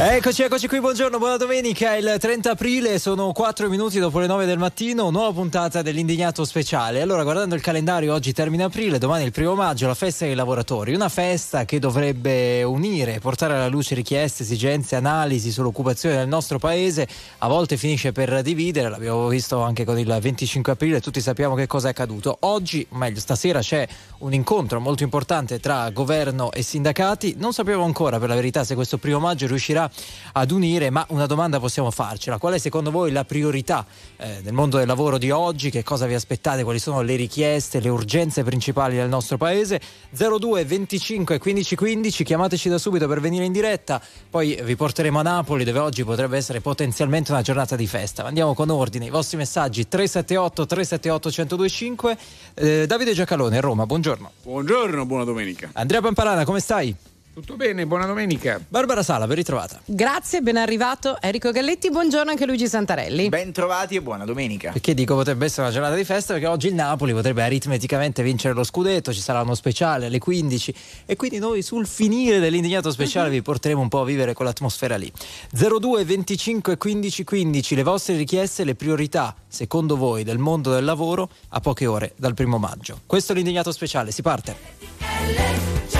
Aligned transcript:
Eccoci, 0.00 0.42
eccoci 0.42 0.68
qui, 0.68 0.78
buongiorno, 0.78 1.18
buona 1.18 1.36
domenica, 1.36 1.96
il 1.96 2.18
30 2.20 2.52
aprile, 2.52 3.00
sono 3.00 3.32
4 3.32 3.68
minuti 3.68 3.98
dopo 3.98 4.20
le 4.20 4.28
9 4.28 4.46
del 4.46 4.56
mattino, 4.56 5.10
nuova 5.10 5.32
puntata 5.32 5.82
dell'Indignato 5.82 6.44
Speciale. 6.44 7.00
Allora, 7.00 7.24
guardando 7.24 7.56
il 7.56 7.60
calendario, 7.60 8.14
oggi 8.14 8.32
termina 8.32 8.66
aprile, 8.66 8.98
domani 8.98 9.24
il 9.24 9.32
primo 9.32 9.56
maggio, 9.56 9.88
la 9.88 9.96
festa 9.96 10.24
dei 10.24 10.36
lavoratori, 10.36 10.94
una 10.94 11.08
festa 11.08 11.64
che 11.64 11.80
dovrebbe 11.80 12.62
unire, 12.62 13.18
portare 13.18 13.54
alla 13.54 13.66
luce 13.66 13.96
richieste, 13.96 14.44
esigenze, 14.44 14.94
analisi 14.94 15.50
sull'occupazione 15.50 16.14
del 16.14 16.28
nostro 16.28 16.60
paese, 16.60 17.08
a 17.38 17.48
volte 17.48 17.76
finisce 17.76 18.12
per 18.12 18.40
dividere, 18.42 18.88
l'abbiamo 18.90 19.26
visto 19.26 19.62
anche 19.62 19.84
con 19.84 19.98
il 19.98 20.16
25 20.20 20.74
aprile, 20.74 21.00
tutti 21.00 21.20
sappiamo 21.20 21.56
che 21.56 21.66
cosa 21.66 21.88
è 21.88 21.90
accaduto. 21.90 22.36
Oggi, 22.42 22.86
o 22.88 22.96
meglio, 22.96 23.18
stasera 23.18 23.58
c'è 23.58 23.84
un 24.18 24.32
incontro 24.32 24.78
molto 24.78 25.02
importante 25.02 25.58
tra 25.58 25.90
governo 25.90 26.52
e 26.52 26.62
sindacati, 26.62 27.34
non 27.36 27.52
sappiamo 27.52 27.82
ancora 27.82 28.20
per 28.20 28.28
la 28.28 28.36
verità 28.36 28.62
se 28.62 28.76
questo 28.76 28.98
primo 28.98 29.18
maggio 29.18 29.48
riuscirà 29.48 29.86
ad 30.32 30.50
unire, 30.50 30.90
ma 30.90 31.04
una 31.10 31.26
domanda 31.26 31.58
possiamo 31.60 31.90
farcela. 31.90 32.38
Qual 32.38 32.54
è 32.54 32.58
secondo 32.58 32.90
voi 32.90 33.12
la 33.12 33.24
priorità 33.24 33.84
eh, 34.16 34.40
del 34.42 34.52
mondo 34.52 34.78
del 34.78 34.86
lavoro 34.86 35.18
di 35.18 35.30
oggi? 35.30 35.70
Che 35.70 35.82
cosa 35.82 36.06
vi 36.06 36.14
aspettate? 36.14 36.62
Quali 36.62 36.78
sono 36.78 37.00
le 37.02 37.16
richieste, 37.16 37.80
le 37.80 37.88
urgenze 37.88 38.42
principali 38.44 38.96
del 38.96 39.08
nostro 39.08 39.36
paese? 39.36 39.80
02 40.10 40.64
25 40.64 41.38
15 41.38 41.76
15, 41.76 42.24
chiamateci 42.24 42.68
da 42.68 42.78
subito 42.78 43.06
per 43.06 43.20
venire 43.20 43.44
in 43.44 43.52
diretta, 43.52 44.00
poi 44.30 44.60
vi 44.62 44.76
porteremo 44.76 45.18
a 45.18 45.22
Napoli 45.22 45.64
dove 45.64 45.78
oggi 45.78 46.04
potrebbe 46.04 46.36
essere 46.36 46.60
potenzialmente 46.60 47.32
una 47.32 47.42
giornata 47.42 47.76
di 47.76 47.86
festa. 47.86 48.24
Andiamo 48.24 48.54
con 48.54 48.70
ordine, 48.70 49.06
i 49.06 49.10
vostri 49.10 49.36
messaggi 49.36 49.88
378 49.88 50.66
378 50.66 51.28
1025. 51.28 52.18
Eh, 52.54 52.86
Davide 52.86 53.12
Giacalone, 53.12 53.60
Roma, 53.60 53.86
buongiorno. 53.86 54.30
Buongiorno, 54.42 55.06
buona 55.06 55.24
domenica. 55.24 55.70
Andrea 55.74 56.00
Pamparana, 56.00 56.44
come 56.44 56.60
stai? 56.60 56.94
Tutto 57.38 57.54
bene, 57.54 57.86
buona 57.86 58.04
domenica. 58.04 58.60
Barbara 58.66 59.00
Sala, 59.04 59.28
ben 59.28 59.36
ritrovata. 59.36 59.80
Grazie, 59.84 60.40
ben 60.40 60.56
arrivato 60.56 61.18
Enrico 61.20 61.52
Galletti, 61.52 61.88
buongiorno 61.88 62.32
anche 62.32 62.44
Luigi 62.44 62.66
Santarelli. 62.66 63.28
Ben 63.28 63.52
trovati 63.52 63.94
e 63.94 64.02
buona 64.02 64.24
domenica. 64.24 64.72
Perché 64.72 64.92
dico 64.92 65.14
potrebbe 65.14 65.44
essere 65.44 65.62
una 65.62 65.70
giornata 65.70 65.94
di 65.94 66.02
festa? 66.02 66.32
Perché 66.32 66.48
oggi 66.48 66.66
il 66.66 66.74
Napoli 66.74 67.12
potrebbe 67.12 67.44
aritmeticamente 67.44 68.24
vincere 68.24 68.54
lo 68.54 68.64
scudetto, 68.64 69.12
ci 69.12 69.20
sarà 69.20 69.40
uno 69.42 69.54
speciale 69.54 70.06
alle 70.06 70.18
15 70.18 70.74
e 71.06 71.14
quindi 71.14 71.38
noi 71.38 71.62
sul 71.62 71.86
finire 71.86 72.40
dell'indignato 72.40 72.90
speciale 72.90 73.28
uh-huh. 73.28 73.34
vi 73.34 73.42
porteremo 73.42 73.80
un 73.80 73.88
po' 73.88 74.00
a 74.00 74.04
vivere 74.04 74.32
quell'atmosfera 74.32 74.96
lì. 74.96 75.10
02 75.52 76.04
25 76.04 76.76
15 76.76 77.22
15, 77.22 77.74
le 77.76 77.82
vostre 77.84 78.16
richieste, 78.16 78.64
le 78.64 78.74
priorità 78.74 79.32
secondo 79.46 79.96
voi 79.96 80.24
del 80.24 80.38
mondo 80.38 80.72
del 80.72 80.84
lavoro 80.84 81.30
a 81.50 81.60
poche 81.60 81.86
ore 81.86 82.14
dal 82.16 82.34
primo 82.34 82.58
maggio. 82.58 83.02
Questo 83.06 83.30
è 83.30 83.36
l'indignato 83.36 83.70
speciale, 83.70 84.10
si 84.10 84.22
parte. 84.22 85.97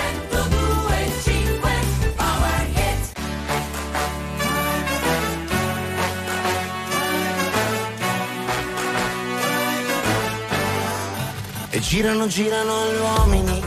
E 11.71 11.79
girano, 11.81 12.25
girano 12.25 12.73
gli 12.91 12.97
uomini 12.99 13.61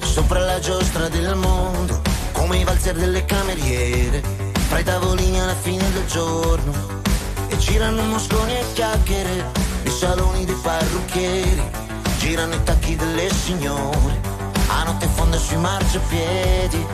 sopra 0.00 0.40
la 0.40 0.58
giostra 0.58 1.08
del 1.08 1.36
mondo, 1.36 2.02
come 2.32 2.58
i 2.58 2.64
valzer 2.64 2.96
delle 2.96 3.24
cameriere, 3.24 4.20
fra 4.68 4.80
i 4.80 4.82
tavolini 4.82 5.40
alla 5.40 5.54
fine 5.54 5.88
del 5.92 6.06
giorno. 6.06 6.72
E 7.48 7.56
girano 7.58 8.02
mosconi 8.02 8.52
e 8.52 8.64
chiacchiere, 8.72 9.44
nei 9.84 9.92
saloni 9.92 10.44
dei 10.44 10.56
parrucchieri, 10.60 11.62
girano 12.18 12.54
i 12.54 12.62
tacchi 12.64 12.96
delle 12.96 13.30
signore, 13.32 14.20
a 14.66 14.82
notte 14.82 15.06
fonda 15.06 15.38
sui 15.38 15.58
marciapiedi. 15.58 16.86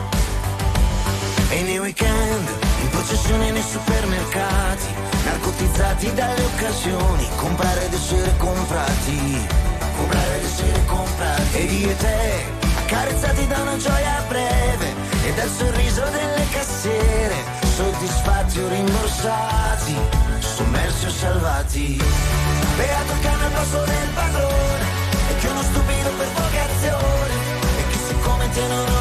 E 1.49 1.61
nei 1.61 1.79
weekend, 1.79 2.47
in 2.83 2.89
processione 2.89 3.51
nei 3.51 3.63
supermercati, 3.63 4.87
narcotizzati 5.25 6.13
dalle 6.13 6.43
occasioni, 6.43 7.27
comprare 7.37 7.85
ed 7.85 7.93
essere 7.93 8.37
comprati 8.37 9.71
comprare 9.95 10.37
ed 10.37 10.43
essere 10.43 10.85
comprati 10.85 11.57
ed 11.57 11.71
io 11.71 11.89
e 11.89 11.97
te 11.97 12.45
accarezzati 12.77 13.47
da 13.47 13.61
una 13.61 13.77
gioia 13.77 14.23
breve 14.27 14.93
e 15.23 15.33
dal 15.33 15.49
sorriso 15.49 16.03
delle 16.09 16.45
cassiere 16.51 17.35
soddisfatti 17.75 18.59
o 18.59 18.67
rimborsati 18.67 19.95
sommersi 20.39 21.05
o 21.05 21.09
salvati. 21.09 22.01
Beato 22.77 23.13
cane 23.21 23.45
al 23.45 23.51
passo 23.51 23.83
del 23.83 24.09
padrone 24.13 24.85
e 25.29 25.35
che 25.39 25.47
uno 25.47 25.61
stupido 25.61 26.09
per 26.17 26.27
vocazione 26.27 27.33
e 27.77 27.87
chi 27.89 27.99
siccome 28.07 28.49
tiene 28.49 28.73
un 28.73 28.92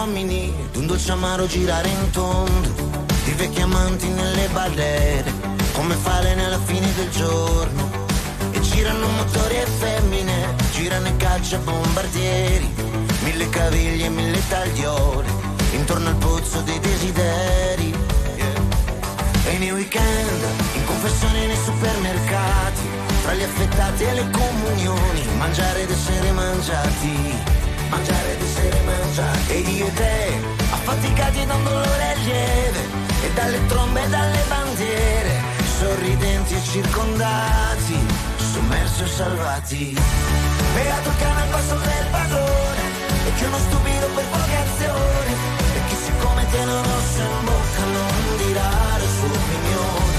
uomini 0.00 0.50
d'un 0.72 0.86
dolce 0.86 1.12
amaro 1.12 1.46
girare 1.46 1.88
in 1.88 2.10
tondo 2.10 2.68
di 3.24 3.32
vecchi 3.32 3.60
amanti 3.60 4.08
nelle 4.08 4.48
barriere 4.48 5.30
come 5.72 5.94
falene 5.94 6.46
alla 6.46 6.58
fine 6.58 6.90
del 6.94 7.10
giorno. 7.10 8.08
E 8.50 8.60
girano 8.60 9.06
motori 9.08 9.56
e 9.56 9.66
femmine 9.66 10.54
girano 10.72 11.08
i 11.08 11.16
caccia 11.16 11.58
bombardieri 11.58 12.68
mille 13.24 13.48
caviglie 13.50 14.06
e 14.06 14.08
mille 14.08 14.40
tagliole 14.48 15.28
intorno 15.72 16.08
al 16.08 16.16
pozzo 16.16 16.60
dei 16.62 16.78
desideri. 16.80 17.94
E 19.44 19.58
nei 19.58 19.70
weekend 19.70 20.42
in 20.76 20.84
confessione 20.86 21.46
nei 21.46 21.58
supermercati 21.62 22.88
tra 23.22 23.34
gli 23.34 23.42
affettati 23.42 24.04
e 24.04 24.14
le 24.14 24.30
comunioni 24.30 25.22
mangiare 25.36 25.82
ed 25.82 25.90
essere 25.90 26.32
mangiati 26.32 27.68
mangiare 27.90 28.32
ed 28.34 28.42
essere 28.42 28.80
mangiati 28.82 29.52
ed 29.52 29.68
io 29.68 29.86
e 29.86 29.92
te 29.92 30.40
affaticati 30.70 31.46
da 31.46 31.54
un 31.54 31.64
dolore 31.64 32.14
lieve 32.24 32.82
e 33.22 33.32
dalle 33.34 33.66
trombe 33.66 34.04
e 34.04 34.08
dalle 34.08 34.42
bandiere 34.48 35.32
sorridenti 35.78 36.54
e 36.54 36.62
circondati 36.62 37.98
sommersi 38.52 39.02
o 39.02 39.06
salvati. 39.06 39.96
Beato 40.74 41.08
il 41.08 41.16
cane 41.18 41.40
al 41.40 41.48
passo 41.48 41.76
del 41.76 42.06
padrone 42.10 42.82
e 43.26 43.32
che 43.36 43.44
uno 43.44 43.58
stupido 43.58 44.06
per 44.14 44.26
vocazione 44.30 45.30
e 45.74 45.78
chi 45.88 45.96
siccome 46.04 46.46
tiene 46.50 46.72
un 46.72 46.82
rosso 46.82 47.20
in 47.20 47.44
bocca 47.44 47.84
non 47.96 48.36
dirà 48.42 48.70
la 49.02 49.08
sua 49.16 49.32
opinione 49.42 50.18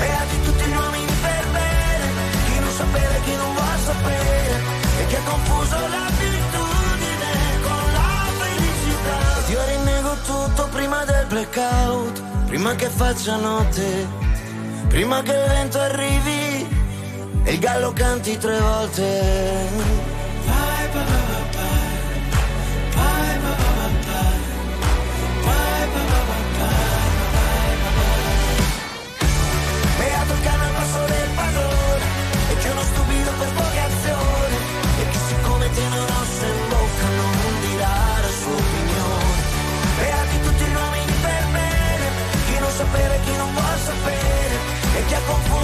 beati 0.00 0.42
tutti 0.42 0.64
gli 0.64 0.76
uomini 0.76 1.12
per 1.22 1.44
bene 1.52 2.06
chi 2.46 2.58
non 2.58 2.72
sapeva 2.72 3.14
e 3.14 3.20
chi 3.22 3.36
non 3.36 3.52
vuol 3.54 3.78
sapere 3.84 4.54
e 5.00 5.06
che 5.06 5.16
ha 5.16 5.22
confuso 5.22 5.78
la 5.88 6.10
virtù 6.18 6.43
io 9.54 9.64
rinnego 9.66 10.16
tutto 10.26 10.68
prima 10.72 11.04
del 11.04 11.26
blackout, 11.26 12.20
prima 12.46 12.74
che 12.74 12.88
faccia 12.88 13.36
notte, 13.36 14.06
prima 14.88 15.22
che 15.22 15.30
il 15.30 15.48
vento 15.48 15.78
arrivi 15.78 16.66
e 17.44 17.52
il 17.52 17.58
gallo 17.60 17.92
canti 17.92 18.36
tre 18.36 18.58
volte. 18.58 20.13
Sapere 45.08 45.63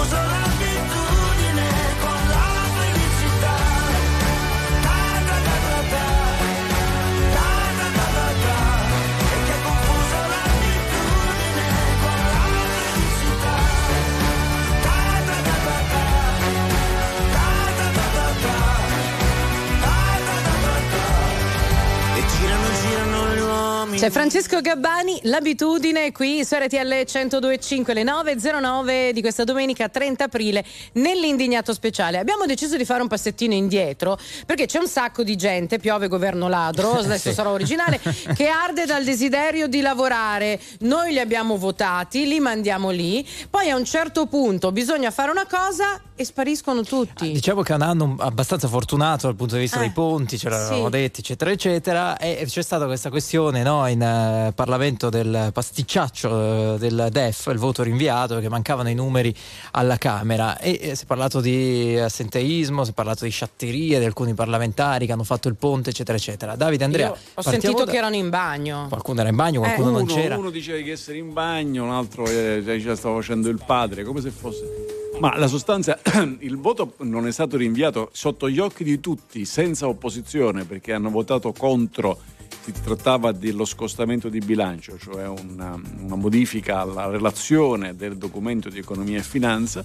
C'è 24.01 24.09
Francesco 24.09 24.61
Gabbani, 24.61 25.19
l'abitudine 25.25 26.11
qui 26.11 26.43
su 26.43 26.55
RTL 26.55 26.91
102.5 27.05 27.93
le 27.93 28.01
9.09 28.01 29.11
di 29.11 29.21
questa 29.21 29.43
domenica 29.43 29.89
30 29.89 30.23
aprile 30.23 30.65
nell'indignato 30.93 31.71
speciale. 31.71 32.17
Abbiamo 32.17 32.47
deciso 32.47 32.77
di 32.77 32.83
fare 32.83 33.03
un 33.03 33.07
passettino 33.07 33.53
indietro 33.53 34.17
perché 34.47 34.65
c'è 34.65 34.79
un 34.79 34.87
sacco 34.87 35.21
di 35.21 35.35
gente, 35.35 35.77
piove 35.77 36.07
governo 36.07 36.47
ladro, 36.47 36.93
adesso 36.97 37.29
sì. 37.29 37.35
sarò 37.35 37.51
originale, 37.51 37.99
che 38.33 38.47
arde 38.47 38.87
dal 38.87 39.03
desiderio 39.03 39.67
di 39.67 39.81
lavorare. 39.81 40.59
Noi 40.79 41.11
li 41.11 41.19
abbiamo 41.19 41.57
votati, 41.57 42.25
li 42.25 42.39
mandiamo 42.39 42.89
lì, 42.89 43.23
poi 43.51 43.69
a 43.69 43.75
un 43.75 43.85
certo 43.85 44.25
punto 44.25 44.71
bisogna 44.71 45.11
fare 45.11 45.29
una 45.29 45.45
cosa 45.45 46.01
e 46.15 46.25
spariscono 46.25 46.81
tutti. 46.81 47.29
Ah, 47.29 47.33
diciamo 47.33 47.61
che 47.61 47.73
è 47.73 47.75
un 47.75 47.83
anno 47.83 48.15
abbastanza 48.17 48.67
fortunato 48.67 49.27
dal 49.27 49.35
punto 49.35 49.55
di 49.55 49.61
vista 49.61 49.77
eh, 49.77 49.81
dei 49.81 49.91
ponti, 49.91 50.39
ce 50.39 50.49
l'avevamo 50.49 50.85
sì. 50.85 50.89
detti, 50.89 51.19
eccetera, 51.19 51.51
eccetera, 51.51 52.17
e 52.17 52.45
c'è 52.47 52.63
stata 52.63 52.85
questa 52.85 53.11
questione 53.11 53.61
no, 53.61 53.89
in 53.91 54.47
uh, 54.49 54.53
Parlamento 54.53 55.09
del 55.09 55.51
pasticciaccio 55.53 56.29
uh, 56.29 56.77
del 56.77 57.09
DEF, 57.11 57.47
il 57.51 57.57
voto 57.57 57.83
rinviato, 57.83 58.33
perché 58.33 58.49
mancavano 58.49 58.89
i 58.89 58.93
numeri 58.93 59.33
alla 59.71 59.97
Camera 59.97 60.57
e, 60.57 60.79
e 60.81 60.95
si 60.95 61.03
è 61.03 61.05
parlato 61.05 61.39
di 61.39 61.97
assenteismo, 61.97 62.83
si 62.83 62.91
è 62.91 62.93
parlato 62.93 63.25
di 63.25 63.29
sciatterie 63.29 63.99
di 63.99 64.05
alcuni 64.05 64.33
parlamentari 64.33 65.05
che 65.05 65.11
hanno 65.11 65.23
fatto 65.23 65.47
il 65.47 65.55
ponte, 65.55 65.91
eccetera, 65.91 66.17
eccetera. 66.17 66.55
Davide 66.55 66.83
Andrea. 66.83 67.07
Io 67.07 67.17
ho 67.35 67.41
sentito 67.41 67.83
da... 67.83 67.91
che 67.91 67.97
erano 67.97 68.15
in 68.15 68.29
bagno. 68.29 68.87
Qualcuno 68.87 69.19
era 69.19 69.29
in 69.29 69.35
bagno, 69.35 69.59
qualcuno 69.59 69.89
eh. 69.89 69.91
non 69.91 70.01
uno, 70.01 70.13
c'era. 70.13 70.37
Uno 70.37 70.49
diceva 70.49 70.81
di 70.81 70.89
essere 70.89 71.17
in 71.17 71.33
bagno, 71.33 71.83
un 71.83 71.91
altro 71.91 72.25
eh, 72.25 72.63
cioè, 72.65 72.95
stava 72.95 73.15
facendo 73.15 73.49
il 73.49 73.61
padre, 73.63 74.03
come 74.03 74.21
se 74.21 74.31
fosse 74.31 74.99
ma 75.21 75.37
la 75.37 75.45
sostanza, 75.45 75.99
il 76.39 76.57
voto 76.57 76.95
non 77.01 77.27
è 77.27 77.31
stato 77.31 77.55
rinviato 77.55 78.09
sotto 78.11 78.49
gli 78.49 78.57
occhi 78.57 78.83
di 78.83 78.99
tutti, 78.99 79.45
senza 79.45 79.87
opposizione, 79.87 80.65
perché 80.65 80.93
hanno 80.93 81.11
votato 81.11 81.53
contro. 81.53 82.19
Si 82.63 82.71
trattava 82.83 83.31
dello 83.31 83.65
scostamento 83.65 84.29
di 84.29 84.39
bilancio, 84.39 84.97
cioè 84.97 85.27
una, 85.27 85.79
una 85.99 86.15
modifica 86.15 86.79
alla 86.79 87.07
relazione 87.07 87.95
del 87.95 88.17
documento 88.17 88.69
di 88.69 88.77
economia 88.77 89.17
e 89.17 89.23
finanza. 89.23 89.83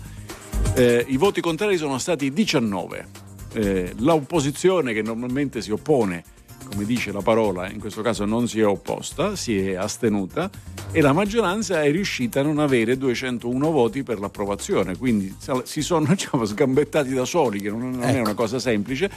Eh, 0.75 1.05
I 1.09 1.17
voti 1.17 1.41
contrari 1.41 1.77
sono 1.79 1.99
stati 1.99 2.33
19. 2.33 3.07
Eh, 3.55 3.95
l'opposizione 3.99 4.93
che 4.93 5.01
normalmente 5.01 5.63
si 5.63 5.71
oppone 5.71 6.25
come 6.67 6.85
dice 6.85 7.13
la 7.13 7.23
parola, 7.23 7.71
in 7.71 7.79
questo 7.79 8.03
caso 8.03 8.25
non 8.25 8.49
si 8.49 8.61
è 8.61 8.67
opposta, 8.67 9.37
si 9.37 9.57
è 9.59 9.75
astenuta 9.75 10.51
e 10.91 11.01
la 11.01 11.13
maggioranza 11.13 11.83
è 11.83 11.91
riuscita 11.91 12.41
a 12.41 12.43
non 12.43 12.59
avere 12.59 12.99
201 12.99 13.71
voti 13.71 14.03
per 14.03 14.19
l'approvazione, 14.19 14.97
quindi 14.97 15.35
si 15.65 15.83
sono 15.83 16.07
diciamo, 16.13 16.45
sgambettati 16.45 17.15
da 17.15 17.25
soli, 17.25 17.61
che 17.61 17.71
non, 17.71 17.91
non 17.91 18.03
ecco. 18.03 18.17
è 18.17 18.21
una 18.21 18.35
cosa 18.35 18.59
semplice. 18.59 19.11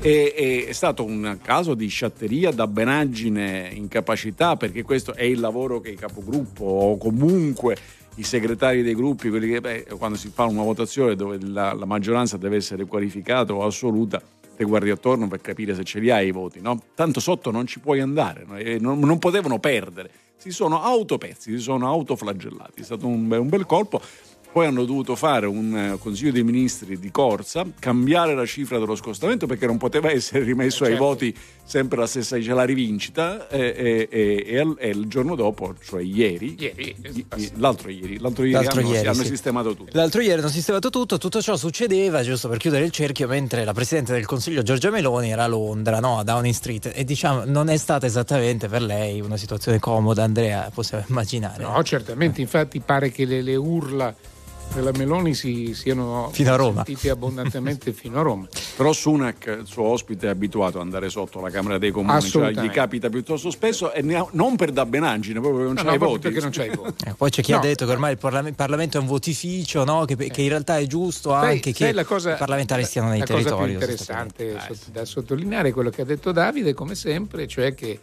E, 0.00 0.66
è 0.68 0.72
stato 0.72 1.04
un 1.04 1.38
caso 1.42 1.74
di 1.74 1.88
sciatteria, 1.88 2.50
dabbenaggine, 2.50 3.70
incapacità, 3.72 4.56
perché 4.56 4.82
questo 4.82 5.14
è 5.14 5.24
il 5.24 5.40
lavoro 5.40 5.80
che 5.80 5.90
i 5.90 5.96
capogruppo 5.96 6.64
o 6.64 6.96
comunque 6.96 7.76
i 8.16 8.22
segretari 8.22 8.82
dei 8.82 8.94
gruppi, 8.94 9.30
che 9.30 9.60
beh, 9.60 9.86
quando 9.98 10.16
si 10.16 10.30
fa 10.32 10.44
una 10.44 10.62
votazione 10.62 11.16
dove 11.16 11.38
la, 11.40 11.72
la 11.72 11.84
maggioranza 11.84 12.36
deve 12.36 12.56
essere 12.56 12.84
qualificata 12.84 13.52
o 13.52 13.64
assoluta, 13.64 14.22
te 14.56 14.64
guardi 14.64 14.90
attorno 14.90 15.28
per 15.28 15.40
capire 15.40 15.74
se 15.74 15.84
ce 15.84 16.00
li 16.00 16.10
hai 16.10 16.28
i 16.28 16.30
voti, 16.30 16.60
no? 16.60 16.80
Tanto 16.94 17.20
sotto 17.20 17.50
non 17.50 17.66
ci 17.66 17.78
puoi 17.78 18.00
andare, 18.00 18.44
no? 18.46 18.56
non, 18.80 18.98
non, 19.00 19.18
potevano 19.18 19.58
perdere. 19.58 20.10
Si 20.36 20.50
sono 20.50 20.82
autopezzi, 20.82 21.52
si 21.52 21.58
sono 21.58 21.88
autoflagellati. 21.88 22.80
È 22.80 22.84
stato 22.84 23.06
un, 23.06 23.30
un 23.30 23.48
bel 23.48 23.66
colpo. 23.66 24.00
Poi 24.56 24.64
hanno 24.64 24.86
dovuto 24.86 25.16
fare 25.16 25.44
un 25.44 25.76
eh, 25.76 25.98
consiglio 25.98 26.32
dei 26.32 26.42
ministri 26.42 26.98
di 26.98 27.10
corsa, 27.10 27.66
cambiare 27.78 28.34
la 28.34 28.46
cifra 28.46 28.78
dello 28.78 28.94
scostamento 28.94 29.46
perché 29.46 29.66
non 29.66 29.76
poteva 29.76 30.08
essere 30.10 30.44
rimesso 30.44 30.86
certo. 30.86 30.92
ai 30.92 30.98
voti 30.98 31.36
sempre 31.62 31.98
la 31.98 32.06
stessa, 32.06 32.36
dice 32.36 32.54
la 32.54 32.64
rivincita 32.64 33.48
e, 33.48 34.08
e, 34.10 34.46
e, 34.48 34.74
e, 34.78 34.88
il 34.88 35.08
giorno 35.08 35.34
dopo, 35.34 35.74
cioè 35.84 36.00
ieri, 36.00 36.56
ieri 36.58 36.96
l'altro 37.56 37.90
ieri, 37.90 38.18
l'altro 38.18 38.44
ieri, 38.44 38.64
l'altro 38.64 38.80
hanno, 38.80 38.92
ieri 38.94 39.06
hanno 39.06 39.22
sì. 39.24 39.26
sistemato 39.26 39.74
tutto. 39.74 39.90
L'altro 39.92 40.22
ieri 40.22 40.40
hanno 40.40 40.48
sistemato 40.48 40.88
tutto, 40.88 41.18
tutto 41.18 41.42
ciò 41.42 41.54
succedeva, 41.56 42.22
giusto 42.22 42.48
per 42.48 42.56
chiudere 42.56 42.86
il 42.86 42.92
cerchio, 42.92 43.28
mentre 43.28 43.62
la 43.62 43.74
Presidente 43.74 44.14
del 44.14 44.24
Consiglio 44.24 44.62
Giorgia 44.62 44.88
Meloni 44.88 45.32
era 45.32 45.44
a 45.44 45.48
Londra, 45.48 46.00
no? 46.00 46.20
a 46.20 46.24
Downing 46.24 46.54
Street, 46.54 46.92
e 46.94 47.04
diciamo 47.04 47.44
non 47.44 47.68
è 47.68 47.76
stata 47.76 48.06
esattamente 48.06 48.68
per 48.68 48.80
lei 48.80 49.20
una 49.20 49.36
situazione 49.36 49.78
comoda, 49.78 50.22
Andrea, 50.22 50.70
possiamo 50.72 51.04
immaginare. 51.08 51.62
No, 51.62 51.82
certamente, 51.82 52.40
infatti 52.40 52.80
pare 52.80 53.12
che 53.12 53.26
le, 53.26 53.42
le 53.42 53.56
urla 53.56 54.16
della 54.74 54.92
Meloni 54.92 55.34
si 55.34 55.74
siano 55.74 56.30
fino 56.32 56.52
a 56.52 56.56
Roma. 56.56 56.84
sentiti 56.84 57.08
abbondantemente 57.08 57.92
fino 57.94 58.20
a 58.20 58.22
Roma. 58.22 58.46
Però 58.76 58.92
Sunak, 58.92 59.58
il 59.60 59.66
suo 59.66 59.84
ospite, 59.84 60.26
è 60.26 60.30
abituato 60.30 60.78
ad 60.78 60.84
andare 60.84 61.08
sotto 61.08 61.40
la 61.40 61.50
Camera 61.50 61.78
dei 61.78 61.90
Comuni, 61.90 62.20
cioè 62.22 62.50
gli 62.50 62.68
capita 62.68 63.08
piuttosto 63.08 63.50
spesso 63.50 63.92
e 63.92 64.14
ha, 64.14 64.26
non 64.32 64.56
per 64.56 64.72
dabbenaggine, 64.72 65.40
proprio 65.40 65.66
perché 65.66 65.74
non 65.74 65.84
no, 65.84 65.90
no, 65.90 65.96
i 65.96 65.98
voti. 65.98 66.20
Perché 66.20 66.40
non 66.40 66.50
c'ha 66.50 66.64
i 66.64 66.74
voti. 66.74 67.04
Eh, 67.06 67.14
poi 67.14 67.30
c'è 67.30 67.42
chi 67.42 67.52
no. 67.52 67.58
ha 67.58 67.60
detto 67.60 67.86
che 67.86 67.92
ormai 67.92 68.12
il 68.12 68.18
Parlamento 68.18 68.98
è 68.98 69.00
un 69.00 69.06
votificio, 69.06 69.84
no? 69.84 70.04
che, 70.04 70.16
che, 70.16 70.42
in 70.42 70.48
realtà 70.48 70.78
è 70.78 70.86
giusto 70.86 71.32
anche 71.32 71.72
sai, 71.72 71.94
che 71.94 72.04
cosa, 72.04 72.34
i 72.34 72.36
parlamentari 72.36 72.84
stiano 72.84 73.08
nei 73.08 73.20
la 73.20 73.24
territori. 73.24 73.50
La 73.50 73.56
cosa 73.56 73.64
più 73.64 73.72
interessante 73.72 74.56
ah, 74.56 74.74
da 74.92 75.04
sottolineare 75.04 75.68
è 75.70 75.72
quello 75.72 75.90
che 75.90 76.02
ha 76.02 76.04
detto 76.04 76.32
Davide, 76.32 76.74
come 76.74 76.94
sempre, 76.94 77.46
cioè 77.46 77.74
che 77.74 77.98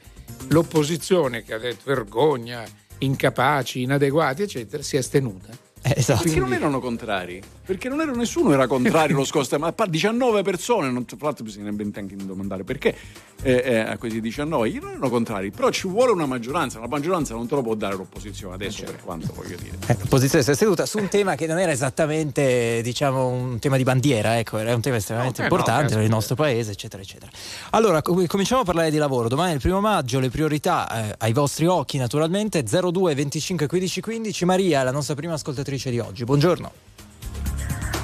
l'opposizione 0.48 1.44
che 1.44 1.54
ha 1.54 1.60
detto 1.60 1.84
vergogna, 1.86 2.64
incapaci, 3.00 3.82
inadeguati, 3.82 4.44
eccetera, 4.44 4.82
si 4.82 4.96
è 4.96 5.00
astenuta 5.00 5.72
eh, 5.84 5.96
esatto. 5.98 6.24
Perché 6.24 6.40
non 6.40 6.54
erano 6.54 6.80
contrari? 6.80 7.42
Perché 7.66 7.90
non 7.90 8.00
era 8.00 8.14
nessuno 8.14 8.54
era 8.54 8.68
contrario 8.68 9.16
allo 9.16 9.26
scostamento, 9.26 9.76
ma 9.78 9.86
19 9.86 10.42
persone, 10.42 10.90
non, 10.90 11.04
tra 11.04 11.18
l'altro 11.20 11.44
bisognerebbe 11.44 11.84
anche 11.94 12.16
domandare 12.16 12.64
perché 12.64 12.96
eh, 13.42 13.62
eh, 13.66 13.80
a 13.80 13.98
questi 13.98 14.22
19 14.22 14.70
io 14.70 14.80
non 14.80 14.92
erano 14.92 15.10
contrari, 15.10 15.52
però 15.52 15.70
ci 15.72 15.90
vuole 15.90 16.14
una 16.14 16.26
maggioranza, 16.26 16.80
la 16.80 16.88
maggioranza 16.88 17.34
non 17.34 17.48
te 17.48 17.56
lo 17.56 17.62
può 17.62 17.76
dare 17.76 17.96
l'opposizione 17.98 18.56
adesso 18.56 18.78
certo. 18.78 18.94
per 18.94 19.04
quanto 19.04 19.34
voglio 19.34 19.58
dire. 19.58 19.76
Eh, 19.88 19.98
l'opposizione 20.00 20.42
si 20.42 20.52
è 20.52 20.56
seduta 20.56 20.86
su 20.86 21.00
un 21.00 21.10
tema 21.10 21.36
che 21.36 21.48
non 21.48 21.60
era 21.60 21.72
esattamente 21.72 22.80
diciamo 22.82 23.28
un 23.28 23.60
tema 23.60 23.76
di 23.76 23.84
bandiera, 23.84 24.40
ecco, 24.40 24.60
era 24.60 24.74
un 24.74 24.82
tema 24.82 24.96
estremamente 24.96 25.42
no, 25.42 25.48
importante 25.48 25.90
no, 25.90 25.96
per 25.96 26.04
il 26.04 26.10
nostro 26.10 26.36
paese, 26.36 26.72
eccetera, 26.72 27.04
eccetera. 27.04 27.30
Allora, 27.72 28.02
com- 28.02 28.26
cominciamo 28.26 28.62
a 28.62 28.64
parlare 28.64 28.90
di 28.90 28.98
lavoro. 28.98 29.28
Domani 29.28 29.52
è 29.52 29.56
il 29.56 29.62
primo 29.62 29.82
maggio, 29.82 30.22
le 30.22 30.30
priorità 30.30 31.10
eh, 31.10 31.16
ai 31.18 31.34
vostri 31.34 31.66
occhi 31.66 31.98
naturalmente 31.98 32.64
02 32.64 33.14
25 33.14 33.68
15 33.68 34.00
15. 34.00 34.46
Maria, 34.46 34.84
la 34.84 34.92
nostra 34.92 35.16
prima 35.16 35.34
ascoltatrice 35.34 35.73
di 35.90 36.00
oggi. 36.00 36.24
Buongiorno. 36.24 36.72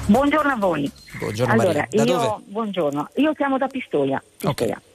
Buongiorno 0.06 0.52
a 0.52 0.56
voi. 0.56 0.90
Buongiorno 1.18 1.52
allora, 1.52 1.86
Maria. 1.90 2.04
io, 2.04 2.42
buongiorno. 2.46 3.08
Io 3.16 3.32
chiamo 3.32 3.58
da 3.58 3.68
Pistoia. 3.68 4.20
Pistoia. 4.20 4.50
Okay. 4.50 4.88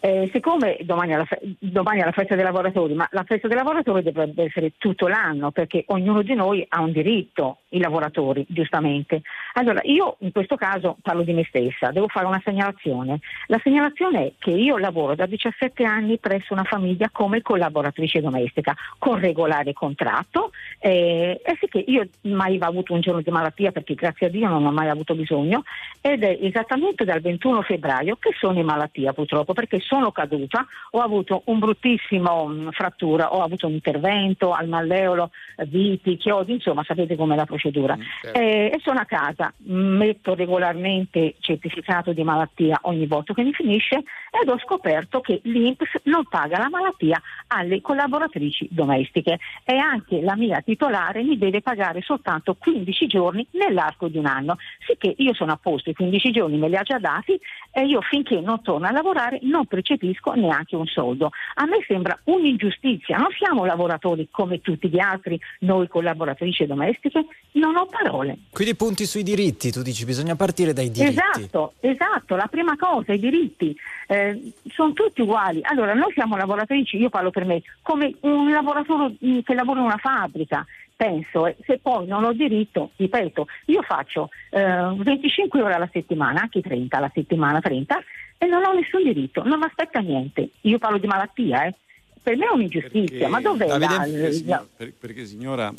Eh, 0.00 0.28
siccome 0.32 0.76
domani 0.82 1.12
è, 1.12 1.16
la, 1.16 1.26
domani 1.58 2.00
è, 2.00 2.04
la, 2.04 2.12
festa 2.12 2.34
dei 2.36 2.44
lavoratori, 2.44 2.94
ma 2.94 3.08
la 3.10 3.24
festa 3.24 3.48
dei 3.48 3.56
lavoratori 3.56 4.02
dovrebbe 4.02 4.44
essere 4.44 4.74
tutto 4.78 5.08
l'anno 5.08 5.50
perché 5.50 5.84
ognuno 5.88 6.22
di 6.22 6.34
noi 6.34 6.64
ha 6.68 6.80
un 6.80 6.92
diritto, 6.92 7.60
i 7.70 7.80
lavoratori, 7.80 8.44
giustamente. 8.48 9.22
Allora, 9.54 9.80
io 9.84 10.16
in 10.20 10.32
questo 10.32 10.56
caso 10.56 10.96
parlo 11.02 11.22
di 11.22 11.32
me 11.32 11.44
stessa, 11.48 11.90
devo 11.90 12.08
fare 12.08 12.26
una 12.26 12.40
segnalazione. 12.44 13.18
La 13.46 13.60
segnalazione 13.62 14.26
è 14.26 14.32
che 14.38 14.50
io 14.50 14.78
lavoro 14.78 15.14
da 15.14 15.26
17 15.26 15.84
anni 15.84 16.18
presso 16.18 16.52
una 16.52 16.64
famiglia 16.64 17.10
come 17.10 17.42
collaboratrice 17.42 18.20
domestica, 18.20 18.74
con 18.98 19.18
regolare 19.18 19.72
contratto, 19.72 20.50
eh, 20.78 21.40
e 21.44 21.56
sì 21.60 21.66
che 21.66 21.84
io 21.86 22.08
mai 22.22 22.58
ho 22.58 22.66
avuto 22.66 22.94
un 22.94 23.00
giorno 23.00 23.20
di 23.20 23.30
malattia 23.30 23.72
perché 23.72 23.94
grazie 23.94 24.26
a 24.26 24.30
Dio 24.30 24.48
non 24.48 24.64
ho 24.64 24.72
mai 24.72 24.88
avuto 24.88 25.14
bisogno, 25.14 25.62
ed 26.00 26.22
è 26.22 26.38
esattamente 26.40 27.04
dal 27.04 27.20
21 27.20 27.62
febbraio 27.62 28.16
che 28.16 28.30
sono 28.38 28.58
in 28.58 28.64
malattia 28.64 29.12
purtroppo 29.12 29.52
perché 29.52 29.80
sono 29.80 30.10
caduta, 30.12 30.66
ho 30.92 31.00
avuto 31.00 31.42
un 31.46 31.58
bruttissimo 31.58 32.46
mh, 32.46 32.60
mm, 32.60 32.68
frattura, 32.70 33.34
ho 33.34 33.42
avuto 33.42 33.66
un 33.66 33.74
intervento 33.74 34.52
al 34.52 34.68
malleolo, 34.68 35.30
viti, 35.66 36.16
chiodi, 36.16 36.54
insomma 36.54 36.82
sapete 36.84 37.16
com'è 37.16 37.34
la 37.34 37.44
procedura. 37.44 37.57
Mm, 37.96 38.02
certo. 38.22 38.38
eh, 38.38 38.70
e 38.74 38.80
sono 38.82 39.00
a 39.00 39.04
casa, 39.04 39.52
metto 39.64 40.34
regolarmente 40.34 41.34
certificato 41.40 42.12
di 42.12 42.22
malattia 42.22 42.78
ogni 42.82 43.06
volta 43.06 43.34
che 43.34 43.42
mi 43.42 43.52
finisce 43.52 43.96
ed 44.30 44.48
ho 44.48 44.58
scoperto 44.58 45.20
che 45.20 45.40
l'INPS 45.44 46.02
non 46.04 46.24
paga 46.28 46.58
la 46.58 46.68
malattia 46.68 47.20
alle 47.48 47.80
collaboratrici 47.80 48.68
domestiche. 48.70 49.38
E 49.64 49.76
anche 49.76 50.20
la 50.20 50.36
mia 50.36 50.60
titolare 50.60 51.22
mi 51.22 51.36
deve 51.36 51.60
pagare 51.60 52.00
soltanto 52.02 52.54
15 52.54 53.06
giorni 53.06 53.46
nell'arco 53.52 54.08
di 54.08 54.18
un 54.18 54.26
anno, 54.26 54.56
sicché 54.86 55.14
io 55.16 55.34
sono 55.34 55.52
a 55.52 55.58
posto, 55.60 55.90
i 55.90 55.94
15 55.94 56.30
giorni 56.30 56.58
me 56.58 56.68
li 56.68 56.76
ha 56.76 56.82
già 56.82 56.98
dati 56.98 57.38
e 57.72 57.84
io 57.84 58.00
finché 58.00 58.40
non 58.40 58.62
torno 58.62 58.86
a 58.86 58.92
lavorare 58.92 59.38
non 59.42 59.66
percepisco 59.66 60.32
neanche 60.34 60.76
un 60.76 60.86
soldo. 60.86 61.30
A 61.54 61.64
me 61.66 61.84
sembra 61.86 62.18
un'ingiustizia, 62.24 63.16
non 63.16 63.28
siamo 63.36 63.64
lavoratori 63.64 64.28
come 64.30 64.60
tutti 64.60 64.88
gli 64.88 64.98
altri, 65.00 65.38
noi 65.60 65.88
collaboratrici 65.88 66.66
domestiche, 66.66 67.26
non 67.52 67.76
ho 67.76 67.86
parole. 67.86 68.38
Quindi 68.52 68.74
punti 68.76 69.06
sui 69.06 69.22
diritti, 69.22 69.70
tu 69.72 69.82
dici 69.82 70.04
bisogna 70.04 70.36
partire 70.36 70.72
dai 70.72 70.90
diritti. 70.90 71.18
Esatto, 71.18 71.74
esatto, 71.80 72.36
la 72.36 72.46
prima 72.46 72.76
cosa, 72.76 73.12
i 73.12 73.18
diritti. 73.18 73.76
Eh, 74.06 74.52
sono 74.68 74.92
tutti 74.92 75.22
uguali. 75.22 75.60
Allora, 75.62 75.94
noi 75.94 76.12
siamo 76.12 76.36
lavoratrici, 76.36 76.96
io 76.96 77.08
parlo 77.08 77.30
per 77.30 77.44
me, 77.44 77.62
come 77.82 78.14
un 78.20 78.50
lavoratore 78.50 79.14
mm, 79.24 79.38
che 79.40 79.54
lavora 79.54 79.80
in 79.80 79.86
una 79.86 79.96
fabbrica, 79.98 80.64
penso, 80.94 81.46
eh, 81.46 81.56
se 81.64 81.78
poi 81.80 82.06
non 82.06 82.24
ho 82.24 82.32
diritto, 82.32 82.90
ripeto, 82.96 83.46
io 83.66 83.82
faccio 83.82 84.30
eh, 84.50 84.94
25 84.96 85.62
ore 85.62 85.74
alla 85.74 85.88
settimana, 85.92 86.40
anche 86.42 86.60
30 86.60 86.96
alla 86.96 87.10
settimana, 87.14 87.60
30, 87.60 88.02
e 88.38 88.46
non 88.46 88.64
ho 88.64 88.72
nessun 88.72 89.02
diritto, 89.02 89.42
non 89.42 89.58
mi 89.58 89.64
aspetta 89.66 90.00
niente. 90.00 90.50
Io 90.62 90.78
parlo 90.78 90.98
di 90.98 91.06
malattia, 91.06 91.64
eh. 91.66 91.74
per 92.22 92.36
me 92.36 92.46
è 92.46 92.52
un'ingiustizia, 92.52 93.02
Perché- 93.08 93.26
ma 93.28 93.40
dov'è 93.40 93.66
la, 93.66 93.78
perché, 93.78 94.18
la- 94.20 94.30
signor- 94.32 94.66
per- 94.76 94.92
perché, 94.98 95.24
signora, 95.24 95.72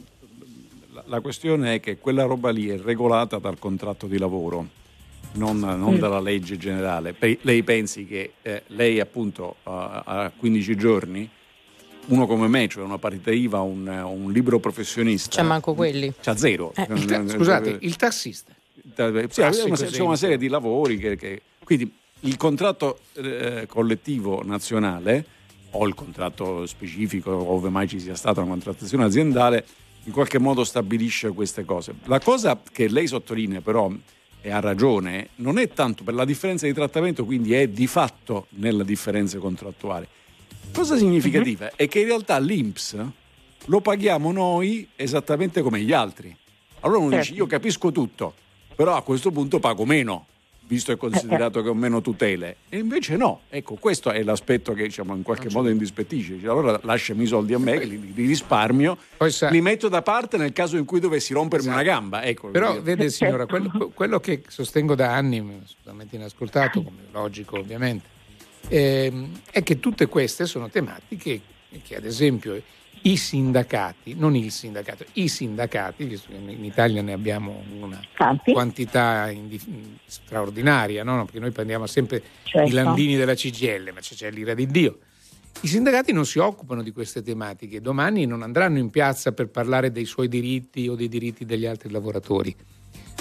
la, 1.07 1.19
questione 1.21 1.75
è 1.75 1.79
che 1.79 1.97
quella 1.97 2.23
roba 2.23 2.49
lì 2.51 2.69
è 2.69 2.77
regolata 2.77 3.37
dal 3.39 3.57
contratto 3.59 4.07
di 4.07 4.17
lavoro, 4.17 4.67
non, 5.33 5.59
non 5.59 5.93
Mm. 5.95 5.97
dalla 5.97 6.19
legge 6.19 6.57
generale. 6.57 7.13
Pe- 7.13 7.39
lei 7.41 7.63
pensi 7.63 8.05
che 8.05 8.33
eh, 8.41 8.63
lei 8.67 8.99
appunto 8.99 9.57
a 9.63 10.01
a 10.05 10.31
15 10.35 10.75
giorni, 10.75 11.29
uno 12.07 12.25
come 12.25 12.47
me, 12.47 12.67
cioè 12.67 12.83
una 12.83 12.97
partita 12.97 13.31
IVA, 13.31 13.61
un, 13.61 13.87
un 13.87 14.31
libero 14.31 14.59
professionista, 14.59 15.35
C'è 15.37 15.43
manco 15.43 15.73
quelli. 15.75 16.11
c'ha 16.21 16.35
zero. 16.35 16.73
Eh. 16.75 16.87
Il 16.93 17.05
ta- 17.05 17.27
scusate, 17.27 17.77
il 17.81 17.95
tassista. 17.95 18.53
Sì, 19.29 19.41
una, 19.65 19.75
c'è 19.75 20.01
una 20.01 20.15
serie 20.15 20.37
di 20.37 20.47
lavori 20.47 20.97
che, 20.97 21.15
che- 21.15 21.41
quindi 21.63 21.91
il 22.21 22.35
contratto 22.37 22.99
eh, 23.13 23.65
collettivo 23.67 24.41
nazionale 24.43 25.23
o 25.71 25.85
il 25.87 25.93
contratto 25.93 26.65
specifico 26.65 27.31
ove 27.31 27.69
mai 27.69 27.87
ci 27.87 27.99
sia 27.99 28.15
stata 28.15 28.41
una 28.41 28.49
contrattazione 28.49 29.03
aziendale 29.03 29.63
in 30.09 30.15
qualche 30.15 30.39
modo 30.39 30.63
stabilisce 30.63 31.29
queste 31.29 31.63
cose. 31.63 31.93
La 32.05 32.19
cosa 32.19 32.59
che 32.71 32.87
lei 32.87 33.05
sottolinea 33.05 33.61
però 33.61 33.91
e 34.41 34.49
ha 34.49 34.59
ragione 34.59 35.29
non 35.35 35.59
è 35.59 35.69
tanto 35.69 36.03
per 36.03 36.15
la 36.15 36.25
differenza 36.25 36.65
di 36.65 36.73
trattamento 36.73 37.25
quindi 37.25 37.53
è 37.53 37.67
di 37.67 37.85
fatto 37.85 38.47
nella 38.51 38.83
differenza 38.83 39.37
contrattuale. 39.37 40.07
Cosa 40.73 40.97
significativa 40.97 41.75
è 41.75 41.87
che 41.87 41.99
in 41.99 42.05
realtà 42.07 42.39
l'Inps 42.39 42.97
lo 43.65 43.81
paghiamo 43.81 44.31
noi 44.31 44.87
esattamente 44.95 45.61
come 45.61 45.81
gli 45.81 45.93
altri. 45.93 46.35
Allora 46.79 46.99
uno 46.99 47.09
dice 47.09 47.23
Certo. 47.23 47.37
io 47.37 47.45
capisco 47.47 47.91
tutto 47.91 48.33
però 48.73 48.95
a 48.95 49.03
questo 49.03 49.29
punto 49.29 49.59
pago 49.59 49.85
meno, 49.85 50.25
visto 50.69 50.91
e 50.91 50.97
considerato 50.97 51.63
che 51.63 51.69
ho 51.69 51.73
meno 51.73 51.99
tutele. 51.99 52.57
E 52.69 52.77
invece 52.77 53.17
no, 53.17 53.41
ecco, 53.49 53.73
questo 53.73 54.11
è 54.11 54.21
l'aspetto 54.21 54.73
che 54.73 54.83
diciamo, 54.83 55.15
in 55.15 55.23
qualche 55.23 55.49
modo 55.49 55.67
indispettisce. 55.67 56.35
Dice, 56.35 56.47
allora 56.47 56.79
lasciami 56.83 57.23
i 57.23 57.25
soldi 57.25 57.55
a 57.55 57.57
me, 57.57 57.83
li, 57.83 58.13
li 58.13 58.27
risparmio, 58.27 58.95
sa- 59.29 59.49
li 59.49 59.61
metto 59.61 59.89
da 59.89 60.03
parte 60.03 60.37
nel 60.37 60.53
caso 60.53 60.77
in 60.77 60.85
cui 60.85 60.99
dovessi 60.99 61.33
rompermi 61.33 61.69
una 61.69 61.81
gamba. 61.81 62.23
Ecco, 62.23 62.49
Però 62.49 62.79
vede 62.81 63.09
signora, 63.09 63.47
quello, 63.47 63.91
quello 63.95 64.19
che 64.19 64.43
sostengo 64.47 64.93
da 64.93 65.11
anni, 65.11 65.39
assolutamente 65.63 66.15
inascoltato, 66.15 66.83
come 66.83 67.07
logico 67.11 67.57
ovviamente, 67.57 68.07
ehm, 68.67 69.41
è 69.49 69.63
che 69.63 69.79
tutte 69.79 70.05
queste 70.05 70.45
sono 70.45 70.69
tematiche 70.69 71.41
che 71.83 71.95
ad 71.95 72.05
esempio 72.05 72.61
i 73.03 73.15
sindacati, 73.17 74.13
non 74.15 74.35
il 74.35 74.51
sindacato, 74.51 75.05
i 75.13 75.27
sindacati, 75.27 76.03
visto 76.03 76.29
che 76.29 76.35
in 76.35 76.63
Italia 76.63 77.01
ne 77.01 77.13
abbiamo 77.13 77.63
una 77.79 77.99
Tanti. 78.17 78.51
quantità 78.51 79.29
indi- 79.29 79.97
straordinaria, 80.05 81.03
no? 81.03 81.15
No, 81.15 81.25
perché 81.25 81.39
noi 81.39 81.51
prendiamo 81.51 81.85
sempre 81.87 82.21
Certo. 82.43 82.67
i 82.69 82.71
landini 82.73 83.15
della 83.15 83.33
CGL, 83.35 83.91
ma 83.93 83.99
c'è, 84.01 84.29
l'ira 84.31 84.53
di 84.53 84.67
Dio. 84.67 84.99
I 85.61 85.67
sindacati 85.67 86.11
non 86.13 86.25
si 86.25 86.39
occupano 86.39 86.81
di 86.83 86.91
queste 86.91 87.21
tematiche, 87.21 87.81
domani 87.81 88.25
non 88.25 88.43
andranno 88.43 88.77
in 88.77 88.89
piazza 88.89 89.31
per 89.31 89.49
parlare 89.49 89.91
dei 89.91 90.05
suoi 90.05 90.27
diritti 90.27 90.87
o 90.87 90.95
dei 90.95 91.09
diritti 91.09 91.45
degli 91.45 91.65
altri 91.65 91.89
lavoratori, 91.89 92.55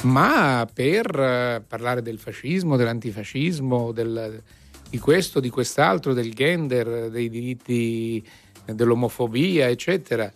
ma 0.02 0.68
per 0.72 1.06
eh, 1.18 1.62
parlare 1.66 2.02
del 2.02 2.18
fascismo, 2.18 2.76
dell'antifascismo, 2.76 3.92
del- 3.92 4.42
di 4.90 4.98
questo, 4.98 5.40
di 5.40 5.50
quest'altro, 5.50 6.14
del 6.14 6.32
gender, 6.32 7.10
dei 7.10 7.28
diritti 7.28 8.26
dell'omofobia, 8.74 9.68
eccetera. 9.68 10.32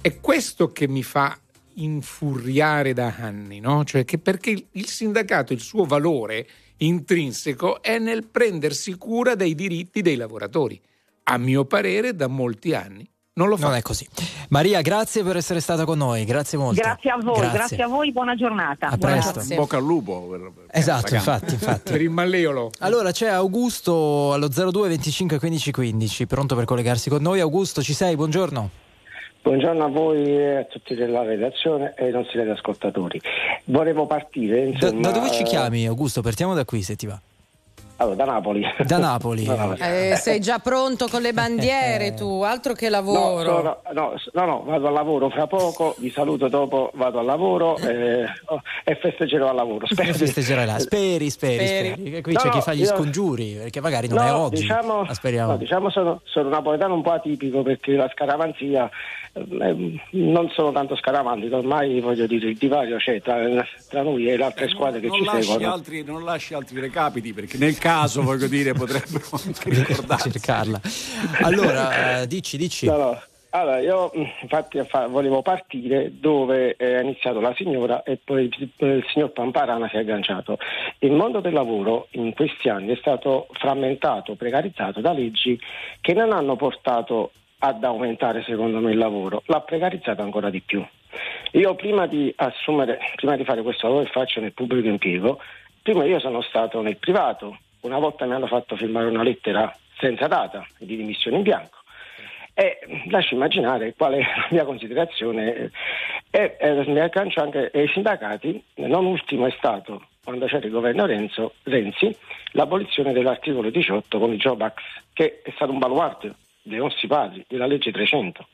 È 0.00 0.20
questo 0.20 0.72
che 0.72 0.88
mi 0.88 1.02
fa 1.02 1.38
infuriare 1.74 2.92
da 2.92 3.14
anni, 3.18 3.60
no? 3.60 3.84
Cioè 3.84 4.04
che 4.04 4.18
perché 4.18 4.68
il- 4.70 4.86
sindacato, 4.86 5.52
il 5.52 5.60
suo 5.60 5.84
valore 5.84 6.46
intrinseco 6.78 7.82
è 7.82 7.98
nel 7.98 8.26
prendersi 8.26 8.94
cura 8.96 9.34
dei 9.34 9.54
diritti 9.54 10.02
dei 10.02 10.16
lavoratori. 10.16 10.80
A 11.24 11.38
mio 11.38 11.64
parere, 11.64 12.14
da 12.14 12.28
molti 12.28 12.74
anni 12.74 13.08
non 13.38 13.48
lo 13.48 13.56
fa. 13.58 13.66
Non 13.66 13.76
è 13.76 13.82
così. 13.82 14.06
Maria, 14.48 14.80
grazie 14.80 15.22
per 15.22 15.36
essere 15.36 15.60
stata 15.60 15.84
con 15.84 15.98
noi, 15.98 16.24
grazie 16.24 16.56
molto. 16.56 16.80
Grazie 16.80 17.10
a 17.10 17.18
voi, 17.20 17.50
grazie. 17.50 17.82
a 17.82 17.86
voi, 17.86 18.10
buona 18.10 18.34
giornata. 18.34 18.86
A 18.88 18.96
Buona 18.96 19.14
presto. 19.16 19.32
Grazie. 19.34 19.56
Bocca 19.56 19.76
al 19.76 19.82
lupo. 19.84 20.20
per- 20.22 20.40
per- 20.54 20.64
Esatto, 20.70 21.14
infatti, 21.14 21.52
infatti. 21.54 21.92
Per 21.92 22.00
il 22.00 22.08
malleolo. 22.10 22.70
Allora 22.78 23.10
c'è 23.12 23.28
Augusto 23.28 24.32
allo 24.32 24.48
02 24.48 24.88
25 24.88 25.38
15 25.38 25.70
15, 25.70 26.26
pronto 26.26 26.54
per 26.54 26.64
collegarsi 26.64 27.10
con 27.10 27.20
noi. 27.20 27.40
Augusto, 27.40 27.82
ci 27.82 27.92
sei? 27.92 28.16
Buongiorno. 28.16 28.70
Buongiorno 29.42 29.84
a 29.84 29.88
voi 29.88 30.24
e 30.26 30.56
a 30.56 30.64
tutti 30.64 30.94
della 30.94 31.22
redazione 31.22 31.92
e 31.96 32.06
ai 32.06 32.12
nostri 32.12 32.40
ascoltatori. 32.40 33.20
Volevo 33.64 34.06
partire 34.06 34.62
Da, 34.62 34.86
insomma, 34.88 35.00
da 35.02 35.10
dove 35.10 35.30
ci 35.30 35.42
eh, 35.42 35.44
chiami, 35.44 35.86
Augusto? 35.86 36.22
Partiamo 36.22 36.54
da 36.54 36.64
qui, 36.64 36.82
se 36.82 36.96
ti 36.96 37.06
va. 37.06 37.20
Allora, 37.96 38.14
da 38.16 38.24
Napoli. 38.24 38.62
Da 38.84 38.98
Napoli. 38.98 39.44
Da 39.44 39.54
Napoli. 39.54 39.80
Eh, 39.80 40.16
sei 40.16 40.40
già 40.40 40.58
pronto 40.58 41.06
con 41.08 41.22
le 41.22 41.32
bandiere 41.32 42.14
tu, 42.14 42.42
altro 42.42 42.72
che 42.74 42.86
No, 42.86 42.90
lavoro. 42.90 43.42
sono- 43.56 43.78
no, 43.92 44.12
no, 44.32 44.44
no, 44.44 44.62
vado 44.64 44.86
al 44.88 44.92
lavoro 44.92 45.28
fra 45.30 45.46
poco, 45.46 45.94
vi 45.98 46.10
saluto 46.10 46.48
dopo, 46.48 46.90
vado 46.94 47.18
al 47.18 47.24
lavoro 47.24 47.76
eh, 47.78 48.24
oh, 48.46 48.60
e 48.84 48.96
festeggerò 48.96 49.48
al 49.48 49.56
lavoro. 49.56 49.86
Spero 49.86 50.12
di- 50.12 50.18
Festeggerai 50.18 50.66
là. 50.66 50.78
Speri, 50.78 51.30
speri, 51.30 51.66
Speri. 51.66 51.88
speri. 51.96 52.22
Qui 52.22 52.32
No, 52.32 52.40
c'è 52.40 52.48
chi 52.50 52.56
no, 52.56 52.62
fa 52.62 52.74
gli 52.74 52.80
io- 52.80 52.86
scongiuri, 52.86 53.54
perché 53.60 53.80
magari 53.80 54.08
non 54.08 54.18
No, 54.18 54.24
è 54.24 54.32
oggi. 54.32 54.60
Diciamo, 54.62 55.02
Ma 55.04 55.14
speriamo. 55.14 55.52
no, 55.52 55.56
diciamo 55.56 55.90
sono, 55.90 56.20
sono 56.24 56.48
napoletano 56.48 56.94
un 56.94 57.02
po' 57.02 57.12
atipico 57.12 57.62
perché 57.62 57.92
la 57.92 58.08
scaramanzia 58.12 58.86
eh, 58.86 58.90
non 60.10 60.48
sono 60.50 60.72
tanto 60.72 60.96
scaramantico, 60.96 61.56
ormai 61.56 62.00
voglio 62.00 62.26
dire 62.26 62.48
il 62.48 62.56
divario 62.56 62.96
c'è 62.96 63.20
tra, 63.20 63.38
tra 63.88 64.02
noi 64.02 64.28
e 64.28 64.36
le 64.36 64.44
altre 64.44 64.68
squadre 64.68 65.00
che 65.00 65.08
non, 65.08 65.18
ci 65.18 65.24
lasci 65.24 65.42
seguono. 65.42 65.72
altri, 65.72 66.04
non 66.04 66.24
lasci 66.24 66.54
altri 66.54 66.80
recapiti 66.80 67.32
perché 67.34 67.58
nel 67.58 67.76
caso 67.78 68.22
voglio 68.22 68.46
dire 68.46 68.72
potrebbero 68.72 69.24
anche 69.44 69.70
ricordarsi 69.70 70.30
cercarla. 70.30 70.80
Allora, 71.42 72.20
eh, 72.22 72.26
dici, 72.26 72.56
dici. 72.56 72.86
No, 72.86 72.96
no. 72.96 73.20
Allora, 73.50 73.78
io 73.78 74.10
infatti 74.14 74.82
fa- 74.84 75.06
volevo 75.06 75.40
partire 75.40 76.12
dove 76.18 76.76
è 76.76 77.00
iniziato 77.00 77.40
la 77.40 77.54
signora 77.56 78.02
e 78.02 78.18
poi 78.22 78.44
il, 78.44 78.70
il 78.76 79.04
signor 79.10 79.32
Pamparana 79.32 79.88
si 79.88 79.96
è 79.96 80.00
agganciato. 80.00 80.58
Il 80.98 81.12
mondo 81.12 81.40
del 81.40 81.54
lavoro 81.54 82.08
in 82.12 82.34
questi 82.34 82.68
anni 82.68 82.92
è 82.92 82.96
stato 82.96 83.46
frammentato, 83.52 84.34
precarizzato 84.34 85.00
da 85.00 85.12
leggi 85.12 85.58
che 86.02 86.12
non 86.12 86.32
hanno 86.32 86.56
portato 86.56 87.32
ad 87.66 87.84
aumentare 87.84 88.42
secondo 88.42 88.80
me 88.80 88.92
il 88.92 88.98
lavoro, 88.98 89.42
l'ha 89.46 89.60
precarizzato 89.60 90.22
ancora 90.22 90.50
di 90.50 90.60
più. 90.60 90.84
Io 91.52 91.74
prima 91.74 92.06
di 92.06 92.32
assumere, 92.36 92.98
prima 93.16 93.36
di 93.36 93.44
fare 93.44 93.62
questo 93.62 93.86
lavoro 93.86 94.04
che 94.04 94.10
faccio 94.10 94.40
nel 94.40 94.52
pubblico 94.52 94.88
impiego, 94.88 95.40
prima 95.82 96.04
io 96.04 96.18
sono 96.18 96.42
stato 96.42 96.82
nel 96.82 96.98
privato, 96.98 97.58
una 97.80 97.98
volta 97.98 98.26
mi 98.26 98.34
hanno 98.34 98.46
fatto 98.46 98.76
firmare 98.76 99.06
una 99.06 99.22
lettera 99.22 99.74
senza 99.98 100.26
data 100.26 100.66
di 100.78 100.96
dimissione 100.96 101.38
in 101.38 101.42
bianco. 101.42 101.78
E 102.52 102.78
lascio 103.10 103.34
immaginare 103.34 103.94
qual 103.94 104.14
è 104.14 104.18
la 104.18 104.48
mia 104.50 104.64
considerazione. 104.64 105.70
E, 106.30 106.56
e 106.58 106.84
mi 106.86 107.00
aggancio 107.00 107.40
anche 107.42 107.70
ai 107.72 107.88
sindacati, 107.88 108.62
non 108.76 109.04
ultimo 109.04 109.46
è 109.46 109.54
stato 109.56 110.02
quando 110.24 110.46
c'era 110.46 110.66
il 110.66 110.72
governo 110.72 111.06
Renzo, 111.06 111.54
Renzi 111.62 112.14
l'abolizione 112.52 113.12
dell'articolo 113.12 113.70
18 113.70 114.18
con 114.18 114.32
il 114.32 114.38
Job 114.40 114.60
Act, 114.60 114.80
che 115.12 115.40
è 115.44 115.52
stato 115.52 115.70
un 115.70 115.78
baluardo 115.78 116.34
dei 116.66 116.78
nostri 116.78 117.06
padri, 117.06 117.44
della 117.48 117.66
legge 117.66 117.92
300, 117.92 118.46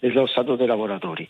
dello 0.00 0.26
Statuto 0.26 0.56
dei 0.56 0.66
lavoratori, 0.66 1.28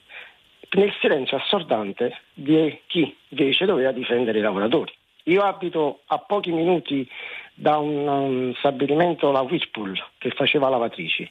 nel 0.70 0.92
silenzio 1.00 1.36
assordante 1.36 2.20
di 2.32 2.80
chi 2.86 3.14
invece 3.28 3.64
doveva 3.64 3.90
difendere 3.92 4.38
i 4.38 4.42
lavoratori. 4.42 4.92
Io 5.24 5.42
abito 5.42 6.00
a 6.06 6.18
pochi 6.18 6.52
minuti 6.52 7.08
da 7.54 7.78
un, 7.78 8.06
um, 8.06 8.54
stabilimento, 8.54 9.30
la 9.30 9.40
Whirlpool, 9.40 9.98
che 10.18 10.30
faceva 10.30 10.68
lavatrici. 10.68 11.30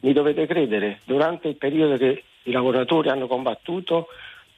Mi 0.00 0.12
dovete 0.12 0.46
credere, 0.46 1.00
durante 1.04 1.48
il 1.48 1.56
periodo 1.56 1.96
che 1.96 2.24
i 2.44 2.50
lavoratori 2.50 3.08
hanno 3.08 3.26
combattuto 3.26 4.08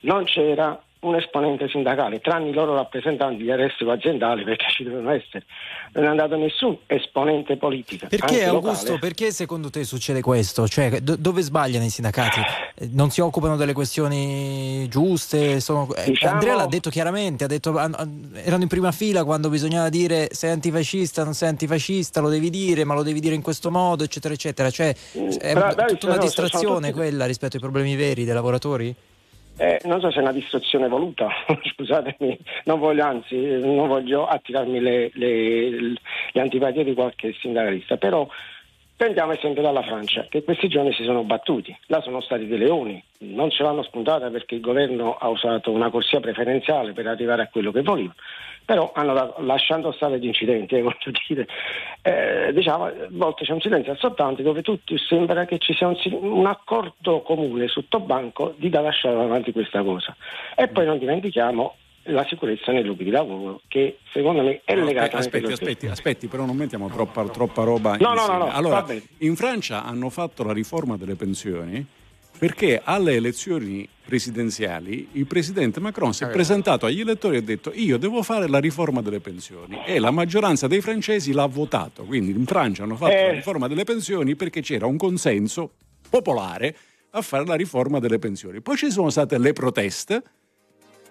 non 0.00 0.24
c'era 0.24 0.80
un 1.00 1.14
esponente 1.14 1.68
sindacale, 1.68 2.20
tranne 2.20 2.48
i 2.48 2.52
loro 2.52 2.74
rappresentanti 2.74 3.42
di 3.44 3.50
arresto 3.52 3.88
aziendale, 3.90 4.42
perché 4.42 4.66
ci 4.68 4.82
devono 4.82 5.10
essere. 5.12 5.44
Non 5.92 6.04
è 6.04 6.06
andato 6.08 6.36
nessun 6.36 6.76
esponente 6.86 7.56
politico. 7.56 8.06
Perché 8.08 8.44
Augusto, 8.44 8.92
locale. 8.92 8.98
perché 8.98 9.30
secondo 9.30 9.70
te 9.70 9.84
succede 9.84 10.20
questo? 10.20 10.66
Cioè, 10.66 11.00
do- 11.00 11.16
dove 11.16 11.42
sbagliano 11.42 11.84
i 11.84 11.88
sindacati? 11.90 12.40
Eh, 12.74 12.88
Non 12.92 13.10
si 13.10 13.20
occupano 13.20 13.56
delle 13.56 13.72
questioni 13.72 14.88
giuste? 14.88 15.60
Sono- 15.60 15.88
eh, 15.94 16.04
Diciamo- 16.06 16.34
Andrea 16.34 16.56
l'ha 16.56 16.66
detto 16.66 16.90
chiaramente, 16.90 17.44
ha 17.44 17.48
detto, 17.48 17.78
erano 17.78 18.62
in 18.62 18.68
prima 18.68 18.90
fila 18.92 19.24
quando 19.24 19.48
bisognava 19.48 19.88
dire 19.88 20.28
sei 20.32 20.50
antifascista, 20.50 21.22
non 21.22 21.34
sei 21.34 21.48
antifascista, 21.48 22.20
lo 22.20 22.28
devi 22.28 22.50
dire, 22.50 22.84
ma 22.84 22.94
lo 22.94 23.02
devi 23.04 23.20
dire 23.20 23.34
in 23.36 23.42
questo 23.42 23.70
modo, 23.70 24.02
eccetera, 24.02 24.34
eccetera. 24.34 24.68
Cioè, 24.70 24.94
Mm, 25.18 25.28
è 25.38 25.52
dai, 25.54 25.86
tutta 25.88 26.06
una 26.06 26.16
distrazione 26.18 26.88
tutti- 26.88 26.98
quella 26.98 27.24
rispetto 27.26 27.54
ai 27.56 27.62
problemi 27.62 27.94
veri 27.94 28.24
dei 28.24 28.34
lavoratori? 28.34 28.94
Eh, 29.60 29.80
non 29.86 30.00
so 30.00 30.10
se 30.12 30.18
è 30.18 30.22
una 30.22 30.30
distruzione 30.32 30.86
voluta, 30.86 31.28
scusatemi, 31.74 32.38
non 32.66 32.78
voglio, 32.78 33.04
anzi, 33.04 33.36
non 33.36 33.88
voglio 33.88 34.24
attirarmi 34.24 34.78
le, 34.78 35.10
le- 35.14 35.70
le 36.32 36.40
antipatie 36.40 36.84
di 36.84 36.94
qualche 36.94 37.34
sindacalista, 37.40 37.96
però 37.96 38.28
Prendiamo 38.98 39.30
esempio 39.30 39.62
dalla 39.62 39.84
Francia, 39.84 40.26
che 40.28 40.42
questi 40.42 40.66
giorni 40.66 40.92
si 40.92 41.04
sono 41.04 41.22
battuti. 41.22 41.72
Là 41.86 42.00
sono 42.00 42.20
stati 42.20 42.48
dei 42.48 42.58
leoni, 42.58 43.00
non 43.18 43.48
ce 43.48 43.62
l'hanno 43.62 43.84
spuntata 43.84 44.28
perché 44.28 44.56
il 44.56 44.60
governo 44.60 45.16
ha 45.16 45.28
usato 45.28 45.70
una 45.70 45.88
corsia 45.88 46.18
preferenziale 46.18 46.92
per 46.94 47.06
arrivare 47.06 47.42
a 47.42 47.46
quello 47.46 47.70
che 47.70 47.82
voleva, 47.82 48.12
però 48.64 48.90
hanno 48.96 49.36
lasciato 49.38 49.92
stare 49.92 50.18
gli 50.18 50.26
incidenti, 50.26 50.74
eh, 50.74 50.82
voglio 50.82 51.12
dire. 51.28 51.46
Eh, 52.02 52.52
diciamo, 52.52 52.86
a 52.86 52.92
volte 53.10 53.44
c'è 53.44 53.52
un 53.52 53.60
silenzio 53.60 53.92
assortante 53.92 54.42
dove 54.42 54.62
tutti 54.62 54.98
sembra 54.98 55.44
che 55.44 55.58
ci 55.58 55.74
sia 55.74 55.86
un, 55.86 55.96
un 56.20 56.46
accordo 56.46 57.20
comune 57.20 57.68
sotto 57.68 58.00
banco 58.00 58.52
di 58.56 58.68
da 58.68 58.80
lasciare 58.80 59.14
avanti 59.14 59.52
questa 59.52 59.80
cosa. 59.84 60.16
E 60.56 60.66
poi 60.66 60.86
non 60.86 60.98
dimentichiamo 60.98 61.76
la 62.08 62.24
sicurezza 62.28 62.72
nei 62.72 62.84
luoghi 62.84 63.04
di 63.04 63.10
lavoro 63.10 63.62
che 63.68 63.98
secondo 64.12 64.42
me 64.42 64.60
è 64.64 64.74
legata 64.74 65.12
no, 65.12 65.18
aspetti, 65.18 65.52
aspetti, 65.52 65.86
aspetti, 65.86 66.26
però 66.26 66.44
non 66.44 66.56
mettiamo 66.56 66.88
troppa, 66.88 67.24
troppa 67.28 67.62
roba 67.62 67.96
no, 67.96 68.14
no, 68.14 68.26
no, 68.26 68.36
no, 68.38 68.50
allora, 68.50 68.86
in 69.18 69.36
Francia 69.36 69.84
hanno 69.84 70.10
fatto 70.10 70.42
la 70.42 70.52
riforma 70.52 70.96
delle 70.96 71.14
pensioni 71.14 71.86
perché 72.38 72.80
alle 72.82 73.14
elezioni 73.14 73.86
presidenziali 74.04 75.08
il 75.12 75.26
presidente 75.26 75.80
Macron 75.80 76.14
si 76.14 76.24
è 76.24 76.28
presentato 76.28 76.86
agli 76.86 77.00
elettori 77.00 77.36
e 77.36 77.38
ha 77.40 77.42
detto 77.42 77.72
io 77.74 77.98
devo 77.98 78.22
fare 78.22 78.48
la 78.48 78.58
riforma 78.58 79.02
delle 79.02 79.20
pensioni 79.20 79.82
e 79.84 79.98
la 79.98 80.10
maggioranza 80.12 80.68
dei 80.68 80.80
francesi 80.80 81.32
l'ha 81.32 81.46
votato. 81.46 82.04
Quindi 82.04 82.30
in 82.30 82.46
Francia 82.46 82.84
hanno 82.84 82.96
fatto 82.96 83.12
eh. 83.12 83.26
la 83.26 83.32
riforma 83.32 83.66
delle 83.66 83.84
pensioni 83.84 84.36
perché 84.36 84.62
c'era 84.62 84.86
un 84.86 84.96
consenso 84.96 85.72
popolare 86.08 86.74
a 87.10 87.22
fare 87.22 87.44
la 87.44 87.54
riforma 87.54 87.98
delle 87.98 88.18
pensioni. 88.18 88.60
Poi 88.60 88.76
ci 88.76 88.90
sono 88.90 89.10
state 89.10 89.36
le 89.36 89.52
proteste 89.52 90.22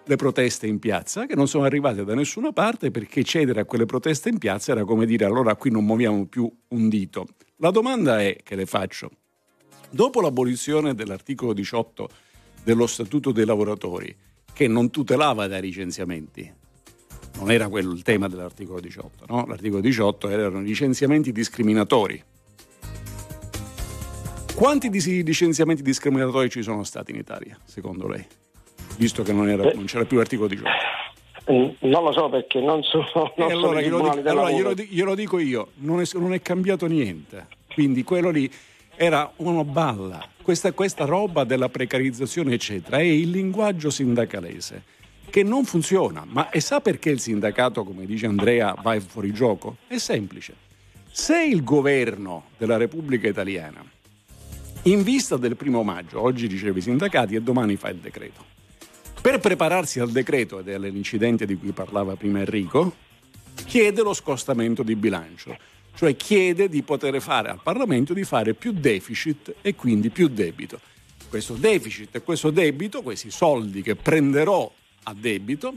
le 0.07 0.15
proteste 0.15 0.67
in 0.67 0.79
piazza 0.79 1.25
che 1.25 1.35
non 1.35 1.49
sono 1.49 1.65
arrivate 1.65 2.05
da 2.05 2.15
nessuna 2.15 2.53
parte 2.53 2.91
perché 2.91 3.23
cedere 3.23 3.59
a 3.61 3.65
quelle 3.65 3.85
proteste 3.85 4.29
in 4.29 4.37
piazza 4.37 4.71
era 4.71 4.85
come 4.85 5.05
dire 5.05 5.25
allora 5.25 5.55
qui 5.55 5.69
non 5.69 5.83
muoviamo 5.83 6.25
più 6.27 6.49
un 6.69 6.89
dito. 6.89 7.27
La 7.57 7.71
domanda 7.71 8.21
è 8.21 8.37
che 8.41 8.55
le 8.55 8.65
faccio. 8.65 9.11
Dopo 9.89 10.21
l'abolizione 10.21 10.95
dell'articolo 10.95 11.51
18 11.51 12.09
dello 12.63 12.87
Statuto 12.87 13.31
dei 13.31 13.45
lavoratori, 13.45 14.15
che 14.53 14.67
non 14.67 14.89
tutelava 14.89 15.47
dai 15.47 15.61
licenziamenti, 15.61 16.53
non 17.39 17.51
era 17.51 17.67
quello 17.67 17.91
il 17.91 18.01
tema 18.01 18.27
dell'articolo 18.29 18.79
18, 18.79 19.25
no? 19.27 19.45
L'articolo 19.45 19.81
18 19.81 20.29
erano 20.29 20.61
licenziamenti 20.61 21.31
discriminatori. 21.31 22.23
Quanti 24.55 24.89
licenziamenti 24.89 25.83
discriminatori 25.83 26.49
ci 26.49 26.63
sono 26.63 26.83
stati 26.83 27.11
in 27.11 27.17
Italia, 27.17 27.57
secondo 27.65 28.07
lei? 28.07 28.25
Visto 28.97 29.23
che 29.23 29.31
non, 29.31 29.49
era, 29.49 29.71
non 29.73 29.85
c'era 29.85 30.05
più 30.05 30.17
l'articolo 30.17 30.47
18? 30.47 30.69
Mm, 31.51 31.69
non 31.89 32.03
lo 32.03 32.11
so 32.11 32.29
perché 32.29 32.59
non 32.59 32.83
sono. 32.83 33.33
Non 33.37 33.51
allora, 33.51 33.81
glielo, 33.81 34.01
dico, 34.01 34.29
allora 34.29 34.51
glielo, 34.51 34.73
glielo, 34.73 35.15
dico 35.15 35.39
io: 35.39 35.69
non 35.75 36.01
è, 36.01 36.03
non 36.13 36.33
è, 36.33 36.41
cambiato 36.41 36.85
niente. 36.87 37.47
Quindi 37.73 38.03
quello 38.03 38.29
lì 38.29 38.51
era 38.95 39.31
una 39.37 39.63
balla. 39.63 40.25
Questa, 40.41 40.71
questa 40.73 41.05
roba 41.05 41.43
della 41.43 41.69
precarizzazione, 41.69 42.53
eccetera, 42.53 42.97
è 42.97 43.03
il 43.03 43.29
linguaggio 43.29 43.89
sindacalese 43.89 44.83
che 45.29 45.43
non 45.43 45.65
funziona. 45.65 46.25
Ma 46.27 46.49
e 46.49 46.59
sa 46.59 46.81
perché 46.81 47.09
il 47.09 47.19
sindacato, 47.19 47.83
come 47.83 48.05
dice 48.05 48.25
Andrea, 48.25 48.75
va 48.81 48.99
fuori 48.99 49.31
gioco? 49.31 49.77
È 49.87 49.97
semplice. 49.97 50.65
Se 51.09 51.41
il 51.41 51.63
governo 51.63 52.45
della 52.57 52.77
Repubblica 52.77 53.27
Italiana, 53.27 53.83
in 54.83 55.03
vista 55.03 55.35
del 55.35 55.55
primo 55.55 55.83
maggio, 55.83 56.21
oggi 56.21 56.47
riceve 56.47 56.79
i 56.79 56.81
sindacati 56.81 57.35
e 57.35 57.41
domani 57.41 57.75
fa 57.75 57.89
il 57.89 57.97
decreto 57.97 58.55
per 59.21 59.39
prepararsi 59.39 59.99
al 59.99 60.11
decreto 60.11 60.59
ed 60.59 60.69
all'incidente 60.69 61.45
di 61.45 61.55
cui 61.57 61.71
parlava 61.71 62.15
prima 62.15 62.39
Enrico, 62.39 62.93
chiede 63.65 64.01
lo 64.01 64.13
scostamento 64.13 64.83
di 64.83 64.95
bilancio, 64.95 65.57
cioè 65.95 66.15
chiede 66.15 66.69
di 66.69 66.83
poter 66.83 67.19
fare 67.21 67.49
al 67.49 67.59
Parlamento 67.61 68.13
di 68.13 68.23
fare 68.23 68.53
più 68.53 68.71
deficit 68.71 69.55
e 69.61 69.75
quindi 69.75 70.09
più 70.09 70.27
debito. 70.27 70.79
Questo 71.29 71.55
deficit 71.55 72.15
e 72.15 72.21
questo 72.21 72.51
debito, 72.51 73.01
questi 73.01 73.31
soldi 73.31 73.81
che 73.81 73.95
prenderò 73.95 74.71
a 75.03 75.15
debito, 75.17 75.73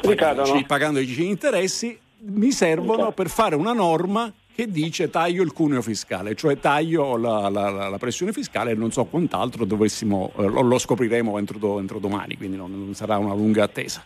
pagandoci, 0.00 0.64
pagandoci 0.64 1.06
gli 1.06 1.22
interessi, 1.22 1.98
mi 2.20 2.52
servono 2.52 3.12
per 3.12 3.28
fare 3.28 3.54
una 3.54 3.72
norma 3.72 4.32
che 4.58 4.68
dice 4.68 5.08
taglio 5.08 5.44
il 5.44 5.52
cuneo 5.52 5.80
fiscale, 5.80 6.34
cioè 6.34 6.58
taglio 6.58 7.16
la, 7.16 7.48
la, 7.48 7.88
la 7.88 7.96
pressione 7.96 8.32
fiscale 8.32 8.72
e 8.72 8.74
non 8.74 8.90
so 8.90 9.04
quant'altro 9.04 9.64
dovessimo, 9.64 10.32
eh, 10.36 10.48
lo, 10.48 10.62
lo, 10.62 10.78
scopriremo 10.78 11.38
entro, 11.38 11.78
entro 11.78 12.00
domani, 12.00 12.36
quindi 12.36 12.56
non, 12.56 12.72
non 12.72 12.92
sarà 12.92 13.18
una 13.18 13.34
lunga 13.34 13.62
attesa. 13.62 14.04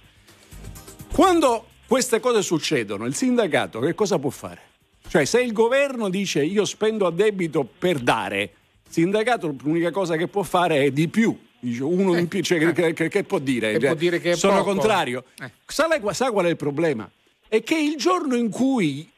Quando 1.11 1.68
queste 1.87 2.20
cose 2.20 2.42
succedono, 2.42 3.07
il 3.07 3.14
sindacato 3.14 3.81
che 3.81 3.94
cosa 3.94 4.18
può 4.18 4.29
fare? 4.29 4.61
Cioè 5.09 5.24
se 5.24 5.40
il 5.40 5.55
governo 5.55 6.11
dice 6.11 6.44
io 6.44 6.66
spendo 6.66 7.07
a 7.07 7.11
debito 7.11 7.66
per 7.79 7.98
dare, 8.00 8.42
il 8.42 8.92
sindacato 8.92 9.57
l'unica 9.62 9.90
cosa 9.90 10.16
che 10.16 10.29
può 10.29 10.42
fare 10.42 10.83
è 10.83 10.90
di 10.90 11.09
più. 11.09 11.35
Uno 11.81 12.18
in 12.18 12.29
più, 12.29 12.42
cioè, 12.42 12.59
che, 12.74 12.92
che, 12.92 13.09
che, 13.09 13.24
può 13.24 13.38
dire? 13.38 13.79
Che 13.79 13.87
può 13.87 13.94
dire 13.94 14.20
che 14.20 14.35
Sono 14.35 14.59
poco. 14.59 14.72
contrario. 14.72 15.24
Eh. 15.40 15.50
Sa, 15.64 15.88
sa 16.11 16.31
qual 16.31 16.44
è 16.44 16.50
il 16.50 16.57
problema? 16.57 17.11
È 17.48 17.62
che 17.62 17.79
il 17.79 17.96
giorno 17.96 18.35
in 18.35 18.50
cui 18.50 19.09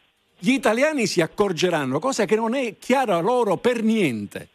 gli 0.44 0.52
italiani 0.52 1.06
si 1.06 1.22
accorgeranno, 1.22 1.98
cosa 1.98 2.26
che 2.26 2.36
non 2.36 2.54
è 2.54 2.76
chiara 2.76 3.18
loro 3.20 3.56
per 3.56 3.82
niente, 3.82 4.50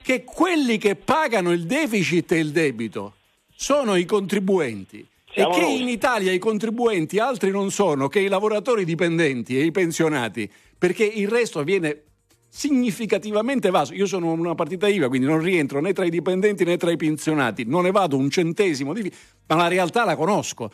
che 0.00 0.22
quelli 0.22 0.78
che 0.78 0.94
pagano 0.94 1.50
il 1.50 1.66
deficit 1.66 2.30
e 2.30 2.38
il 2.38 2.52
debito 2.52 3.14
sono 3.52 3.96
i 3.96 4.04
contribuenti. 4.04 5.04
Siamo 5.32 5.52
e 5.52 5.58
che 5.58 5.62
noi. 5.62 5.80
in 5.80 5.88
Italia 5.88 6.30
i 6.30 6.38
contribuenti 6.38 7.18
altri 7.18 7.50
non 7.50 7.72
sono 7.72 8.06
che 8.06 8.20
i 8.20 8.28
lavoratori 8.28 8.84
dipendenti 8.84 9.58
e 9.58 9.64
i 9.64 9.72
pensionati, 9.72 10.48
perché 10.78 11.04
il 11.04 11.26
resto 11.26 11.64
viene 11.64 12.02
significativamente 12.48 13.66
evaso. 13.66 13.94
Io 13.94 14.06
sono 14.06 14.30
una 14.30 14.54
partita 14.54 14.86
IVA, 14.86 15.08
quindi 15.08 15.26
non 15.26 15.40
rientro 15.40 15.80
né 15.80 15.92
tra 15.92 16.04
i 16.04 16.10
dipendenti 16.10 16.62
né 16.62 16.76
tra 16.76 16.92
i 16.92 16.96
pensionati, 16.96 17.64
non 17.66 17.86
evado 17.86 18.16
un 18.16 18.30
centesimo 18.30 18.92
di 18.92 19.10
ma 19.48 19.56
la 19.56 19.66
realtà 19.66 20.04
la 20.04 20.14
conosco. 20.14 20.70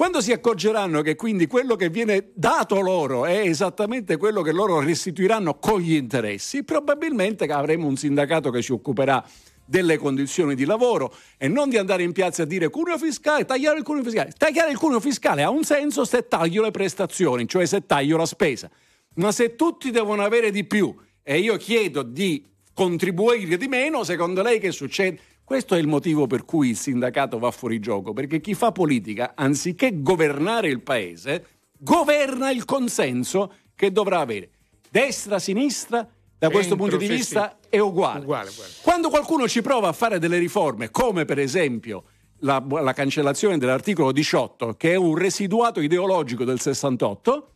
Quando 0.00 0.22
si 0.22 0.32
accorgeranno 0.32 1.02
che 1.02 1.14
quindi 1.14 1.46
quello 1.46 1.76
che 1.76 1.90
viene 1.90 2.30
dato 2.32 2.80
loro 2.80 3.26
è 3.26 3.40
esattamente 3.40 4.16
quello 4.16 4.40
che 4.40 4.50
loro 4.50 4.80
restituiranno 4.80 5.58
con 5.58 5.78
gli 5.78 5.92
interessi, 5.92 6.64
probabilmente 6.64 7.44
avremo 7.44 7.86
un 7.86 7.98
sindacato 7.98 8.50
che 8.50 8.62
si 8.62 8.72
occuperà 8.72 9.22
delle 9.62 9.98
condizioni 9.98 10.54
di 10.54 10.64
lavoro 10.64 11.14
e 11.36 11.48
non 11.48 11.68
di 11.68 11.76
andare 11.76 12.02
in 12.02 12.12
piazza 12.12 12.44
a 12.44 12.46
dire 12.46 12.70
cuneo 12.70 12.96
fiscale, 12.96 13.44
tagliare 13.44 13.76
il 13.76 13.84
cuneo 13.84 14.02
fiscale. 14.02 14.32
Tagliare 14.34 14.70
il 14.70 14.78
cuneo 14.78 15.00
fiscale 15.00 15.42
ha 15.42 15.50
un 15.50 15.64
senso 15.64 16.06
se 16.06 16.26
taglio 16.26 16.62
le 16.62 16.70
prestazioni, 16.70 17.46
cioè 17.46 17.66
se 17.66 17.84
taglio 17.84 18.16
la 18.16 18.24
spesa. 18.24 18.70
Ma 19.16 19.30
se 19.32 19.54
tutti 19.54 19.90
devono 19.90 20.22
avere 20.22 20.50
di 20.50 20.64
più 20.64 20.96
e 21.22 21.40
io 21.40 21.58
chiedo 21.58 22.02
di 22.02 22.42
contribuire 22.72 23.58
di 23.58 23.68
meno, 23.68 24.02
secondo 24.02 24.40
lei 24.40 24.60
che 24.60 24.72
succede? 24.72 25.20
Questo 25.50 25.74
è 25.74 25.78
il 25.78 25.88
motivo 25.88 26.28
per 26.28 26.44
cui 26.44 26.68
il 26.68 26.76
sindacato 26.76 27.40
va 27.40 27.50
fuori 27.50 27.80
gioco, 27.80 28.12
perché 28.12 28.40
chi 28.40 28.54
fa 28.54 28.70
politica, 28.70 29.32
anziché 29.34 30.00
governare 30.00 30.68
il 30.68 30.80
paese, 30.80 31.44
governa 31.76 32.52
il 32.52 32.64
consenso 32.64 33.54
che 33.74 33.90
dovrà 33.90 34.20
avere. 34.20 34.50
Destra, 34.88 35.40
sinistra, 35.40 36.08
da 36.38 36.50
questo 36.50 36.76
punto 36.76 36.96
di 36.96 37.08
vista 37.08 37.58
sì. 37.62 37.66
è 37.70 37.78
uguale. 37.80 38.20
Uguale, 38.20 38.50
uguale. 38.50 38.70
Quando 38.80 39.08
qualcuno 39.08 39.48
ci 39.48 39.60
prova 39.60 39.88
a 39.88 39.92
fare 39.92 40.20
delle 40.20 40.38
riforme, 40.38 40.92
come 40.92 41.24
per 41.24 41.40
esempio 41.40 42.04
la, 42.42 42.64
la, 42.68 42.92
cancellazione 42.92 43.58
dell'articolo 43.58 44.12
18, 44.12 44.74
che 44.74 44.92
è 44.92 44.96
un 44.96 45.16
residuato 45.16 45.80
ideologico 45.80 46.44
del 46.44 46.60
68, 46.60 47.54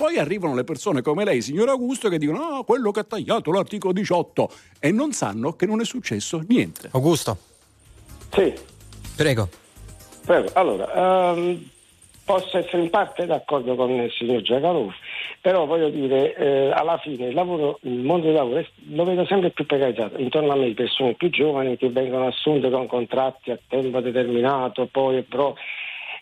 poi 0.00 0.16
arrivano 0.16 0.54
le 0.54 0.64
persone 0.64 1.02
come 1.02 1.24
lei, 1.24 1.42
signor 1.42 1.68
Augusto, 1.68 2.08
che 2.08 2.16
dicono: 2.16 2.38
Ah, 2.38 2.64
quello 2.64 2.90
che 2.90 3.00
ha 3.00 3.04
tagliato 3.04 3.52
l'articolo 3.52 3.92
18 3.92 4.50
e 4.80 4.92
non 4.92 5.12
sanno 5.12 5.52
che 5.52 5.66
non 5.66 5.82
è 5.82 5.84
successo 5.84 6.42
niente. 6.48 6.88
Augusto. 6.92 7.36
Sì. 8.32 8.50
Prego. 9.14 9.50
Prego. 10.24 10.48
Allora, 10.54 11.32
um, 11.32 11.68
posso 12.24 12.56
essere 12.56 12.80
in 12.80 12.88
parte 12.88 13.26
d'accordo 13.26 13.74
con 13.74 13.90
il 13.90 14.10
signor 14.12 14.40
Giacarò, 14.40 14.86
però 15.42 15.66
voglio 15.66 15.90
dire, 15.90 16.34
eh, 16.34 16.70
alla 16.70 16.96
fine 16.96 17.26
il, 17.26 17.34
lavoro, 17.34 17.78
il 17.82 17.98
mondo 17.98 18.24
del 18.24 18.36
lavoro 18.36 18.64
lo 18.92 19.04
vedo 19.04 19.26
sempre 19.26 19.50
più 19.50 19.66
precarizzato. 19.66 20.16
Intorno 20.16 20.52
a 20.52 20.56
me 20.56 20.72
persone 20.72 21.12
più 21.12 21.28
giovani 21.28 21.76
che 21.76 21.90
vengono 21.90 22.26
assunte 22.28 22.70
con 22.70 22.86
contratti 22.86 23.50
a 23.50 23.58
tempo 23.68 24.00
determinato, 24.00 24.88
poi 24.90 25.20
però 25.24 25.52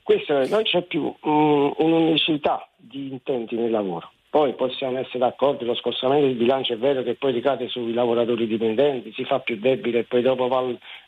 questo, 0.02 0.48
non 0.48 0.62
c'è 0.64 0.82
più 0.82 1.14
um, 1.20 1.74
un'unicità 1.76 2.67
di 2.78 3.10
intenti 3.10 3.56
nel 3.56 3.70
lavoro. 3.70 4.10
Poi 4.30 4.52
possiamo 4.52 4.98
essere 4.98 5.20
d'accordo, 5.20 5.64
lo 5.64 5.74
scostamento 5.74 6.26
del 6.26 6.36
bilancio 6.36 6.74
è 6.74 6.76
vero 6.76 7.02
che 7.02 7.14
poi 7.14 7.32
ricade 7.32 7.66
sui 7.68 7.94
lavoratori 7.94 8.46
dipendenti, 8.46 9.10
si 9.14 9.24
fa 9.24 9.38
più 9.38 9.56
debito 9.56 9.96
e 9.96 10.04
poi 10.04 10.20
dopo 10.20 10.48
va, 10.48 10.62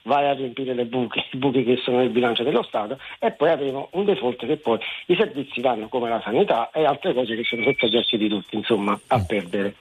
vai 0.05 0.27
a 0.27 0.33
riempire 0.33 0.73
le 0.73 0.87
buche, 0.87 1.27
i 1.33 1.37
buchi 1.37 1.63
che 1.63 1.77
sono 1.85 1.99
nel 1.99 2.09
bilancio 2.09 2.45
dello 2.45 2.63
Stato 2.63 2.99
e 3.19 3.31
poi 3.33 3.51
avremo 3.51 3.91
un 3.93 4.07
default 4.07 4.47
che 4.47 4.57
poi 4.57 4.79
i 5.07 5.17
servizi 5.17 5.61
vanno 5.61 5.89
come 5.89 6.09
la 6.09 6.23
sanità 6.23 6.71
e 6.71 6.87
altre 6.87 7.13
cose 7.13 7.37
che 7.37 7.45
sono 7.45 7.63
sotto 7.63 7.87
gli 7.89 7.97
occhi 7.97 8.17
di 8.17 8.29
tutti, 8.29 8.57
insomma, 8.57 8.99
a 9.09 9.23
perdere. 9.23 9.75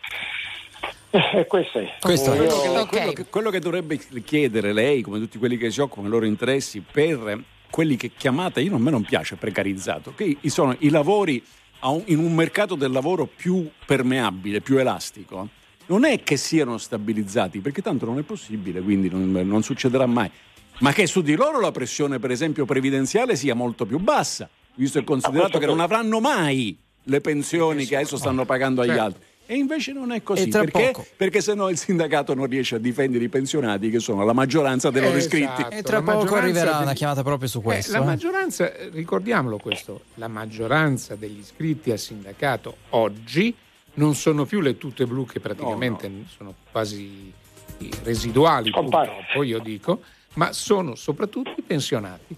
E 1.11 1.47
questo 1.47 1.79
è. 1.79 1.93
Questo 1.99 2.33
è. 2.33 2.35
Quello, 2.35 2.53
che, 2.53 2.67
okay. 2.67 2.85
quello, 2.87 3.11
che, 3.13 3.25
quello 3.29 3.49
che 3.49 3.59
dovrebbe 3.59 3.97
chiedere 4.23 4.73
lei, 4.73 5.01
come 5.01 5.17
tutti 5.17 5.37
quelli 5.37 5.57
che 5.57 5.71
si 5.71 5.79
occupano 5.79 6.09
dei 6.09 6.11
loro 6.11 6.25
interessi, 6.25 6.81
per 6.81 7.41
quelli 7.71 7.95
che 7.95 8.11
chiamate, 8.15 8.61
io 8.61 8.71
non, 8.71 8.81
a 8.81 8.83
me 8.83 8.91
non 8.91 9.03
piace 9.03 9.35
precarizzato, 9.35 10.13
che 10.13 10.37
sono 10.43 10.75
i 10.79 10.89
lavori 10.89 11.41
in 12.05 12.19
un 12.19 12.33
mercato 12.35 12.75
del 12.75 12.91
lavoro 12.91 13.25
più 13.25 13.69
permeabile, 13.85 14.61
più 14.61 14.77
elastico, 14.77 15.49
non 15.87 16.05
è 16.05 16.21
che 16.23 16.37
siano 16.37 16.77
stabilizzati, 16.77 17.59
perché 17.59 17.81
tanto 17.81 18.05
non 18.05 18.17
è 18.17 18.21
possibile, 18.21 18.81
quindi 18.81 19.09
non, 19.09 19.31
non 19.31 19.63
succederà 19.63 20.05
mai, 20.05 20.29
ma 20.79 20.91
che 20.91 21.07
su 21.07 21.21
di 21.21 21.35
loro 21.35 21.59
la 21.59 21.71
pressione, 21.71 22.19
per 22.19 22.31
esempio, 22.31 22.65
previdenziale 22.65 23.35
sia 23.35 23.55
molto 23.55 23.85
più 23.85 23.97
bassa, 23.99 24.49
visto 24.75 24.99
e 24.99 25.03
considerato 25.03 25.57
che 25.57 25.65
non 25.65 25.79
avranno 25.79 26.19
mai 26.19 26.77
le 27.03 27.21
pensioni 27.21 27.85
che 27.85 27.95
adesso 27.95 28.17
stanno 28.17 28.45
pagando 28.45 28.81
agli 28.81 28.89
Certo. 28.89 29.03
altri. 29.03 29.23
E 29.51 29.55
invece 29.55 29.93
non 29.93 30.11
è 30.11 30.21
così, 30.21 30.47
perché? 30.47 30.91
poco. 30.91 31.07
Perché 31.17 31.41
se 31.41 31.55
no 31.55 31.69
il 31.69 31.77
sindacato 31.77 32.35
non 32.35 32.45
riesce 32.45 32.75
a 32.75 32.77
difendere 32.77 33.23
i 33.23 33.29
pensionati 33.29 33.89
che 33.89 33.97
sono 33.97 34.23
la 34.23 34.31
maggioranza 34.33 34.91
dei 34.91 35.01
loro 35.01 35.15
Esatto. 35.17 35.35
iscritti. 35.37 35.75
E 35.75 35.81
tra 35.81 36.01
La 36.03 36.11
poco 36.11 36.35
arriverà 36.35 36.77
di- 36.77 36.83
una 36.83 36.93
chiamata 36.93 37.23
proprio 37.23 37.49
su 37.49 37.57
Eh, 37.57 37.61
questo. 37.63 37.93
la 37.93 38.01
eh. 38.01 38.05
maggioranza, 38.05 38.71
eh, 38.71 38.89
ricordiamolo 38.89 39.57
questo, 39.57 40.01
la 40.15 40.27
maggioranza 40.27 41.15
degli 41.15 41.39
iscritti 41.39 41.89
al 41.89 41.97
sindacato 41.97 42.77
oggi 42.89 43.55
non 43.95 44.13
sono 44.13 44.45
più 44.45 44.59
le 44.61 44.77
tute 44.77 45.07
blu 45.07 45.25
che 45.25 45.39
praticamente 45.39 46.11
sono 46.27 46.53
quasi 46.71 47.33
residuali 48.03 48.69
Compare. 48.69 49.07
purtroppo, 49.15 49.41
io 49.43 49.57
dico, 49.57 50.01
ma 50.35 50.53
sono 50.53 50.93
soprattutto 50.93 51.55
i 51.57 51.63
pensionati. 51.63 52.35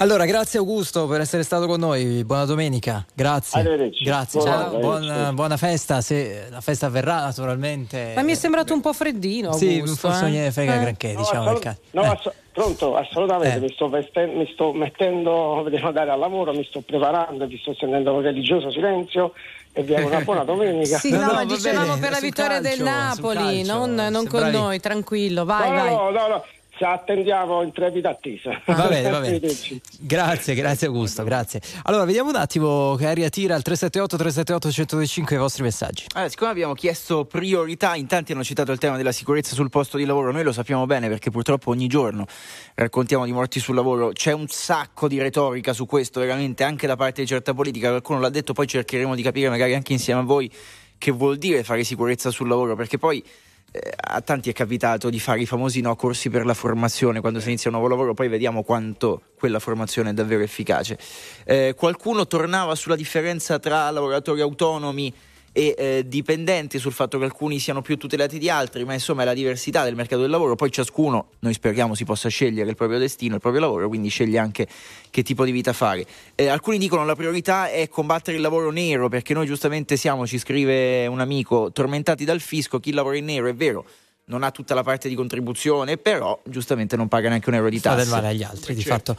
Allora, 0.00 0.26
grazie 0.26 0.60
Augusto 0.60 1.08
per 1.08 1.20
essere 1.20 1.42
stato 1.42 1.66
con 1.66 1.80
noi. 1.80 2.22
Buona 2.24 2.44
domenica. 2.44 3.04
Grazie. 3.14 3.58
Arrivederci. 3.60 4.04
Grazie. 4.04 4.38
Buona- 4.40 4.56
Ciao. 4.70 4.78
Buona, 4.78 5.32
buona 5.32 5.56
festa. 5.56 6.00
Se 6.00 6.46
la 6.50 6.60
festa 6.60 6.86
avverrà, 6.86 7.20
naturalmente. 7.22 8.12
Ma 8.14 8.22
mi 8.22 8.30
è 8.30 8.34
sembrato 8.36 8.72
un 8.74 8.80
po' 8.80 8.92
freddino. 8.92 9.52
Sì, 9.54 9.74
Augusto, 9.80 9.96
forse 10.08 10.20
non 10.22 10.30
eh? 10.30 10.34
gliene 10.34 10.52
frega 10.52 10.74
Eh. 10.76 10.80
granché, 10.80 11.12
No, 11.14 11.18
diciamo. 11.18 11.50
no, 11.90 12.02
eh. 12.02 12.06
ass- 12.06 12.32
pronto, 12.52 12.94
assolutamente, 12.96 13.56
Eh. 13.56 13.60
mi, 13.60 13.72
sto 13.72 13.88
vesten- 13.88 14.36
mi 14.36 14.48
sto 14.52 14.72
mettendo, 14.72 15.66
devo 15.68 15.88
andare 15.88 16.10
al 16.12 16.18
lavoro, 16.20 16.52
mi 16.52 16.64
sto 16.64 16.80
preparando, 16.80 17.46
vi 17.46 17.58
sto 17.58 17.74
sentendo 17.76 18.12
un 18.14 18.20
religioso 18.22 18.70
silenzio 18.70 19.32
e 19.72 19.82
vi 19.82 19.96
auguro 19.96 20.14
una 20.14 20.24
buona 20.24 20.44
domenica. 20.44 20.98
Sì, 20.98 21.10
No, 21.10 21.24
no, 21.26 21.32
no, 21.32 21.44
dicevamo 21.44 21.94
bene, 21.94 22.00
per 22.00 22.10
la 22.12 22.20
vittoria 22.20 22.60
del 22.60 22.78
calcio, 22.78 22.84
Napoli, 22.84 23.36
sul 23.64 23.66
calcio, 23.66 23.86
non, 23.86 24.12
non 24.12 24.26
con 24.28 24.48
noi, 24.48 24.78
tranquillo, 24.78 25.44
vai, 25.44 25.70
no, 25.70 25.76
vai. 25.76 25.90
no, 25.90 26.10
no, 26.10 26.28
no, 26.28 26.44
se 26.78 26.84
attendiamo 26.84 27.62
in 27.62 27.72
trepida 27.72 28.10
attesa. 28.10 28.60
Va 28.66 28.86
bene, 28.86 29.10
va 29.10 29.20
bene. 29.20 29.40
Grazie, 30.00 30.54
grazie 30.54 30.86
Augusto, 30.86 31.24
grazie. 31.24 31.60
Allora, 31.82 32.04
vediamo 32.04 32.28
un 32.28 32.36
attimo 32.36 32.94
che 32.94 33.06
aria 33.06 33.28
tira 33.28 33.54
al 33.54 33.62
378 33.62 34.16
378 34.16 34.68
1025 34.68 35.36
i 35.36 35.38
vostri 35.38 35.62
messaggi. 35.64 36.04
Allora, 36.14 36.30
siccome 36.30 36.50
abbiamo 36.50 36.74
chiesto 36.74 37.24
priorità, 37.24 37.96
in 37.96 38.06
tanti 38.06 38.32
hanno 38.32 38.44
citato 38.44 38.70
il 38.70 38.78
tema 38.78 38.96
della 38.96 39.12
sicurezza 39.12 39.54
sul 39.54 39.70
posto 39.70 39.96
di 39.96 40.04
lavoro, 40.04 40.30
noi 40.30 40.44
lo 40.44 40.52
sappiamo 40.52 40.86
bene 40.86 41.08
perché 41.08 41.30
purtroppo 41.30 41.70
ogni 41.70 41.88
giorno 41.88 42.26
raccontiamo 42.74 43.24
di 43.24 43.32
morti 43.32 43.58
sul 43.58 43.74
lavoro, 43.74 44.10
c'è 44.12 44.32
un 44.32 44.46
sacco 44.46 45.08
di 45.08 45.20
retorica 45.20 45.72
su 45.72 45.84
questo 45.84 46.20
veramente 46.20 46.62
anche 46.62 46.86
da 46.86 46.96
parte 46.96 47.22
di 47.22 47.26
certa 47.26 47.54
politica, 47.54 47.88
qualcuno 47.88 48.20
l'ha 48.20 48.30
detto, 48.30 48.52
poi 48.52 48.66
cercheremo 48.66 49.14
di 49.14 49.22
capire 49.22 49.48
magari 49.48 49.74
anche 49.74 49.92
insieme 49.92 50.20
a 50.20 50.24
voi 50.24 50.50
che 50.96 51.10
vuol 51.10 51.38
dire 51.38 51.64
fare 51.64 51.84
sicurezza 51.84 52.30
sul 52.30 52.48
lavoro, 52.48 52.76
perché 52.76 52.98
poi 52.98 53.24
a 53.70 54.20
tanti 54.22 54.48
è 54.48 54.52
capitato 54.52 55.10
di 55.10 55.20
fare 55.20 55.40
i 55.40 55.46
famosi 55.46 55.80
no 55.80 55.94
corsi 55.94 56.30
per 56.30 56.46
la 56.46 56.54
formazione 56.54 57.20
quando 57.20 57.40
si 57.40 57.48
inizia 57.48 57.70
un 57.70 57.76
nuovo 57.76 57.90
lavoro, 57.90 58.14
poi 58.14 58.28
vediamo 58.28 58.62
quanto 58.62 59.22
quella 59.36 59.58
formazione 59.58 60.10
è 60.10 60.12
davvero 60.14 60.42
efficace. 60.42 60.98
Eh, 61.44 61.74
qualcuno 61.76 62.26
tornava 62.26 62.74
sulla 62.74 62.96
differenza 62.96 63.58
tra 63.58 63.90
lavoratori 63.90 64.40
autonomi 64.40 65.12
e 65.52 65.74
eh, 65.76 66.04
dipendenti 66.06 66.78
sul 66.78 66.92
fatto 66.92 67.18
che 67.18 67.24
alcuni 67.24 67.58
siano 67.58 67.82
più 67.82 67.96
tutelati 67.96 68.38
di 68.38 68.48
altri, 68.50 68.84
ma 68.84 68.92
insomma 68.92 69.22
è 69.22 69.24
la 69.24 69.34
diversità 69.34 69.84
del 69.84 69.94
mercato 69.94 70.22
del 70.22 70.30
lavoro, 70.30 70.54
poi 70.54 70.70
ciascuno, 70.70 71.30
noi 71.40 71.52
speriamo, 71.52 71.94
si 71.94 72.04
possa 72.04 72.28
scegliere 72.28 72.70
il 72.70 72.76
proprio 72.76 72.98
destino, 72.98 73.34
il 73.34 73.40
proprio 73.40 73.60
lavoro, 73.62 73.88
quindi 73.88 74.08
sceglie 74.08 74.38
anche 74.38 74.66
che 75.10 75.22
tipo 75.22 75.44
di 75.44 75.50
vita 75.50 75.72
fare. 75.72 76.06
Eh, 76.34 76.48
alcuni 76.48 76.78
dicono 76.78 77.04
la 77.04 77.14
priorità 77.14 77.70
è 77.70 77.88
combattere 77.88 78.36
il 78.36 78.42
lavoro 78.42 78.70
nero, 78.70 79.08
perché 79.08 79.34
noi 79.34 79.46
giustamente 79.46 79.96
siamo, 79.96 80.26
ci 80.26 80.38
scrive 80.38 81.06
un 81.06 81.20
amico, 81.20 81.72
tormentati 81.72 82.24
dal 82.24 82.40
fisco, 82.40 82.78
chi 82.78 82.92
lavora 82.92 83.16
in 83.16 83.24
nero, 83.24 83.48
è 83.48 83.54
vero. 83.54 83.84
Non 84.26 84.42
ha 84.42 84.50
tutta 84.50 84.74
la 84.74 84.82
parte 84.82 85.08
di 85.08 85.14
contribuzione, 85.14 85.96
però 85.96 86.38
giustamente 86.44 86.96
non 86.96 87.08
paga 87.08 87.30
neanche 87.30 87.48
un 87.48 87.54
euro 87.54 87.70
di 87.70 87.78
Fa 87.78 87.94
del 87.94 88.04
tasse. 88.04 88.10
male 88.14 88.28
agli 88.28 88.42
altri, 88.42 88.74
di 88.74 88.84
fatto. 88.84 89.16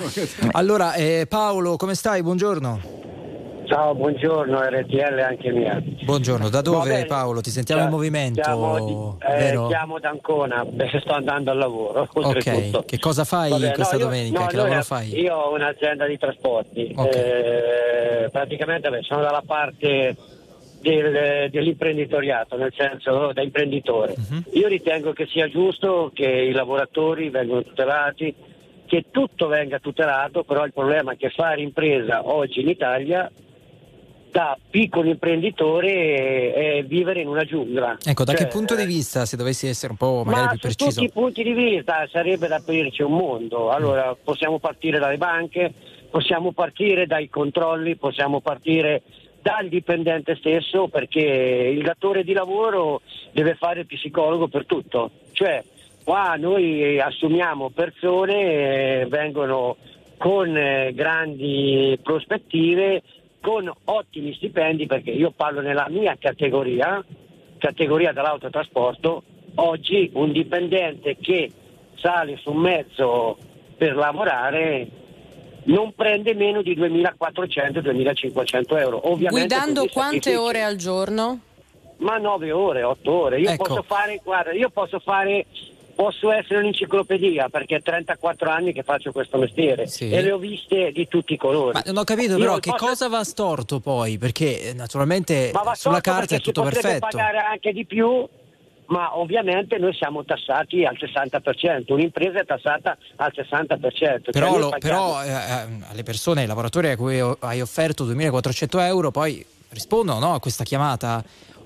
Allora, 0.51 0.93
eh, 0.93 1.25
Paolo, 1.27 1.77
come 1.77 1.95
stai? 1.95 2.21
Buongiorno. 2.21 3.09
Ciao, 3.69 3.93
buongiorno 3.93 4.59
RTL 4.61 5.19
anche 5.19 5.51
mia. 5.51 5.79
Buongiorno, 6.03 6.49
da 6.49 6.61
dove 6.61 6.89
bene. 6.89 7.05
Paolo? 7.05 7.39
Ti 7.39 7.51
sentiamo 7.51 7.83
in 7.83 7.89
movimento, 7.89 8.41
Chiamo, 8.41 9.17
di- 9.19 9.25
eh, 9.31 9.67
chiamo 9.67 9.99
da 9.99 10.09
Ancona, 10.09 10.65
beh, 10.65 10.99
sto 10.99 11.13
andando 11.13 11.51
al 11.51 11.57
lavoro. 11.59 12.07
Ok, 12.19 12.85
che 12.85 12.97
cosa 12.97 13.23
fai 13.25 13.51
Vabbè, 13.51 13.73
questa 13.73 13.95
no, 13.97 13.99
io- 14.01 14.05
domenica? 14.07 14.39
no, 14.39 14.45
che 14.47 14.55
lavoro 14.55 14.81
fai? 14.81 15.19
Io 15.19 15.35
ho 15.35 15.53
un'azienda 15.53 16.07
di 16.07 16.17
trasporti, 16.17 16.93
Ok. 16.95 17.15
eh, 17.15 18.29
praticamente 18.31 18.89
beh, 18.89 19.01
sono 19.03 19.21
dalla 19.21 19.43
parte 19.45 20.15
del- 20.81 21.49
dell'imprenditoriato, 21.51 22.57
nel 22.57 22.73
senso 22.75 23.31
da 23.33 23.41
imprenditore. 23.43 24.15
Mhm. 24.17 24.43
Io 24.53 24.67
ritengo 24.67 25.13
che 25.13 25.27
sia 25.27 25.47
giusto 25.47 26.09
che 26.11 26.25
i 26.25 26.51
lavoratori 26.53 27.29
vengano 27.29 27.61
tutelati, 27.63 28.33
che 28.87 29.05
tutto 29.11 29.45
venga 29.45 29.77
tutelato, 29.77 30.43
però 30.43 30.65
il 30.65 30.73
problema 30.73 31.11
è 31.11 31.17
che 31.17 31.29
fare 31.29 31.61
impresa 31.61 32.21
oggi 32.27 32.61
in 32.61 32.69
Italia 32.69 33.29
da 34.31 34.57
piccolo 34.69 35.09
imprenditore 35.09 36.53
è, 36.53 36.83
vivere 36.83 37.21
in 37.21 37.27
una 37.27 37.43
giungla. 37.43 37.97
Ecco, 38.03 38.23
da 38.23 38.33
Cioè, 38.33 38.45
che 38.45 38.51
punto 38.51 38.75
di 38.75 38.85
vista, 38.85 39.25
se 39.25 39.37
dovessi 39.37 39.67
essere 39.67 39.91
un 39.91 39.97
po' 39.97 40.23
magari 40.23 40.43
ma 40.43 40.49
più 40.51 40.59
preciso? 40.59 40.89
tutti 40.89 41.03
i 41.03 41.11
punti 41.11 41.43
di 41.43 41.53
vista 41.53 42.07
sarebbe 42.11 42.47
da 42.47 42.57
aprirci 42.57 43.01
un 43.01 43.13
mondo. 43.13 43.71
Allora, 43.71 44.15
possiamo 44.21 44.59
partire 44.59 44.99
dalle 44.99 45.17
banche, 45.17 45.73
possiamo 46.09 46.51
partire 46.51 47.05
dai 47.07 47.29
controlli, 47.29 47.95
possiamo 47.95 48.39
partire 48.39 49.01
dal 49.41 49.67
dipendente 49.69 50.35
stesso 50.35 50.87
perché 50.87 51.19
il 51.19 51.81
datore 51.81 52.23
di 52.23 52.33
lavoro 52.33 53.01
deve 53.31 53.55
fare 53.55 53.81
il 53.81 53.85
psicologo 53.85 54.47
per 54.47 54.65
tutto. 54.65 55.11
Cioè, 55.31 55.63
qua 56.03 56.35
noi 56.35 56.99
assumiamo 56.99 57.69
persone, 57.69 59.01
eh, 59.01 59.05
vengono 59.07 59.77
con 60.17 60.55
eh, 60.55 60.91
grandi 60.93 61.97
prospettive, 62.03 63.01
con 63.41 63.71
ottimi 63.85 64.33
stipendi, 64.33 64.85
perché 64.85 65.11
io 65.11 65.31
parlo 65.31 65.61
nella 65.61 65.87
mia 65.89 66.15
categoria, 66.19 67.03
categoria 67.57 68.11
dell'autotrasporto, 68.11 69.23
oggi 69.55 70.09
un 70.13 70.31
dipendente 70.31 71.17
che 71.19 71.51
sale 71.95 72.37
su 72.37 72.51
un 72.51 72.57
mezzo 72.57 73.37
per 73.77 73.95
lavorare 73.95 74.87
non 75.63 75.93
prende 75.93 76.33
meno 76.33 76.61
di 76.61 76.75
2.400-2.500 76.75 78.79
euro. 78.79 79.11
Ovviamente 79.11 79.55
Guidando 79.55 79.85
quante 79.87 80.35
ore 80.35 80.63
al 80.63 80.75
giorno? 80.75 81.39
Ma 81.97 82.17
9 82.17 82.51
ore, 82.51 82.83
8 82.83 83.11
ore. 83.11 83.39
Io 83.39 83.49
Ecco. 83.49 83.65
posso 83.65 83.83
fare, 83.83 84.21
guarda, 84.23 84.53
io 84.53 84.69
posso 84.69 84.99
fare, 84.99 85.45
posso 85.99 86.31
essere 86.31 86.59
un'enciclopedia 86.59 87.49
perché 87.49 87.75
è 87.75 87.81
34 87.81 88.49
anni 88.49 88.71
che 88.71 88.83
faccio 88.83 89.11
questo 89.11 89.37
mestiere 89.37 89.85
Sì. 89.87 90.09
e 90.09 90.21
le 90.21 90.31
ho 90.31 90.37
viste 90.37 90.93
di 90.93 91.09
tutti 91.09 91.33
i 91.33 91.37
colori. 91.37 91.73
Ma 91.73 91.83
non 91.87 91.97
ho 91.97 92.03
capito 92.05 92.31
Io 92.31 92.37
però 92.37 92.57
posso- 92.57 92.71
che 92.71 92.77
cosa 92.77 93.09
va 93.09 93.23
storto 93.25 93.81
poi? 93.81 94.17
Perché 94.17 94.69
eh, 94.69 94.73
naturalmente 94.73 95.51
Ma 95.53 95.75
sulla 95.75 95.99
carta 95.99 96.35
è 96.35 96.39
tutto 96.39 96.61
perfetto. 96.63 97.05
pagare 97.09 97.39
anche 97.39 97.73
di 97.73 97.85
più, 97.85 98.25
ma 98.85 99.17
ovviamente 99.17 99.77
noi 99.77 99.93
siamo 99.93 100.23
tassati 100.23 100.85
al 100.85 100.95
60%, 100.97 101.91
un'impresa 101.91 102.39
è 102.39 102.45
tassata 102.45 102.97
al 103.17 103.33
60%. 103.35 104.31
Però, 104.31 104.51
cioè 104.51 104.57
lo- 104.59 104.75
però, 104.79 105.21
eh, 105.21 105.27
eh, 105.27 105.65
alle 105.89 106.03
persone, 106.03 106.41
ai 106.41 106.47
lavoratori 106.47 106.91
a 106.91 106.95
cui 106.95 107.19
hai 107.39 107.59
offerto 107.59 108.05
2.400 108.05 108.79
euro, 108.79 109.11
poi 109.11 109.45
rispondono 109.71 110.19
no, 110.19 110.33
a 110.33 110.39
questa 110.39 110.63
chiamata? 110.63 111.21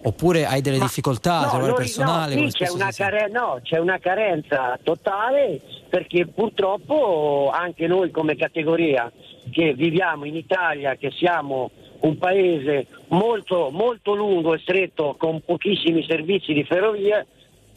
Oppure 0.06 0.46
hai 0.46 0.62
delle 0.62 0.78
Ma- 0.78 0.84
difficoltà 0.86 1.38
a 1.38 1.42
no, 1.44 1.50
trovare 1.50 1.68
noi- 1.70 1.78
personale? 1.78 2.36
no, 2.36 2.42
qui 2.42 2.52
c'è 2.52 2.70
una, 2.70 2.86
si 2.92 2.94
sente? 2.94 3.18
care- 3.18 3.32
no, 3.32 3.60
c'è 3.64 3.78
una 3.80 4.00
carenza 4.00 4.78
totale 4.84 5.62
perché 5.90 6.26
purtroppo 6.28 7.50
anche 7.54 7.88
noi 7.88 8.12
come 8.12 8.36
categoria 8.36 9.12
che 9.52 9.74
viviamo 9.74 10.26
in 10.26 10.36
Italia, 10.36 10.96
che 10.96 11.12
siamo 11.12 11.72
un 12.02 12.18
paese 12.18 12.88
molto, 13.10 13.70
molto 13.72 14.14
lungo 14.14 14.54
e 14.56 14.60
stretto 14.60 15.16
con 15.18 15.42
pochissimi 15.46 16.04
servizi 16.06 16.52
di 16.52 16.64
ferrovie, 16.66 17.26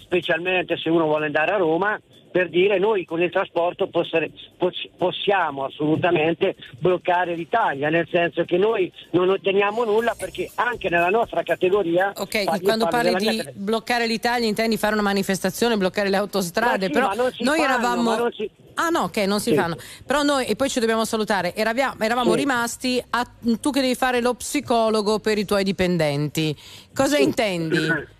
specialmente 0.06 0.76
se 0.78 0.88
uno 0.88 1.04
vuole 1.04 1.26
andare 1.26 1.52
a 1.52 1.56
Roma, 1.56 2.00
per 2.30 2.48
dire 2.50 2.78
noi 2.78 3.04
con 3.06 3.22
il 3.22 3.30
trasporto 3.30 3.88
possere- 3.88 4.30
poss- 4.58 4.88
possiamo 4.98 5.64
assolutamente 5.64 6.54
bloccare 6.78 7.34
l'Italia, 7.34 7.88
nel 7.88 8.06
senso 8.10 8.44
che 8.44 8.58
noi 8.58 8.92
non 9.12 9.30
otteniamo 9.30 9.84
nulla 9.84 10.14
perché 10.18 10.50
anche 10.56 10.90
nella 10.90 11.08
nostra 11.08 11.42
categoria... 11.42 12.12
Ok, 12.14 12.60
quando 12.62 12.86
parli 12.88 13.14
di 13.14 13.28
mia 13.28 13.44
bloccare 13.54 14.06
l'Italia 14.06 14.46
intendi 14.46 14.76
fare 14.76 14.92
una 14.92 15.02
manifestazione, 15.02 15.78
bloccare 15.78 16.10
le 16.10 16.16
autostrade, 16.16 16.86
sì, 16.86 16.92
però 16.92 17.10
noi 17.14 17.32
fanno, 17.32 17.54
eravamo... 17.54 18.30
si- 18.32 18.50
Ah 18.74 18.90
no, 18.90 19.04
ok, 19.04 19.16
non 19.18 19.40
si 19.40 19.50
Sì. 19.50 19.56
fanno. 19.56 19.76
Però 20.04 20.22
noi, 20.22 20.44
e 20.44 20.54
poi 20.56 20.68
ci 20.68 20.78
dobbiamo 20.80 21.06
salutare, 21.06 21.54
eravia- 21.54 21.94
eravamo 21.98 22.32
Sì. 22.32 22.36
rimasti 22.36 23.02
a 23.10 23.26
tu 23.58 23.70
che 23.70 23.80
devi 23.80 23.94
fare 23.94 24.20
lo 24.20 24.34
psicologo 24.34 25.18
per 25.20 25.38
i 25.38 25.46
tuoi 25.46 25.64
dipendenti. 25.64 26.54
Cosa 26.94 27.16
intendi? 27.16 27.78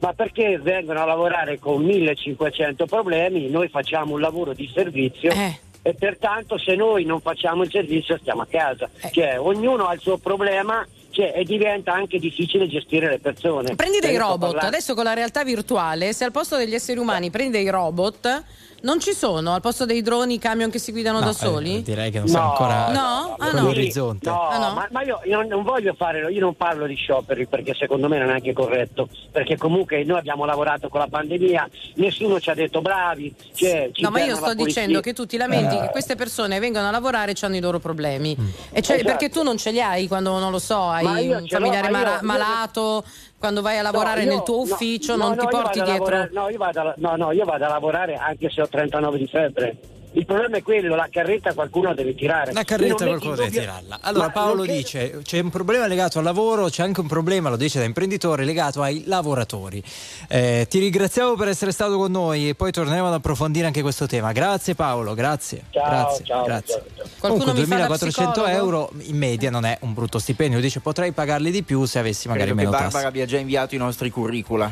Ma 0.00 0.12
perché 0.14 0.58
vengono 0.58 1.00
a 1.00 1.04
lavorare 1.04 1.58
con 1.58 1.82
1500 1.82 2.86
problemi, 2.86 3.48
noi 3.50 3.68
facciamo 3.68 4.14
un 4.14 4.20
lavoro 4.20 4.52
di 4.54 4.70
servizio 4.72 5.30
Eh. 5.30 5.58
e 5.82 5.94
pertanto 5.94 6.58
se 6.58 6.74
noi 6.74 7.04
non 7.04 7.20
facciamo 7.20 7.62
il 7.62 7.70
servizio 7.70 8.16
stiamo 8.18 8.42
a 8.42 8.46
casa. 8.46 8.88
Eh. 9.00 9.10
Cioè 9.12 9.38
ognuno 9.38 9.86
ha 9.86 9.94
il 9.94 10.00
suo 10.00 10.16
problema 10.16 10.86
cioè, 11.10 11.32
e 11.36 11.44
diventa 11.44 11.92
anche 11.92 12.18
difficile 12.18 12.66
gestire 12.66 13.08
le 13.08 13.18
persone. 13.18 13.74
Prendi 13.74 13.98
dei 13.98 14.14
sto 14.14 14.26
robot, 14.26 14.62
adesso 14.62 14.94
con 14.94 15.04
la 15.04 15.12
realtà 15.12 15.44
virtuale, 15.44 16.12
se 16.12 16.24
al 16.24 16.32
posto 16.32 16.56
degli 16.56 16.74
esseri 16.74 16.98
umani 16.98 17.30
prendi 17.30 17.58
dei 17.58 17.68
robot, 17.68 18.44
non 18.82 18.98
ci 19.00 19.12
sono 19.12 19.52
al 19.54 19.60
posto 19.60 19.84
dei 19.84 20.00
droni 20.02 20.34
i 20.34 20.38
camion 20.38 20.70
che 20.70 20.78
si 20.78 20.90
guidano 20.92 21.18
No, 21.18 21.24
da 21.26 21.30
eh, 21.30 21.34
soli? 21.34 21.82
direi 21.82 22.10
che 22.10 22.18
non 22.18 22.28
siamo 22.28 22.44
No, 22.46 22.50
ancora 22.52 22.88
No? 22.92 23.36
Ah, 23.38 23.50
no. 23.52 23.62
l'orizzonte. 23.64 24.28
No, 24.28 24.48
Ah, 24.48 24.58
no? 24.58 24.74
ma, 24.74 24.88
ma 24.90 25.02
io, 25.02 25.20
io 25.24 25.42
non- 25.42 25.62
voglio 25.62 25.92
fare, 25.94 26.30
io 26.32 26.40
non 26.40 26.54
parlo 26.54 26.86
di 26.86 26.94
scioperi 26.94 27.46
perché 27.46 27.74
secondo 27.74 28.08
me 28.08 28.18
non 28.18 28.30
è 28.30 28.32
anche 28.32 28.52
corretto, 28.52 29.08
perché 29.30 29.56
comunque 29.56 30.02
noi 30.04 30.18
abbiamo 30.18 30.44
lavorato 30.44 30.88
con 30.88 31.00
la 31.00 31.08
pandemia, 31.08 31.68
nessuno 31.96 32.40
ci 32.40 32.50
ha 32.50 32.54
detto 32.54 32.80
bravi. 32.80 33.34
Cioè, 33.54 33.90
ci 33.92 34.02
No, 34.02 34.10
ma 34.10 34.22
io 34.24 34.36
sto 34.36 34.54
dicendo 34.54 35.00
che 35.00 35.12
tu 35.12 35.26
ti 35.26 35.36
lamenti 35.36 35.78
che 35.78 35.88
queste 35.90 36.16
persone 36.16 36.58
vengono 36.58 36.88
a 36.88 36.90
lavorare 36.90 37.32
e 37.32 37.36
hanno 37.42 37.56
i 37.56 37.60
loro 37.60 37.78
problemi. 37.80 38.36
E 38.72 38.80
cioè, 38.82 38.96
Esatto. 38.96 39.10
perché 39.10 39.28
tu 39.28 39.42
non 39.42 39.56
ce 39.58 39.70
li 39.72 39.80
hai 39.80 40.08
quando, 40.08 40.38
non 40.38 40.50
lo 40.50 40.58
so, 40.58 40.88
hai 40.88 41.28
un 41.30 41.46
familiare 41.48 41.90
ma 41.90 41.98
io- 41.98 42.04
mala- 42.04 42.20
io- 42.20 42.26
malato, 42.26 43.04
quando 43.40 43.62
vai 43.62 43.78
a 43.78 43.82
lavorare 43.82 44.22
No, 44.24 44.30
io- 44.30 44.36
nel 44.36 44.44
tuo 44.44 44.60
ufficio 44.60 45.16
no, 45.16 45.28
non 45.28 45.36
no, 45.36 45.40
ti 45.42 45.48
porti 45.48 45.80
dietro... 45.82 45.92
lavorare- 46.04 46.30
no, 46.32 46.48
io 46.50 46.58
vado 46.58 46.80
a, 46.80 46.94
no, 46.98 47.16
no, 47.16 47.32
io 47.32 47.44
vado 47.46 47.64
a 47.64 47.68
lavorare 47.68 48.14
anche 48.14 48.50
se 48.50 48.60
ho 48.60 48.68
39 48.68 49.16
di 49.18 49.26
febbre. 49.26 49.76
Il 50.12 50.26
problema 50.26 50.56
è 50.56 50.62
quello, 50.62 50.96
la 50.96 51.08
carretta 51.10 51.54
qualcuno 51.54 51.94
deve 51.94 52.14
tirare. 52.16 52.52
La 52.52 52.64
carretta 52.64 53.04
qualcuno 53.06 53.34
deve 53.36 53.46
dubbio- 53.48 53.60
tirarla. 53.60 53.98
Allora 54.02 54.26
Ma 54.26 54.32
Paolo 54.32 54.62
credo- 54.62 54.76
dice 54.76 55.18
c'è 55.22 55.38
un 55.38 55.50
problema 55.50 55.86
legato 55.86 56.18
al 56.18 56.24
lavoro, 56.24 56.68
c'è 56.68 56.82
anche 56.82 56.98
un 57.00 57.06
problema, 57.06 57.48
lo 57.48 57.56
dice 57.56 57.78
da 57.78 57.84
imprenditore, 57.84 58.44
legato 58.44 58.82
ai 58.82 59.04
lavoratori. 59.06 59.80
Eh, 60.28 60.66
ti 60.68 60.80
ringraziamo 60.80 61.34
per 61.34 61.46
essere 61.48 61.70
stato 61.70 61.96
con 61.96 62.10
noi 62.10 62.48
e 62.48 62.54
poi 62.56 62.72
torneremo 62.72 63.06
ad 63.06 63.12
approfondire 63.14 63.66
anche 63.66 63.82
questo 63.82 64.06
tema. 64.06 64.32
Grazie 64.32 64.74
Paolo, 64.74 65.14
grazie. 65.14 65.62
Ciao, 65.70 65.88
grazie, 65.88 66.24
ciao, 66.24 66.44
grazie. 66.44 66.82
ciao, 66.96 67.06
Comunque 67.18 67.52
mi 67.52 67.64
fa 67.64 67.76
da 67.76 67.86
2400 67.86 68.30
psicologo? 68.30 68.52
euro 68.56 68.90
in 69.02 69.16
media 69.16 69.50
non 69.50 69.64
è 69.64 69.78
un 69.82 69.94
brutto 69.94 70.18
stipendio, 70.18 70.58
dice 70.60 70.80
potrei 70.80 71.12
pagarli 71.12 71.52
di 71.52 71.62
più 71.62 71.84
se 71.84 72.00
avessi 72.00 72.26
magari 72.26 72.46
Credo 72.48 72.60
che 72.60 72.66
meno 72.66 72.76
Barbara 72.76 73.00
tasse. 73.00 73.06
abbia 73.06 73.26
già 73.26 73.38
inviato 73.38 73.74
i 73.76 73.78
nostri 73.78 74.10
curricula, 74.10 74.68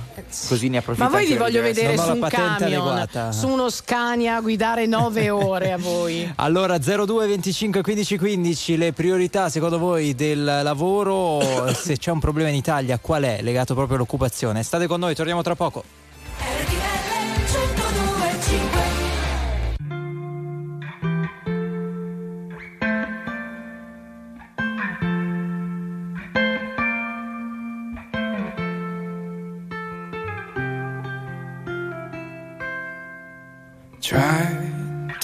così 0.48 0.68
ne 0.68 0.79
approfitta 0.79 1.09
Ma 1.09 1.16
voi 1.16 1.27
vi 1.27 1.35
voglio 1.37 1.62
vedere 1.62 1.96
su 1.96 2.07
la 2.07 2.12
un 2.14 2.18
patente 2.18 2.64
camion, 2.64 2.81
adeguata. 2.88 3.31
su 3.33 3.46
uno 3.48 3.70
Scania 3.70 4.35
a 4.37 4.40
guidare 4.40 4.87
ore 5.30 5.72
a 5.72 5.78
voi. 5.78 6.32
Allora 6.36 6.78
02 6.78 7.26
25 7.26 7.82
15 7.82 8.18
15 8.18 8.76
le 8.76 8.92
priorità 8.92 9.48
secondo 9.48 9.78
voi 9.78 10.14
del 10.14 10.44
lavoro 10.44 11.72
se 11.74 11.96
c'è 11.96 12.10
un 12.10 12.20
problema 12.20 12.48
in 12.48 12.54
Italia 12.54 12.98
qual 12.98 13.22
è 13.24 13.40
legato 13.42 13.74
proprio 13.74 13.96
all'occupazione? 13.96 14.62
State 14.62 14.86
con 14.86 15.00
noi, 15.00 15.14
torniamo 15.14 15.42
tra 15.42 15.54
poco. 15.54 15.84
Try 34.00 34.57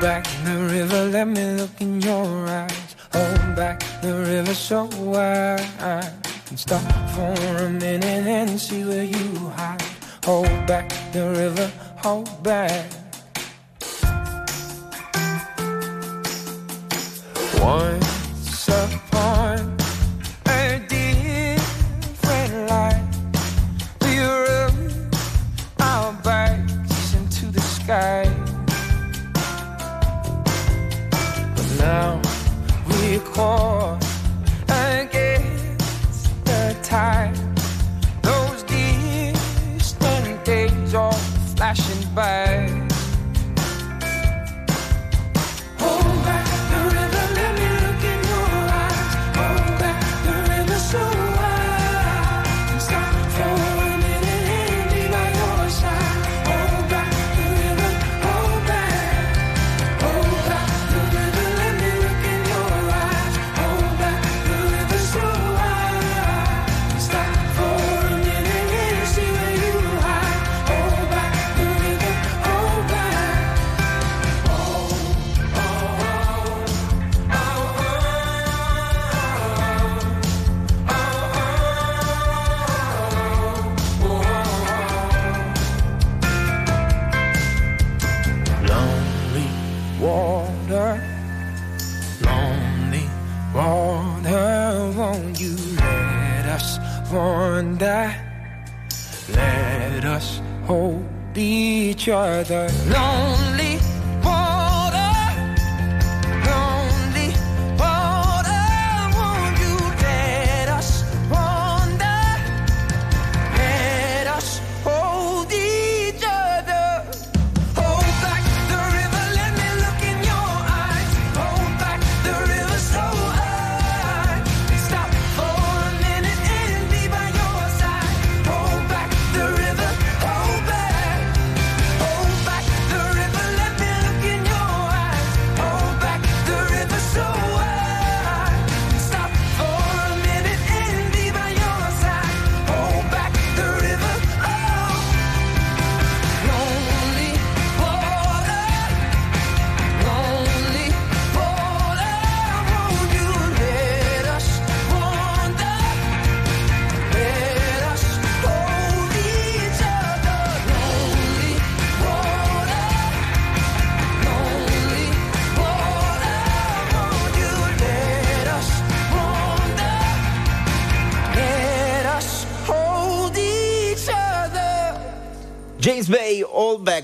Back 0.00 0.24
the 0.44 0.56
river, 0.56 1.04
let 1.04 1.28
me 1.28 1.52
look 1.52 1.78
in 1.80 2.00
your 2.00 2.46
eyes. 2.48 2.96
Hold 3.12 3.54
back 3.54 3.80
the 4.00 4.14
river 4.14 4.54
so 4.54 4.88
I 5.14 6.10
can 6.46 6.56
stop 6.56 6.80
for 7.14 7.34
a 7.64 7.68
minute 7.68 8.26
and 8.26 8.58
see 8.58 8.82
where 8.84 9.04
you 9.04 9.50
hide. 9.56 9.82
Hold 10.24 10.66
back 10.66 10.88
the 11.12 11.28
river, 11.30 11.70
hold 11.98 12.42
back. 12.42 12.86
Once 17.60 18.09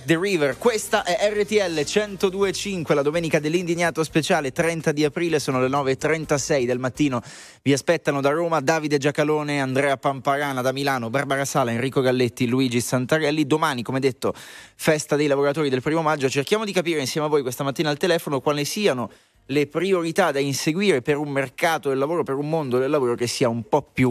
the 0.07 0.17
River. 0.17 0.57
Questa 0.57 1.03
è 1.03 1.29
RTL 1.31 1.75
1025, 1.75 2.95
la 2.95 3.03
domenica 3.03 3.41
dell'indignato 3.41 4.05
speciale 4.05 4.53
30 4.53 4.93
di 4.93 5.05
aprile, 5.05 5.41
sono 5.41 5.61
le 5.61 5.67
9.36 5.67 6.65
del 6.65 6.79
mattino. 6.79 7.21
Vi 7.61 7.73
aspettano 7.73 8.21
da 8.21 8.31
Roma 8.31 8.61
Davide 8.61 8.99
Giacalone, 8.99 9.61
Andrea 9.61 9.97
Pamparana 9.97 10.63
da 10.63 10.71
Milano, 10.71 11.11
Barbara 11.11 11.45
Sala, 11.45 11.73
Enrico 11.73 12.01
Galletti, 12.01 12.47
Luigi 12.47 12.81
Santarelli. 12.81 13.49
Domani, 13.49 13.83
come 13.83 13.99
detto, 13.99 14.33
festa 14.77 15.17
dei 15.17 15.27
lavoratori 15.27 15.69
del 15.69 15.83
primo 15.83 16.03
maggio. 16.03 16.29
Cerchiamo 16.29 16.65
di 16.65 16.73
capire 16.73 17.01
insieme 17.01 17.27
a 17.27 17.31
voi 17.31 17.43
questa 17.43 17.65
mattina 17.65 17.91
al 17.91 17.97
telefono 17.97 18.41
quali 18.41 18.65
siano 18.65 19.11
le 19.47 19.67
priorità 19.67 20.31
da 20.31 20.39
inseguire 20.39 21.03
per 21.03 21.17
un 21.17 21.31
mercato 21.31 21.89
del 21.89 21.99
lavoro, 21.99 22.23
per 22.23 22.37
un 22.37 22.49
mondo 22.49 22.79
del 22.79 22.91
lavoro 22.91 23.17
che 23.17 23.27
sia 23.27 23.49
un 23.49 23.69
po' 23.69 23.83
più 23.83 24.09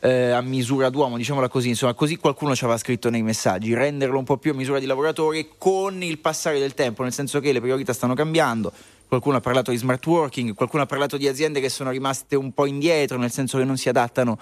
eh, 0.00 0.30
a 0.30 0.40
misura 0.40 0.88
d'uomo, 0.88 1.16
diciamola 1.16 1.48
così, 1.48 1.68
insomma, 1.68 1.94
così 1.94 2.16
qualcuno 2.16 2.54
ci 2.54 2.64
aveva 2.64 2.78
scritto 2.78 3.10
nei 3.10 3.22
messaggi, 3.22 3.74
renderlo 3.74 4.18
un 4.18 4.24
po' 4.24 4.36
più 4.36 4.52
a 4.52 4.54
misura 4.54 4.78
di 4.78 4.86
lavoratori 4.86 5.50
con 5.58 6.02
il 6.02 6.18
passare 6.18 6.58
del 6.58 6.74
tempo, 6.74 7.02
nel 7.02 7.12
senso 7.12 7.40
che 7.40 7.52
le 7.52 7.60
priorità 7.60 7.92
stanno 7.92 8.14
cambiando. 8.14 8.72
Qualcuno 9.08 9.38
ha 9.38 9.40
parlato 9.40 9.72
di 9.72 9.76
smart 9.76 10.06
working, 10.06 10.54
qualcuno 10.54 10.84
ha 10.84 10.86
parlato 10.86 11.16
di 11.16 11.26
aziende 11.26 11.60
che 11.60 11.68
sono 11.68 11.90
rimaste 11.90 12.36
un 12.36 12.52
po' 12.52 12.66
indietro, 12.66 13.18
nel 13.18 13.32
senso 13.32 13.58
che 13.58 13.64
non 13.64 13.76
si 13.76 13.88
adattano 13.88 14.38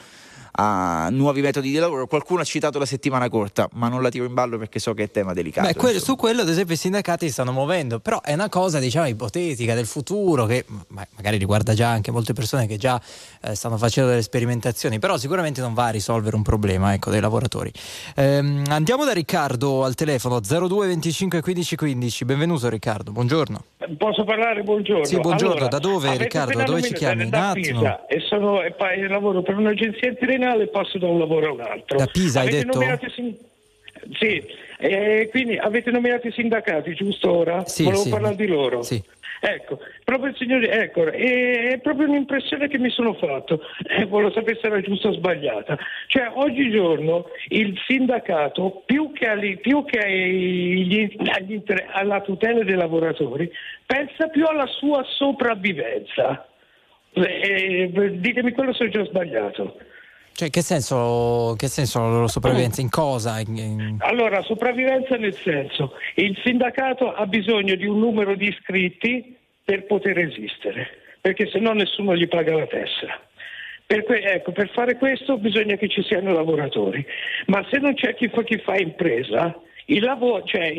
a 0.53 1.09
nuovi 1.11 1.41
metodi 1.41 1.71
di 1.71 1.77
lavoro. 1.79 2.07
Qualcuno 2.07 2.41
ha 2.41 2.45
citato 2.45 2.79
la 2.79 2.87
settimana 2.87 3.29
corta, 3.29 3.69
ma 3.75 3.89
non 3.89 4.03
la 4.03 4.09
tiro 4.09 4.25
in 4.25 4.35
ballo 4.35 4.59
perché 4.59 4.79
so 4.79 4.95
che 4.95 5.05
è 5.05 5.11
tema 5.11 5.33
delicato. 5.33 5.67
Beh, 5.69 5.75
quello- 5.75 5.99
su 6.01 6.17
quello 6.17 6.43
ad 6.43 6.49
esempio 6.49 6.75
i 6.75 6.79
sindacati 6.79 7.27
si 7.27 7.33
stanno 7.33 7.53
muovendo, 7.53 8.01
però 8.01 8.21
è 8.23 8.33
una 8.33 8.49
cosa 8.49 8.79
diciamo 8.79 9.07
ipotetica 9.07 9.75
del 9.75 9.87
futuro 9.87 10.47
che 10.47 10.65
ma- 10.89 11.07
magari 11.17 11.37
riguarda 11.37 11.75
già 11.75 11.89
anche 11.89 12.11
molte 12.11 12.33
persone 12.33 12.67
che 12.67 12.77
già 12.77 13.01
eh, 13.43 13.55
stanno 13.55 13.77
facendo 13.77 14.11
delle 14.11 14.23
sperimentazioni, 14.23 14.99
però 14.99 15.17
sicuramente 15.17 15.61
non 15.61 15.75
va 15.75 15.87
a 15.87 15.91
risolvere 15.91 16.37
un 16.37 16.43
problema 16.43 16.93
ecco, 16.95 17.11
dei 17.11 17.21
lavoratori. 17.21 17.73
Ehm, 18.17 18.65
andiamo 18.69 19.05
da 19.05 19.13
Riccardo 19.13 19.85
al 19.85 19.95
telefono 19.95 20.41
02 20.41 20.87
25 20.87 21.41
15 21.41 21.77
15, 21.77 22.25
benvenuto 22.25 22.69
Riccardo, 22.69 23.13
buongiorno. 23.13 23.65
Posso 23.97 24.25
parlare? 24.25 24.63
Buongiorno. 24.63 25.05
Sì, 25.05 25.19
buongiorno. 25.21 25.55
Allora, 25.55 25.69
Da 25.69 25.79
dove, 25.79 26.17
Riccardo? 26.17 26.51
appena 26.53 26.65
Dove 26.65 26.83
ci 26.83 26.93
chiami? 26.95 27.29
Da 27.29 27.39
Un 27.39 27.45
attimo. 27.45 27.79
Pisa 27.81 28.07
e, 28.07 28.21
sono, 28.29 28.63
e 28.63 28.75
e 28.79 29.09
lavoro 29.09 29.43
per 29.43 29.57
un'agenzia 29.57 30.09
interinale 30.39 30.65
e 30.65 30.69
passo 30.69 30.99
da 30.99 31.09
un 31.09 31.19
lavoro 31.19 31.49
a 31.49 31.53
un 31.53 31.61
altro. 31.61 31.99
Da 31.99 32.07
Pisa, 32.07 32.41
hai 32.41 32.47
Avete 32.49 32.65
detto? 32.65 32.79
nominato 32.79 33.07
Sì, 34.19 34.43
e 34.79 35.29
quindi 35.31 35.57
avete 35.57 35.91
nominato 35.91 36.29
i 36.29 36.33
sindacati, 36.33 36.95
giusto 36.95 37.31
ora? 37.37 37.65
Sì, 37.67 37.83
Volevo 37.85 38.03
sì. 38.03 38.11
parlare 38.11 38.37
di 38.37 38.47
loro. 38.47 38.83
Sì. 38.83 39.03
Ecco, 39.41 39.79
proprio 40.03 40.31
il 40.31 40.37
signore, 40.37 40.69
ecco, 40.69 41.07
è, 41.07 41.69
è 41.71 41.79
proprio 41.79 42.09
un'impressione 42.09 42.67
che 42.67 42.77
mi 42.79 42.91
sono 42.91 43.15
fatto, 43.15 43.61
eh, 43.89 44.05
volevo 44.05 44.33
sapere 44.33 44.59
se 44.61 44.67
era 44.67 44.81
giusta 44.81 45.09
o 45.09 45.13
sbagliata. 45.13 45.79
Cioè, 46.09 46.31
oggigiorno 46.35 47.27
il 47.51 47.79
sindacato, 47.87 48.83
più 48.85 49.13
che, 49.13 49.27
agli- 49.27 49.59
più 49.59 49.85
che 49.85 49.99
agli- 49.99 51.17
agli 51.31 51.53
inter- 51.53 51.87
alla 51.91 52.21
tutela 52.21 52.65
dei 52.65 52.75
lavoratori, 52.75 53.49
pensa 53.87 54.27
più 54.27 54.45
alla 54.45 54.67
sua 54.67 55.05
sopravvivenza. 55.05 56.45
Eh, 57.13 57.91
eh, 57.95 58.19
ditemi 58.19 58.53
quello 58.53 58.73
se 58.73 58.85
ho 58.85 58.89
già 58.89 59.05
sbagliato. 59.05 59.77
Cioè, 60.39 60.51
che 60.51 60.63
senso, 60.63 61.57
che 61.59 61.67
senso 61.67 61.99
la 61.99 62.11
loro 62.11 62.29
sopravvivenza? 62.29 62.81
In 62.81 62.91
cosa? 62.91 63.43
Allora, 63.99 64.41
sopravvivenza 64.43 65.17
nel 65.17 65.35
senso, 65.35 65.95
il 66.15 66.39
sindacato 66.45 67.13
ha 67.13 67.27
bisogno 67.27 67.75
di 67.75 67.87
un 67.87 67.99
numero 67.99 68.37
di 68.37 68.47
iscritti 68.47 69.37
per 69.65 69.87
poter 69.87 70.17
esistere, 70.17 70.87
perché 71.21 71.49
se 71.51 71.59
no 71.59 71.73
nessuno 71.73 72.15
gli 72.15 72.29
paga 72.29 72.55
la 72.55 72.69
tessera. 72.69 73.21
Per, 73.85 74.05
que- 74.05 74.23
ecco, 74.23 74.53
per 74.53 74.71
fare 74.71 74.97
questo 74.97 75.39
bisogna 75.39 75.75
che 75.75 75.89
ci 75.89 76.05
siano 76.05 76.33
lavoratori, 76.33 77.05
ma 77.47 77.67
se 77.69 77.79
non 77.79 77.95
c'è 77.95 78.15
chi 78.15 78.29
fa, 78.29 78.45
chi 78.45 78.59
fa 78.59 78.77
impresa, 78.77 79.61
il 79.91 80.03
lavoro, 80.03 80.43
cioè, 80.45 80.71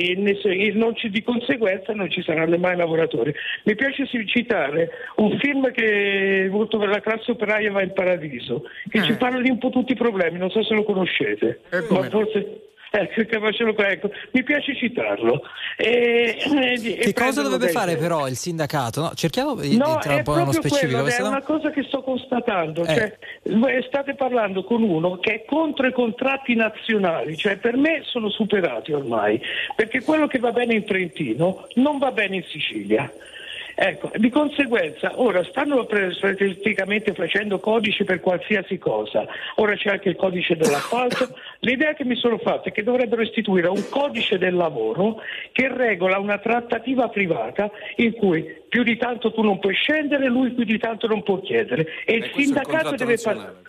ci- 0.96 1.10
di 1.10 1.24
conseguenza 1.24 1.94
non 1.94 2.10
ci 2.10 2.22
saranno 2.22 2.58
mai 2.58 2.76
lavoratori. 2.76 3.34
Mi 3.64 3.76
piace 3.76 4.06
citare 4.26 4.90
un 5.18 5.38
film 5.40 5.72
che 5.72 6.46
è 6.46 6.50
voluto 6.50 6.78
per 6.78 6.90
la 6.90 7.00
classe 7.00 7.32
operaia 7.32 7.72
va 7.72 7.82
in 7.82 7.94
paradiso, 7.94 8.64
che 8.90 9.00
ci 9.04 9.14
parla 9.14 9.42
di 9.42 9.50
un 9.50 9.58
po' 9.58 9.70
tutti 9.70 9.94
i 9.94 9.96
problemi, 9.96 10.38
non 10.38 10.52
so 10.52 10.64
se 10.64 10.74
lo 10.74 10.84
conoscete, 10.84 11.62
ma 11.72 12.10
forse... 12.10 12.64
Ecco, 12.92 13.22
ecco, 13.84 14.12
mi 14.32 14.44
piace 14.44 14.76
citarlo. 14.76 15.44
E- 15.78 16.38
e- 16.40 16.98
Che 16.98 17.14
cosa 17.14 17.44
dovrebbe 17.44 17.66
dai 17.66 17.74
fare 17.74 17.98
però 17.98 18.28
il 18.28 18.36
sindacato? 18.36 19.02
No, 19.02 19.12
cerchiamo 19.14 19.56
di, 19.56 19.78
No, 19.78 19.94
entrare 19.94 20.18
un 20.18 20.24
po' 20.24 20.36
nello 20.36 20.52
specifico. 20.52 21.02
quello, 21.02 21.16
è 21.16 21.22
una 21.22 21.42
cosa 21.44 21.70
che 21.70 21.84
sto 21.84 22.02
constatando. 22.02 22.84
Eh. 22.86 22.94
Cioè, 22.96 23.18
state 23.88 24.16
parlando 24.16 24.64
con 24.64 24.82
uno 24.82 25.20
che 25.20 25.34
è 25.34 25.46
contro 25.46 25.86
i 25.86 25.94
contratti 25.94 26.56
nazionali, 26.56 27.38
cioè 27.38 27.58
per 27.58 27.78
me 27.78 28.02
sono 28.06 28.30
superati 28.30 28.92
ormai, 28.92 29.40
perché 29.76 30.02
quello 30.02 30.28
che 30.28 30.40
va 30.40 30.52
bene 30.52 30.74
in 30.74 30.84
Trentino 30.86 31.68
non 31.76 32.00
va 32.00 32.12
bene 32.12 32.38
in 32.38 32.44
Sicilia. 32.44 33.12
Ecco, 33.82 34.12
di 34.16 34.30
conseguenza 34.30 35.14
ora 35.22 35.42
stanno 35.46 35.86
praticamente 35.86 37.14
facendo 37.14 37.60
codici 37.60 38.04
per 38.04 38.20
qualsiasi 38.20 38.78
cosa, 38.78 39.26
ora 39.56 39.74
c'è 39.78 39.92
anche 39.92 40.10
il 40.10 40.18
codice 40.18 40.58
dell'appalto, 40.58 41.34
l'idea 41.60 41.94
che 41.94 42.04
mi 42.04 42.18
sono 42.18 42.40
fatta 42.40 42.68
è 42.68 42.72
che 42.74 42.84
dovrebbero 42.84 43.22
istituire 43.22 43.70
un 43.70 43.88
codice 43.90 44.38
del 44.38 44.56
lavoro 44.56 45.22
che 45.54 45.74
regola 45.74 46.20
una 46.20 46.40
trattativa 46.40 47.08
privata 47.08 47.72
in 47.96 48.16
cui 48.16 48.54
più 48.68 48.84
di 48.84 48.98
tanto 48.98 49.32
tu 49.32 49.42
non 49.44 49.60
puoi 49.60 49.76
scendere, 49.76 50.28
lui 50.28 50.52
più 50.52 50.66
di 50.66 50.78
tanto 50.78 51.08
non 51.08 51.24
può 51.24 51.40
chiedere. 51.40 51.88
E 52.04 52.14
è 52.14 52.16
il 52.16 52.32
sindacato 52.36 52.96
deve 52.96 53.14
nazionale. 53.14 53.62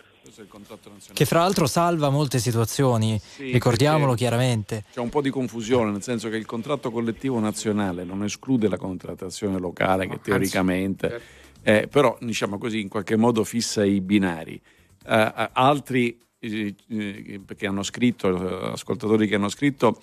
Che 1.13 1.25
fra 1.25 1.39
l'altro 1.39 1.67
salva 1.67 2.09
molte 2.09 2.39
situazioni, 2.39 3.19
Sì, 3.19 3.51
ricordiamolo 3.51 4.13
chiaramente. 4.13 4.85
C'è 4.93 5.01
un 5.01 5.09
po' 5.09 5.21
di 5.21 5.29
confusione, 5.29 5.91
nel 5.91 6.01
senso 6.01 6.29
che 6.29 6.37
il 6.37 6.45
contratto 6.45 6.89
collettivo 6.89 7.39
nazionale 7.39 8.03
non 8.05 8.23
esclude 8.23 8.69
la 8.69 8.77
contrattazione 8.77 9.59
locale, 9.59 10.07
che 10.07 10.21
teoricamente, 10.21 11.21
eh, 11.63 11.87
però 11.87 12.17
diciamo 12.21 12.57
così, 12.57 12.79
in 12.79 12.87
qualche 12.87 13.17
modo 13.17 13.43
fissa 13.43 13.83
i 13.83 13.99
binari. 13.99 14.59
Eh, 15.05 15.33
eh, 15.37 15.49
altri, 15.53 16.17
eh, 16.39 16.75
eh, 16.87 17.41
perché 17.45 17.67
hanno 17.67 17.83
scritto, 17.83 18.27
eh, 18.29 18.71
ascoltatori 18.71 19.27
che 19.27 19.35
hanno 19.35 19.49
scritto, 19.49 19.99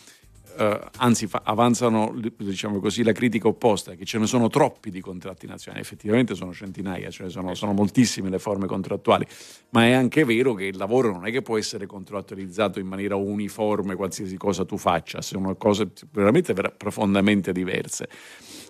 eh, 0.58 0.80
anzi 0.96 1.28
fa- 1.28 1.42
avanzano 1.44 2.12
diciamo 2.36 2.80
così, 2.80 3.04
la 3.04 3.12
critica 3.12 3.46
opposta, 3.46 3.94
che 3.94 4.04
ce 4.04 4.18
ne 4.18 4.26
sono 4.26 4.48
troppi 4.48 4.90
di 4.90 5.00
contratti 5.00 5.46
nazionali, 5.46 5.82
effettivamente 5.82 6.34
sono 6.34 6.52
centinaia, 6.52 7.10
ce 7.10 7.24
ne 7.24 7.28
sono, 7.28 7.54
sono 7.54 7.72
moltissime 7.72 8.28
le 8.28 8.40
forme 8.40 8.66
contrattuali, 8.66 9.24
ma 9.70 9.86
è 9.86 9.92
anche 9.92 10.24
vero 10.24 10.54
che 10.54 10.64
il 10.64 10.76
lavoro 10.76 11.12
non 11.12 11.26
è 11.26 11.30
che 11.30 11.42
può 11.42 11.56
essere 11.56 11.86
contrattualizzato 11.86 12.80
in 12.80 12.88
maniera 12.88 13.14
uniforme 13.14 13.94
qualsiasi 13.94 14.36
cosa 14.36 14.64
tu 14.64 14.76
faccia, 14.76 15.22
sono 15.22 15.54
cose 15.54 15.92
veramente 16.10 16.52
ver- 16.54 16.74
profondamente 16.76 17.52
diverse. 17.52 18.08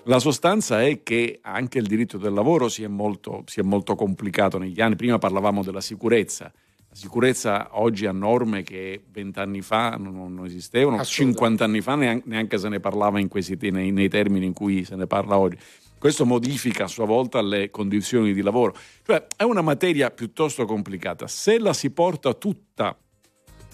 La 0.05 0.19
sostanza 0.19 0.83
è 0.83 1.03
che 1.03 1.39
anche 1.43 1.79
il 1.79 1.87
diritto 1.87 2.19
del 2.19 2.35
lavoro 2.35 2.69
si 2.69 2.83
è 2.83 2.89
molto, 2.89 3.45
si 3.47 3.61
è 3.61 3.63
molto 3.63 3.95
complicato 3.95 4.59
negli 4.59 4.81
anni, 4.81 4.97
prima 4.97 5.19
parlavamo 5.19 5.63
della 5.63 5.81
sicurezza, 5.81 6.53
sicurezza 6.99 7.69
oggi 7.79 8.07
ha 8.07 8.13
norme 8.13 8.63
che 8.63 9.03
vent'anni 9.11 9.63
fa 9.63 9.97
non, 9.97 10.35
non 10.35 10.45
esistevano, 10.45 10.97
Assolutamente. 10.97 11.39
50 11.39 11.65
anni 11.65 11.81
fa 11.81 11.95
neanche, 11.95 12.29
neanche 12.29 12.59
se 12.59 12.69
ne 12.69 12.81
parlava 12.81 13.21
in 13.21 13.29
questi, 13.29 13.57
nei, 13.71 13.93
nei 13.93 14.09
termini 14.09 14.47
in 14.47 14.53
cui 14.53 14.85
se 14.85 14.97
ne 14.97 15.07
parla 15.07 15.39
oggi. 15.39 15.57
Questo 15.99 16.27
modifica 16.27 16.85
a 16.85 16.89
sua 16.89 17.07
volta 17.07 17.41
le 17.41 17.71
condizioni 17.71 18.33
di 18.33 18.43
lavoro. 18.43 18.77
Cioè 19.05 19.27
è 19.37 19.45
una 19.45 19.63
materia 19.63 20.11
piuttosto 20.11 20.65
complicata. 20.65 21.27
Se 21.27 21.59
la 21.59 21.73
si 21.73 21.91
porta 21.91 22.35
tutta 22.35 22.97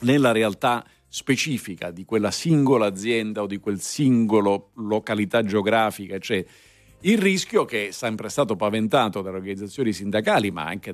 nella 0.00 0.32
realtà 0.32 0.84
specifica 1.08 1.90
di 1.90 2.04
quella 2.04 2.30
singola 2.30 2.86
azienda 2.86 3.42
o 3.42 3.46
di 3.46 3.58
quel 3.58 3.80
singolo 3.80 4.70
località 4.74 5.42
geografica, 5.42 6.18
cioè 6.18 6.44
il 7.06 7.18
rischio 7.18 7.64
che 7.64 7.88
è 7.88 7.90
sempre 7.90 8.28
stato 8.28 8.56
paventato 8.56 9.20
dalle 9.20 9.36
organizzazioni 9.36 9.92
sindacali, 9.92 10.50
ma 10.50 10.64
anche, 10.64 10.92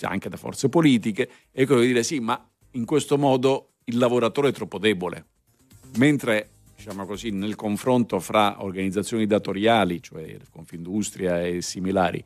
anche 0.00 0.28
da 0.28 0.36
forze 0.36 0.68
politiche, 0.68 1.28
è 1.52 1.64
quello 1.64 1.82
di 1.82 1.88
dire 1.88 2.02
sì, 2.02 2.18
ma 2.18 2.44
in 2.72 2.84
questo 2.84 3.16
modo 3.18 3.74
il 3.84 3.98
lavoratore 3.98 4.48
è 4.48 4.52
troppo 4.52 4.78
debole. 4.78 5.26
Mentre, 5.96 6.48
diciamo 6.74 7.06
così, 7.06 7.30
nel 7.30 7.54
confronto 7.54 8.18
fra 8.18 8.62
organizzazioni 8.64 9.26
datoriali, 9.26 10.02
cioè 10.02 10.36
Confindustria 10.50 11.44
e 11.44 11.62
similari, 11.62 12.22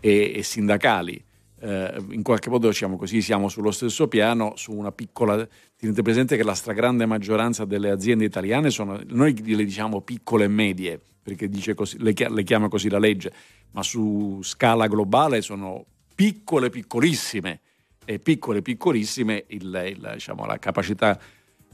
e, 0.00 0.32
e 0.34 0.42
sindacali, 0.42 1.22
eh, 1.60 2.04
in 2.10 2.22
qualche 2.22 2.50
modo 2.50 2.68
diciamo 2.68 2.96
così, 2.96 3.22
siamo 3.22 3.48
sullo 3.48 3.70
stesso 3.70 4.08
piano, 4.08 4.54
su 4.56 4.72
una 4.72 4.90
piccola. 4.90 5.46
Tenete 5.76 6.02
presente 6.02 6.36
che 6.36 6.42
la 6.42 6.54
stragrande 6.54 7.06
maggioranza 7.06 7.64
delle 7.64 7.90
aziende 7.90 8.24
italiane 8.24 8.70
sono, 8.70 9.00
noi 9.06 9.40
le 9.54 9.64
diciamo 9.64 10.00
piccole 10.00 10.44
e 10.44 10.48
medie, 10.48 11.00
perché 11.26 11.48
dice 11.48 11.74
così, 11.74 11.96
le, 11.98 12.14
le 12.28 12.42
chiama 12.44 12.68
così 12.68 12.88
la 12.88 13.00
legge, 13.00 13.32
ma 13.72 13.82
su 13.82 14.38
scala 14.44 14.86
globale 14.86 15.42
sono 15.42 15.84
piccole, 16.14 16.70
piccolissime. 16.70 17.60
E 18.04 18.20
piccole, 18.20 18.62
piccolissime, 18.62 19.44
il- 19.48 19.82
il, 19.96 20.10
diciamo, 20.14 20.46
la 20.46 20.56
capacità 20.60 21.18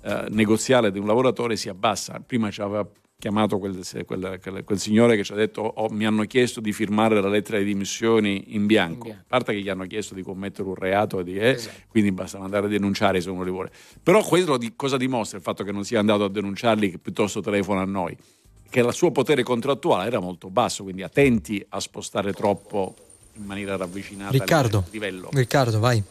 eh, 0.04 0.24
negoziale 0.30 0.90
di 0.90 0.98
un 0.98 1.06
lavoratore 1.06 1.56
si 1.56 1.68
abbassa. 1.68 2.18
Prima 2.26 2.48
c'aveva 2.50 2.88
chiamato 3.18 3.58
quel, 3.58 3.78
quel- 4.06 4.40
quel- 4.42 4.64
quel 4.64 4.78
signore 4.78 5.14
che 5.16 5.22
ci 5.22 5.32
ha 5.32 5.36
detto 5.36 5.60
"Oh, 5.60 5.90
mi 5.90 6.06
hanno 6.06 6.24
chiesto 6.24 6.60
di 6.60 6.72
firmare 6.72 7.20
la 7.20 7.28
lettera 7.28 7.58
di 7.58 7.64
dimissioni 7.64 8.54
in 8.56 8.64
bianco. 8.66 9.10
A 9.10 9.24
parte 9.28 9.52
che 9.52 9.60
gli 9.60 9.68
hanno 9.68 9.86
chiesto 9.86 10.14
di 10.14 10.22
commettere 10.22 10.66
un 10.66 10.74
reato, 10.74 11.22
di, 11.22 11.36
eh, 11.36 11.56
quindi 11.88 12.10
basta 12.10 12.38
andare 12.40 12.66
a 12.66 12.68
denunciare 12.70 13.20
se 13.20 13.28
uno 13.28 13.44
li 13.44 13.50
vuole. 13.50 13.70
Però 14.02 14.22
questo 14.24 14.56
di, 14.56 14.72
cosa 14.74 14.96
dimostra 14.96 15.36
il 15.36 15.44
fatto 15.44 15.62
che 15.62 15.70
non 15.70 15.84
sia 15.84 16.00
andato 16.00 16.24
a 16.24 16.28
denunciarli 16.30 16.90
che 16.90 16.98
piuttosto 16.98 17.40
telefona 17.40 17.82
a 17.82 17.84
noi? 17.84 18.16
Che 18.72 18.80
il 18.80 18.94
suo 18.94 19.10
potere 19.10 19.42
contrattuale 19.42 20.06
era 20.06 20.18
molto 20.18 20.48
basso, 20.48 20.82
quindi 20.82 21.02
attenti 21.02 21.62
a 21.68 21.78
spostare 21.78 22.32
troppo 22.32 22.94
in 23.34 23.44
maniera 23.44 23.76
ravvicinata 23.76 24.30
Riccardo, 24.30 24.78
il 24.78 24.92
livello. 24.92 25.28
Riccardo, 25.30 25.78
vai. 25.78 26.02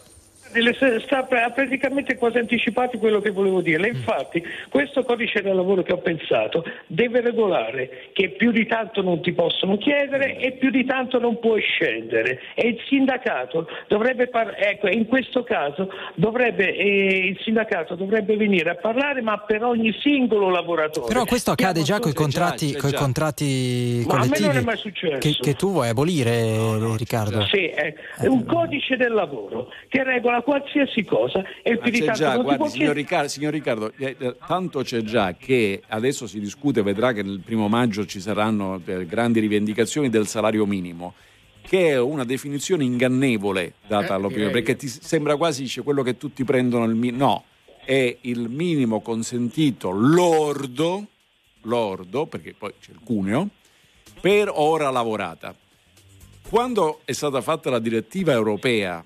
Delle- 0.52 0.76
sta 1.02 1.28
ha 1.30 1.49
praticamente 1.52 2.16
quasi 2.16 2.38
anticipato 2.38 2.97
quello 2.97 3.20
che 3.20 3.32
volevo 3.32 3.62
dire. 3.62 3.88
Infatti, 3.88 4.43
questo 4.70 5.04
codice 5.04 5.41
del 5.41 5.56
lavoro 5.56 5.84
che 5.84 5.93
ho 5.93 5.99
pensato 5.99 6.64
deve 6.88 7.22
regolare 7.22 8.10
che 8.14 8.30
più 8.30 8.52
di 8.52 8.66
tanto 8.66 9.02
non 9.02 9.22
ti 9.22 9.34
possono 9.34 9.78
chiedere 9.78 10.38
e 10.38 10.54
più 10.54 10.70
di 10.70 10.86
tanto 10.86 11.20
non 11.20 11.39
puoi 11.39 11.62
scendere. 11.62 12.39
E 12.56 12.70
il 12.70 12.80
sindacato 12.88 13.68
dovrebbe 13.88 14.28
par- 14.28 14.56
ecco, 14.58 14.88
in 14.88 15.08
questo 15.08 15.43
caso 15.43 15.89
dovrebbe, 16.16 16.76
eh, 16.76 17.28
il 17.28 17.39
sindacato 17.41 17.95
dovrebbe 17.95 18.36
venire 18.36 18.72
a 18.72 18.76
parlare, 18.76 19.22
ma 19.22 19.38
per 19.39 19.64
ogni 19.64 19.93
singolo 20.02 20.49
lavoratore. 20.49 21.08
Però 21.08 21.26
questo 21.26 21.52
accade 21.52 21.82
già 21.84 21.99
con 21.99 22.12
i 22.12 22.14
contratti, 22.14 22.72
già. 22.72 22.97
contratti 22.97 24.04
collettivi 24.08 25.20
che, 25.20 25.38
che 25.39 25.54
tu 25.54 25.72
vuoi 25.72 25.89
abolire, 25.89 26.58
Riccardo. 26.97 27.45
Sì, 27.45 27.68
è 27.68 27.93
è 28.18 28.28
un 28.28 28.45
codice 28.45 28.97
del 28.97 29.14
lavoro 29.14 29.72
che 29.88 30.04
regola 30.04 30.41
qualsiasi 30.42 31.04
cosa 31.04 31.44
e 31.64 31.78
più 31.78 31.92
di 31.92 32.00
c'è 32.00 32.06
tanto 32.06 32.20
già, 32.20 32.34
non 32.36 32.44
guardi, 32.44 32.70
signor. 32.70 32.96
Riccardo, 32.96 33.28
signor 33.28 33.54
Riccardo, 33.54 33.94
eh, 33.98 34.16
eh, 34.18 34.36
tanto 34.48 34.82
c'è 34.84 35.02
già 35.02 35.36
che 35.36 35.82
adesso 35.88 36.28
si 36.28 36.39
discute, 36.39 36.82
vedrà 36.82 37.14
che 37.14 37.24
nel 37.24 37.42
primo 37.44 37.68
maggio 37.68 38.06
ci 38.06 38.20
saranno 38.20 38.82
eh, 38.86 39.06
grandi 39.06 39.39
rivendicazioni 39.39 40.10
del 40.10 40.28
salario 40.28 40.66
minimo 40.66 41.14
che 41.62 41.89
è 41.89 42.00
una 42.00 42.26
definizione 42.26 42.84
ingannevole 42.84 43.76
data 43.88 44.08
Eh, 44.08 44.16
all'opinione, 44.16 44.48
direi. 44.48 44.64
perché 44.64 44.76
ti 44.76 44.88
sembra 44.88 45.36
quasi 45.38 45.62
dice, 45.62 45.84
quello 45.84 46.02
che 46.04 46.18
tutti 46.18 46.44
prendono 46.44 46.86
il 46.86 46.96
minimo. 46.96 47.26
No, 47.26 47.44
è 47.86 48.18
il 48.22 48.50
minimo 48.50 49.02
consentito 49.02 49.92
lordo, 49.92 51.06
lordo, 51.62 52.26
perché 52.26 52.56
poi 52.58 52.74
c'è 52.82 52.92
il 52.92 53.00
cuneo, 53.04 53.50
per 54.20 54.52
ora 54.54 54.89
lavorata. 54.89 55.56
Quando 56.50 57.02
è 57.06 57.12
stata 57.14 57.42
fatta 57.42 57.70
la 57.70 57.80
direttiva 57.80 58.34
europea, 58.34 59.04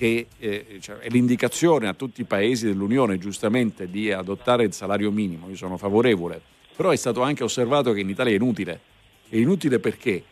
che 0.00 0.28
eh, 0.38 0.78
cioè, 0.80 0.96
è 0.96 1.08
l'indicazione 1.10 1.86
a 1.86 1.92
tutti 1.92 2.22
i 2.22 2.24
paesi 2.24 2.64
dell'Unione 2.64 3.18
giustamente 3.18 3.90
di 3.90 4.10
adottare 4.10 4.64
il 4.64 4.72
salario 4.72 5.10
minimo, 5.10 5.46
io 5.50 5.56
sono 5.56 5.76
favorevole, 5.76 6.40
però 6.74 6.88
è 6.88 6.96
stato 6.96 7.20
anche 7.20 7.44
osservato 7.44 7.92
che 7.92 8.00
in 8.00 8.08
Italia 8.08 8.32
è 8.32 8.36
inutile. 8.36 8.80
È 9.28 9.36
inutile 9.36 9.78
perché? 9.78 10.22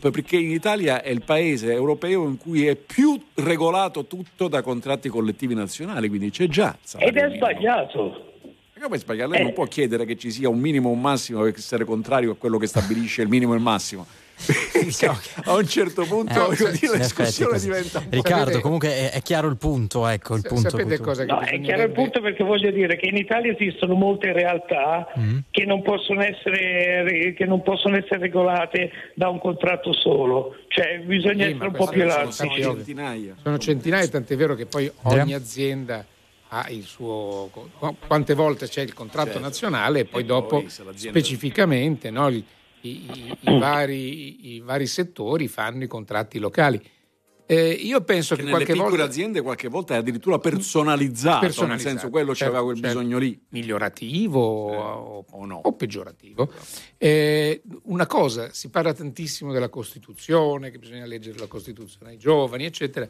Perché 0.00 0.36
in 0.38 0.50
Italia 0.50 1.02
è 1.02 1.10
il 1.10 1.22
paese 1.22 1.70
europeo 1.72 2.26
in 2.26 2.38
cui 2.38 2.66
è 2.68 2.74
più 2.74 3.20
regolato 3.34 4.06
tutto 4.06 4.48
da 4.48 4.62
contratti 4.62 5.10
collettivi 5.10 5.52
nazionali, 5.52 6.08
quindi 6.08 6.30
c'è 6.30 6.46
già 6.46 6.74
Ed 6.96 7.18
è 7.18 7.30
sbagliato. 7.36 8.32
Come 8.80 8.96
sbagliare? 8.96 9.30
Lei 9.30 9.42
non 9.42 9.52
può 9.52 9.66
chiedere 9.66 10.06
che 10.06 10.16
ci 10.16 10.30
sia 10.30 10.48
un 10.48 10.58
minimo 10.58 10.88
o 10.88 10.92
un 10.92 11.02
massimo 11.02 11.44
e 11.44 11.52
essere 11.54 11.84
contrario 11.84 12.30
a 12.30 12.36
quello 12.36 12.56
che 12.56 12.66
stabilisce 12.66 13.20
il 13.20 13.28
minimo 13.28 13.52
e 13.52 13.56
il 13.56 13.62
massimo. 13.62 14.06
A 15.44 15.54
un 15.54 15.66
certo 15.66 16.04
punto 16.04 16.50
Eh, 16.52 16.70
dire, 16.72 16.92
la 16.92 16.96
discussione 16.98 17.58
diventa 17.58 18.02
Riccardo, 18.08 18.38
Sapete- 18.44 18.60
comunque 18.60 18.88
è, 18.88 19.10
è 19.12 19.22
chiaro 19.22 19.48
il 19.48 19.56
punto, 19.56 20.06
ecco, 20.06 20.36
il 20.36 20.42
punto. 20.42 20.70
sapete 20.70 20.96
punto. 20.96 21.02
cosa 21.02 21.24
che 21.24 21.32
No, 21.32 21.40
è 21.40 21.60
chiaro 21.60 21.82
il 21.82 21.90
punto 21.90 22.20
perché 22.20 22.44
voglio 22.44 22.70
dire 22.70 22.96
che 22.96 23.06
in 23.06 23.16
Italia 23.16 23.52
esistono 23.52 23.94
molte 23.94 24.32
realtà 24.32 25.08
Mm. 25.18 25.38
che, 25.50 25.64
non 25.64 25.82
possono 25.82 26.22
essere, 26.22 27.34
che 27.36 27.44
non 27.44 27.62
possono 27.62 27.96
essere 27.96 28.18
regolate 28.20 28.90
da 29.14 29.28
un 29.28 29.38
contratto 29.40 29.92
solo, 29.92 30.54
cioè 30.68 31.00
bisogna 31.00 31.46
Sì, 31.46 31.50
essere 31.52 31.66
un 31.66 31.72
po' 31.72 31.86
più 31.86 32.00
sono 32.00 32.12
elastici. 32.12 32.48
sappi- 32.48 32.62
centinaia. 32.62 33.34
Sono 33.42 33.58
centinaia, 33.58 34.08
tant'è 34.08 34.36
vero 34.36 34.54
che 34.54 34.66
poi 34.66 34.90
Andrea? 35.02 35.22
ogni 35.24 35.34
azienda 35.34 36.04
ha 36.50 36.66
il 36.70 36.84
suo. 36.84 37.48
qu- 37.52 37.94
Quante 38.06 38.34
volte 38.34 38.68
c'è 38.68 38.82
il 38.82 38.94
contratto 38.94 39.32
Certo. 39.32 39.42
nazionale 39.42 40.00
e 40.00 40.04
poi 40.04 40.22
E 40.22 40.24
dopo 40.24 40.46
poi 40.60 40.62
l'azienda- 40.64 41.18
specificamente 41.18 42.10
no, 42.10 42.28
i, 42.28 42.42
i- 42.82 43.36
i- 43.40 43.58
vari, 43.58 44.54
i 44.54 44.60
vari 44.60 44.86
settori 44.86 45.48
fanno 45.48 45.84
i 45.84 45.86
contratti 45.86 46.38
locali. 46.38 46.80
Eh, 47.50 47.70
io 47.70 48.02
penso 48.02 48.34
Che 48.36 48.42
che, 48.42 48.50
qualche 48.50 48.72
piccole 48.74 48.90
volta. 48.90 49.04
aziende 49.04 49.40
qualche 49.40 49.68
volta 49.68 49.94
è 49.94 49.96
addirittura 49.96 50.38
personalizzato, 50.38 51.36
nel 51.40 51.46
personalizzato, 51.46 51.90
senso 51.94 52.10
quello 52.10 52.34
certo, 52.34 52.52
c'aveva 52.52 52.62
quel 52.70 52.76
certo. 52.82 52.98
bisogno 52.98 53.18
lì. 53.18 53.40
migliorativo 53.48 54.38
o, 54.38 55.24
o 55.30 55.46
no. 55.46 55.60
o 55.64 55.72
peggiorativo. 55.72 56.52
Eh, 56.98 57.62
una 57.84 58.06
cosa, 58.06 58.52
si 58.52 58.68
parla 58.68 58.92
tantissimo 58.92 59.50
della 59.52 59.70
Costituzione, 59.70 60.70
che 60.70 60.78
bisogna 60.78 61.06
leggere 61.06 61.38
la 61.38 61.46
Costituzione 61.46 62.10
ai 62.10 62.18
giovani, 62.18 62.66
eccetera. 62.66 63.08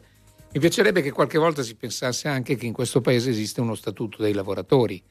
Mi 0.51 0.59
piacerebbe 0.59 1.01
che 1.01 1.11
qualche 1.11 1.37
volta 1.37 1.61
si 1.61 1.75
pensasse 1.75 2.29
anche 2.29 2.55
che 2.55 2.65
in 2.65 2.71
questo 2.73 3.01
paese 3.01 3.31
esiste 3.31 3.59
uno 3.59 3.75
statuto 3.75 4.21
dei 4.23 4.31
lavoratori 4.33 5.03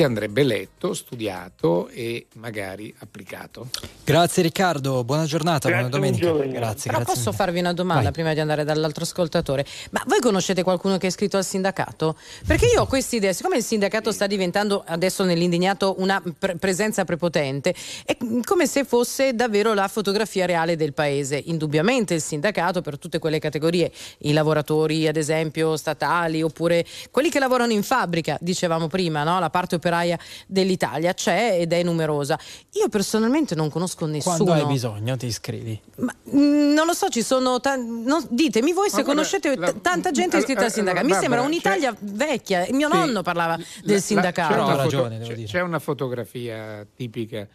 che 0.00 0.06
andrebbe 0.06 0.44
letto, 0.44 0.94
studiato 0.94 1.88
e 1.88 2.24
magari 2.36 2.94
applicato. 3.00 3.68
Grazie 4.02 4.42
Riccardo, 4.42 5.04
buona 5.04 5.26
giornata, 5.26 5.68
Grazie, 5.68 5.88
buona 5.90 6.10
domenica. 6.10 6.32
Grazie, 6.58 6.90
Però 6.90 7.02
grazie. 7.02 7.04
posso 7.04 7.32
farvi 7.32 7.58
una 7.58 7.74
domanda 7.74 8.04
Vai. 8.04 8.12
prima 8.12 8.32
di 8.32 8.40
andare 8.40 8.64
dall'altro 8.64 9.04
ascoltatore? 9.04 9.66
Ma 9.90 10.02
voi 10.06 10.20
conoscete 10.20 10.62
qualcuno 10.62 10.96
che 10.96 11.04
è 11.04 11.10
iscritto 11.10 11.36
al 11.36 11.44
sindacato? 11.44 12.16
Perché 12.46 12.64
io 12.64 12.80
ho 12.80 12.86
questa 12.86 13.16
idea, 13.16 13.34
siccome 13.34 13.58
il 13.58 13.62
sindacato 13.62 14.10
sta 14.10 14.26
diventando 14.26 14.82
adesso 14.86 15.22
nell'indignato 15.24 15.96
una 15.98 16.22
pre- 16.38 16.56
presenza 16.56 17.04
prepotente, 17.04 17.74
è 18.06 18.16
come 18.44 18.66
se 18.66 18.84
fosse 18.84 19.34
davvero 19.34 19.74
la 19.74 19.86
fotografia 19.86 20.46
reale 20.46 20.76
del 20.76 20.94
paese. 20.94 21.42
Indubbiamente 21.44 22.14
il 22.14 22.22
sindacato 22.22 22.80
per 22.80 22.98
tutte 22.98 23.18
quelle 23.18 23.38
categorie, 23.38 23.92
i 24.20 24.32
lavoratori 24.32 25.06
ad 25.06 25.18
esempio 25.18 25.76
statali 25.76 26.40
oppure 26.40 26.86
quelli 27.10 27.28
che 27.28 27.38
lavorano 27.38 27.72
in 27.72 27.82
fabbrica, 27.82 28.38
dicevamo 28.40 28.86
prima, 28.86 29.24
no? 29.24 29.38
la 29.38 29.50
parte 29.50 29.74
operaia 29.90 30.18
dell'Italia 30.46 31.12
c'è 31.12 31.58
ed 31.60 31.72
è 31.72 31.82
numerosa. 31.82 32.38
Io 32.74 32.88
personalmente 32.88 33.54
non 33.54 33.68
conosco 33.68 34.06
nessuno. 34.06 34.36
Quando 34.36 34.52
hai 34.52 34.66
bisogno 34.72 35.16
ti 35.16 35.26
iscrivi. 35.26 35.78
Ma, 35.96 36.14
mm, 36.34 36.72
non 36.72 36.86
lo 36.86 36.92
so, 36.94 37.08
ci 37.08 37.22
sono. 37.22 37.58
tan- 37.60 38.02
non- 38.04 38.24
ditemi 38.30 38.72
voi 38.72 38.88
se 38.88 38.98
Ma 38.98 39.04
conoscete 39.04 39.56
la- 39.56 39.72
t- 39.72 39.80
tanta 39.80 40.10
gente 40.12 40.36
allora, 40.36 40.38
iscritta 40.38 40.64
al 40.64 40.72
sindacato. 40.72 41.06
Mi 41.06 41.12
sembra 41.14 41.40
un'Italia 41.42 41.94
vecchia. 42.00 42.66
Mio 42.70 42.88
Sì, 42.90 42.96
nonno 42.96 43.22
parlava 43.22 43.56
la- 43.56 43.64
del 43.82 43.96
la- 43.96 44.00
sindacato. 44.00 44.54
c'è 44.54 44.60
una 44.60 44.64
Ha 44.64 44.68
foto- 44.70 44.82
ragione, 44.82 45.18
devo 45.18 45.28
c'è, 45.30 45.34
dire. 45.36 45.48
c'è 45.48 45.60
una 45.60 45.78
fotografia 45.78 46.86
tipica 46.94 47.46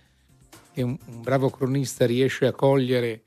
che 0.73 0.81
un, 0.81 0.97
un 1.05 1.21
bravo 1.21 1.49
cronista 1.49 2.05
riesce 2.05 2.45
a 2.45 2.51
cogliere. 2.51 3.21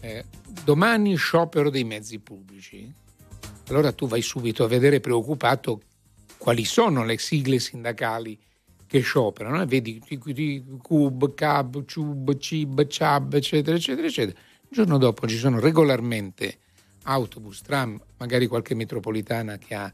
eh, 0.00 0.24
domani 0.62 1.16
sciopero 1.16 1.70
dei 1.70 1.82
mezzi 1.82 2.20
pubblici. 2.20 2.88
Allora 3.68 3.90
tu 3.90 4.06
vai 4.06 4.22
subito 4.22 4.62
a 4.62 4.68
vedere 4.68 5.00
preoccupato 5.00 5.80
quali 6.36 6.64
sono 6.64 7.04
le 7.04 7.18
sigle 7.18 7.58
sindacali 7.58 8.38
che 8.88 9.00
scioperano. 9.00 9.62
e 9.62 9.66
Vedi 9.66 10.02
CUB, 10.82 11.34
CAB, 11.34 11.84
CUB, 11.84 12.36
CIB, 12.36 12.86
CIAB, 12.88 13.34
eccetera, 13.34 13.76
eccetera, 13.76 14.06
eccetera. 14.06 14.38
Il 14.62 14.68
giorno 14.70 14.98
dopo 14.98 15.28
ci 15.28 15.36
sono 15.36 15.60
regolarmente 15.60 16.58
autobus, 17.04 17.62
tram, 17.62 18.00
magari 18.16 18.46
qualche 18.46 18.74
metropolitana 18.74 19.56
che 19.58 19.74
ha 19.74 19.92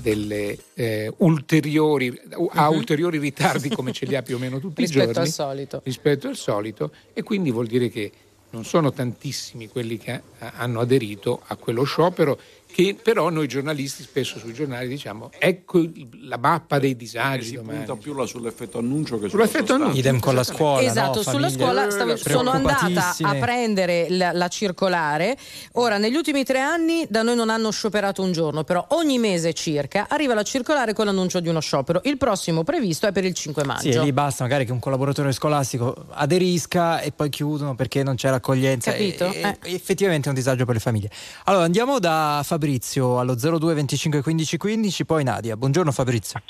delle 0.00 0.56
eh, 0.74 1.12
ulteriori, 1.18 2.18
ha 2.52 2.68
ulteriori 2.70 3.18
ritardi 3.18 3.68
come 3.74 3.92
ce 3.92 4.06
li 4.06 4.16
ha 4.16 4.22
più 4.22 4.36
o 4.36 4.38
meno 4.38 4.58
tutti 4.58 4.80
i 4.80 4.84
Rispetto 4.84 5.12
giorni 5.12 5.20
al 5.20 5.28
solito. 5.28 5.80
rispetto 5.84 6.28
al 6.28 6.36
solito 6.36 6.92
e 7.12 7.22
quindi 7.22 7.50
vuol 7.50 7.66
dire 7.66 7.88
che 7.90 8.10
non 8.50 8.64
sono 8.64 8.92
tantissimi 8.92 9.68
quelli 9.68 9.98
che 9.98 10.12
eh, 10.12 10.22
hanno 10.38 10.80
aderito 10.80 11.42
a 11.46 11.56
quello 11.56 11.84
sciopero 11.84 12.38
che 12.72 12.96
però 13.02 13.28
noi 13.30 13.46
giornalisti 13.48 14.02
spesso 14.02 14.38
sui 14.38 14.52
giornali 14.52 14.88
diciamo 14.88 15.30
ecco 15.38 15.84
la 16.22 16.36
mappa 16.38 16.78
dei 16.78 16.96
disagi 16.96 17.48
si 17.48 17.54
domani. 17.56 17.78
punta 17.78 17.96
più 17.96 18.14
là 18.14 18.26
sull'effetto 18.26 18.78
annuncio 18.78 19.18
che 19.18 19.28
Sull'effetto 19.28 19.74
annuncio. 19.74 19.98
Idem 19.98 20.18
con 20.20 20.34
la 20.34 20.44
scuola. 20.44 20.82
Esatto, 20.82 21.22
no? 21.24 21.30
sulla 21.30 21.48
scuola 21.50 21.90
stavo- 21.90 22.16
sono 22.16 22.50
andata 22.50 23.14
a 23.22 23.34
prendere 23.34 24.06
la, 24.10 24.32
la 24.32 24.48
circolare. 24.48 25.36
Ora, 25.72 25.98
negli 25.98 26.14
ultimi 26.14 26.44
tre 26.44 26.60
anni 26.60 27.06
da 27.08 27.22
noi 27.22 27.36
non 27.36 27.50
hanno 27.50 27.70
scioperato 27.70 28.22
un 28.22 28.32
giorno, 28.32 28.64
però 28.64 28.84
ogni 28.90 29.18
mese 29.18 29.52
circa 29.52 30.06
arriva 30.08 30.34
la 30.34 30.42
circolare 30.42 30.92
con 30.92 31.06
l'annuncio 31.06 31.40
di 31.40 31.48
uno 31.48 31.60
sciopero. 31.60 32.00
Il 32.04 32.16
prossimo 32.16 32.62
previsto 32.64 33.06
è 33.06 33.12
per 33.12 33.24
il 33.24 33.34
5 33.34 33.64
maggio. 33.64 33.80
Sì, 33.82 33.98
e 33.98 34.00
lì 34.02 34.12
basta 34.12 34.42
magari 34.44 34.64
che 34.64 34.72
un 34.72 34.78
collaboratore 34.78 35.32
scolastico 35.32 36.06
aderisca 36.10 37.00
e 37.00 37.12
poi 37.12 37.28
chiudono 37.28 37.74
perché 37.74 38.02
non 38.02 38.14
c'è 38.16 38.30
raccoglienza. 38.30 38.90
Capito? 38.92 39.30
E- 39.32 39.40
Eh. 39.62 39.74
Effettivamente 39.74 40.26
è 40.26 40.28
un 40.30 40.34
disagio 40.36 40.64
per 40.64 40.74
le 40.74 40.80
famiglie. 40.80 41.10
Allora 41.44 41.64
andiamo 41.64 41.98
da 41.98 42.42
Fabrizio 42.64 43.18
allo 43.18 43.34
02 43.36 43.72
25 43.72 44.20
15 44.20 44.56
15, 44.58 45.06
poi 45.06 45.24
Nadia. 45.24 45.56
Buongiorno 45.56 45.90
Fabrizio. 45.92 46.42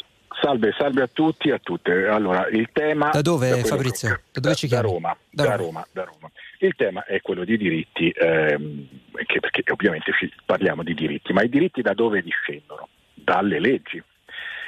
Salve, 0.43 0.75
salve 0.77 1.03
a 1.03 1.07
tutti 1.07 1.51
e 1.51 1.53
a 1.53 1.59
tutte. 1.63 2.07
Allora, 2.09 2.49
il 2.49 2.69
tema 2.73 3.11
Da 3.11 3.23
dove, 3.23 3.51
quello 3.51 3.65
Fabrizio? 3.65 4.09
che- 4.09 4.23
Da 4.33 4.41
dove 4.41 4.55
ci 4.57 4.67
da 4.67 4.81
chiami? 4.81 4.93
Roma, 4.93 5.17
Da 5.31 5.45
da, 5.45 5.51
Roma. 5.55 5.63
Roma, 5.69 5.87
da 5.93 6.05
Roma. 6.05 6.31
Il 6.59 6.75
tema 6.75 7.05
è 7.05 7.21
quello 7.21 7.45
di 7.45 7.57
diritti, 7.57 8.11
ehm, 8.11 8.89
che- 9.25 9.39
perché 9.39 9.63
ovviamente 9.71 10.11
ci- 10.19 10.33
parliamo 10.45 10.83
di 10.83 10.95
diritti, 10.95 11.33
ma 11.33 11.43
i 11.43 11.49
diritti 11.49 11.81
da 11.81 11.95
dove 11.95 12.23
discendono? 12.23 12.89
Dalle 13.15 13.61
leggi. 13.61 14.03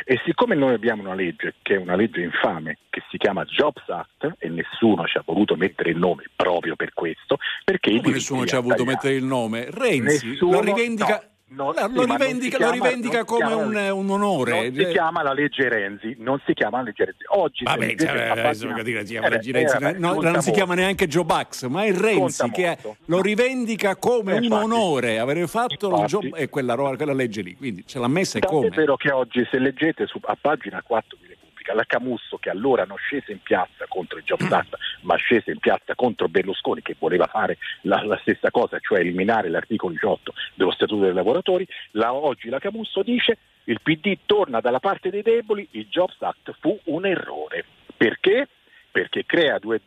E 0.04 0.20
siccome 0.24 0.54
noi 0.56 0.74
abbiamo 0.74 1.02
una 1.02 1.14
legge 1.14 1.54
che 1.62 1.74
è 1.74 1.78
una 1.78 1.94
legge 1.96 2.20
infame 2.22 2.78
che 2.90 3.02
si 3.08 3.16
chiama 3.18 3.44
Jobs 3.44 3.88
Act 3.88 4.34
e 4.38 4.48
nessuno 4.48 5.06
ci 5.06 5.16
ha 5.16 5.22
voluto 5.24 5.54
mettere 5.56 5.90
il 5.90 5.96
nome 5.96 6.24
proprio 6.34 6.74
per 6.76 6.92
questo, 6.92 7.38
perché 7.64 7.90
nessuno 8.04 8.44
ci 8.44 8.54
ha 8.56 8.60
voluto 8.60 8.82
tagliati. 8.84 8.84
mettere 9.06 9.14
il 9.14 9.24
nome? 9.24 9.66
Renzi 9.70 10.28
Nessuno- 10.30 10.52
lo 10.54 10.60
rivendica, 10.60 11.22
no, 11.24 11.30
no, 11.54 11.72
lo 11.72 11.74
sì, 11.74 11.94
non 11.94 12.06
rivendica, 12.06 12.56
si 12.56 12.62
lo 12.62 12.70
chiama- 12.70 12.72
rivendica 12.88 13.16
non 13.18 13.24
come 13.26 13.46
chiama- 13.46 13.62
un, 13.92 13.98
un 13.98 14.10
onore. 14.10 14.70
Non 14.70 14.74
si 14.84 14.90
chiama 14.92 15.22
la 15.22 15.32
legge 15.32 15.68
Renzi, 15.68 16.16
non 16.18 16.40
si 16.46 16.52
chiama 16.54 16.78
la 16.78 16.82
legge 16.84 17.04
Renzi. 17.04 17.24
Oggi 17.28 17.64
Vabbè, 17.64 17.94
cioè, 17.96 18.28
adesso 18.28 18.68
che 18.72 18.82
dire, 18.82 19.00
si 19.06 19.12
chiama 19.12 19.26
Eh 19.26 19.30
beh, 19.30 19.52
Renzi, 19.52 19.76
eh, 19.76 19.78
vabbè, 19.78 19.98
no, 19.98 20.20
non 20.20 20.42
si 20.42 20.50
chiama 20.50 20.74
neanche 20.74 21.06
Joe 21.06 21.24
Bax, 21.24 21.66
ma 21.66 21.84
è 21.84 21.92
Renzi 21.92 22.50
che 22.50 22.78
molto. 22.82 22.96
lo 23.06 23.20
rivendica 23.22 23.96
come 23.96 24.32
Eh, 24.34 24.36
un 24.38 24.42
infatti. 24.44 24.64
onore 24.64 25.18
avere 25.18 25.46
fatto 25.46 25.88
Infatti. 25.90 26.06
job 26.28 26.34
e 26.36 26.48
quella, 26.48 26.74
quella 26.74 27.12
legge 27.12 27.42
lì. 27.42 27.56
Quindi 27.56 27.84
ce 27.86 27.98
l'ha 27.98 28.08
messa 28.08 28.38
e 28.38 28.40
come. 28.42 28.68
vero 28.70 28.96
che 28.96 29.10
oggi 29.10 29.46
se 29.50 29.58
leggete 29.58 30.06
su- 30.06 30.20
a 30.22 30.36
pagina 30.40 30.82
4 30.82 31.16
di 31.20 31.26
Repubblica 31.28 31.74
la 31.74 31.84
Camusso 31.86 32.38
che 32.38 32.50
allora 32.50 32.84
non 32.84 32.96
scese 32.96 33.30
in 33.32 33.38
piazza 33.42 33.84
contro 33.88 34.18
il 34.18 34.24
Jobs 34.24 34.50
Act 34.50 34.76
ma 35.02 35.16
scese 35.16 35.50
in 35.50 35.58
piazza 35.58 35.94
contro 35.94 36.28
Berlusconi 36.28 36.82
che 36.82 36.96
voleva 36.98 37.26
fare 37.26 37.58
la, 37.82 38.02
la 38.04 38.18
stessa 38.22 38.50
cosa, 38.50 38.78
cioè 38.80 39.00
eliminare 39.00 39.48
l'articolo 39.48 39.92
18 39.92 40.32
dello 40.54 40.72
Statuto 40.72 41.04
dei 41.04 41.12
lavoratori, 41.12 41.66
la- 41.92 42.12
oggi 42.12 42.48
la 42.48 42.58
Camusso 42.58 43.02
dice 43.02 43.38
il 43.64 43.80
PD 43.82 44.18
torna 44.26 44.60
dalla 44.60 44.80
parte 44.80 45.10
dei 45.10 45.22
deboli, 45.22 45.66
il 45.72 45.86
Jobs 45.88 46.20
Act 46.20 46.54
fu 46.60 46.78
un 46.84 47.06
errore. 47.06 47.64
Perché? 47.96 48.48
Perché 48.90 49.24
crea 49.24 49.58
due 49.58 49.80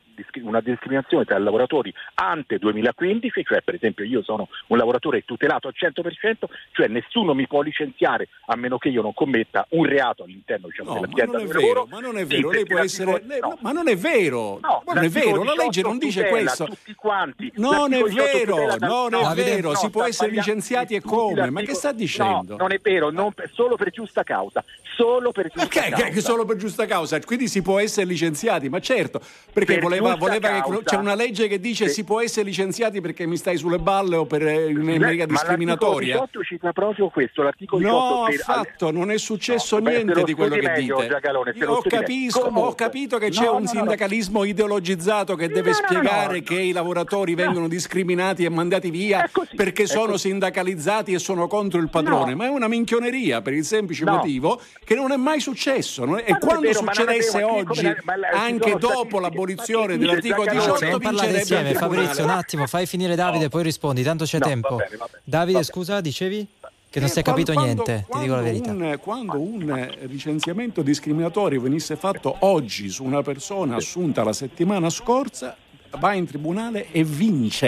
una 0.43 0.61
discriminazione 0.61 1.26
tra 1.26 1.38
i 1.38 1.43
lavoratori 1.43 1.93
ante 2.16 2.57
2015, 2.57 3.43
cioè 3.43 3.61
per 3.61 3.76
esempio 3.76 4.03
io 4.05 4.22
sono 4.24 4.47
un 4.68 4.78
lavoratore 4.78 5.24
tutelato 5.26 5.68
al 5.68 5.74
100%, 5.78 6.45
cioè 6.72 6.88
nessuno 6.88 7.34
mi 7.34 7.47
può 7.47 7.61
licenziare 7.61 8.30
a 8.47 8.55
meno 8.55 8.78
che 8.78 8.89
io 8.89 9.01
non 9.01 9.13
commetta 9.13 9.66
un 9.72 9.86
reato 9.86 10.24
all'interno 10.24 10.68
diciamo, 10.68 10.93
No, 10.93 10.99
ma 11.01 11.07
dell'azienda 11.07 11.32
non 11.38 11.41
è 11.41 11.45
dove 11.47 11.59
vero, 11.59 11.74
lavoro. 11.74 11.88
ma 11.89 11.99
non 11.99 12.18
è 12.18 12.26
Sì, 12.26 12.41
vero, 12.41 12.63
può 12.66 12.80
essere. 12.80 13.24
lei- 13.26 13.39
no. 13.39 13.57
ma 13.61 13.72
non 13.72 13.88
è 13.88 13.95
vero, 13.97 14.59
No, 14.61 14.84
non 14.86 15.03
è 15.03 15.09
vero, 15.09 15.43
la 15.43 15.53
legge 15.53 15.82
18 15.82 15.88
non 15.88 15.97
dice 15.97 16.26
questo. 16.28 16.66
Tutti 16.66 16.93
quanti. 16.95 17.51
Non 17.55 17.93
è 17.93 17.99
L'articolo 17.99 18.07
18 18.07 18.38
vero, 18.38 19.09
non 19.09 19.13
è 19.32 19.34
vero, 19.36 19.76
si 19.76 19.89
può 19.89 20.03
essere 20.03 20.32
licenziati 20.32 20.95
e 20.95 21.01
come? 21.01 21.49
Ma 21.49 21.61
che 21.61 21.74
sta 21.74 21.91
dicendo? 21.91 22.53
No, 22.55 22.57
non 22.57 22.72
è 22.72 22.80
vero, 22.82 23.11
solo 23.53 23.76
per 23.76 23.89
giusta 23.91 24.24
causa. 24.24 24.63
Solo 24.95 25.32
per 25.34 25.49
giusta 25.49 25.68
causa. 25.68 26.22
solo 26.22 26.45
per 26.45 26.55
giusta 26.55 26.86
causa? 26.86 27.20
Quindi 27.20 27.47
si 27.49 27.61
può 27.61 27.80
essere 27.80 28.05
licenziati, 28.05 28.70
ma 28.70 28.80
certo, 28.80 29.20
perché 29.51 29.74
Per 29.74 29.82
voleva, 30.16 30.39
voleva 30.62 30.78
che 30.80 30.84
c'è 30.86 30.95
una 30.97 31.16
legge 31.16 31.47
che 31.47 31.60
dice 31.60 31.88
Sì. 31.88 31.93
si 31.95 32.03
può 32.03 32.22
essere 32.22 32.45
licenziati 32.45 33.01
perché 33.01 33.26
mi 33.26 33.38
stai 33.38 33.58
sulle 33.58 33.80
balle 33.80 34.16
o 34.16 34.26
per 34.26 34.45
eh, 34.45 34.72
maniera 34.74 35.26
ma 35.26 35.26
discriminatoria. 35.26 36.16
L'articolo 36.18 36.43
18 36.43 36.43
cita 36.43 36.72
proprio 36.74 37.10
questo, 37.10 37.41
l'articolo 37.43 37.82
18 37.82 37.97
No, 38.20 38.26
per- 38.26 38.39
affatto, 38.39 38.91
non 38.91 39.12
è 39.12 39.18
successo 39.18 39.80
No, 39.80 39.89
niente 39.89 40.24
di 40.24 40.34
quello 40.34 40.56
che 40.56 40.62
meglio, 40.68 40.95
dite. 40.97 41.08
Giacalone, 41.10 41.53
ho, 41.66 41.82
capisco- 41.82 42.39
ho 42.53 42.74
capito 42.76 43.18
che 43.18 43.30
c'è 43.30 43.45
no, 43.45 43.56
un 43.58 43.68
sindacalismo 43.68 44.43
ideologizzato 44.43 45.36
che 45.36 45.47
deve 45.47 45.74
spiegare 45.74 46.41
che 46.41 46.60
i 46.60 46.72
lavoratori 46.72 47.36
vengono 47.36 47.68
discriminati 47.68 48.43
e 48.45 48.49
mandati 48.49 48.89
via 48.89 49.28
così, 49.32 49.56
perché 49.56 49.86
sono 49.88 50.18
sindacalizzati 50.18 51.14
e 51.14 51.20
sono 51.20 51.47
contro 51.47 51.80
il 51.80 51.89
padrone, 51.89 52.36
ma 52.36 52.45
è 52.45 52.49
una 52.49 52.68
minchioneria 52.68 53.41
per 53.41 53.53
il 53.53 53.64
semplice 53.66 54.06
motivo 54.06 54.60
che 54.84 54.95
non 54.95 55.12
è 55.12 55.18
mai 55.18 55.39
successo. 55.39 56.18
e 56.18 56.38
quando 56.39 56.72
succedesse 56.74 57.43
oggi, 57.43 57.91
anche 58.34 58.76
dopo 58.78 59.20
l'abolizione 59.20 59.95
Dice 59.98 60.08
dell'articolo 60.08 60.43
Giacalone? 60.43 60.72
18, 60.74 60.80
Dobbiamo 60.91 61.16
parlare 61.18 61.38
insieme. 61.39 61.74
Fabrizio, 61.74 62.24
un 62.24 62.30
attimo, 62.30 62.68
fai 62.68 62.86
finire 62.86 63.16
Davide 63.16 63.46
e 63.46 63.50
poi 63.50 63.64
rispondi, 63.64 64.04
tanto 64.04 64.26
c'è 64.26 64.38
No, 64.39 64.46
va 64.46 64.52
tempo. 64.52 64.76
bene, 64.76 64.96
va 64.98 65.06
bene. 65.12 65.22
Davide, 65.24 65.58
Va 65.60 65.64
scusa, 65.64 66.02
dicevi? 66.02 66.48
Che 66.89 67.00
non 67.02 67.10
Eh, 67.10 67.12
si 67.12 67.20
è 67.20 67.24
capito 67.24 67.52
quando- 67.54 67.84
niente, 67.84 68.06
ti 68.10 68.20
dico 68.20 68.36
la 68.36 68.41
verità. 68.41 68.72
un- 68.72 68.98
quando 69.02 69.39
un 69.39 69.70
eh, 69.70 70.06
licenziamento 70.08 70.82
discriminatorio 70.82 71.60
venisse 71.60 71.96
fatto 71.98 72.36
oggi 72.39 72.89
su 72.89 73.04
una 73.04 73.22
persona 73.22 73.76
assunta 73.76 74.24
la 74.24 74.32
settimana 74.32 74.89
scorsa, 74.89 75.58
va 76.00 76.14
in 76.14 76.26
tribunale 76.26 76.88
e 76.91 77.04
vince. 77.04 77.68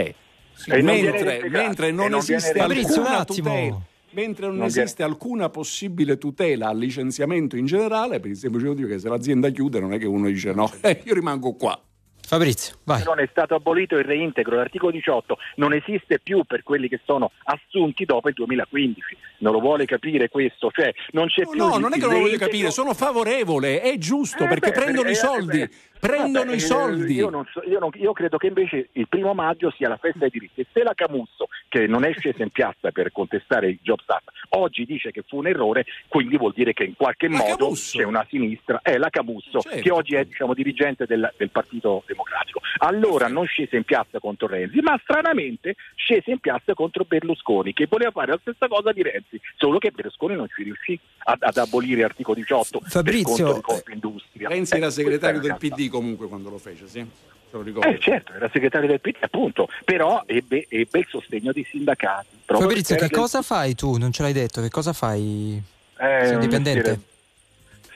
E 0.65 0.81
non 0.81 0.93
viene 0.95 1.01
mentre, 1.11 1.23
verificato, 1.23 1.63
mentre 1.65 1.87
e 1.87 1.91
non 1.91 2.09
non 2.11 2.19
esiste 2.19 2.59
alcuna 2.59 3.25
tutela. 3.25 3.81
Mentre 4.11 4.47
non, 4.47 4.55
Non 4.55 4.65
esiste 4.67 5.03
alcuna 5.03 5.49
possibile 5.49 6.17
tutela 6.17 6.69
al 6.69 6.77
licenziamento 6.79 7.57
in 7.57 7.65
generale, 7.65 8.19
per 8.21 8.31
il 8.31 8.37
semplice 8.37 8.65
motivo 8.67 8.87
che 8.87 8.97
se 8.97 9.09
l'azienda 9.09 9.49
chiude 9.49 9.79
non 9.81 9.93
è 9.93 9.99
che 9.99 10.05
uno 10.07 10.27
dice 10.27 10.53
no, 10.53 10.71
eh, 10.81 11.01
io 11.03 11.13
rimango 11.13 11.53
qua. 11.53 11.79
Fabrizio, 12.27 12.75
vai. 12.83 13.03
non 13.05 13.19
è 13.19 13.27
stato 13.31 13.55
abolito 13.55 13.95
il 13.95 14.03
reintegro, 14.03 14.57
l'articolo 14.57 14.91
18 14.91 15.37
non 15.55 15.71
esiste 15.71 16.19
più 16.19 16.43
per 16.43 16.61
quelli 16.61 16.89
che 16.89 16.99
sono 17.05 17.31
assunti 17.45 18.03
dopo 18.03 18.27
il 18.27 18.33
2015. 18.33 19.17
Non 19.37 19.53
lo 19.53 19.61
vuole 19.61 19.85
capire 19.85 20.27
questo, 20.27 20.69
cioè 20.69 20.93
non 21.11 21.27
c'è 21.27 21.43
No, 21.43 21.49
più 21.51 21.59
no, 21.59 21.77
non 21.77 21.93
è 21.93 21.95
che 21.95 22.01
non 22.01 22.15
lo 22.15 22.19
voglio 22.19 22.37
capire, 22.37 22.69
sono 22.69 22.93
favorevole, 22.93 23.79
è 23.79 23.97
giusto, 23.97 24.43
Eh, 24.43 24.47
perché 24.49 24.71
beh, 24.71 24.75
prendono 24.75 25.07
eh, 25.07 25.11
i 25.11 25.13
eh, 25.13 25.17
soldi, 25.17 25.57
beh, 25.59 25.69
prendono 25.99 26.45
vabbè, 26.45 26.51
i 26.53 26.55
eh, 26.55 26.59
soldi. 26.59 27.13
Io, 27.13 27.29
non 27.29 27.45
so- 27.51 27.63
io 27.63 27.79
non- 27.79 27.91
io 27.95 28.13
credo 28.13 28.37
che 28.37 28.47
invece 28.47 28.89
il 28.93 29.07
primo 29.07 29.33
maggio 29.33 29.71
sia 29.71 29.87
la 29.89 29.97
festa 29.97 30.19
dei 30.19 30.29
diritti. 30.29 30.61
E 30.61 30.67
se 30.71 30.83
la 30.83 30.93
Camusso, 30.93 31.47
che 31.67 31.87
non 31.87 32.03
è 32.03 32.13
scesa 32.17 32.43
in 32.43 32.49
piazza 32.49 32.91
per 32.91 33.11
contestare 33.11 33.69
il 33.69 33.79
Jobs 33.81 34.07
Act, 34.07 34.29
oggi 34.49 34.85
dice 34.85 35.11
che 35.11 35.23
fu 35.27 35.37
un 35.37 35.47
errore, 35.47 35.85
quindi 36.07 36.37
vuol 36.37 36.53
dire 36.55 36.73
che 36.73 36.83
in 36.83 36.95
qualche 36.95 37.27
La 37.27 37.37
modo 37.37 37.55
Camusso. 37.57 37.97
c'è 37.97 38.03
una 38.03 38.25
sinistra, 38.29 38.79
è 38.81 38.97
la 38.97 39.09
Camusso, 39.09 39.59
Certo. 39.61 39.79
che 39.81 39.91
oggi 39.91 40.15
è 40.15 40.25
diciamo, 40.25 40.53
dirigente 40.53 41.05
del, 41.05 41.31
del 41.37 41.49
Partito 41.49 42.03
Democratico. 42.05 42.61
Allora 42.79 43.27
non 43.27 43.45
scese 43.45 43.75
in 43.75 43.83
piazza 43.83 44.19
contro 44.19 44.47
Renzi, 44.47 44.79
ma 44.81 44.97
stranamente 45.01 45.75
scese 45.95 46.31
in 46.31 46.39
piazza 46.39 46.73
contro 46.73 47.03
Berlusconi, 47.05 47.73
che 47.73 47.87
voleva 47.89 48.11
fare 48.11 48.31
la 48.31 48.37
stessa 48.41 48.67
cosa 48.67 48.91
di 48.91 49.01
Renzi, 49.01 49.39
solo 49.57 49.77
che 49.79 49.91
Berlusconi 49.91 50.35
non 50.35 50.47
ci 50.53 50.63
riuscì 50.63 50.97
ad, 51.19 51.37
ad 51.41 51.57
abolire 51.57 52.01
l'articolo 52.01 52.35
18 52.37 52.81
Fabrizio, 52.85 53.35
per 53.35 53.35
conto 53.35 53.55
di 53.55 53.61
Confindustria. 53.61 54.49
Renzi 54.49 54.75
era 54.75 54.85
Eh, 54.87 54.91
segretario 54.91 55.39
del 55.39 55.49
questa 55.51 55.65
è 55.65 55.69
la 55.69 55.75
PD 55.87 55.89
comunque 55.89 56.27
quando 56.27 56.49
lo 56.49 56.57
fece, 56.57 56.87
sì? 56.87 57.05
Se 57.49 57.55
lo 57.55 57.61
ricordo. 57.61 57.87
eh 57.89 57.99
certo, 57.99 58.33
era 58.33 58.49
segretario 58.51 58.87
del 58.87 58.99
PD 58.99 59.17
appunto, 59.21 59.69
però 59.85 60.23
ebbe, 60.25 60.65
ebbe 60.69 60.99
il 60.99 61.07
sostegno 61.09 61.51
dei 61.51 61.65
sindacati. 61.69 62.27
Fabrizio, 62.45 62.95
che 62.95 63.09
cosa 63.09 63.41
fai 63.41 63.73
tu? 63.75 63.97
Non 63.97 64.11
ce 64.11 64.23
l'hai 64.23 64.33
detto, 64.33 64.61
che 64.61 64.69
cosa 64.69 64.93
fai? 64.93 65.61
Eh, 65.99 66.25
Sei 66.25 66.33
un 66.35 66.39
dipendente? 66.41 66.99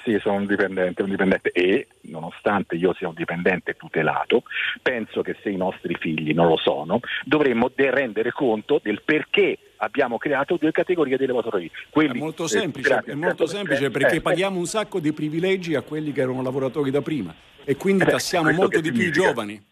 Sì, 0.03 0.17
sono 0.19 0.35
un 0.35 0.45
dipendente, 0.47 1.03
un 1.03 1.09
dipendente 1.09 1.51
e 1.51 1.87
nonostante 2.01 2.75
io 2.75 2.93
sia 2.93 3.07
un 3.07 3.13
dipendente 3.13 3.75
tutelato, 3.75 4.43
penso 4.81 5.21
che 5.21 5.37
se 5.41 5.49
i 5.49 5.57
nostri 5.57 5.95
figli 5.95 6.33
non 6.33 6.47
lo 6.47 6.57
sono, 6.57 6.99
dovremmo 7.23 7.71
de- 7.73 7.91
rendere 7.91 8.31
conto 8.31 8.79
del 8.81 9.01
perché 9.03 9.57
abbiamo 9.77 10.17
creato 10.17 10.57
due 10.57 10.71
categorie 10.71 11.17
di 11.17 11.25
lavoratori. 11.25 11.67
È 11.67 11.89
Quelli, 11.89 12.19
molto 12.19 12.45
eh, 12.45 12.47
semplice, 12.47 13.03
è 13.05 13.13
molto 13.13 13.43
100%, 13.43 13.47
semplice 13.47 13.91
perché 13.91 14.15
eh, 14.17 14.21
paghiamo 14.21 14.57
un 14.57 14.65
sacco 14.65 14.99
di 14.99 15.13
privilegi 15.13 15.75
a 15.75 15.81
quelli 15.81 16.11
che 16.11 16.21
erano 16.21 16.41
lavoratori 16.41 16.91
da 16.91 17.01
prima 17.01 17.33
e 17.63 17.75
quindi 17.75 18.03
Eh 18.03 18.07
tassiamo 18.07 18.51
molto 18.51 18.79
di 18.79 18.91
più 18.91 19.01
i 19.07 19.13
significa? 19.13 19.69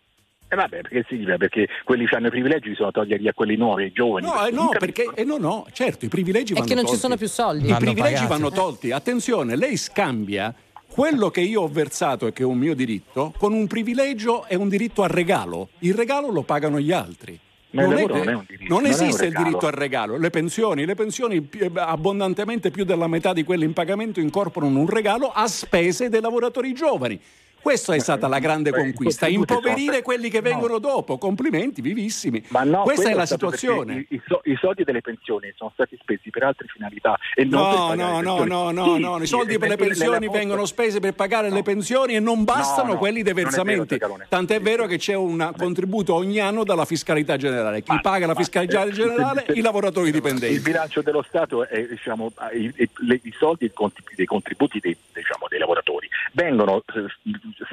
Giovani. 0.49 0.51
Eh 0.51 0.55
vabbè, 0.55 0.81
perché 0.81 1.05
significa? 1.07 1.37
Perché 1.37 1.67
quelli 1.83 2.05
che 2.07 2.15
hanno 2.15 2.27
i 2.27 2.31
privilegi 2.31 2.69
bisogna 2.69 2.91
toglierli 2.91 3.27
a 3.27 3.33
quelli 3.33 3.55
nuovi, 3.55 3.83
ai 3.83 3.91
giovani. 3.91 4.25
No, 4.25 4.45
eh, 4.45 4.51
no, 4.51 4.63
Non 4.63 4.69
perché 4.77 5.05
eh, 5.15 5.23
no, 5.23 5.37
no, 5.37 5.65
certo, 5.71 6.05
i 6.05 6.07
privilegi 6.09 6.53
È 6.53 6.55
vanno 6.55 6.67
che 6.67 6.73
non 6.75 6.83
ci 6.83 6.89
tolti. 6.91 7.01
sono 7.01 7.17
più 7.17 7.27
soldi. 7.27 7.65
I 7.65 7.67
Vanno 7.67 7.79
privilegi 7.79 8.13
pagati. 8.23 8.27
vanno 8.41 8.51
tolti. 8.51 8.91
Attenzione, 8.91 9.55
lei 9.55 9.77
scambia 9.77 10.53
quello 10.87 11.29
che 11.29 11.41
io 11.41 11.61
ho 11.61 11.67
versato 11.67 12.27
e 12.27 12.33
che 12.33 12.41
è 12.43 12.45
un 12.45 12.57
mio 12.57 12.73
diritto 12.75 13.33
con 13.37 13.53
un 13.53 13.67
privilegio 13.67 14.45
e 14.47 14.55
un 14.55 14.69
diritto 14.69 15.03
al 15.03 15.09
regalo. 15.09 15.69
Il 15.79 15.93
regalo 15.93 16.31
lo 16.31 16.41
pagano 16.41 16.79
gli 16.79 16.91
altri. 16.91 17.39
Ma 17.71 17.83
il 17.83 17.87
Non, 17.89 17.95
lavoro 17.97 18.13
che- 18.15 18.19
non 18.21 18.29
è 18.29 18.33
un 18.35 18.45
diritto, 18.47 18.73
non 18.73 18.81
non 18.81 18.91
è 18.91 18.95
un 18.95 19.01
esiste 19.03 19.25
il 19.25 19.29
regalo. 19.31 19.45
diritto 19.45 19.67
al 19.67 19.73
regalo. 19.73 20.17
Le 20.17 20.29
pensioni, 20.31 20.85
le 20.85 20.95
pensioni 20.95 21.49
eh, 21.59 21.71
abbondantemente 21.75 22.71
più 22.71 22.83
della 22.83 23.05
metà 23.07 23.31
di 23.31 23.43
quelle 23.43 23.63
in 23.65 23.73
pagamento 23.73 24.19
incorporano 24.19 24.79
un 24.79 24.87
regalo 24.89 25.27
a 25.31 25.45
spese 25.47 26.09
dei 26.09 26.19
lavoratori 26.19 26.73
giovani. 26.73 27.19
Questa 27.61 27.93
è 27.93 27.99
stata 27.99 28.27
la 28.27 28.39
grande 28.39 28.71
conquista, 28.71 29.27
impoverire 29.27 30.01
quelli 30.01 30.29
che 30.29 30.37
No. 30.37 30.43
vengono 30.49 30.79
dopo. 30.79 31.17
Complimenti, 31.17 31.81
vivissimi. 31.81 32.43
Ma 32.49 32.63
no, 32.63 32.83
Questa 32.83 33.09
è 33.09 33.13
la 33.13 33.25
perché 33.25 33.33
situazione. 33.33 34.05
I, 34.09 34.15
i 34.15 34.21
so- 34.27 34.41
i 34.45 34.55
soldi 34.59 34.83
delle 34.83 35.01
pensioni 35.01 35.51
sono 35.55 35.71
stati 35.73 35.97
spesi 36.01 36.29
per 36.29 36.43
altre 36.43 36.67
finalità 36.67 37.17
e 37.35 37.43
No, 37.45 37.93
no, 37.93 38.19
le 38.19 38.21
no, 38.21 38.43
no, 38.43 38.71
no, 38.71 38.95
Sì, 38.95 38.99
no, 39.01 39.17
sì, 39.17 39.23
i 39.23 39.27
soldi 39.27 39.57
per 39.57 39.69
le 39.69 39.75
pensioni 39.75 40.29
vengono 40.29 40.65
spesi 40.65 40.99
per 40.99 41.13
pagare 41.13 41.49
le 41.49 41.55
No. 41.57 41.61
pensioni 41.63 42.15
e 42.15 42.19
non 42.19 42.43
bastano 42.43 42.87
No, 42.87 42.93
no, 42.93 42.99
quelli 42.99 43.21
dei 43.21 43.31
è 43.31 43.35
vero, 43.35 43.49
versamenti. 43.49 43.87
Giacalone. 43.95 44.25
Tant'è 44.29 44.61
vero 44.61 44.85
che 44.87 44.97
c'è 44.97 45.13
un 45.15 45.51
contributo 45.57 46.13
ogni 46.15 46.39
anno 46.39 46.63
dalla 46.63 46.85
fiscalità 46.85 47.35
generale. 47.37 47.81
Chi 47.83 47.91
Ma- 47.93 47.99
paga 47.99 48.25
la 48.25 48.33
ma- 48.33 48.39
fiscalità 48.39 48.83
eh, 48.83 48.91
generale? 48.91 49.43
se- 49.47 49.53
I 49.53 49.61
lavoratori 49.61 50.07
Il 50.07 50.13
dipendenti. 50.13 50.59
bilancio 50.59 51.01
dello 51.01 51.21
Stato, 51.27 51.67
è, 51.67 51.85
diciamo, 51.87 52.31
i, 52.53 52.71
i- 52.77 52.89
le- 53.05 53.21
soldi 53.37 53.71
dei 54.15 54.25
contributi 54.25 54.79
dei, 54.79 54.95
diciamo, 55.13 55.45
dei 55.49 55.59
lavoratori 55.59 56.07
vengono 56.33 56.83
eh, 56.95 57.05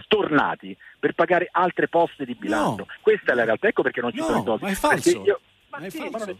stornati 0.03 0.77
per 0.99 1.13
pagare 1.15 1.49
altre 1.51 1.89
poste 1.89 2.25
di 2.25 2.35
bilancio. 2.35 2.85
No. 2.85 2.87
Questa 3.01 3.33
è 3.33 3.35
la 3.35 3.45
realtà, 3.45 3.69
ecco 3.69 3.83
perché 3.83 4.01
non 4.01 4.13
ci 4.13 4.19
No, 4.19 4.25
sono 4.27 4.39
i 4.41 4.45
soldi. 4.45 4.65
ma 4.65 4.71
è 4.71 4.75
falso. 4.75 5.23
io- 5.25 5.41
Ma 5.69 5.79
è 5.79 5.91
sì, 5.91 6.09
ma 6.09 6.19
non 6.19 6.29
è-. 6.31 6.37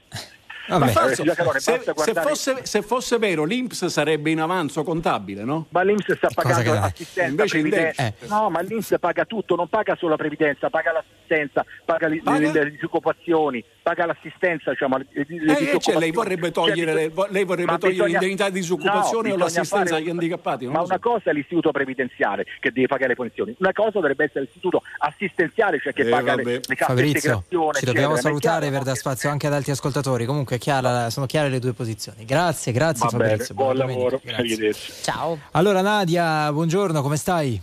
Ma 0.69 0.87
falso. 0.89 1.23
Eh, 1.23 1.61
Se, 1.61 1.81
se 1.95 2.15
fosse, 2.15 2.59
se 2.65 2.83
fosse 2.83 3.19
vero, 3.19 3.45
l'Inps 3.45 3.87
sarebbe 3.87 4.31
in 4.31 4.41
avanzo 4.41 4.83
contabile, 4.83 5.45
no? 5.45 5.67
Ma 5.71 5.83
l'Inps 5.83 6.13
sta 6.15 6.29
pagando 6.35 6.73
che- 6.73 6.77
assistenza, 6.79 7.29
invece 7.31 7.59
in 7.59 7.69
debito. 7.69 8.03
No, 8.29 8.51
ma 8.51 8.61
l'Inps 8.61 8.95
paga 9.01 9.25
tutto, 9.25 9.55
non 9.57 9.69
paga 9.69 9.95
solo 9.97 10.11
la 10.13 10.17
previdenza, 10.17 10.69
paga 10.71 10.93
l'assistenza, 10.93 11.65
paga 11.85 12.09
le, 12.09 12.21
Paga? 12.23 12.51
le- 12.53 12.65
le 12.65 12.71
disoccupazioni, 12.73 13.65
paga 13.83 14.07
l'assistenza, 14.07 14.71
diciamo, 14.71 14.97
le, 14.99 15.07
le 15.13 15.21
Eh, 15.21 15.25
disoccupazioni. 15.27 15.81
cioè, 15.81 15.99
lei 15.99 16.11
vorrebbe 16.11 16.51
togliere, 16.51 16.93
Cioè, 16.93 17.09
bisogna- 17.09 17.29
lei 17.31 17.45
vorrebbe 17.45 17.79
togliere 17.79 17.91
bisogna- 17.93 18.19
l'indennità 18.19 18.49
di 18.51 18.61
disoccupazione 18.61 19.29
No, 19.29 19.35
o 19.35 19.39
l'assistenza 19.39 19.85
fare- 19.85 19.97
agli 20.03 20.09
handicappati? 20.11 20.65
Non 20.65 20.75
Ma 20.75 20.81
so. 20.81 20.87
una 20.87 20.99
cosa 20.99 21.31
è 21.31 21.33
l'istituto 21.33 21.71
previdenziale 21.71 22.45
che 22.61 22.73
deve 22.73 22.87
pagare 22.89 23.09
le 23.11 23.17
pensioni, 23.17 23.55
una 23.59 23.73
cosa 23.73 23.91
dovrebbe 23.91 24.25
essere 24.25 24.41
l'istituto 24.41 24.83
assistenziale, 24.99 25.81
cioè 25.81 25.93
che 25.93 26.03
Eh, 26.03 26.09
paga 26.09 26.35
le, 26.35 26.43
vabbè. 26.43 26.61
le 26.67 26.75
casse 26.75 26.85
Fabrizio, 26.93 27.15
integrazione. 27.45 27.79
ci 27.79 27.85
dobbiamo 27.85 28.17
salutare 28.17 28.71
per 28.71 28.83
dar 28.83 28.97
spazio 28.97 29.31
anche 29.31 29.47
ad 29.47 29.53
altri 29.53 29.73
ascoltatori. 29.73 30.25
Comunque 30.25 30.56
è 30.57 30.59
chiara- 30.59 31.09
sono 31.11 31.27
chiare 31.27 31.49
le 31.49 31.59
due 31.61 31.73
posizioni. 31.73 32.25
Grazie, 32.25 32.73
grazie 32.73 33.07
Va 33.11 33.17
bene, 33.17 33.31
Fabrizio. 33.31 33.55
buon 33.55 33.67
buona 33.75 33.81
domenica, 33.85 34.11
lavoro, 34.17 34.37
arrivederci. 34.37 34.93
Ciao. 35.03 35.39
Allora 35.53 35.81
Nadia, 35.81 36.53
buongiorno, 36.53 37.01
come 37.03 37.17
stai? 37.17 37.61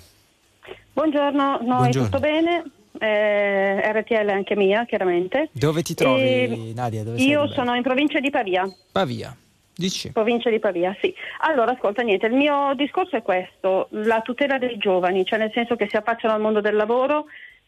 Buongiorno, 0.94 1.58
noi 1.62 1.66
Buongiorno. 1.66 2.08
tutto 2.10 2.20
bene? 2.20 2.64
Eh, 3.00 3.91
RTL 3.91 4.30
anche 4.30 4.56
mia, 4.56 4.86
chiaramente. 4.86 5.50
Dove 5.52 5.82
ti 5.82 5.94
trovi 5.96 6.22
E 6.22 6.72
Nadia? 6.76 7.04
Dove 7.04 7.18
Io 7.22 7.48
sono 7.50 7.74
in 7.76 7.82
provincia 7.82 8.20
di 8.20 8.30
Pavia. 8.30 8.72
Pavia. 8.91 9.36
Dici? 9.76 10.12
Provincia 10.12 10.52
di 10.52 10.60
Pavia, 10.60 10.96
sì. 11.02 11.14
Allora, 11.41 11.72
ascolta, 11.72 12.04
niente, 12.04 12.28
il 12.28 12.34
mio 12.34 12.74
discorso 12.76 13.16
è 13.16 13.24
questo, 13.24 13.88
la 13.91 14.22
tutela 14.22 14.60
dei 14.60 14.78
giovani, 14.78 15.26
cioè 15.26 15.39
nel 15.39 15.52
senso 15.52 15.76
che 15.76 15.88
si 15.89 15.96
affacciano 15.98 16.34
al 16.36 16.41
mondo 16.41 16.62
del 16.62 16.76
lavoro, 16.76 17.26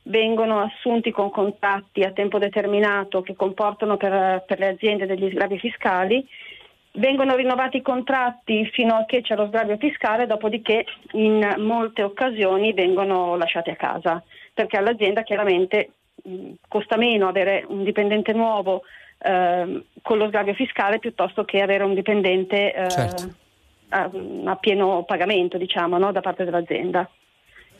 vengono 0.07 0.61
assunti 0.61 1.11
con 1.11 1.29
contratti 1.31 2.01
a 2.01 2.11
tempo 2.11 2.37
determinato 2.37 3.21
che 3.21 3.35
comportano 3.35 3.97
per, 3.97 4.43
per 4.45 4.59
le 4.59 4.67
aziende 4.67 5.05
degli 5.05 5.29
sgravi 5.29 5.57
fiscali, 5.57 6.27
vengono 6.93 7.35
rinnovati 7.35 7.77
i 7.77 7.81
contratti 7.81 8.65
fino 8.71 8.95
a 8.95 9.05
che 9.05 9.21
c'è 9.21 9.35
lo 9.35 9.47
sgravio 9.47 9.77
fiscale, 9.77 10.27
dopodiché 10.27 10.85
in 11.13 11.55
molte 11.57 12.03
occasioni 12.03 12.73
vengono 12.73 13.35
lasciati 13.35 13.69
a 13.69 13.75
casa, 13.75 14.23
perché 14.53 14.77
all'azienda 14.77 15.23
chiaramente 15.23 15.91
mh, 16.23 16.51
costa 16.67 16.97
meno 16.97 17.27
avere 17.27 17.65
un 17.67 17.83
dipendente 17.83 18.31
nuovo 18.33 18.83
ehm, 19.19 19.83
con 20.01 20.17
lo 20.17 20.27
sgravio 20.27 20.53
fiscale 20.53 20.99
piuttosto 20.99 21.45
che 21.45 21.61
avere 21.61 21.83
un 21.83 21.95
dipendente 21.95 22.73
eh, 22.73 22.89
Certo. 22.89 23.35
a, 23.89 24.09
a 24.45 24.55
pieno 24.57 25.03
pagamento, 25.03 25.57
diciamo, 25.57 25.97
no, 25.97 26.11
da 26.11 26.21
parte 26.21 26.43
dell'azienda. 26.43 27.09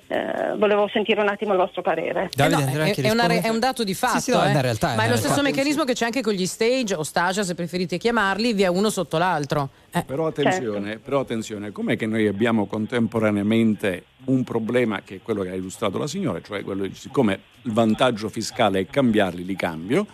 Eh, 0.08 0.56
volevo 0.58 0.88
sentire 0.94 1.20
un 1.20 1.30
attimo 1.30 1.54
il 1.54 1.58
vostro 1.58 1.82
parere. 1.82 2.30
Davide, 2.36 2.62
Eh 2.62 2.76
no, 2.76 2.84
è, 2.84 2.94
è 2.94 3.10
una 3.10 3.28
è 3.28 3.50
un 3.50 3.60
dato 3.60 3.84
di 3.84 3.96
fatto, 3.96 4.20
Sì, 4.20 4.32
sì, 4.32 4.38
no, 4.38 4.44
eh. 4.44 4.62
realtà, 4.62 4.94
ma 4.94 5.06
è 5.06 5.10
lo 5.10 5.18
stesso 5.18 5.42
meccanismo 5.42 5.84
che 5.84 5.94
c'è 5.94 6.06
anche 6.06 6.22
con 6.22 6.34
gli 6.34 6.46
stage 6.46 6.94
o 6.94 7.02
stage, 7.02 7.44
se 7.44 7.56
preferite 7.56 7.98
chiamarli, 7.98 8.54
via 8.54 8.70
uno 8.70 8.92
sotto 8.92 9.18
l'altro. 9.18 9.70
Eh. 9.92 10.04
Però 10.04 10.28
attenzione, 10.28 11.00
però 11.00 11.22
attenzione, 11.22 11.72
com'è 11.72 11.98
che 11.98 12.06
noi 12.06 12.28
abbiamo 12.28 12.68
contemporaneamente 12.68 14.06
un 14.26 14.44
problema 14.44 15.02
che 15.02 15.16
è 15.16 15.20
quello 15.24 15.42
che 15.42 15.50
ha 15.50 15.56
illustrato 15.56 15.98
la 15.98 16.08
signora, 16.08 16.40
cioè 16.42 16.64
quello 16.64 16.86
di 16.86 16.94
siccome 16.94 17.40
il 17.64 17.74
vantaggio 17.74 18.30
fiscale 18.30 18.82
è 18.82 18.86
cambiarli, 18.86 19.44
li 19.44 19.56
cambio, 19.56 20.06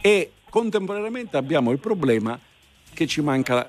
e 0.00 0.32
contemporaneamente 0.48 1.36
abbiamo 1.36 1.72
il 1.72 1.78
problema 1.78 2.38
che 2.94 3.06
ci 3.08 3.20
manca 3.22 3.68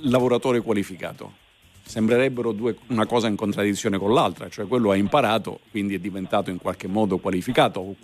il 0.00 0.10
lavoratore 0.10 0.60
qualificato. 0.60 1.46
Sembrerebbero 1.88 2.52
due, 2.52 2.76
una 2.88 3.06
cosa 3.06 3.28
in 3.28 3.34
contraddizione 3.34 3.96
con 3.96 4.12
l'altra, 4.12 4.50
cioè 4.50 4.66
quello 4.66 4.90
ha 4.90 4.96
imparato, 4.96 5.60
quindi 5.70 5.94
è 5.94 5.98
diventato 5.98 6.50
in 6.50 6.58
qualche 6.58 6.86
modo 6.86 7.16
qualificato 7.16 7.80
o 7.80 7.94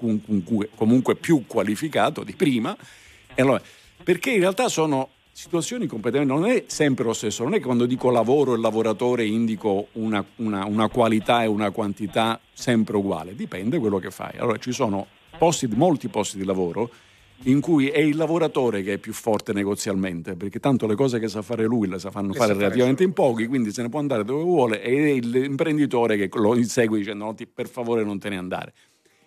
comunque, 0.75 1.17
più 1.17 1.45
qualificato 1.47 2.25
di 2.25 2.33
prima. 2.33 2.75
Allora, 3.35 3.61
perché 4.03 4.31
in 4.31 4.41
realtà 4.41 4.69
sono 4.69 5.11
situazioni 5.33 5.87
completamente. 5.87 6.33
Non 6.33 6.47
è 6.47 6.65
sempre 6.67 7.05
lo 7.05 7.13
stesso, 7.13 7.43
non 7.43 7.53
è 7.53 7.59
che 7.59 7.65
quando 7.65 7.85
dico 7.85 8.09
lavoro 8.09 8.55
e 8.55 8.59
lavoratore 8.59 9.27
indico 9.27 9.89
una, 9.93 10.25
una- 10.37 10.65
una 10.65 10.89
qualità 10.89 11.43
e 11.43 11.47
una 11.47 11.71
quantità 11.71 12.41
sempre 12.55 12.97
uguale, 12.97 13.35
dipende 13.37 13.79
quello 13.79 13.99
che 13.99 14.11
fai. 14.11 14.39
Allora 14.39 14.57
ci 14.57 14.73
sono 14.73 15.07
posti, 15.37 15.67
molti 15.67 16.09
posti 16.09 16.39
di 16.39 16.45
lavoro 16.45 16.89
in 17.47 17.61
cui 17.61 17.89
è 17.89 17.99
il 17.99 18.17
lavoratore 18.17 18.83
che 18.83 18.95
è 18.95 18.99
più 18.99 19.13
forte 19.13 19.53
negozialmente, 19.53 20.35
perché 20.35 20.61
tanto 20.61 20.87
le 20.87 20.95
cose 20.95 21.19
che 21.19 21.29
sa 21.29 21.43
fare 21.43 21.65
lui 21.65 21.87
le 21.89 21.99
sa 21.99 22.11
fanno 22.11 22.29
Le 22.33 22.35
fare 22.35 22.49
sa 22.49 22.55
fare 22.55 22.65
relativamente 22.65 23.03
in 23.03 23.13
pochi, 23.13 23.47
quindi 23.47 23.71
se 23.73 23.83
ne 23.83 23.89
può 23.91 23.99
andare 23.99 24.25
dove 24.25 24.43
vuole 24.43 24.83
e 24.83 25.17
è 25.17 25.21
l'imprenditore 25.21 26.17
che 26.17 26.31
lo 26.39 26.57
insegue 26.57 26.99
dicendo 26.99 27.25
"No, 27.27 27.35
ti- 27.35 27.47
per 27.47 27.69
favore 27.69 28.03
non 28.03 28.19
te 28.19 28.29
ne 28.31 28.39
andare. 28.39 28.73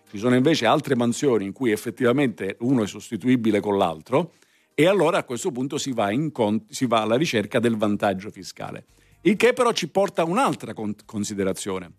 Ci 0.09 0.17
sono 0.17 0.35
invece 0.35 0.65
altre 0.65 0.95
mansioni 0.95 1.45
in 1.45 1.51
cui 1.51 1.71
effettivamente 1.71 2.55
uno 2.61 2.83
è 2.83 2.87
sostituibile 2.87 3.59
con 3.59 3.77
l'altro 3.77 4.31
e 4.73 4.87
allora 4.87 5.17
a 5.19 5.23
questo 5.23 5.51
punto 5.51 5.77
si 5.77 5.91
va, 5.91 6.11
in 6.11 6.31
con- 6.31 6.65
si 6.69 6.85
va 6.85 7.01
alla 7.01 7.17
ricerca 7.17 7.59
del 7.59 7.75
vantaggio 7.75 8.29
fiscale. 8.31 8.85
Il 9.21 9.35
che 9.35 9.53
però 9.53 9.71
ci 9.73 9.89
porta 9.89 10.21
a 10.21 10.25
un'altra 10.25 10.73
con- 10.73 10.95
considerazione, 11.05 11.91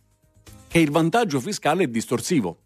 che 0.68 0.78
il 0.78 0.90
vantaggio 0.90 1.38
fiscale 1.40 1.84
è 1.84 1.88
distorsivo. 1.88 2.62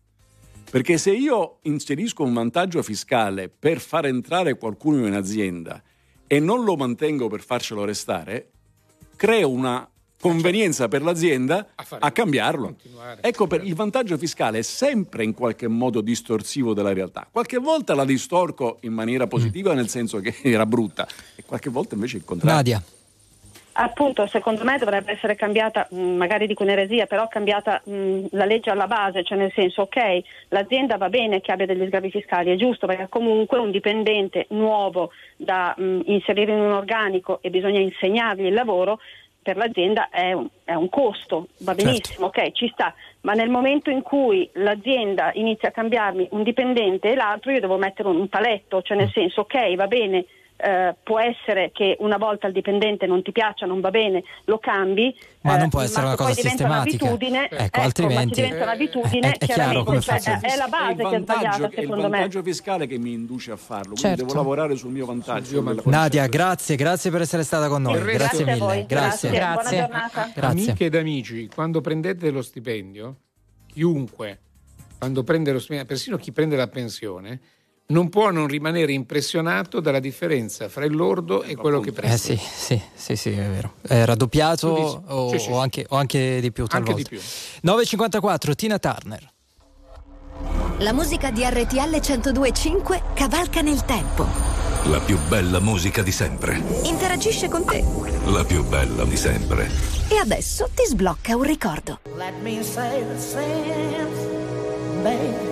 Perché 0.73 0.97
se 0.97 1.11
io 1.11 1.59
inserisco 1.65 2.23
un 2.23 2.33
vantaggio 2.33 2.83
fiscale 2.83 3.51
per 3.51 3.79
far 3.79 4.07
entrare 4.07 4.57
qualcuno 4.57 5.07
in 5.07 5.13
azienda 5.13 5.83
e 6.27 6.41
non 6.41 6.65
lo 6.65 6.77
mantengo 6.77 7.29
per 7.29 7.43
farcelo 7.43 7.85
restare, 7.85 8.53
creo 9.15 9.51
una 9.51 9.87
convenienza 10.19 10.89
per 10.89 11.03
l'azienda 11.03 11.73
a, 11.75 12.11
cambiarlo. 12.11 12.77
Ecco, 13.21 13.47
per, 13.47 13.63
il 13.63 13.75
vantaggio 13.75 14.17
fiscale 14.17 14.61
è 14.61 14.63
sempre 14.63 15.25
in 15.25 15.35
qualche 15.35 15.69
modo 15.69 16.01
distorsivo 16.01 16.73
della 16.73 16.95
realtà. 16.95 17.29
Qualche 17.31 17.59
volta 17.59 17.95
la 17.95 18.07
distorco 18.07 18.79
in 18.81 18.95
maniera 18.95 19.27
positiva 19.27 19.75
nel 19.75 19.91
senso 19.91 20.21
che 20.21 20.37
era 20.41 20.65
brutta 20.65 21.07
e 21.37 21.43
qualche 21.45 21.69
volta 21.69 21.97
invece 21.97 22.17
il 22.17 22.25
contrario. 22.25 22.57
Nadia. 22.57 22.83
Appunto, 23.75 24.27
secondo 24.27 24.65
me 24.65 24.77
dovrebbe 24.77 25.13
essere 25.13 25.35
cambiata, 25.35 25.87
mh, 25.91 25.97
magari 25.99 26.47
dico 26.47 26.63
un'eresia, 26.63 27.07
però 27.07 27.27
cambiata 27.29 27.81
mh, 27.83 28.27
la 28.33 28.45
legge 28.45 28.69
alla 28.69 28.87
base, 28.87 29.25
cioè 29.25 29.39
nel 29.39 29.53
senso, 29.53 29.83
ok, 29.83 30.23
l'azienda 30.49 30.99
va 30.99 31.09
bene 31.09 31.41
che 31.41 31.53
abbia 31.53 31.65
degli 31.65 31.87
sgravi 31.87 32.11
fiscali, 32.11 32.53
è 32.53 32.57
giusto, 32.57 32.87
perché 32.87 33.07
comunque 33.09 33.59
un 33.59 33.71
dipendente 33.71 34.47
nuovo 34.51 35.11
da 35.37 35.75
mh, 35.77 36.01
inserire 36.05 36.53
in 36.53 36.61
un 36.61 36.73
organico 36.73 37.39
e 37.41 37.49
bisogna 37.49 37.81
insegnargli 37.81 38.45
il 38.45 38.53
lavoro, 38.53 38.99
per 39.43 39.57
l'azienda 39.57 40.11
è 40.11 40.33
un, 40.33 40.47
è 40.65 40.75
un 40.75 40.89
costo, 40.89 41.49
va 41.61 41.75
benissimo, 41.75 42.27
ok, 42.27 42.53
ci 42.53 42.69
sta, 42.73 42.95
ma 43.23 43.33
nel 43.33 43.49
momento 43.49 43.91
in 43.91 44.03
cui 44.03 44.49
l'azienda 44.53 45.31
inizia 45.35 45.71
a 45.71 45.73
cambiarmi 45.73 46.29
un 46.33 46.43
dipendente 46.43 47.11
e 47.11 47.15
l'altro, 47.15 47.51
io 47.51 47.61
devo 47.61 47.79
mettere 47.79 48.09
un, 48.09 48.17
un 48.21 48.29
paletto, 48.29 48.83
cioè 48.83 48.97
nel 48.97 49.11
senso, 49.11 49.41
ok, 49.41 49.75
va 49.75 49.87
bene, 49.87 50.27
eh, 50.63 50.95
può 51.03 51.19
essere 51.19 51.71
che 51.73 51.97
una 52.01 52.17
volta 52.19 52.47
il 52.47 52.53
dipendente 52.53 53.07
non 53.07 53.23
ti 53.23 53.33
piaccia, 53.33 53.67
non 53.67 53.81
va 53.81 53.91
bene, 53.91 54.23
lo 54.45 54.59
cambi. 54.59 55.15
Ma 55.43 55.57
eh, 55.57 55.59
non 55.59 55.69
può 55.71 55.81
essere 55.81 56.07
una 56.07 56.15
cosa 56.15 56.33
sistematica. 56.35 57.05
un'abitudine, 57.05 57.51
Ecco, 57.51 57.79
ma 57.79 57.85
altrimenti- 57.85 58.41
diventa 58.43 58.63
un'abitudine, 58.65 59.31
È- 59.33 59.39
è 59.39 59.47
chiaro 59.47 59.83
come 59.83 59.99
chiaramente 59.99 60.41
cioè, 60.49 60.53
è 60.53 60.57
la 60.57 60.69
base 60.69 60.93
È 60.93 60.97
che 60.97 61.03
è 61.03 61.11
vantaggio- 61.11 61.41
sbagliata, 61.41 61.63
è 61.63 61.67
il 61.67 61.75
secondo 61.75 62.03
me. 62.03 62.09
vantaggio 62.11 62.43
fiscale 62.43 62.87
che 62.87 62.99
mi 62.99 63.13
induce 63.13 63.51
a 63.51 63.57
farlo, 63.57 63.83
quindi 63.95 64.01
Certo. 64.03 64.23
devo 64.25 64.35
lavorare 64.35 64.77
sul 64.77 64.91
mio 64.93 65.05
vantaggio. 65.07 65.61
della- 65.61 65.83
Nadia, 65.85 66.27
grazie, 66.29 66.77
grazie 66.77 67.11
per 67.11 67.23
essere 67.23 67.43
stata 67.43 67.69
con 67.69 67.83
noi. 67.83 67.95
Grazie 67.95 68.17
Grazie 68.17 68.43
a 68.43 68.47
mille. 68.47 68.59
voi, 68.59 68.87
Grazie. 68.87 69.31
grazie. 69.31 69.77
Buona 69.79 69.87
giornata. 69.87 70.31
Grazie. 70.35 70.63
Amiche 70.71 70.85
ed 70.85 70.95
amici, 70.95 71.49
quando 71.53 71.81
prendete 71.81 72.31
lo 72.31 72.41
stipendio, 72.43 73.17
chiunque, 73.67 74.39
quando 74.99 75.25
prende 75.25 75.51
lo 75.53 75.59
stipendio, 75.59 75.87
persino 75.87 76.17
chi 76.17 76.31
prende 76.33 76.57
la 76.57 76.69
pensione, 76.69 77.41
non 77.87 78.09
può 78.09 78.31
non 78.31 78.47
rimanere 78.47 78.93
impressionato 78.93 79.81
dalla 79.81 80.01
differenza 80.01 80.69
fra 80.69 80.85
il 80.85 80.95
lordo 80.95 81.43
e 81.43 81.57
quello 81.57 81.81
che 81.81 81.93
prende. 81.93 82.15
Eh 82.15 82.19
sì, 82.19 82.37
sì, 82.39 82.81
sì, 82.95 83.17
sì, 83.17 83.31
è 83.31 83.47
vero. 83.49 83.75
È 83.83 84.05
raddoppiato 84.05 84.69
o, 85.07 85.31
sì, 85.31 85.39
sì, 85.39 85.51
o 85.51 85.59
anche, 85.59 85.85
o 85.89 85.97
anche 85.97 86.41
di 86.41 86.51
più 86.53 86.65
Anche 86.71 86.93
talvolta. 86.93 87.09
di 87.09 87.17
più. 87.17 87.19
9.54, 87.71 88.55
Tina 88.55 88.79
Turner. 88.79 89.31
La 90.79 90.93
musica 90.93 91.31
di 91.31 91.43
RTL 91.45 91.77
1025 92.01 93.03
cavalca 93.15 93.61
nel 93.61 93.85
tempo. 93.85 94.27
La 94.87 94.99
più 94.99 95.17
bella 95.29 95.61
musica 95.61 96.03
di 96.03 96.11
sempre. 96.11 96.61
Interagisce 96.85 97.49
con 97.49 97.65
te. 97.65 97.85
La 98.25 98.43
più 98.43 98.65
bella 98.65 99.05
di 99.05 99.17
sempre. 99.17 99.71
E 100.09 100.17
adesso 100.17 100.69
ti 100.75 100.83
sblocca 100.87 101.37
un 101.37 101.43
ricordo. 101.45 102.01
Let 102.17 102.33
me 102.43 102.63
say 102.65 103.01
the 103.07 103.21
since, 103.21 104.29
baby, 105.03 105.52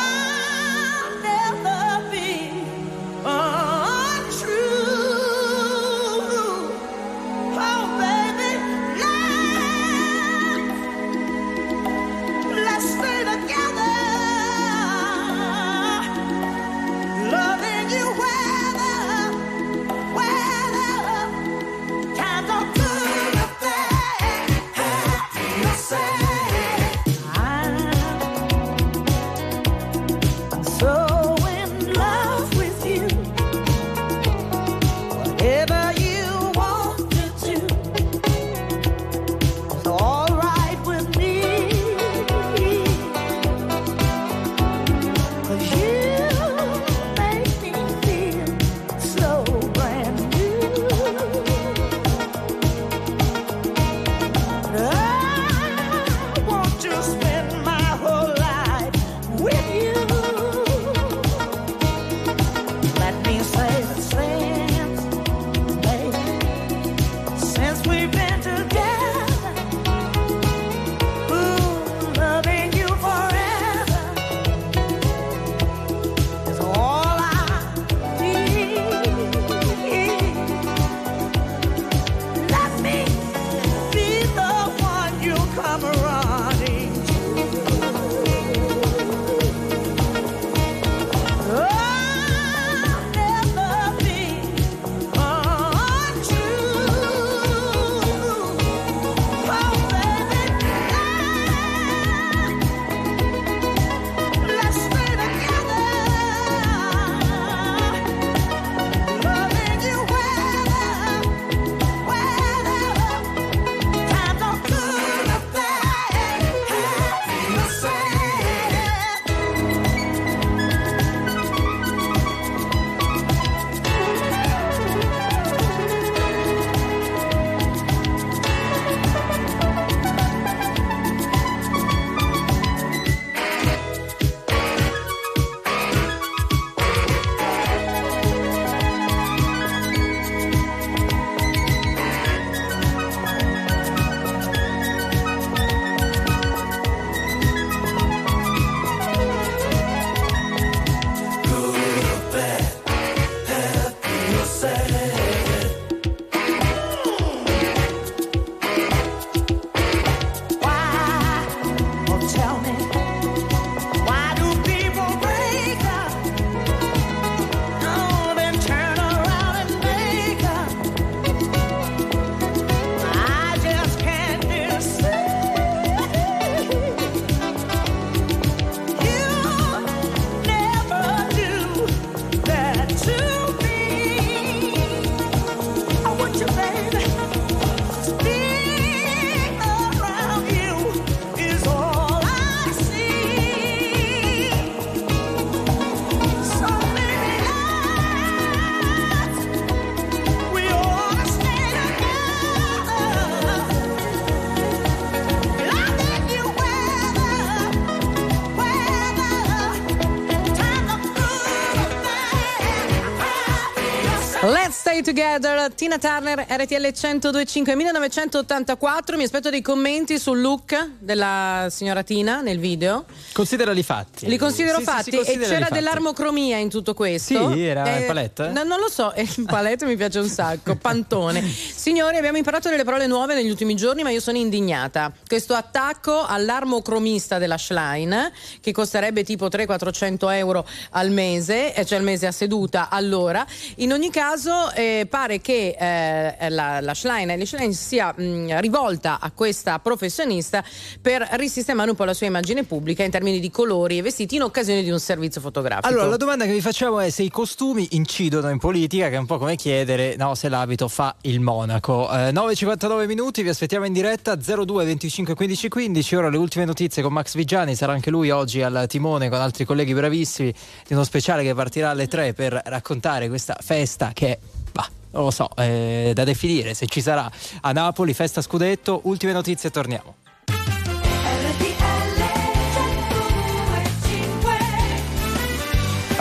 Together, 215.11 215.73
Tina 215.73 215.97
Turner, 215.97 216.45
RTL 216.47 216.93
1025 216.93 217.75
1984. 217.75 219.17
Mi 219.17 219.23
aspetto 219.23 219.49
dei 219.49 219.61
commenti 219.61 220.17
sul 220.17 220.39
look 220.39 220.91
della 220.99 221.67
signora 221.69 222.01
Tina 222.01 222.39
nel 222.39 222.59
video. 222.59 223.03
Considerali 223.33 223.83
fatti. 223.83 224.25
Li 224.27 224.37
considero 224.37 224.77
Sì, 224.77 224.85
sì, 224.85 224.89
fatti 224.89 225.09
sì, 225.09 225.15
considerali 225.17 225.51
e 225.51 225.53
c'era 225.53 225.67
dell'armocromia 225.69 226.55
in 226.59 226.69
tutto 226.69 226.93
questo. 226.93 227.51
Sì, 227.51 227.61
era 227.61 227.97
il 227.97 228.05
palette? 228.05 228.51
no, 228.51 228.63
non 228.63 228.79
lo 228.79 228.87
so, 228.87 229.11
eh, 229.13 229.23
il 229.23 229.43
palette 229.45 229.85
mi 229.85 229.97
piace 229.97 230.19
un 230.19 230.29
sacco, 230.29 230.77
pantone. 230.77 231.43
Signori, 231.81 232.15
abbiamo 232.17 232.37
imparato 232.37 232.69
delle 232.69 232.83
parole 232.83 233.07
nuove 233.07 233.33
negli 233.33 233.49
ultimi 233.49 233.73
giorni, 233.73 234.03
ma 234.03 234.11
io 234.11 234.19
sono 234.19 234.37
indignata. 234.37 235.11
Questo 235.25 235.55
attacco 235.55 236.23
all'armocromista 236.23 237.39
della 237.39 237.57
Schlein, 237.57 238.31
che 238.61 238.71
costerebbe 238.71 239.23
tipo 239.23 239.47
300-400 239.47 240.31
euro 240.35 240.67
al 240.91 241.09
mese, 241.09 241.73
eh, 241.73 241.83
cioè 241.83 241.97
al 241.97 242.03
mese 242.03 242.27
a 242.27 242.31
seduta, 242.31 242.89
allora. 242.89 243.43
In 243.77 243.93
ogni 243.93 244.11
caso, 244.11 244.71
eh, 244.73 245.07
pare 245.09 245.41
che 245.41 245.75
eh, 245.75 246.49
la, 246.49 246.81
la 246.81 246.93
Schlein, 246.93 247.35
la 247.35 247.45
Schlein 247.45 247.73
sia 247.73 248.13
mh, 248.15 248.59
rivolta 248.59 249.17
a 249.19 249.31
questa 249.31 249.79
professionista 249.79 250.63
per 251.01 251.27
risistemare 251.31 251.89
un 251.89 251.95
po' 251.95 252.03
la 252.03 252.13
sua 252.13 252.27
immagine 252.27 252.63
pubblica 252.63 253.01
in 253.01 253.09
termini 253.09 253.39
di 253.39 253.49
colori 253.49 253.97
e 253.97 254.03
vestiti 254.03 254.35
in 254.35 254.43
occasione 254.43 254.83
di 254.83 254.91
un 254.91 254.99
servizio 254.99 255.41
fotografico. 255.41 255.87
Allora, 255.87 256.05
la 256.05 256.17
domanda 256.17 256.45
che 256.45 256.51
vi 256.51 256.61
facciamo 256.61 256.99
è 256.99 257.09
se 257.09 257.23
i 257.23 257.31
costumi 257.31 257.87
incidono 257.93 258.51
in 258.51 258.59
politica, 258.59 259.09
che 259.09 259.15
è 259.15 259.17
un 259.19 259.25
po' 259.25 259.39
come 259.39 259.55
chiedere 259.55 260.15
no, 260.15 260.35
se 260.35 260.47
l'abito 260.47 260.87
fa 260.87 261.15
il 261.21 261.39
monaco. 261.39 261.69
Eh, 261.77 262.31
9.59 262.31 263.05
minuti, 263.05 263.43
vi 263.43 263.49
aspettiamo 263.49 263.85
in 263.85 263.93
diretta 263.93 264.35
02 264.35 264.83
25 264.85 265.35
15 265.35 265.69
15. 265.69 266.15
Ora 266.15 266.29
le 266.29 266.37
ultime 266.37 266.65
notizie 266.65 267.01
con 267.01 267.13
Max 267.13 267.35
Vigiani, 267.35 267.75
sarà 267.75 267.93
anche 267.93 268.09
lui 268.09 268.29
oggi 268.29 268.61
al 268.61 268.85
timone 268.87 269.29
con 269.29 269.39
altri 269.39 269.63
colleghi 269.63 269.93
bravissimi 269.93 270.53
di 270.85 270.93
uno 270.93 271.03
speciale 271.03 271.43
che 271.43 271.53
partirà 271.53 271.91
alle 271.91 272.07
3 272.07 272.33
per 272.33 272.61
raccontare 272.65 273.29
questa 273.29 273.57
festa 273.61 274.11
che 274.13 274.37
bah, 274.71 274.89
non 275.11 275.23
lo 275.23 275.31
so, 275.31 275.49
eh, 275.55 276.11
da 276.13 276.23
definire 276.23 276.73
se 276.73 276.87
ci 276.87 277.01
sarà 277.01 277.29
a 277.61 277.71
Napoli, 277.71 278.13
festa 278.13 278.41
scudetto. 278.41 279.01
Ultime 279.03 279.31
notizie 279.31 279.69
torniamo. 279.69 280.20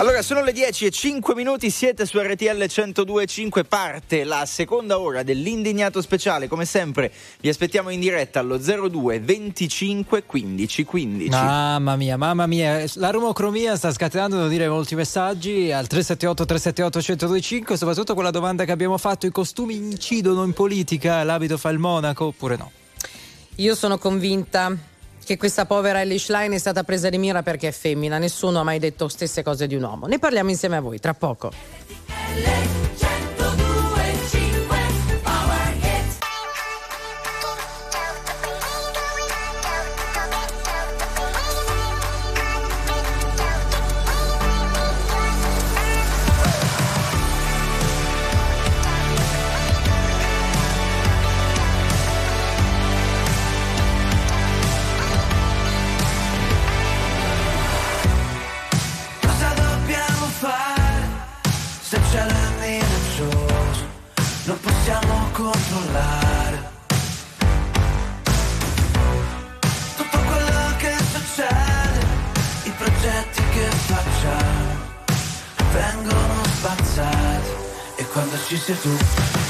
Allora, 0.01 0.23
sono 0.23 0.43
le 0.43 0.53
10 0.53 0.87
e 0.87 0.91
5 0.91 1.35
minuti, 1.35 1.69
siete 1.69 2.07
su 2.07 2.19
RTL 2.19 2.47
102.5, 2.47 3.65
parte 3.69 4.25
la 4.25 4.47
seconda 4.47 4.99
ora 4.99 5.23
dell'indignato 5.23 6.01
speciale. 6.01 6.49
Come 6.49 6.65
sempre, 6.65 7.13
vi 7.39 7.51
aspettiamo 7.51 7.91
in 7.91 8.01
diretta 8.01 8.41
allo 8.41 8.57
02 8.57 9.21
25 9.21 10.23
15 10.25 10.85
15. 10.85 11.29
Mamma 11.29 11.97
mia, 11.97 12.17
mamma 12.17 12.47
mia, 12.47 12.83
la 12.95 13.11
rumocromia 13.11 13.77
sta 13.77 13.93
scatenando, 13.93 14.37
devo 14.37 14.49
dire, 14.49 14.71
molti 14.71 14.95
messaggi 14.95 15.71
al 15.71 15.87
378 15.87 16.47
378 16.47 16.99
1025, 17.27 17.77
soprattutto 17.77 18.15
con 18.15 18.25
la 18.25 18.31
domanda 18.31 18.65
che 18.65 18.73
abbiamo 18.73 18.97
fatto, 18.97 19.27
i 19.27 19.31
costumi 19.31 19.75
incidono 19.77 20.45
in 20.45 20.55
politica, 20.55 21.23
l'abito 21.25 21.59
fa 21.59 21.69
il 21.69 21.79
monaco 21.79 22.25
oppure 22.25 22.57
no? 22.57 22.71
Io 23.57 23.75
sono 23.75 23.99
convinta 23.99 24.75
che 25.31 25.37
questa 25.37 25.65
povera 25.65 26.01
Ellie 26.01 26.19
Schlein 26.19 26.51
è 26.51 26.59
stata 26.59 26.83
presa 26.83 27.09
di 27.09 27.17
mira 27.17 27.45
perché 27.45 27.69
è 27.69 27.71
femmina, 27.71 28.19
nessuno 28.19 28.59
ha 28.59 28.63
mai 28.65 28.81
detto 28.81 29.07
stesse 29.07 29.45
cose 29.45 29.69
di 29.69 29.77
un 29.77 29.85
uomo. 29.85 30.07
Ne 30.09 30.19
parliamo 30.19 30.51
insieme 30.51 30.75
a 30.75 30.81
voi 30.81 30.99
tra 30.99 31.15
poco. 31.15 31.53
E 78.53 78.59
quando 78.59 78.99
ci 78.99 79.50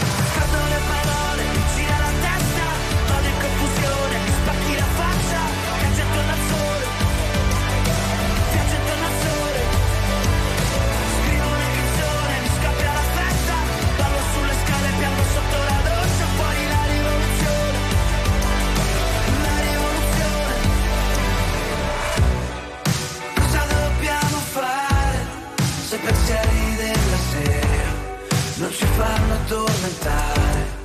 addormentare. 29.51 30.79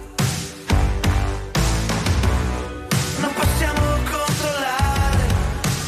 Non 3.19 3.33
possiamo 3.33 3.81
controllare 4.09 5.27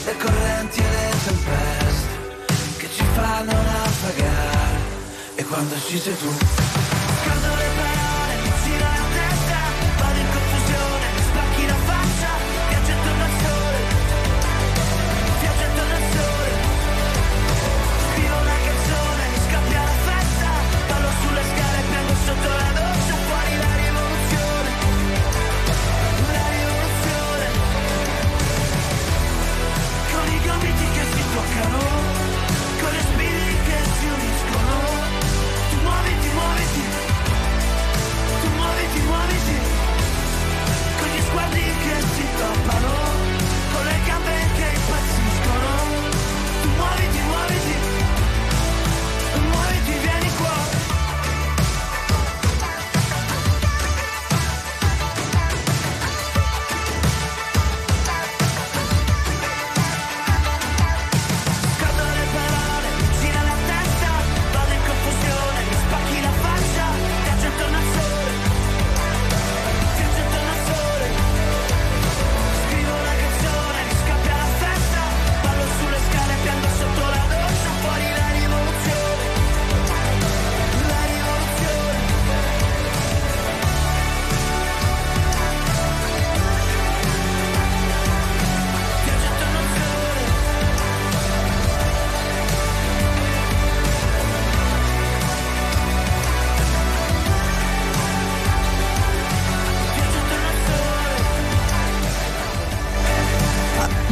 Le 0.05 0.17
correnti 0.17 0.79
e 0.79 0.89
le 0.89 1.11
tempeste 1.25 2.15
che 2.77 2.89
ci 2.95 3.03
fanno 3.15 3.51
naufragare. 3.51 4.79
E 5.35 5.43
quando 5.43 5.75
ci 5.87 5.97
sei 5.97 6.17
tu 6.17 6.86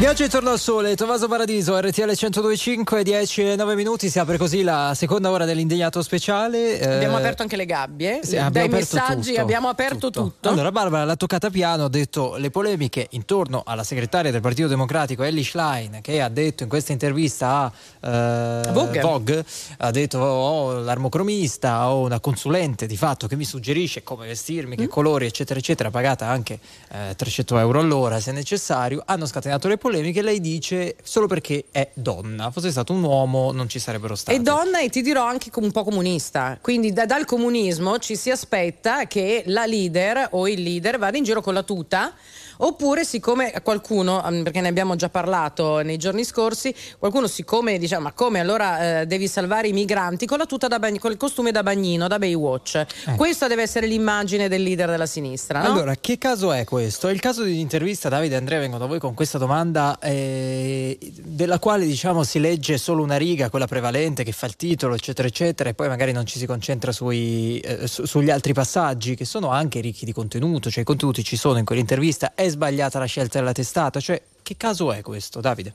Viaggio 0.06 0.22
intorno 0.22 0.52
al 0.52 0.60
sole, 0.60 0.96
Tommaso 0.96 1.28
Paradiso, 1.28 1.76
RTL 1.80 2.12
102.5, 2.12 3.02
10 3.02 3.42
e 3.42 3.56
9 3.56 3.74
minuti, 3.74 4.08
si 4.08 4.20
apre 4.20 4.38
così 4.38 4.62
la 4.62 4.94
seconda 4.96 5.32
ora 5.32 5.46
dell'indignato 5.46 6.04
speciale. 6.04 6.80
eh, 6.80 6.94
Abbiamo 6.94 7.18
aperto 7.18 7.42
anche 7.42 7.56
le 7.56 7.66
gabbie, 7.66 8.20
sì, 8.22 8.40
dai 8.52 8.70
messaggi 8.70 9.30
tutto, 9.32 9.42
abbiamo 9.42 9.68
aperto 9.68 10.12
tutto. 10.12 10.50
Allora 10.50 10.72
Barbara 10.72 11.06
l'ha 11.06 11.16
toccata 11.16 11.50
piano, 11.50 11.86
ha 11.86 11.90
detto 11.90 12.36
le 12.38 12.52
polemiche 12.52 13.08
intorno 13.12 13.64
alla 13.66 13.84
segretaria 13.84 14.30
del 14.30 14.42
Partito 14.42 14.68
Democratico 14.68 15.24
Ellie 15.24 15.44
Schlein 15.44 15.98
che 16.04 16.22
ha 16.22 16.30
detto 16.30 16.62
in 16.62 16.70
questa 16.70 16.92
intervista 16.92 17.74
a 18.02 18.62
eh, 18.68 18.72
Vogue. 18.74 19.02
Vogue, 19.02 19.46
ha 19.78 19.90
detto 19.90 20.20
ho 20.20 20.82
l'armocromista, 20.82 21.90
ho 21.90 22.02
una 22.06 22.20
consulente 22.20 22.86
di 22.86 22.96
fatto 22.96 23.26
che 23.26 23.36
mi 23.36 23.44
suggerisce 23.44 24.04
come 24.04 24.28
vestirmi, 24.28 24.76
Mm. 24.76 24.78
che 24.78 24.88
colori 24.88 25.26
eccetera 25.26 25.60
eccetera, 25.60 25.90
pagata 25.90 26.28
anche 26.28 26.60
eh, 26.92 27.16
300 27.16 27.58
euro 27.58 27.80
all'ora 27.80 28.20
se 28.20 28.32
necessario, 28.32 29.02
hanno 29.04 29.26
scatenato 29.26 29.68
le 29.68 29.78
polemiche, 29.78 29.94
lei 30.02 30.42
dice 30.42 30.96
solo 31.04 31.28
perché 31.28 31.66
è 31.72 31.90
donna, 31.94 32.52
fosse 32.52 32.72
stato 32.72 32.94
un 32.94 33.04
uomo 33.04 33.52
non 33.52 33.70
ci 33.70 33.80
sarebbero 33.80 34.16
stati. 34.16 34.38
E 34.38 34.42
donna 34.42 34.80
e 34.80 34.90
ti 34.90 35.02
dirò 35.02 35.26
anche 35.26 35.50
un 35.56 35.72
po' 35.72 35.84
comunista, 35.84 36.58
quindi 36.62 36.94
da- 36.94 37.06
dal 37.06 37.26
comunismo 37.26 38.00
ci 38.00 38.16
si 38.16 38.32
aspetta 38.32 39.08
che 39.08 39.44
la 39.48 39.66
leader 39.66 40.30
o 40.32 40.48
il 40.48 40.62
leader 40.62 40.98
vada 40.98 41.18
in 41.18 41.24
giro 41.24 41.42
con 41.42 41.54
la 41.54 41.64
tuta. 41.64 42.14
Oppure, 42.58 43.04
siccome 43.04 43.54
qualcuno, 43.64 44.24
mm, 44.30 44.44
perché 44.44 44.62
ne 44.62 44.68
abbiamo 44.68 44.96
già 44.96 45.10
parlato 45.10 45.82
nei 45.82 45.98
giorni 45.98 46.24
scorsi, 46.24 46.74
qualcuno, 46.98 47.28
siccome 47.28 47.78
dice: 47.78 47.98
Ma 48.00 48.12
come 48.12 48.40
allora 48.40 49.02
eh, 49.02 49.06
devi 49.06 49.28
salvare 49.28 49.68
i 49.68 49.74
migranti 49.74 50.26
con 50.26 50.38
la 50.38 50.46
tuta 50.46 50.68
da 50.68 50.80
bagn- 50.80 51.00
con 51.00 51.12
il 51.12 51.18
costume 51.18 51.52
da 51.52 51.64
bagnino, 51.64 52.08
da 52.08 52.18
Baywatch? 52.18 52.86
Questa 53.16 53.48
deve 53.48 53.64
essere 53.64 53.88
l'immagine 53.88 54.48
del 54.48 54.64
leader 54.64 54.90
della 54.90 55.06
sinistra, 55.06 55.62
no? 55.62 55.72
Allora, 55.72 55.96
che 55.96 56.18
caso 56.18 56.52
è 56.52 56.64
questo? 56.64 57.08
È 57.08 57.12
il 57.12 57.20
caso 57.20 57.44
di 57.44 57.52
un'intervista, 57.52 58.10
Davide 58.10 58.36
e 58.36 58.38
Andrea, 58.38 58.60
vengo 58.60 58.78
da 58.78 58.86
voi 58.86 59.00
con 59.00 59.14
questa 59.14 59.38
domanda, 59.38 59.98
eh, 60.00 60.98
della 61.24 61.60
quale 61.60 61.86
diciamo 61.86 62.24
si 62.24 62.40
legge 62.40 62.78
solo 62.78 63.04
una 63.04 63.18
riga, 63.18 63.50
quella 63.50 63.68
prevalente 63.68 64.24
che 64.24 64.32
fa 64.32 64.46
il 64.46 64.56
titolo, 64.56 64.96
eccetera, 64.96 65.28
eccetera, 65.28 65.70
e 65.70 65.74
poi 65.74 65.88
magari 65.88 66.12
non 66.12 66.26
ci 66.26 66.40
si 66.40 66.46
concentra 66.46 66.92
sui, 66.92 67.60
eh, 67.60 67.88
su- 67.88 68.06
sugli 68.06 68.30
altri 68.30 68.54
passaggi 68.54 69.16
che 69.16 69.26
sono 69.26 69.50
anche 69.50 69.80
ricchi 69.80 70.06
di 70.06 70.14
contenuto, 70.14 70.70
cioè 70.70 70.82
i 70.82 70.86
contenuti 70.86 71.24
ci 71.24 71.36
sono 71.36 71.58
in 71.58 71.66
quell'intervista, 71.66 72.34
è 72.36 72.45
sbagliata 72.50 73.00
la 73.00 73.06
scelta 73.06 73.40
della 73.40 73.52
testata, 73.52 74.00
cioè 74.00 74.22
che 74.42 74.56
caso 74.58 74.92
è 74.92 75.02
questo, 75.02 75.42
Davide? 75.42 75.74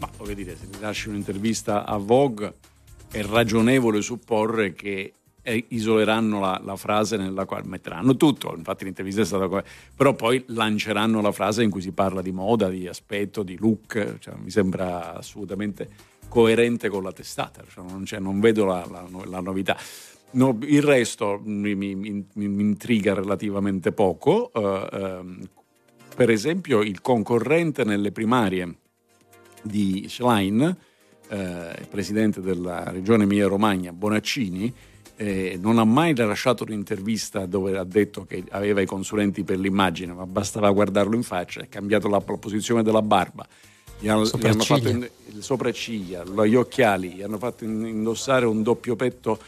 Ma 0.00 0.08
voglio 0.16 0.34
dire, 0.34 0.56
se 0.56 0.68
ti 0.68 0.80
lasci 0.80 1.08
un'intervista 1.08 1.84
a 1.86 1.96
Vogue, 1.96 2.54
è 3.10 3.22
ragionevole 3.22 4.02
supporre 4.02 4.72
che 4.72 5.12
eh, 5.46 5.64
isoleranno 5.68 6.40
la, 6.40 6.60
la 6.64 6.74
frase 6.76 7.16
nella 7.16 7.44
quale 7.44 7.64
metteranno 7.66 8.16
tutto. 8.16 8.54
Infatti, 8.56 8.84
l'intervista 8.84 9.20
è 9.20 9.24
stata. 9.24 9.62
Però 9.94 10.14
poi 10.14 10.42
lanceranno 10.48 11.20
la 11.20 11.32
frase 11.32 11.62
in 11.62 11.70
cui 11.70 11.80
si 11.82 11.92
parla 11.92 12.22
di 12.22 12.32
moda, 12.32 12.68
di 12.68 12.88
aspetto, 12.88 13.42
di 13.42 13.56
look. 13.58 14.16
Cioè, 14.18 14.34
mi 14.42 14.50
sembra 14.50 15.14
assolutamente 15.14 15.88
coerente 16.28 16.88
con 16.88 17.02
la 17.02 17.12
testata. 17.12 17.62
Cioè, 17.70 17.84
non, 17.84 18.04
non 18.18 18.40
vedo 18.40 18.64
la, 18.64 18.84
la- 18.90 19.06
la 19.26 19.40
novità. 19.40 19.76
No, 20.32 20.58
il 20.62 20.82
resto 20.82 21.40
mi, 21.44 21.74
mi- 21.76 21.94
mi- 21.94 22.24
mi 22.32 22.62
intriga 22.62 23.14
relativamente 23.14 23.92
poco. 23.92 24.50
eh, 24.52 24.88
ehm, 24.92 25.48
per 26.14 26.30
esempio, 26.30 26.82
il 26.82 27.00
concorrente 27.00 27.84
nelle 27.84 28.12
primarie 28.12 28.76
di 29.62 30.06
Schlein, 30.08 30.62
eh, 31.28 31.36
il 31.78 31.88
presidente 31.88 32.40
della 32.40 32.90
regione 32.90 33.24
Emilia-Romagna, 33.24 33.92
Bonaccini, 33.92 34.72
eh, 35.16 35.58
non 35.60 35.78
ha 35.78 35.84
mai 35.84 36.12
rilasciato 36.12 36.64
un'intervista 36.64 37.46
dove 37.46 37.76
ha 37.76 37.84
detto 37.84 38.24
che 38.24 38.44
aveva 38.50 38.80
i 38.80 38.86
consulenti 38.86 39.44
per 39.44 39.58
l'immagine, 39.58 40.12
ma 40.12 40.26
bastava 40.26 40.70
guardarlo 40.70 41.14
in 41.14 41.22
faccia, 41.22 41.62
ha 41.62 41.66
cambiato 41.66 42.08
la, 42.08 42.20
posizione 42.20 42.82
della 42.82 43.02
barba, 43.02 43.46
gli 43.98 44.08
hanno, 44.08 44.24
gli 44.24 44.46
hanno 44.46 44.64
fatto 44.64 44.88
in- 44.88 45.00
le 45.00 45.42
sopracciglia, 45.42 46.24
gli 46.24 46.54
occhiali, 46.54 47.10
gli 47.10 47.22
hanno 47.22 47.38
fatto 47.38 47.64
in- 47.64 47.86
indossare 47.86 48.46
un 48.46 48.62
doppio 48.62 48.96
petto. 48.96 49.38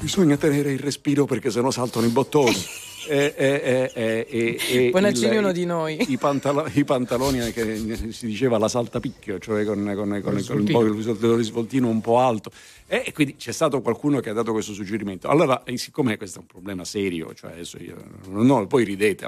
Bisogna 0.00 0.36
tenere 0.36 0.72
il 0.72 0.78
respiro 0.78 1.24
perché 1.24 1.50
sennò 1.50 1.70
saltano 1.70 2.06
i 2.06 2.10
bottoni. 2.10 2.56
E, 3.08 3.34
e- 3.36 3.90
e- 3.94 4.26
e- 4.28 4.58
e- 4.68 4.86
e 4.86 4.90
Bonaccini 4.90 5.26
il- 5.28 5.32
è 5.32 5.38
uno 5.38 5.52
di 5.52 5.64
noi. 5.64 5.96
I, 6.08 6.16
pantalo- 6.18 6.66
i 6.74 6.84
pantaloni 6.84 7.52
che 7.52 8.12
si 8.12 8.26
diceva 8.26 8.58
la 8.58 8.68
saltapicchio, 8.68 9.38
cioè 9.38 9.64
con, 9.64 9.82
con- 9.94 9.94
con- 9.94 10.14
il 10.16 10.22
con 10.22 10.58
un 10.58 10.64
po' 10.64 10.80
svoltino. 10.80 11.12
il 11.12 11.16
dello 11.18 11.42
svoltino 11.42 11.88
un 11.88 12.00
po' 12.00 12.18
alto. 12.18 12.50
E, 12.86 13.02
e 13.06 13.12
quindi 13.12 13.36
c'è 13.36 13.52
stato 13.52 13.80
qualcuno 13.80 14.20
che 14.20 14.30
ha 14.30 14.32
dato 14.32 14.52
questo 14.52 14.72
suggerimento. 14.72 15.28
Allora, 15.28 15.62
siccome 15.74 16.16
questo 16.16 16.38
è 16.38 16.40
un 16.42 16.46
problema 16.46 16.84
serio, 16.84 17.32
cioè 17.34 17.52
adesso 17.52 17.78
io 17.82 17.96
no, 18.28 18.66
poi 18.66 18.84
ridete, 18.84 19.26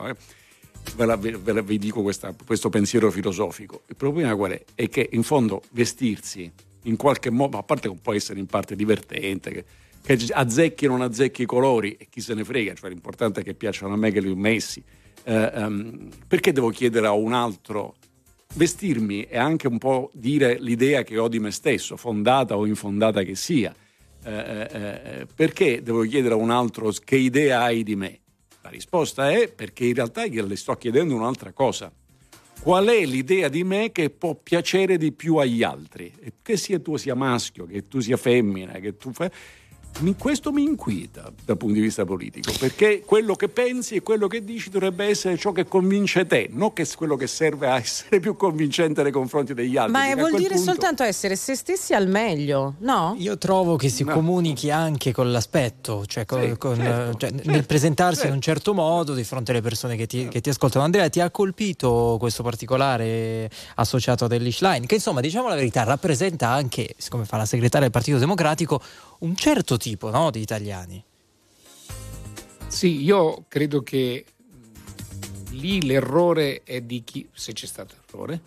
ve, 0.96 1.04
la- 1.04 1.16
ve 1.16 1.52
la- 1.52 1.62
vi 1.62 1.78
dico 1.78 2.02
questa- 2.02 2.34
questo 2.46 2.68
pensiero 2.68 3.10
filosofico. 3.10 3.82
Il 3.88 3.96
problema 3.96 4.34
qual 4.36 4.52
è? 4.52 4.64
È 4.74 4.88
che 4.88 5.08
in 5.12 5.22
fondo 5.22 5.62
vestirsi 5.70 6.50
in 6.82 6.96
qualche 6.96 7.30
modo, 7.30 7.58
a 7.58 7.62
parte 7.62 7.88
che 7.88 7.96
può 8.00 8.14
essere 8.14 8.38
in 8.38 8.46
parte 8.46 8.74
divertente, 8.76 9.50
che, 9.50 9.64
che 10.16 10.32
azzecchi 10.32 10.86
o 10.86 10.88
non 10.88 11.02
azzecchi 11.02 11.42
i 11.42 11.46
colori 11.46 11.94
e 11.98 12.06
chi 12.08 12.22
se 12.22 12.32
ne 12.32 12.42
frega, 12.42 12.72
cioè 12.72 12.88
l'importante 12.88 13.40
è 13.40 13.44
che 13.44 13.52
piacciono 13.52 13.92
a 13.92 13.96
me 13.98 14.10
che 14.10 14.20
li 14.20 14.30
ho 14.30 14.36
messi. 14.36 14.82
Eh, 15.22 15.50
ehm, 15.54 16.08
perché 16.26 16.52
devo 16.52 16.70
chiedere 16.70 17.08
a 17.08 17.12
un 17.12 17.34
altro 17.34 17.96
vestirmi 18.54 19.26
è 19.26 19.36
anche 19.36 19.66
un 19.66 19.76
po' 19.76 20.10
dire 20.14 20.56
l'idea 20.58 21.02
che 21.02 21.18
ho 21.18 21.28
di 21.28 21.38
me 21.38 21.50
stesso, 21.50 21.98
fondata 21.98 22.56
o 22.56 22.64
infondata 22.64 23.22
che 23.22 23.34
sia. 23.34 23.74
Eh, 24.24 24.32
eh, 24.32 24.68
eh, 24.72 25.26
perché 25.32 25.82
devo 25.82 26.00
chiedere 26.04 26.32
a 26.32 26.38
un 26.38 26.50
altro 26.50 26.90
che 27.04 27.16
idea 27.16 27.64
hai 27.64 27.82
di 27.82 27.94
me? 27.94 28.20
La 28.62 28.70
risposta 28.70 29.30
è 29.30 29.52
perché 29.52 29.84
in 29.84 29.94
realtà 29.94 30.24
le 30.24 30.56
sto 30.56 30.72
chiedendo 30.76 31.14
un'altra 31.14 31.52
cosa. 31.52 31.92
Qual 32.60 32.86
è 32.86 33.04
l'idea 33.04 33.48
di 33.48 33.62
me 33.62 33.92
che 33.92 34.08
può 34.08 34.34
piacere 34.34 34.96
di 34.96 35.12
più 35.12 35.36
agli 35.36 35.62
altri? 35.62 36.10
E 36.18 36.32
Che 36.40 36.56
sia 36.56 36.80
tu 36.80 36.96
sia 36.96 37.14
maschio, 37.14 37.66
che 37.66 37.86
tu 37.88 38.00
sia 38.00 38.16
femmina, 38.16 38.72
che 38.78 38.96
tu 38.96 39.12
fai... 39.12 39.30
Questo 40.16 40.52
mi 40.52 40.62
inquieta 40.62 41.32
dal 41.44 41.56
punto 41.56 41.74
di 41.74 41.80
vista 41.80 42.04
politico, 42.04 42.52
perché 42.56 43.02
quello 43.04 43.34
che 43.34 43.48
pensi 43.48 43.96
e 43.96 44.02
quello 44.02 44.28
che 44.28 44.44
dici 44.44 44.70
dovrebbe 44.70 45.06
essere 45.06 45.36
ciò 45.36 45.50
che 45.50 45.64
convince 45.66 46.24
te, 46.24 46.48
non 46.52 46.72
che 46.72 46.86
quello 46.94 47.16
che 47.16 47.26
serve 47.26 47.66
a 47.66 47.76
essere 47.78 48.20
più 48.20 48.36
convincente 48.36 49.02
nei 49.02 49.10
confronti 49.10 49.54
degli 49.54 49.76
altri. 49.76 49.92
Ma 49.92 50.08
a 50.08 50.14
vuol 50.14 50.36
dire 50.36 50.54
punto- 50.54 50.70
soltanto 50.70 51.02
essere 51.02 51.34
se 51.34 51.56
stessi 51.56 51.94
al 51.94 52.06
meglio, 52.06 52.74
no? 52.78 53.16
Io 53.18 53.36
trovo 53.38 53.74
che 53.74 53.88
si 53.88 54.04
No. 54.04 54.12
comunichi 54.12 54.70
anche 54.70 55.12
con 55.12 55.32
l'aspetto, 55.32 56.06
cioè, 56.06 56.24
con- 56.24 56.42
Sì, 56.42 56.56
con, 56.56 56.76
certo, 56.76 57.18
cioè, 57.18 57.30
certo, 57.32 57.50
nel 57.50 57.66
presentarsi 57.66 58.14
certo. 58.16 58.28
in 58.28 58.34
un 58.34 58.40
certo 58.40 58.74
modo 58.74 59.14
di 59.14 59.24
fronte 59.24 59.50
alle 59.50 59.62
persone 59.62 59.96
che 59.96 60.06
ti, 60.06 60.28
che 60.28 60.40
ti 60.40 60.48
ascoltano. 60.50 60.84
Andrea, 60.84 61.08
ti 61.08 61.18
ha 61.20 61.30
colpito 61.30 62.16
questo 62.20 62.44
particolare 62.44 63.50
associato 63.76 64.26
ad 64.26 64.32
Ellie 64.32 64.52
Schlein, 64.52 64.86
che 64.86 64.94
insomma, 64.94 65.20
diciamo 65.20 65.48
la 65.48 65.56
verità, 65.56 65.82
rappresenta 65.82 66.48
anche, 66.50 66.94
siccome 66.98 67.24
fa 67.24 67.36
la 67.36 67.46
segretaria 67.46 67.80
del 67.82 67.90
Partito 67.90 68.18
Democratico, 68.18 68.80
un 69.20 69.34
certo 69.36 69.76
tipo 69.76 70.10
no, 70.10 70.30
di 70.30 70.40
italiani. 70.40 71.04
Sì, 72.66 73.02
io 73.02 73.44
credo 73.48 73.82
che 73.82 74.24
mh, 74.36 75.56
lì 75.56 75.82
l'errore 75.82 76.62
è 76.62 76.80
di 76.82 77.02
chi, 77.02 77.28
se 77.32 77.52
c'è 77.52 77.66
stato 77.66 77.94
errore, 78.06 78.40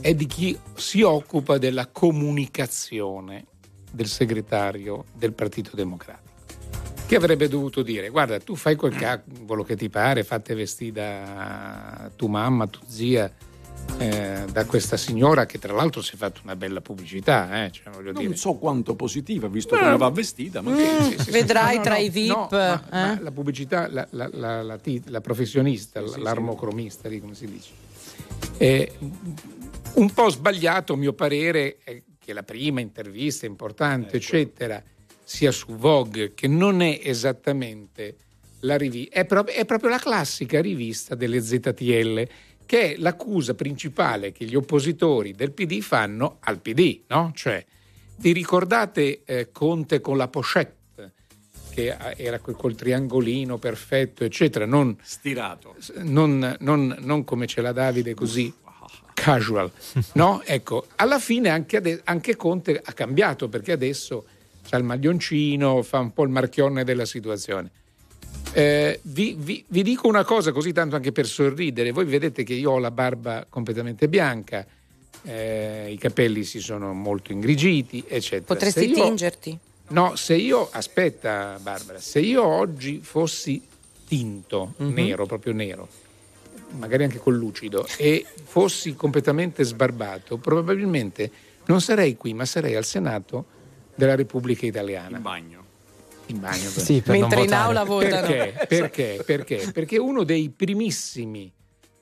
è 0.00 0.14
di 0.14 0.26
chi 0.26 0.58
si 0.74 1.02
occupa 1.02 1.58
della 1.58 1.86
comunicazione 1.86 3.46
del 3.90 4.08
segretario 4.08 5.06
del 5.14 5.32
Partito 5.32 5.74
Democratico. 5.74 6.34
Che 7.06 7.16
avrebbe 7.16 7.48
dovuto 7.48 7.82
dire: 7.82 8.08
Guarda, 8.08 8.38
tu 8.40 8.56
fai 8.56 8.74
quel 8.74 8.94
cavolo 8.96 9.62
che 9.62 9.76
ti 9.76 9.88
pare, 9.88 10.24
fate 10.24 10.54
vestire 10.54 10.92
da 10.92 12.10
tu 12.16 12.26
mamma, 12.26 12.66
tu 12.66 12.80
zia, 12.84 13.32
eh, 13.98 14.44
da 14.50 14.64
questa 14.66 14.96
signora 14.96 15.46
che 15.46 15.58
tra 15.58 15.72
l'altro 15.72 16.02
si 16.02 16.14
è 16.14 16.16
fatta 16.16 16.40
una 16.44 16.56
bella 16.56 16.80
pubblicità. 16.80 17.64
Eh, 17.64 17.70
cioè, 17.72 17.92
Non 18.02 18.12
dire. 18.14 18.36
so 18.36 18.54
quanto 18.54 18.94
positiva, 18.94 19.48
visto 19.48 19.74
No. 19.74 19.82
come 19.82 19.96
va 19.96 20.10
vestita, 20.10 20.60
ma 20.60 20.70
Mm, 20.72 20.76
che- 20.76 21.22
sì. 21.22 21.30
Vedrai 21.30 21.76
No, 21.76 21.82
tra 21.82 21.94
no, 21.94 22.00
i 22.00 22.08
VIP, 22.10 22.28
no, 22.34 22.48
ma- 22.50 22.84
eh? 22.86 22.90
ma 22.90 23.18
la 23.20 23.30
pubblicità, 23.30 23.88
la, 23.90 24.06
la- 24.10 24.28
la- 24.32 24.62
la 24.62 25.20
professionista, 25.20 26.04
Sì, 26.06 26.12
sì, 26.14 26.20
l'armocromista, 26.20 27.08
lì, 27.08 27.20
come 27.20 27.34
si 27.34 27.46
dice. 27.46 27.70
È 28.56 28.92
un 29.94 30.10
po' 30.12 30.28
sbagliato, 30.30 30.92
a 30.92 30.96
mio 30.96 31.12
parere, 31.12 31.78
che 32.18 32.32
la 32.32 32.42
prima 32.42 32.80
intervista 32.80 33.46
importante, 33.46 34.16
eccetera, 34.16 34.82
sia 35.24 35.50
su 35.50 35.74
Vogue, 35.76 36.34
che 36.34 36.48
non 36.48 36.82
è 36.82 37.00
esattamente 37.02 38.16
la 38.60 38.76
rivista, 38.76 39.14
è, 39.20 39.24
pro- 39.24 39.46
è 39.46 39.64
proprio 39.64 39.90
la 39.90 39.98
classica 39.98 40.60
rivista 40.60 41.14
delle 41.14 41.40
ZTL, 41.40 42.26
che 42.66 42.92
è 42.94 42.96
l'accusa 42.98 43.54
principale 43.54 44.32
che 44.32 44.44
gli 44.44 44.56
oppositori 44.56 45.32
del 45.32 45.52
PD 45.52 45.80
fanno 45.80 46.38
al 46.40 46.58
PD, 46.60 47.02
no? 47.08 47.30
Cioè, 47.34 47.64
vi 48.16 48.32
ricordate 48.32 49.22
eh, 49.24 49.50
Conte 49.52 50.00
con 50.00 50.16
la 50.16 50.28
pochette? 50.28 50.74
Che 51.70 51.88
eh, 51.88 52.14
era 52.16 52.40
quel- 52.40 52.56
col 52.56 52.74
triangolino 52.74 53.58
perfetto, 53.58 54.24
eccetera, 54.24 54.66
non, 54.66 54.96
stirato. 55.02 55.76
non, 55.98 56.56
non- 56.60 56.96
non 57.00 57.24
come 57.24 57.46
ce 57.46 57.60
l'ha 57.60 57.72
Davide 57.72 58.14
così 58.14 58.52
casual, 59.14 59.70
no? 60.14 60.42
Ecco, 60.44 60.86
alla 60.96 61.18
fine 61.18 61.48
anche, 61.48 61.76
ade- 61.78 62.00
anche 62.04 62.36
Conte 62.36 62.80
ha 62.84 62.92
cambiato 62.92 63.48
perché 63.48 63.72
adesso 63.72 64.26
c'ha 64.68 64.76
il 64.76 64.84
maglioncino, 64.84 65.82
fa 65.82 65.98
un 66.00 66.12
po' 66.12 66.24
il 66.24 66.30
marchionne 66.30 66.82
della 66.84 67.04
situazione. 67.04 67.70
Eh, 68.52 69.00
vi, 69.02 69.36
vi- 69.38 69.64
vi 69.68 69.82
dico 69.82 70.08
una 70.08 70.24
cosa 70.24 70.50
così 70.52 70.72
tanto 70.72 70.96
anche 70.96 71.12
per 71.12 71.26
sorridere. 71.26 71.90
Voi 71.92 72.04
vedete 72.06 72.42
che 72.42 72.54
io 72.54 72.72
ho 72.72 72.78
la 72.78 72.90
barba 72.90 73.46
completamente 73.48 74.08
bianca, 74.08 74.66
eh, 75.22 75.90
i 75.92 75.98
capelli 75.98 76.42
si 76.44 76.60
sono 76.60 76.92
molto 76.94 77.32
ingrigiti, 77.32 78.02
eccetera. 78.06 78.44
Potresti 78.54 78.88
io- 78.88 79.04
tingerti. 79.04 79.58
No, 79.88 80.16
se 80.16 80.34
io, 80.34 80.68
aspetta 80.72 81.58
Barbara, 81.60 82.00
se 82.00 82.20
io 82.20 82.44
oggi 82.44 83.00
fossi 83.02 83.62
tinto, 84.08 84.74
Mhm. 84.78 84.92
nero, 84.92 85.26
proprio 85.26 85.52
nero, 85.52 85.88
magari 86.78 87.04
anche 87.04 87.18
con 87.18 87.36
lucido, 87.36 87.86
e 87.98 88.24
fossi 88.44 88.94
completamente 88.96 89.62
sbarbato, 89.64 90.38
probabilmente 90.38 91.30
non 91.66 91.80
sarei 91.80 92.16
qui, 92.16 92.32
ma 92.34 92.44
sarei 92.46 92.74
al 92.74 92.84
Senato 92.84 93.44
della 93.94 94.14
Repubblica 94.14 94.64
Italiana. 94.66 95.16
In 95.18 95.22
bagno. 95.22 95.64
In 96.26 96.40
bagno. 96.40 96.70
per- 96.70 96.82
Sì, 96.82 97.00
per 97.02 97.18
Mentre 97.18 97.42
in 97.44 97.52
aula 97.54 97.84
votano. 97.84 98.26
Perché? 98.26 98.66
Perché? 98.66 99.22
Perché? 99.24 99.70
Perché 99.72 99.98
uno 99.98 100.24
dei 100.24 100.50
primissimi 100.50 101.52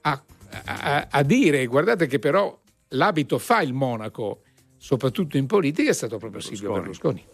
a, 0.03 0.23
a- 0.65 1.07
a 1.11 1.23
dire, 1.23 1.67
guardate 1.67 2.07
che 2.07 2.19
però 2.19 2.59
l'abito 2.89 3.39
fa 3.39 3.61
il 3.61 3.73
monaco, 3.75 4.43
soprattutto 4.77 5.37
in 5.37 5.47
politica, 5.47 5.91
è 5.91 5.95
stato 5.95 6.17
proprio 6.19 6.41
Silvio 6.41 6.73
Berlusconi. 6.73 7.25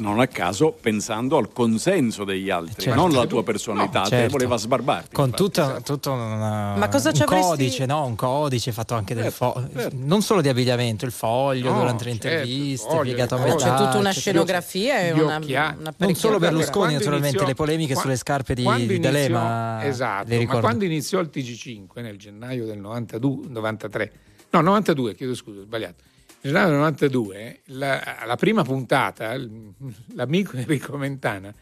Non 0.00 0.18
a 0.18 0.26
caso 0.26 0.72
pensando 0.80 1.36
al 1.36 1.52
consenso 1.52 2.24
degli 2.24 2.48
altri, 2.48 2.84
Certo. 2.84 2.98
non 2.98 3.10
alla 3.14 3.26
tua 3.26 3.42
personalità, 3.42 3.98
No, 3.98 4.04
te 4.04 4.10
certo. 4.10 4.30
voleva 4.32 4.56
sbarbarti. 4.56 5.14
Con 5.14 5.30
tutta, 5.30 5.80
tutto 5.82 6.10
una- 6.12 6.74
Ma 6.76 6.88
cosa 6.88 7.12
ci 7.12 7.20
un 7.20 7.28
avresti- 7.28 7.48
codice, 7.48 7.84
no? 7.86 8.06
Un 8.06 8.14
codice 8.16 8.72
fatto 8.72 8.94
anche 8.94 9.14
del 9.14 9.24
Certo, 9.24 9.52
fo- 9.52 9.68
certo. 9.74 9.96
non 10.00 10.22
solo 10.22 10.40
di 10.40 10.48
abbigliamento, 10.48 11.04
il 11.04 11.12
foglio 11.12 11.70
No, 11.70 11.78
durante 11.80 12.04
le 12.04 12.10
certo, 12.12 12.26
interviste, 12.28 12.88
foglio, 12.88 13.02
piegato 13.02 13.34
a 13.34 13.38
foglio. 13.38 13.54
metà. 13.56 13.74
C'è 13.76 13.84
tutta 13.84 13.98
una 13.98 14.10
scenografia 14.12 15.00
e 15.00 15.12
una, 15.12 15.36
occhiali. 15.36 15.76
una 15.80 15.94
Non 15.96 16.14
solo. 16.14 16.38
Berlusconi, 16.38 16.72
Quando 16.72 16.92
naturalmente, 16.94 17.28
iniziò- 17.28 17.46
le 17.46 17.54
polemiche 17.54 17.92
qua- 17.92 18.02
sulle 18.02 18.16
scarpe 18.16 18.54
di, 18.54 18.86
di 18.86 18.98
D'Alema. 19.00 19.84
Esatto, 19.84 20.28
le 20.28 20.46
ma 20.46 20.60
quando 20.60 20.84
iniziò 20.86 21.20
il 21.20 21.28
TG5 21.30 22.00
nel 22.00 22.16
gennaio 22.16 22.64
del 22.64 22.78
92, 22.78 23.48
93, 23.50 24.12
no 24.50 24.60
92, 24.62 25.14
chiedo 25.14 25.34
scusa, 25.34 25.60
ho 25.60 25.62
sbagliato. 25.64 26.02
Del 26.42 26.52
92, 26.52 27.60
la, 27.66 28.22
la 28.24 28.36
prima 28.36 28.62
puntata, 28.62 29.36
l'amico 30.14 30.56
Enrico 30.56 30.96
Mentana 30.96 31.54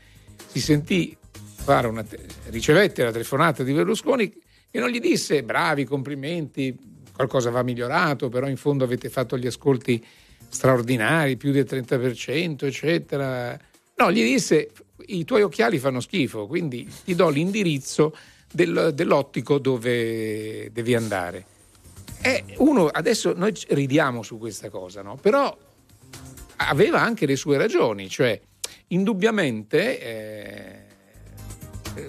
si 0.47 0.61
sentì 0.61 1.17
fare 1.31 1.89
una 1.89 2.05
te- 2.05 2.25
ricevette 2.47 3.03
la 3.03 3.11
telefonata 3.11 3.65
di 3.65 3.73
Berlusconi 3.73 4.33
e 4.71 4.79
non 4.79 4.89
gli 4.91 5.01
disse 5.01 5.43
bravi, 5.43 5.85
complimenti, 5.85 6.77
qualcosa 7.13 7.51
va 7.51 7.65
migliorato, 7.65 8.29
però 8.29 8.47
in 8.47 8.57
fondo 8.57 8.85
avete 8.85 9.09
fatto 9.09 9.37
gli 9.37 9.49
ascolti 9.49 10.05
straordinari, 10.49 11.37
più 11.37 11.51
del 11.51 11.67
30%, 11.69 12.65
eccetera. 12.65 13.59
No, 13.97 14.13
gli 14.13 14.23
disse 14.23 14.71
i 15.07 15.25
tuoi 15.25 15.43
occhiali 15.43 15.79
fanno 15.81 15.99
schifo, 15.99 16.47
quindi 16.47 16.89
ti 17.05 17.17
do 17.17 17.29
l'indirizzo 17.31 18.15
del- 18.53 18.93
dell'ottico 18.95 19.59
dove 19.59 20.71
devi 20.73 20.95
andare. 20.95 21.45
E 22.23 22.45
uno, 22.59 22.87
adesso 22.87 23.33
noi 23.37 23.53
ridiamo 23.69 24.23
su 24.23 24.39
questa 24.39 24.71
cosa, 24.71 25.03
no? 25.03 25.17
Però 25.17 25.57
aveva 26.57 27.01
anche 27.01 27.27
le 27.27 27.37
sue 27.37 27.57
ragioni, 27.57 28.09
cioè 28.09 28.39
indubbiamente 28.89 30.01
eh, 30.01 30.83
eh, 31.95 32.07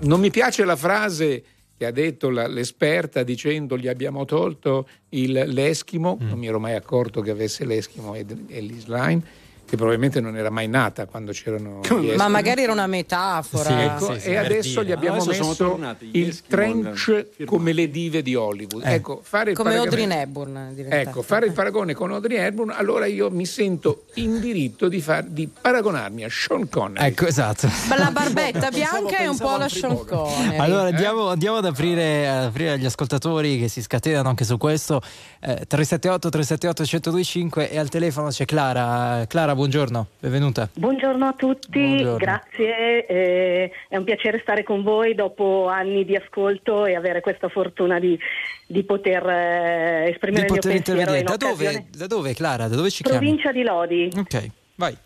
non 0.00 0.20
mi 0.20 0.30
piace 0.30 0.64
la 0.64 0.76
frase 0.76 1.44
che 1.76 1.86
ha 1.86 1.90
detto 1.90 2.30
la- 2.30 2.46
l'esperta 2.46 3.22
dicendo 3.22 3.76
gli 3.76 3.88
abbiamo 3.88 4.24
tolto 4.24 4.88
il, 5.10 5.32
l'eschimo, 5.32 6.16
non 6.20 6.38
mi 6.38 6.46
ero 6.46 6.60
mai 6.60 6.74
accorto 6.74 7.20
che 7.20 7.30
avesse 7.30 7.64
l'eschimo 7.64 8.14
e, 8.14 8.24
e 8.48 8.60
l'isline, 8.60 9.20
che 9.64 9.76
probabilmente 9.76 10.20
non 10.20 10.36
era 10.36 10.50
mai 10.50 10.68
nata 10.68 11.06
quando 11.06 11.32
c'erano 11.32 11.80
gli 12.00 12.12
Ma 12.14 12.28
magari 12.28 12.62
era 12.62 12.72
una 12.72 12.86
metafora. 12.86 13.82
Ecco, 13.84 14.14
sì, 14.14 14.20
sì, 14.20 14.28
e 14.28 14.36
adesso 14.36 14.80
dire. 14.82 14.84
gli 14.84 14.92
abbiamo 14.92 15.22
Adesso 15.22 15.48
messo 15.48 15.96
il 16.12 16.42
trench 16.46 17.44
come 17.46 17.72
le 17.72 17.90
dive 17.90 18.22
di 18.22 18.34
Hollywood. 18.34 18.84
Eh. 18.84 18.94
Ecco, 18.94 19.20
fare 19.22 19.50
il 19.52 19.56
Come 19.56 19.76
Audrey 19.76 20.10
Hepburn. 20.10 20.74
Ecco, 20.88 21.22
fare 21.22 21.46
il 21.46 21.52
paragone 21.52 21.94
con 21.94 22.12
Audrey 22.12 22.36
Hepburn, 22.36 22.70
allora 22.70 23.06
io 23.06 23.30
mi 23.30 23.46
sento 23.46 24.04
in 24.14 24.40
diritto 24.40 24.88
di, 24.88 25.00
far- 25.00 25.24
di 25.26 25.48
paragonarmi 25.48 26.24
a 26.24 26.28
Sean 26.30 26.68
Connery. 26.68 27.06
Ecco, 27.06 27.26
esatto. 27.26 27.68
Ma 27.88 27.96
la 27.96 28.10
barbetta 28.10 28.70
bianca 28.70 29.18
è 29.18 29.26
un 29.26 29.38
po' 29.38 29.56
la 29.56 29.68
Sean 29.68 30.04
Connery. 30.04 30.58
Allora 30.58 30.88
Eh? 30.88 30.90
andiamo, 30.90 31.28
andiamo 31.28 31.56
ad, 31.56 31.64
aprire, 31.64 32.28
ad 32.28 32.44
aprire 32.44 32.72
agli 32.72 32.84
ascoltatori 32.84 33.58
che 33.58 33.68
si 33.68 33.80
scatenano 33.80 34.28
anche 34.28 34.44
su 34.44 34.58
questo. 34.58 35.00
Eh, 35.40 35.64
378 35.66 36.28
378 36.28 36.82
1025 36.82 37.70
e 37.70 37.78
al 37.78 37.88
telefono 37.88 38.28
c'è 38.28 38.44
Clara. 38.44 39.24
Clara, 39.26 39.51
buongiorno, 39.54 40.06
benvenuta. 40.20 40.68
Buongiorno 40.74 41.26
a 41.26 41.32
tutti, 41.32 41.80
Buongiorno. 41.80 42.16
grazie, 42.16 43.06
eh, 43.06 43.70
è 43.88 43.96
un 43.96 44.04
piacere 44.04 44.40
stare 44.40 44.62
con 44.62 44.82
voi 44.82 45.14
dopo 45.14 45.68
anni 45.68 46.04
di 46.04 46.16
ascolto 46.16 46.86
e 46.86 46.94
avere 46.94 47.20
questa 47.20 47.48
fortuna 47.48 47.98
di, 47.98 48.18
di 48.66 48.82
poter 48.84 49.26
eh, 49.28 50.10
esprimere 50.10 50.46
Di 50.46 50.52
il 50.52 50.52
mio 50.52 50.60
poter 50.60 50.72
pensiero 50.72 51.00
intervenire. 51.00 51.18
in 51.18 51.24
Da 51.24 51.36
dove, 51.36 51.86
da 51.96 52.06
dove, 52.06 52.34
Clara? 52.34 52.68
Da 52.68 52.76
dove 52.76 52.90
ci 52.90 53.02
chiami? 53.02 53.18
Provincia 53.18 53.52
di 53.52 53.62
Lodi. 53.62 54.10
Ok, 54.16 54.46
vai. 54.76 54.96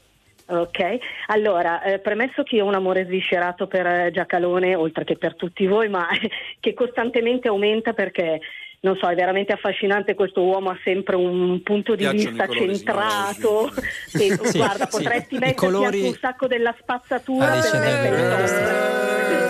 Ok, 0.49 0.79
allora, 1.27 1.83
eh, 1.83 1.99
premesso 1.99 2.45
che 2.45 2.63
ho 2.63 2.67
un 2.67 2.75
amore 2.75 3.05
sviscerato 3.05 3.67
per 3.67 3.85
eh, 3.85 4.11
Giacalone, 4.13 4.77
oltre 4.77 5.03
che 5.03 5.17
per 5.17 5.35
tutti 5.35 5.67
voi, 5.67 5.89
ma 5.89 6.07
che 6.61 6.73
costantemente 6.73 7.49
aumenta 7.49 7.93
perché, 7.95 8.41
non 8.81 8.97
so, 8.97 9.09
è 9.09 9.15
veramente 9.15 9.53
affascinante 9.53 10.15
questo 10.15 10.43
uomo, 10.43 10.71
ha 10.71 10.79
sempre 10.85 11.17
un 11.17 11.61
punto 11.63 11.95
di 11.95 12.05
Piacciono 12.05 12.31
vista 12.31 12.47
centrato. 12.49 13.73
E, 14.13 14.39
Sì, 14.47 14.59
guarda, 14.59 14.87
sì. 14.87 14.91
potresti 15.03 15.35
metterti 15.35 15.55
colori- 15.55 15.85
anche 15.97 16.09
un 16.09 16.19
sacco 16.21 16.47
della 16.47 16.75
spazzatura 16.81 17.53
Ah, 17.53 17.61
per 17.61 17.81
mettere 17.81 19.46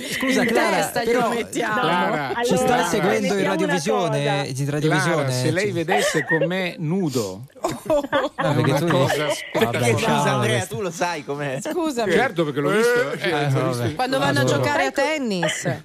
Scusa 0.00 0.42
In 0.42 0.48
Clara, 0.48 0.76
testa 0.76 1.04
glielo 1.04 1.18
però 1.20 1.32
mettiamo. 1.34 1.80
Clara, 1.80 2.32
ci 2.44 2.52
Allora, 2.54 2.66
stai 2.66 2.84
seguendo 3.00 3.34
in 3.38 3.44
radiovisione? 3.44 4.18
In 4.18 4.54
Clara, 4.54 4.70
radiovisione 4.70 5.30
se 5.32 5.50
lei 5.50 5.66
ci- 5.66 5.72
vedesse 5.72 6.24
con 6.24 6.46
me 6.46 6.74
nudo, 6.78 7.42
Ah, 8.36 8.50
è 8.52 8.54
perché 8.54 8.74
tu 8.74 8.86
cosa 8.86 9.26
Perché 9.52 9.90
scusa 9.92 10.22
Andrea, 10.32 10.66
tu 10.66 10.80
lo 10.80 10.90
sai 10.90 11.24
com'è. 11.24 11.58
Scusami. 11.60 12.12
certo 12.12 12.44
perché 12.44 12.60
l'ho 12.60 12.70
visto. 12.70 13.12
eh, 13.12 13.28
Eh, 13.28 13.30
vabbè. 13.30 13.66
visto- 13.68 13.94
Quando 13.94 14.18
vanno 14.18 14.40
a 14.40 14.44
giocare 14.44 14.84
a 14.86 14.90
tennis. 14.90 15.64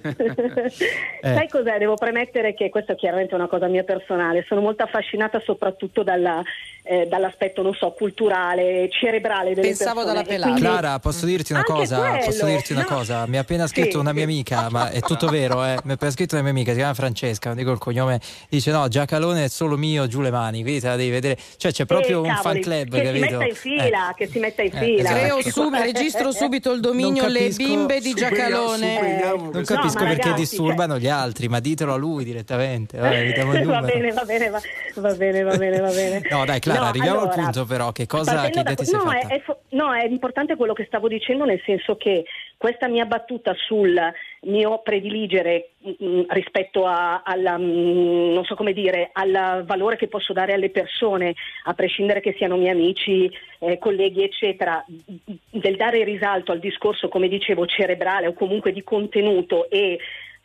Eh. 1.22 1.34
Sai 1.34 1.48
cos'è? 1.48 1.76
Devo 1.78 1.94
premettere 1.96 2.54
che 2.54 2.70
questa 2.70 2.92
è 2.92 2.96
chiaramente 2.96 3.34
una 3.34 3.46
cosa 3.46 3.66
mia 3.66 3.82
personale. 3.84 4.44
Sono 4.48 4.60
molto 4.62 4.82
affascinata 4.84 5.40
soprattutto 5.44 6.02
dalla, 6.02 6.42
eh, 6.90 7.06
dall'aspetto, 7.06 7.62
non 7.62 7.72
so, 7.74 7.92
culturale, 7.96 8.88
cerebrale 8.90 9.54
delle 9.54 9.68
Pensavo 9.68 10.00
persone. 10.02 10.12
dalla 10.12 10.26
pelata. 10.26 10.50
quindi- 10.52 10.68
Clara, 10.68 10.98
posso 10.98 11.24
dirti 11.24 11.52
una 11.52 11.62
cosa? 11.62 11.98
quello, 12.00 12.24
Posso 12.24 12.46
dirti 12.46 12.72
una 12.72 12.82
no. 12.82 12.96
cosa? 12.96 13.26
Mi 13.28 13.36
ha 13.36 13.40
appena 13.42 13.68
scritto 13.68 13.90
Sì, 13.92 13.96
una 13.98 14.12
mia 14.12 14.24
sì. 14.26 14.30
amica, 14.32 14.68
ma 14.70 14.90
è 14.90 14.98
tutto 15.00 15.28
vero, 15.28 15.62
eh? 15.64 15.78
Mi 15.84 15.92
ha 15.92 15.94
appena 15.94 16.10
scritto 16.10 16.34
una 16.34 16.42
mia 16.42 16.50
amica, 16.50 16.72
si 16.72 16.78
chiama 16.78 16.94
Francesca, 16.94 17.48
non 17.50 17.58
dico 17.58 17.70
il 17.70 17.78
cognome, 17.78 18.20
dice 18.48 18.72
no, 18.72 18.88
Giacalone 18.88 19.44
è 19.44 19.48
solo 19.48 19.76
mio, 19.76 20.08
giù 20.08 20.20
le 20.20 20.32
mani, 20.32 20.62
quindi 20.62 20.80
te 20.80 20.88
la 20.88 20.96
devi 20.96 21.10
vedere. 21.10 21.38
Cioè 21.56 21.70
c'è 21.70 21.84
proprio 21.86 22.24
Eh, 22.24 22.28
un 22.28 22.34
cavoli, 22.34 22.42
fan 22.42 22.60
club, 22.60 22.88
che 22.90 23.02
capito? 23.04 23.24
si 23.26 23.30
metta 23.30 23.44
in 23.46 23.54
fila, 23.54 24.10
Eh. 24.10 24.14
che 24.16 24.26
si 24.28 24.38
metta 24.40 24.62
in 24.62 24.70
Eh, 24.74 24.78
fila. 24.84 25.00
esatto. 25.10 25.18
Creo 25.38 25.50
sub- 25.52 25.74
registro 25.74 26.32
subito 26.32 26.72
il 26.72 26.80
dominio 26.80 27.22
Non 27.22 27.30
Le 27.30 27.38
capisco- 27.38 27.62
bimbe 27.64 28.00
di 28.00 28.12
Giacalone. 28.14 29.20
Non 29.52 29.62
capisco 29.64 29.98
No, 30.00 30.06
perché 30.08 30.22
ragazzi, 30.24 30.32
disturbano 30.40 30.98
gli 30.98 31.08
altri, 31.08 31.46
ma 31.48 31.60
ditelo 31.60 31.92
a 31.94 31.96
lui 31.96 32.24
direttamente. 32.24 32.98
Vabbè, 32.98 33.34
va 33.64 33.80
bene, 33.80 34.12
va 34.12 34.24
bene, 34.24 34.48
va, 34.50 34.60
va 34.96 35.14
bene, 35.14 35.42
va 35.42 35.56
bene, 35.56 35.78
va 35.80 35.90
bene. 35.90 36.22
No, 36.30 36.44
dai, 36.44 36.58
Clara, 36.60 36.79
No, 36.80 36.88
arriviamo 36.88 37.20
allora, 37.20 37.34
al 37.34 37.40
punto, 37.40 37.64
però. 37.64 37.92
Che 37.92 38.06
cosa, 38.06 38.48
che 38.48 38.62
da- 38.62 38.74
ti 38.74 38.90
no? 38.92 39.10
È, 39.10 39.26
è 39.26 39.42
no, 39.70 39.94
è 39.94 40.04
importante 40.06 40.56
quello 40.56 40.72
che 40.72 40.84
stavo 40.86 41.08
dicendo, 41.08 41.44
nel 41.44 41.60
senso 41.64 41.96
che 41.96 42.24
questa 42.56 42.88
mia 42.88 43.06
battuta 43.06 43.54
sul 43.56 43.98
mio 44.42 44.80
prediligere 44.82 45.70
mh, 45.78 46.22
rispetto 46.28 46.86
a- 46.86 47.22
alla, 47.24 47.56
mh, 47.56 48.32
non 48.32 48.44
so 48.44 48.54
come 48.54 48.72
dire, 48.72 49.10
al 49.12 49.64
valore 49.64 49.96
che 49.96 50.08
posso 50.08 50.32
dare 50.32 50.52
alle 50.52 50.70
persone, 50.70 51.34
a 51.64 51.74
prescindere 51.74 52.20
che 52.20 52.34
siano 52.36 52.56
miei 52.56 52.72
amici, 52.72 53.30
eh, 53.60 53.78
colleghi, 53.78 54.22
eccetera, 54.22 54.84
del 55.50 55.76
dare 55.76 56.04
risalto 56.04 56.52
al 56.52 56.58
discorso, 56.58 57.08
come 57.08 57.28
dicevo, 57.28 57.66
cerebrale 57.66 58.26
o 58.26 58.32
comunque 58.32 58.72
di 58.72 58.82
contenuto 58.82 59.68
e 59.70 59.98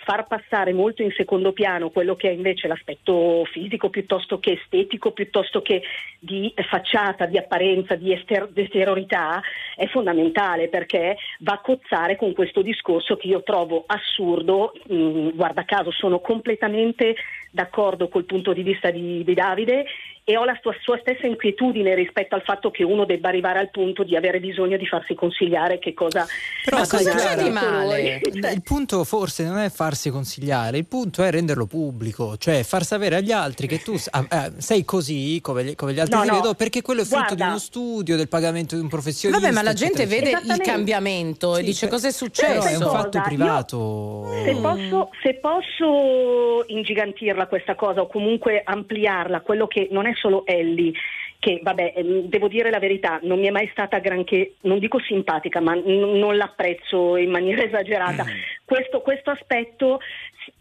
far 0.05 0.27
passare 0.27 0.71
molto 0.71 1.01
in 1.01 1.11
secondo 1.11 1.51
piano 1.51 1.89
quello 1.89 2.15
che 2.15 2.29
è 2.29 2.31
invece 2.31 2.67
l'aspetto 2.67 3.43
fisico 3.51 3.89
piuttosto 3.89 4.39
che 4.39 4.59
estetico, 4.61 5.11
piuttosto 5.11 5.61
che 5.61 5.81
di 6.19 6.53
facciata, 6.69 7.25
di 7.25 7.37
apparenza, 7.37 7.95
di, 7.95 8.13
ester- 8.13 8.51
esteriorità, 8.53 9.41
è 9.75 9.87
fondamentale 9.87 10.69
perché 10.69 11.17
va 11.39 11.53
a 11.53 11.61
cozzare 11.61 12.15
con 12.15 12.33
questo 12.33 12.61
discorso 12.61 13.17
che 13.17 13.27
io 13.27 13.41
trovo 13.41 13.83
assurdo. 13.87 14.73
Mm, 14.93 15.29
guarda 15.33 15.65
caso, 15.65 15.91
sono 15.91 16.19
completamente 16.19 17.15
d'accordo 17.49 18.07
col 18.07 18.25
punto 18.25 18.53
di 18.53 18.61
vista 18.61 18.91
di, 18.91 19.23
di 19.23 19.33
Davide 19.33 19.85
e 20.27 20.37
ho 20.37 20.43
la 20.43 20.57
sua, 20.59 20.73
sua 20.81 20.97
stessa 21.01 21.27
inquietudine 21.27 21.93
rispetto 21.93 22.33
al 22.33 22.41
fatto 22.41 22.71
che 22.71 22.83
uno 22.83 23.05
debba 23.05 23.27
arrivare 23.29 23.59
al 23.59 23.69
punto 23.69 24.03
di 24.03 24.15
avere 24.15 24.39
bisogno 24.39 24.75
di 24.75 24.87
farsi 24.87 25.13
consigliare 25.13 25.77
che 25.77 25.93
cosa 25.93 26.25
Però 26.63 26.77
cosa 26.79 26.97
avete 27.11 27.43
detto 27.43 27.69
voi? 27.83 28.21
il- 28.33 28.61
punto 28.63 29.03
forse 29.03 29.43
non 29.45 29.59
è 29.59 29.69
farsi 29.69 30.09
consigliare, 30.09 30.77
il 30.79 30.87
punto 30.87 31.21
è 31.21 31.29
renderlo 31.29 31.67
pubblico, 31.67 32.37
cioè 32.37 32.63
far 32.63 32.83
sapere 32.83 33.17
agli 33.17 33.31
altri 33.31 33.67
che 33.67 33.83
tu 33.83 33.95
ah, 34.09 34.25
ah, 34.27 34.51
sei 34.57 34.83
così 34.83 35.39
come 35.43 35.63
gli, 35.63 35.75
come 35.75 35.93
gli 35.93 35.99
altri 35.99 36.15
No, 36.15 36.21
ti 36.23 36.27
no. 36.29 36.35
vedo, 36.37 36.53
perché 36.55 36.81
quello 36.81 37.01
è 37.01 37.05
frutto 37.05 37.21
di 37.35 37.35
Guarda. 37.35 37.47
uno 37.49 37.59
studio, 37.59 38.15
del 38.17 38.27
pagamento 38.27 38.75
di 38.75 38.81
un 38.81 38.87
professionista. 38.89 39.39
Vabbè, 39.41 39.53
ma 39.55 39.61
la 39.61 39.73
gente 39.73 40.03
eccetera, 40.03 40.39
vede 40.39 40.53
il 40.53 40.61
cambiamento 40.61 41.55
e 41.55 41.61
dice 41.61 41.87
cosa 41.87 42.07
è 42.07 42.11
Però 42.11 42.25
successo. 42.25 42.67
è 42.67 42.75
un 42.77 42.81
cosa, 42.83 42.97
fatto 42.97 43.17
io- 43.17 43.23
privato. 43.23 44.25
Se 44.43 44.55
posso, 44.59 45.09
se 45.21 45.33
posso 45.35 46.63
ingigantirla 46.67 47.45
questa 47.47 47.75
cosa 47.75 48.01
o 48.01 48.07
comunque 48.07 48.61
ampliarla, 48.65 49.41
quello 49.41 49.67
che 49.67 49.87
non 49.91 50.07
è 50.07 50.13
solo 50.15 50.45
Ellie, 50.45 50.91
che 51.39 51.59
vabbè, 51.61 51.93
ehm, 51.95 52.21
devo 52.27 52.47
dire 52.47 52.69
la 52.71 52.79
verità, 52.79 53.19
non 53.23 53.39
mi 53.39 53.47
è 53.47 53.51
mai 53.51 53.67
stata 53.71 53.99
granché, 53.99 54.55
non 54.61 54.79
dico 54.79 54.99
simpatica, 54.99 55.59
ma 55.61 55.73
n- 55.75 56.17
non 56.17 56.37
l'apprezzo 56.37 57.17
in 57.17 57.29
maniera 57.29 57.61
esagerata. 57.67 58.25
Questo, 58.65 59.01
questo 59.01 59.29
aspetto 59.31 59.99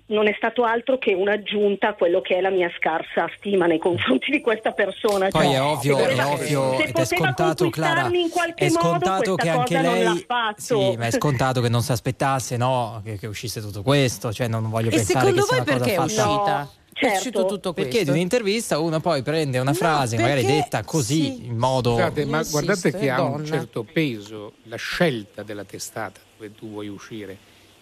non 0.06 0.26
è 0.28 0.34
stato 0.36 0.64
altro 0.64 0.98
che 0.98 1.14
un'aggiunta 1.14 1.88
a 1.88 1.94
quello 1.94 2.20
che 2.20 2.36
è 2.36 2.40
la 2.42 2.50
mia 2.50 2.70
scarsa 2.76 3.26
stima 3.38 3.64
nei 3.64 3.78
confronti 3.78 4.30
di 4.30 4.42
questa 4.42 4.72
persona. 4.72 5.28
Poi 5.28 5.44
Cioè, 5.46 5.54
è 5.54 5.62
ovvio, 5.62 5.96
è 5.98 6.24
ovvio 6.26 6.78
ed 6.78 6.94
è 6.94 7.04
scontato, 7.06 7.70
Clara. 7.70 8.02
conquistarmi 8.02 8.20
in 8.20 8.28
qualche 8.30 8.66
È 8.66 8.68
modo, 8.70 8.80
scontato 8.88 9.34
questa 9.34 9.42
che 9.42 9.48
anche 9.58 9.74
cosa 9.76 9.88
non 9.88 10.02
l'ha 10.04 10.12
lei. 10.12 10.24
fatto. 10.26 10.60
Sì, 10.60 10.96
ma 10.98 11.06
è 11.06 11.10
scontato 11.16 11.60
che 11.62 11.68
non 11.70 11.80
si 11.80 11.92
aspettasse, 11.92 12.56
no? 12.58 13.00
Che, 13.02 13.16
che 13.18 13.26
uscisse 13.26 13.62
tutto 13.62 13.82
questo. 13.82 14.30
Cioè, 14.30 14.46
non 14.48 14.68
voglio 14.68 14.88
E 14.88 14.96
pensare 14.96 15.28
secondo 15.32 15.40
che 15.40 15.46
sia 15.46 15.56
voi 15.62 15.64
una 15.64 15.72
cosa 15.72 15.84
perché 15.84 15.92
è 15.92 16.06
fatta. 16.06 16.28
uscita? 16.28 16.58
No, 16.58 16.70
certo. 16.94 17.16
uscito 17.16 17.46
tutto 17.46 17.72
Perché 17.72 17.90
questo? 17.90 18.10
di 18.12 18.16
un'intervista 18.18 18.78
uno 18.78 19.00
poi 19.00 19.22
prende 19.22 19.58
una 19.58 19.72
frase, 19.74 20.16
magari 20.16 20.42
perché- 20.42 20.56
detta 20.56 20.82
così, 20.84 21.22
sì. 21.22 21.44
in 21.46 21.56
modo. 21.56 21.92
Scusate, 21.92 22.24
ma 22.24 22.38
Insiste, 22.38 22.60
guardate 22.60 22.92
che 22.98 23.10
ha 23.10 23.22
un 23.22 23.30
donna. 23.32 23.44
certo 23.44 23.82
peso 23.84 24.52
la 24.64 24.76
scelta 24.76 25.42
della 25.42 25.64
testata 25.64 26.20
dove 26.36 26.54
tu 26.54 26.68
vuoi 26.70 26.88
uscire. 26.88 27.36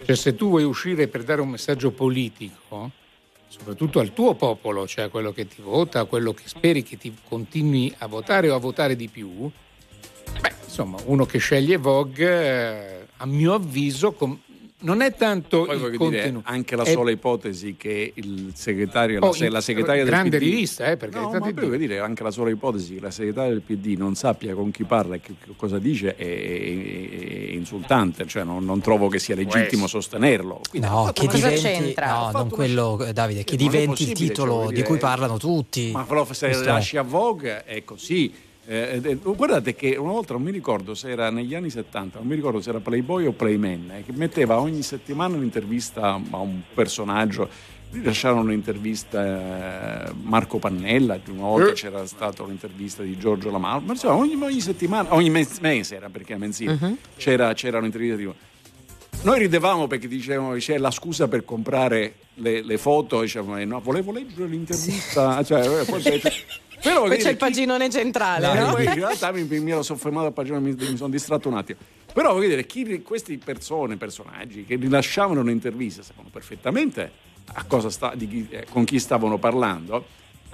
Cioè, 0.04 0.16
se 0.16 0.34
tu 0.34 0.48
vuoi 0.48 0.64
uscire 0.64 1.06
per 1.06 1.22
dare 1.22 1.40
un 1.40 1.48
messaggio 1.48 1.92
politico, 1.92 2.90
soprattutto 3.48 4.00
al 4.00 4.12
tuo 4.12 4.34
popolo, 4.34 4.86
cioè 4.88 5.04
a 5.04 5.08
quello 5.08 5.32
che 5.32 5.46
ti 5.46 5.62
vota, 5.62 6.00
a 6.00 6.04
quello 6.06 6.32
che 6.32 6.42
speri 6.46 6.82
che 6.82 6.96
ti 6.98 7.14
continui 7.28 7.94
a 7.98 8.06
votare 8.06 8.50
o 8.50 8.54
a 8.56 8.58
votare 8.58 8.96
di 8.96 9.08
più, 9.08 9.48
beh, 10.40 10.52
insomma, 10.64 10.98
uno 11.04 11.24
che 11.24 11.38
sceglie 11.38 11.76
Vogue, 11.76 12.26
eh, 12.26 13.06
a 13.18 13.26
mio 13.26 13.54
avviso, 13.54 14.12
com- 14.12 14.40
non 14.82 15.00
è 15.02 15.14
tanto 15.14 15.64
Poi 15.64 15.74
il 15.74 15.80
voglio 15.80 15.90
dire, 15.98 16.22
contenuto. 16.22 16.48
anche 16.48 16.76
la 16.76 16.82
è- 16.84 16.92
sola 16.92 17.10
ipotesi 17.10 17.74
che 17.76 18.12
il 18.14 18.52
segretario, 18.54 19.18
la, 19.20 19.26
Oh, 19.28 19.32
se- 19.32 19.46
in- 19.46 19.52
la 19.52 19.60
segretaria 19.60 20.02
del 20.02 20.12
grande 20.12 20.38
PD, 20.38 20.42
rivista, 20.42 20.90
eh, 20.90 20.96
per 20.96 21.10
no, 21.12 21.30
ma 21.30 21.38
di 21.50 21.52
voglio 21.52 21.76
dire, 21.76 21.98
anche 21.98 22.22
la 22.22 22.30
sola 22.30 22.50
ipotesi 22.50 22.94
che 22.96 23.00
la 23.00 23.10
segretaria 23.10 23.50
del 23.50 23.62
PD 23.62 23.96
non 23.96 24.14
sappia 24.14 24.54
con 24.54 24.70
chi 24.70 24.84
parla 24.84 25.14
e 25.16 25.20
che, 25.20 25.34
che 25.42 25.52
cosa 25.56 25.78
dice 25.78 26.14
è, 26.16 26.24
è- 26.24 27.48
è 27.50 27.52
insultante, 27.54 28.26
cioè 28.26 28.44
non, 28.44 28.64
non 28.64 28.80
trovo 28.80 29.08
che 29.08 29.18
sia 29.18 29.34
legittimo 29.34 29.86
sostenerlo. 29.86 30.60
Quindi 30.70 30.88
No, 30.88 31.10
che 31.12 31.26
diventi, 31.26 31.94
no, 31.98 32.30
non 32.32 32.48
quello, 32.48 33.04
eh, 33.04 33.12
Davide, 33.12 33.44
che 33.44 33.54
è 33.54 33.56
diventi 33.56 34.02
il 34.02 34.08
possibile, 34.08 34.28
titolo 34.28 34.54
cioè, 34.60 34.66
di 34.68 34.74
dire, 34.74 34.86
cui 34.86 34.98
parlano 34.98 35.38
tutti. 35.38 35.90
Ma 35.92 36.04
però 36.04 36.24
se 36.32 36.46
Questo 36.46 36.64
è. 36.64 36.66
lasci 36.66 36.96
a 36.96 37.02
Vogue 37.02 37.64
è 37.64 37.84
così. 37.84 38.32
Eh, 38.64 39.00
eh, 39.02 39.14
guardate 39.16 39.74
che 39.74 39.96
una 39.96 40.12
volta 40.12 40.34
non 40.34 40.42
mi 40.42 40.52
ricordo 40.52 40.94
se 40.94 41.10
era 41.10 41.30
negli 41.30 41.54
anni 41.54 41.68
70, 41.68 42.18
non 42.18 42.28
mi 42.28 42.36
ricordo 42.36 42.60
se 42.60 42.70
era 42.70 42.78
Playboy 42.78 43.26
o 43.26 43.32
Playman, 43.32 43.90
eh, 43.90 44.04
che 44.04 44.12
metteva 44.12 44.60
ogni 44.60 44.82
settimana 44.82 45.36
un'intervista 45.36 46.20
a 46.30 46.38
un 46.38 46.60
personaggio. 46.72 47.48
Rilasciarono 47.90 48.40
un'intervista 48.42 50.08
eh, 50.08 50.12
Marco 50.22 50.58
Pannella, 50.58 51.18
una 51.28 51.42
volta 51.42 51.70
Eh. 51.70 51.74
c'era 51.74 52.06
stata 52.06 52.42
un'intervista 52.42 53.02
di 53.02 53.18
Giorgio 53.18 53.50
Lamal, 53.50 53.82
ma 53.82 53.92
insomma 53.92 54.14
ogni, 54.14 54.34
ogni 54.40 54.60
settimana, 54.60 55.12
ogni 55.12 55.28
mes- 55.28 55.58
mese 55.58 55.96
era 55.96 56.08
perché 56.08 56.34
è 56.34 56.38
mensile, 56.38 56.78
Mhm. 56.80 56.96
c'era, 57.16 57.52
c'era 57.52 57.78
un'intervista 57.78 58.16
di 58.16 58.30
noi 59.24 59.38
ridevamo 59.38 59.86
perché 59.88 60.08
dicevano 60.08 60.54
c'è 60.56 60.78
la 60.78 60.90
scusa 60.90 61.28
per 61.28 61.44
comprare 61.44 62.14
le, 62.36 62.62
le 62.62 62.78
foto, 62.78 63.20
dicevamo 63.20 63.58
eh, 63.58 63.64
no, 63.66 63.80
volevo 63.80 64.10
leggere 64.10 64.46
l'intervista, 64.46 65.42
cioè, 65.44 65.80
eh, 65.80 65.84
forse- 65.84 66.20
però 66.82 67.00
Poi 67.00 67.08
voglio 67.10 67.22
c'è 67.22 67.30
il 67.30 67.36
paginone 67.36 67.88
centrale, 67.90 68.46
No, 68.60 68.70
no? 68.72 68.78
in 68.78 68.92
realtà 68.94 69.30
mi, 69.32 69.44
mi 69.44 69.70
ero 69.70 69.82
soffermato 69.82 70.26
al 70.26 70.32
pagina, 70.32 70.58
mi, 70.60 70.74
mi 70.74 70.96
sono 70.96 71.10
distratto 71.10 71.48
un 71.48 71.56
attimo. 71.56 71.78
Però 72.12 72.32
voglio 72.34 72.48
dire, 72.48 72.66
chi, 72.66 73.00
queste 73.02 73.38
persone, 73.38 73.96
personaggi 73.96 74.64
che 74.66 74.76
rilasciavano 74.76 75.40
un'intervista 75.40 76.02
sapevano 76.02 76.28
perfettamente 76.30 77.10
a 77.54 77.64
cosa 77.64 77.88
sta- 77.90 78.12
chi- 78.18 78.46
eh, 78.50 78.66
con 78.70 78.84
chi 78.84 78.98
stavano 78.98 79.38
parlando 79.38 80.04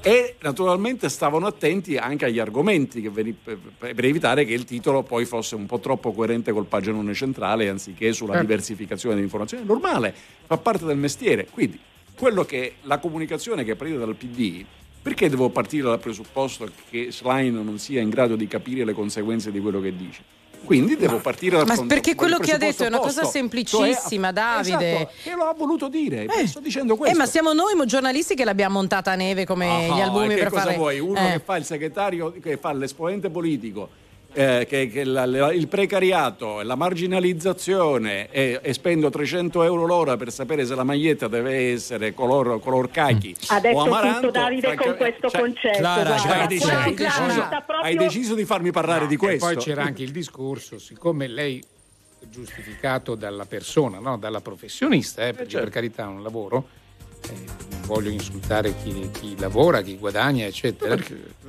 e 0.01 0.37
naturalmente 0.43 1.09
stavano 1.09 1.47
attenti 1.49 1.97
anche 1.97 2.27
agli 2.27 2.39
argomenti 2.39 3.01
che 3.03 3.11
veni- 3.11 3.33
per, 3.33 3.59
per 3.77 4.05
evitare 4.05 4.45
che 4.45 4.53
il 4.53 4.65
titolo 4.65 5.03
poi 5.03 5.25
fosse 5.25 5.57
un 5.57 5.67
po' 5.67 5.81
troppo 5.81 6.13
coerente 6.13 6.53
col 6.53 6.67
paginone 6.67 7.13
centrale 7.15 7.69
anziché 7.69 8.13
sulla 8.13 8.35
Certo. 8.35 8.47
diversificazione 8.47 9.17
dell'informazione. 9.17 9.65
È 9.65 9.67
normale, 9.67 10.15
fa 10.47 10.57
parte 10.57 10.85
del 10.85 10.97
mestiere. 10.97 11.49
Quindi 11.51 11.79
quello 12.15 12.45
che 12.45 12.75
la 12.83 12.99
comunicazione 12.99 13.65
che 13.65 13.73
è 13.73 13.75
partita 13.75 13.99
dal 13.99 14.15
PD 14.15 14.65
perché 15.09 15.29
devo 15.31 15.49
partire 15.49 15.85
dal 15.85 15.99
presupposto 15.99 16.69
che 16.91 17.11
Schlein 17.11 17.55
non 17.55 17.79
sia 17.79 18.01
in 18.01 18.11
grado 18.11 18.37
di 18.37 18.47
capire 18.47 18.85
le 18.85 18.93
conseguenze 18.93 19.51
di 19.51 19.59
quello 19.61 19.81
che 19.81 19.97
dice? 19.97 20.23
Quindi 20.65 20.97
devo 20.97 21.19
partire 21.19 21.57
dal 21.57 21.67
Ma 21.67 21.77
con- 21.77 21.87
perché 21.87 22.15
quello 22.15 22.37
che 22.39 22.53
ha 22.53 22.57
presupposto 22.59 22.83
detto 22.83 22.85
è 22.85 22.87
una 22.89 22.99
cosa 22.99 23.21
opposto. 23.21 23.39
semplicissima, 23.39 24.27
Cioè, 24.27 24.33
Davide. 24.35 24.95
Esatto, 24.97 25.11
che 25.23 25.35
lo 25.35 25.43
ha 25.45 25.55
voluto 25.55 25.89
dire, 25.89 26.27
sto 26.47 26.61
dicendo 26.61 26.97
questo. 26.97 27.15
Eh, 27.15 27.19
ma 27.19 27.27
siamo 27.27 27.53
noi 27.53 27.75
giornalisti 27.87 28.35
che 28.35 28.45
l'abbiamo 28.45 28.75
montata 28.75 29.13
a 29.13 29.15
neve 29.15 29.47
come 29.47 29.67
Ah, 29.69 29.95
gli 29.97 30.01
albumi 30.01 30.33
e 30.33 30.35
che 30.35 30.43
per 30.43 30.51
cosa 30.51 30.65
fare. 30.65 30.77
vuoi? 30.77 30.99
Uno 30.99 31.19
eh. 31.29 31.33
che 31.33 31.39
fa 31.45 31.57
il 31.57 31.65
segretario, 31.65 32.35
che 32.43 32.57
fa 32.57 32.73
l'esponente 32.73 33.31
politico, 33.31 33.89
eh, 34.39 34.67
che, 34.69 34.89
che 34.89 35.03
la- 35.03 35.27
la- 35.27 35.53
il 35.53 35.67
precariato, 35.67 36.61
la 36.63 36.77
marginalizzazione 36.77 38.31
e, 38.31 38.61
e 38.63 38.73
spendo 38.73 39.11
300 39.11 39.65
euro 39.65 39.85
l'ora 39.85 40.17
per 40.17 40.31
sapere 40.31 40.65
se 40.65 40.77
la 40.77 40.85
maglietta 40.85 41.27
deve 41.27 41.73
essere 41.73 42.15
color, 42.15 42.61
color 42.61 42.89
cachi 42.89 43.35
Ha 43.49 43.59
detto 43.59 43.77
o 43.79 43.83
amaranto. 43.83 44.31
Davide 44.31 44.69
con 44.69 44.77
francamente- 44.77 44.97
questo 44.97 45.29
cioè, 45.29 45.41
concetto. 45.41 45.79
Clara, 45.79 46.15
hai, 46.15 46.47
deciso, 46.47 46.69
hai 46.71 46.95
deciso- 46.95 48.33
hai 48.33 48.35
di 48.37 48.45
farmi 48.45 48.71
parlare 48.71 49.09
di 49.09 49.15
E 49.15 49.19
questo. 49.19 49.45
poi 49.47 49.57
c'era 49.57 49.83
anche 49.83 50.03
il 50.05 50.13
discorso, 50.13 50.79
siccome 50.79 51.27
lei 51.27 51.61
è 52.21 52.25
giustificato 52.31 53.17
dalla 53.17 53.45
persona, 53.45 53.99
no? 53.99 54.19
dalla 54.19 54.41
professionista, 54.41 55.23
eh, 55.27 55.33
perché 55.33 55.49
certo. 55.51 55.65
per 55.65 55.75
carità 55.75 56.05
è 56.05 56.07
un 56.07 56.23
lavoro, 56.23 56.69
non 57.31 57.81
voglio 57.85 58.11
insultare 58.11 58.75
chi, 58.83 59.11
chi 59.13 59.39
lavora, 59.39 59.83
chi 59.83 59.97
guadagna, 59.97 60.47
eccetera, 60.47 60.97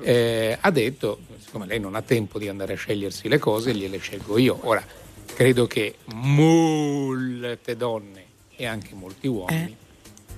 eh, 0.01 0.57
ha 0.59 0.71
detto, 0.71 1.19
siccome 1.39 1.65
lei 1.65 1.79
non 1.79 1.95
ha 1.95 2.01
tempo 2.01 2.39
di 2.39 2.47
andare 2.47 2.73
a 2.73 2.77
scegliersi 2.77 3.27
le 3.27 3.37
cose, 3.37 3.73
gliele 3.73 3.97
scelgo 3.97 4.37
io. 4.37 4.59
Ora, 4.63 4.83
credo 5.25 5.67
che 5.67 5.95
molte 6.13 7.75
donne 7.75 8.25
e 8.55 8.65
anche 8.65 8.93
molti 8.93 9.27
uomini 9.27 9.75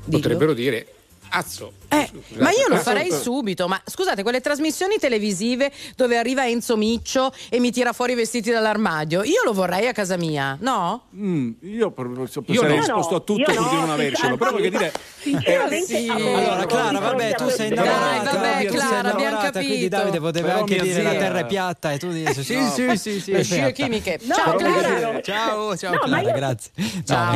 potrebbero 0.10 0.54
dire, 0.54 0.94
azzo, 1.30 1.74
Eh, 1.94 2.08
scusate, 2.08 2.42
ma 2.42 2.50
io 2.52 2.68
lo 2.70 2.78
farei 2.78 3.10
eh, 3.10 3.12
subito. 3.14 3.68
Ma 3.68 3.82
scusate, 3.84 4.24
quelle 4.24 4.40
trasmissioni 4.42 4.98
televisive 4.98 5.72
dove 5.96 6.18
arriva 6.18 6.48
Enzo 6.48 6.78
Miccio 6.78 7.34
e 7.50 7.60
mi 7.60 7.72
tira 7.72 7.92
fuori 7.94 8.14
i 8.14 8.16
vestiti 8.16 8.50
dall'armadio, 8.50 9.24
io 9.24 9.44
lo 9.44 9.52
vorrei 9.54 9.88
a 9.88 9.92
casa 9.92 10.16
mia, 10.18 10.58
no? 10.62 11.04
Mm, 11.16 11.52
io 11.62 11.94
sarei 11.96 12.76
no. 12.76 12.76
disposto 12.78 13.16
a 13.16 13.20
tutto 13.20 13.44
pur 13.44 13.54
di 13.70 13.76
no, 13.76 13.80
non 13.82 13.90
avercelo. 13.90 14.38
Però 14.38 14.52
voglio 14.52 14.70
dire, 14.70 14.92
Sinceramente, 15.22 15.98
sì. 15.98 16.08
Allora, 16.10 16.66
Clara, 16.66 17.00
vabbè, 17.00 17.34
tu 17.36 17.50
sei 17.50 17.70
Dai, 17.70 17.86
innamorata. 17.86 18.32
vabbè, 18.32 18.66
tu 18.66 18.72
sei 18.72 18.72
Clara, 18.72 18.98
abbiamo 18.98 19.20
innamorata, 19.20 19.60
Quindi 19.60 19.74
capito. 19.90 19.96
Davide 19.98 20.20
poteva 20.20 20.48
Però 20.48 20.60
anche 20.60 20.80
dire 20.82 21.04
la 21.04 21.10
zia- 21.12 21.20
terra 21.20 21.40
è 21.40 21.46
piatta 21.46 21.92
e 21.92 21.98
tu 21.98 22.12
dici 22.12 22.44
sì, 22.44 22.56
No, 22.56 22.70
sì, 22.70 22.98
sì, 22.98 23.20
sì, 23.20 23.32
Le 23.32 23.44
scie 23.44 23.72
chimiche. 23.72 24.20
No, 24.24 24.34
Ciao 24.36 24.56
Clara. 24.56 25.22
Ciao, 25.22 25.78
ciao 25.78 25.94
No, 25.94 26.00
Clara, 26.00 26.32
grazie. 26.32 26.72
No, 26.76 26.86
Ciao. 27.06 27.36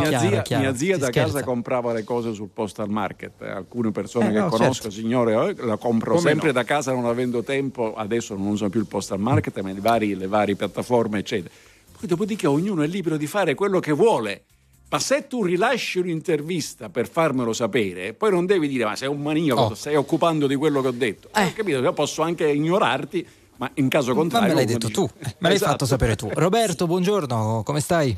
mia, 0.59 0.75
zia, 0.75 0.97
da 0.97 1.09
casa 1.09 1.43
comprava 1.43 1.93
le 1.93 2.03
cose 2.03 2.33
sul 2.33 2.49
postal 2.53 2.89
market. 2.89 3.33
Eh, 3.41 3.49
Alcune 3.49 3.91
persone 3.91 4.29
Eh, 4.29 4.31
che 4.33 4.44
no, 4.45 4.49
conosco, 4.49 4.73
certo. 4.73 4.91
signore, 4.91 5.33
eh, 5.57 5.65
la 5.65 5.77
compro 5.77 6.15
Come 6.15 6.21
sempre 6.29 6.47
no? 6.47 6.53
da 6.53 6.63
casa 6.63 6.91
non 6.93 7.05
avendo 7.05 7.43
tempo. 7.43 7.93
Adesso 7.95 8.35
non 8.35 8.47
uso 8.47 8.69
più 8.69 8.79
il 8.79 8.87
postal 8.87 9.19
market, 9.19 9.59
ma 9.61 9.73
vari- 9.77 10.15
le 10.15 10.27
varie 10.27 10.55
piattaforme, 10.55 11.19
eccetera. 11.19 11.53
Poi, 11.97 12.07
dopodiché, 12.07 12.47
ognuno 12.47 12.81
è 12.83 12.87
libero 12.87 13.17
di 13.17 13.27
fare 13.27 13.53
quello 13.55 13.79
che 13.79 13.91
vuole. 13.91 14.43
Ma 14.89 14.99
se 14.99 15.27
tu 15.27 15.43
rilasci 15.43 15.99
un'intervista 15.99 16.89
per 16.89 17.09
farmelo 17.09 17.53
sapere, 17.53 18.13
poi 18.13 18.31
non 18.31 18.45
devi 18.45 18.67
dire: 18.67 18.85
Ma 18.85 18.95
sei 18.95 19.07
un 19.09 19.21
maniaco, 19.21 19.61
Oh. 19.61 19.73
stai 19.73 19.95
occupando 19.95 20.45
di 20.47 20.55
quello 20.55 20.81
che 20.81 20.87
ho 20.87 20.91
detto. 20.91 21.29
Eh. 21.35 21.45
Ho 21.45 21.53
capito? 21.53 21.79
Io 21.79 21.93
posso 21.93 22.21
anche 22.21 22.47
ignorarti, 22.49 23.25
ma 23.57 23.69
in 23.75 23.89
caso 23.89 24.09
Ma 24.13 24.19
contrario. 24.19 24.49
me 24.49 24.53
l'hai 24.53 24.65
detto 24.65 24.87
dici- 24.87 24.93
tu, 24.93 25.09
me 25.19 25.33
l'hai 25.39 25.53
Esatto. 25.55 25.71
fatto 25.71 25.85
sapere 25.85 26.15
tu. 26.15 26.29
Roberto, 26.31 26.85
buongiorno, 26.85 27.63
come 27.65 27.79
stai? 27.79 28.15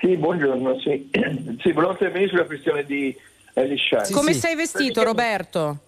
Sì, 0.00 0.16
buongiorno, 0.16 0.80
sì. 0.80 1.10
sì 1.62 1.72
volevo 1.72 1.92
intervenire 1.92 2.28
sulla 2.30 2.44
questione 2.44 2.84
di 2.84 3.14
Shine. 3.54 4.10
Come 4.12 4.32
sì. 4.32 4.40
sei 4.40 4.56
vestito, 4.56 5.02
Roberto? 5.02 5.78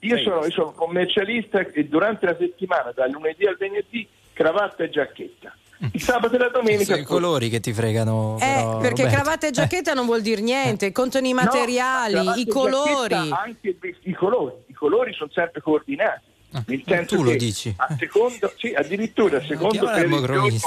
Io 0.00 0.18
sono, 0.18 0.44
io 0.44 0.50
sono 0.50 0.72
commercialista 0.72 1.60
e 1.60 1.84
durante 1.86 2.26
la 2.26 2.36
settimana, 2.38 2.92
dal 2.92 3.10
lunedì 3.10 3.46
al 3.46 3.56
venerdì, 3.56 4.06
cravatta 4.32 4.84
e 4.84 4.90
giacchetta. 4.90 5.54
Il 5.92 6.00
sabato 6.00 6.36
e 6.36 6.38
la 6.38 6.48
domenica... 6.48 6.84
Sono 6.84 6.98
i 6.98 7.04
colori 7.04 7.50
che 7.50 7.60
ti 7.60 7.72
fregano. 7.72 8.36
Eh, 8.40 8.40
però, 8.40 8.78
perché 8.78 9.02
Roberto. 9.02 9.22
cravatta 9.22 9.46
e 9.46 9.50
giacchetta 9.50 9.92
non 9.92 10.06
vuol 10.06 10.22
dire 10.22 10.40
niente, 10.40 10.92
contano 10.92 11.26
i 11.26 11.32
No, 11.32 11.42
materiali, 11.42 12.12
cravatta 12.14 12.40
i 12.40 12.46
colori. 12.46 13.14
Anche 13.14 13.76
i- 14.02 14.12
colori, 14.14 14.52
i 14.66 14.72
colori 14.72 15.12
sono 15.12 15.30
sempre 15.34 15.60
coordinati. 15.60 16.34
Nel 16.66 16.82
senso 16.86 17.16
tu 17.16 17.22
lo 17.22 17.30
che 17.30 17.36
dici. 17.36 17.74
a 17.76 17.94
secondo, 17.98 18.52
sì, 18.56 18.72
addirittura 18.72 19.38
a 19.38 19.42
secondo 19.44 19.78
chiama 19.78 19.94
per 19.94 20.06
il 20.06 20.24
giorno 20.24 20.58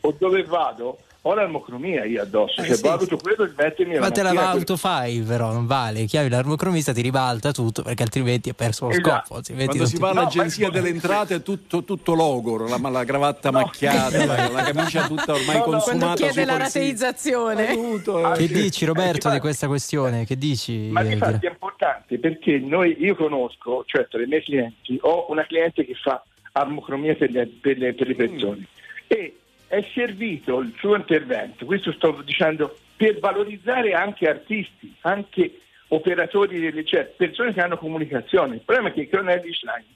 o 0.00 0.14
dove 0.18 0.42
vado 0.42 0.98
ho 1.24 1.34
l'armocromia 1.34 2.04
io 2.04 2.20
addosso, 2.22 2.60
Eh, 2.62 2.66
cioè 2.66 2.74
sì. 2.76 2.82
valuto 2.82 3.16
quello 3.16 3.44
di 3.46 3.52
mettermi 3.56 3.96
Ma 3.98 4.10
te 4.10 4.22
la 4.22 4.32
mattina 4.32 4.50
autofile 4.50 5.22
però, 5.24 5.52
non 5.52 5.66
vale. 5.66 6.04
Chiavi 6.04 6.28
l'armocromista, 6.28 6.92
ti 6.92 7.00
ribalta 7.00 7.52
tutto 7.52 7.82
perché 7.82 8.02
altrimenti 8.02 8.50
è 8.50 8.54
perso 8.54 8.86
lo 8.86 8.90
Esatto. 8.90 9.40
scopo. 9.40 9.64
Quando 9.64 9.86
si 9.86 9.96
va 9.98 10.12
No, 10.12 10.20
all'agenzia 10.20 10.66
il- 10.66 10.72
delle 10.72 10.88
entrate 10.88 11.36
è 11.36 11.42
tutto, 11.42 11.84
tutto 11.84 12.14
logoro, 12.14 12.66
la, 12.66 12.78
la 12.90 13.04
cravatta 13.04 13.52
macchiata, 13.52 14.24
la, 14.26 14.48
la 14.50 14.62
camicia 14.64 15.06
tutta 15.06 15.32
ormai 15.34 15.56
No, 15.58 15.64
no, 15.64 15.64
consumata. 15.70 15.98
Quando 15.98 16.14
chiede 16.16 16.44
la 16.44 16.56
rateizzazione. 16.56 17.68
Ah, 17.68 18.32
Che 18.32 18.46
sì. 18.48 18.52
dici 18.52 18.84
Roberto 18.84 19.28
Eh, 19.28 19.32
di 19.32 19.38
questa 19.38 19.66
questione? 19.68 20.24
Che 20.26 20.36
dici? 20.36 20.88
Ma 20.90 21.02
eh, 21.02 21.12
infatti 21.12 21.46
è 21.46 21.50
importante 21.50 22.18
perché 22.18 22.58
noi, 22.58 22.96
io 22.98 23.14
conosco, 23.14 23.84
cioè 23.86 24.08
tra 24.08 24.20
i 24.20 24.26
miei 24.26 24.42
clienti, 24.42 24.98
ho 25.02 25.26
una 25.30 25.44
cliente 25.46 25.84
che 25.86 25.94
fa 25.94 26.22
armocromia 26.52 27.14
per 27.14 27.30
le, 27.30 27.46
per 27.46 27.78
le- 27.78 27.94
per 27.94 28.06
le 28.08 28.14
persone 28.14 28.66
e 29.06 29.36
è 29.72 29.82
servito 29.94 30.58
il 30.58 30.74
suo 30.76 30.96
intervento, 30.96 31.64
questo 31.64 31.92
sto 31.92 32.20
dicendo, 32.22 32.76
per 32.94 33.18
valorizzare 33.20 33.94
anche 33.94 34.28
artisti, 34.28 34.94
anche 35.00 35.60
operatori, 35.88 36.60
delle, 36.60 36.84
cioè 36.84 37.06
persone 37.06 37.54
che 37.54 37.62
hanno 37.62 37.78
comunicazione. 37.78 38.56
Il 38.56 38.60
problema 38.60 38.90
è 38.90 38.92
che 38.92 39.00
i 39.00 39.08
Cornelli 39.08 39.50
Schlein 39.50 39.86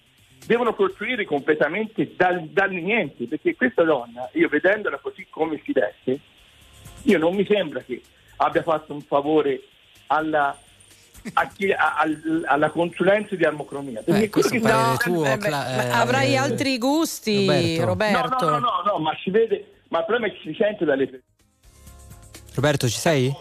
devono 0.47 0.73
costruire 0.75 1.27
completamente 1.27 2.15
dal, 2.17 2.47
dal 2.47 2.71
niente, 2.71 3.27
perché 3.27 3.55
questa 3.55 3.83
donna, 3.83 4.31
io 4.33 4.49
vedendola 4.49 4.97
così 4.97 5.27
come 5.29 5.61
si 5.63 5.73
veste, 5.73 6.21
io 7.03 7.19
non 7.19 7.35
mi 7.35 7.45
sembra 7.45 7.81
che 7.81 8.01
abbia 8.37 8.63
fatto 8.63 8.95
un 8.95 9.03
favore 9.03 9.61
alla, 10.07 10.59
a 11.35 11.49
chi- 11.49 11.73
a- 11.73 11.97
al- 11.99 12.43
alla 12.47 12.71
consulenza 12.71 13.35
di 13.35 13.45
armocromia. 13.45 14.03
Perché 14.03 14.25
Eh, 14.25 14.29
questo 14.31 14.59
fa- 14.61 14.97
tuo, 14.99 15.25
Eh, 15.25 15.37
beh, 15.37 15.47
Cla- 15.47 15.85
eh, 15.87 15.91
avrai 15.91 16.33
eh, 16.33 16.37
altri 16.37 16.79
gusti, 16.79 17.79
Roberto. 17.79 17.85
Roberto. 17.85 18.45
No, 18.45 18.51
no, 18.53 18.59
no, 18.59 18.83
no, 18.85 18.93
no, 18.93 18.99
ma 18.99 19.17
si 19.23 19.31
vede, 19.31 19.75
ma 19.89 19.99
il 20.01 20.05
problema 20.07 20.33
è 20.33 20.37
che 20.37 20.41
si 20.51 20.55
sente 20.59 20.85
dalle 20.85 21.05
persone. 21.05 21.23
Roberto, 22.55 22.89
ci 22.89 22.99
sei? 22.99 23.35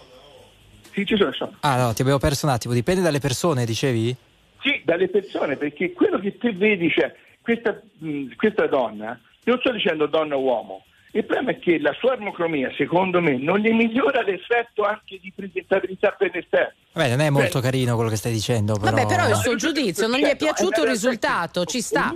Sì, 0.94 1.06
ci 1.06 1.16
sono, 1.18 1.32
sono. 1.34 1.56
Ah 1.62 1.78
no, 1.78 1.94
ti 1.94 2.02
avevo 2.02 2.18
perso 2.18 2.46
un 2.46 2.52
attimo. 2.54 2.74
Dipende 2.74 3.02
dalle 3.02 3.20
persone, 3.20 3.66
dicevi? 3.66 4.16
Sì, 4.62 4.82
dalle 4.84 5.08
persone, 5.10 5.56
perché 5.58 5.94
quello 5.94 6.20
che 6.20 6.38
te 6.38 6.52
vedi, 6.54 6.90
cioè, 6.90 7.14
questa, 7.42 7.80
mh, 8.00 8.36
questa 8.36 8.66
donna, 8.68 9.20
non 9.44 9.60
sto 9.60 9.72
dicendo 9.72 10.08
donna 10.08 10.36
o 10.36 10.40
uomo, 10.40 10.86
il 11.18 11.26
problema 11.26 11.52
è 11.52 11.60
che 11.60 11.80
la 11.80 11.94
sua 11.98 12.12
armocromia, 12.14 12.72
secondo 12.76 13.22
me, 13.22 13.38
non 13.38 13.60
gli 13.60 13.72
migliora 13.72 14.22
l'effetto 14.22 14.84
anche 14.84 15.18
di 15.22 15.32
presentabilità 15.34 16.12
per 16.12 16.32
l'esterno. 16.34 16.74
Vabbè, 16.92 17.10
non 17.10 17.20
è 17.22 17.30
molto 17.30 17.60
carino 17.62 17.96
quello 17.96 18.10
che 18.10 18.18
stai 18.18 18.34
dicendo, 18.34 18.76
però. 18.78 18.92
Vabbè, 18.92 19.06
però 19.08 19.30
il 19.30 19.36
suo 19.36 19.56
giudizio 19.56 20.08
non 20.08 20.20
gli 20.20 20.24
è 20.26 20.36
piaciuto 20.36 20.82
il 20.82 20.88
eh, 20.88 20.92
risultato, 20.92 21.66
ci 21.66 21.82
sta. 21.82 22.14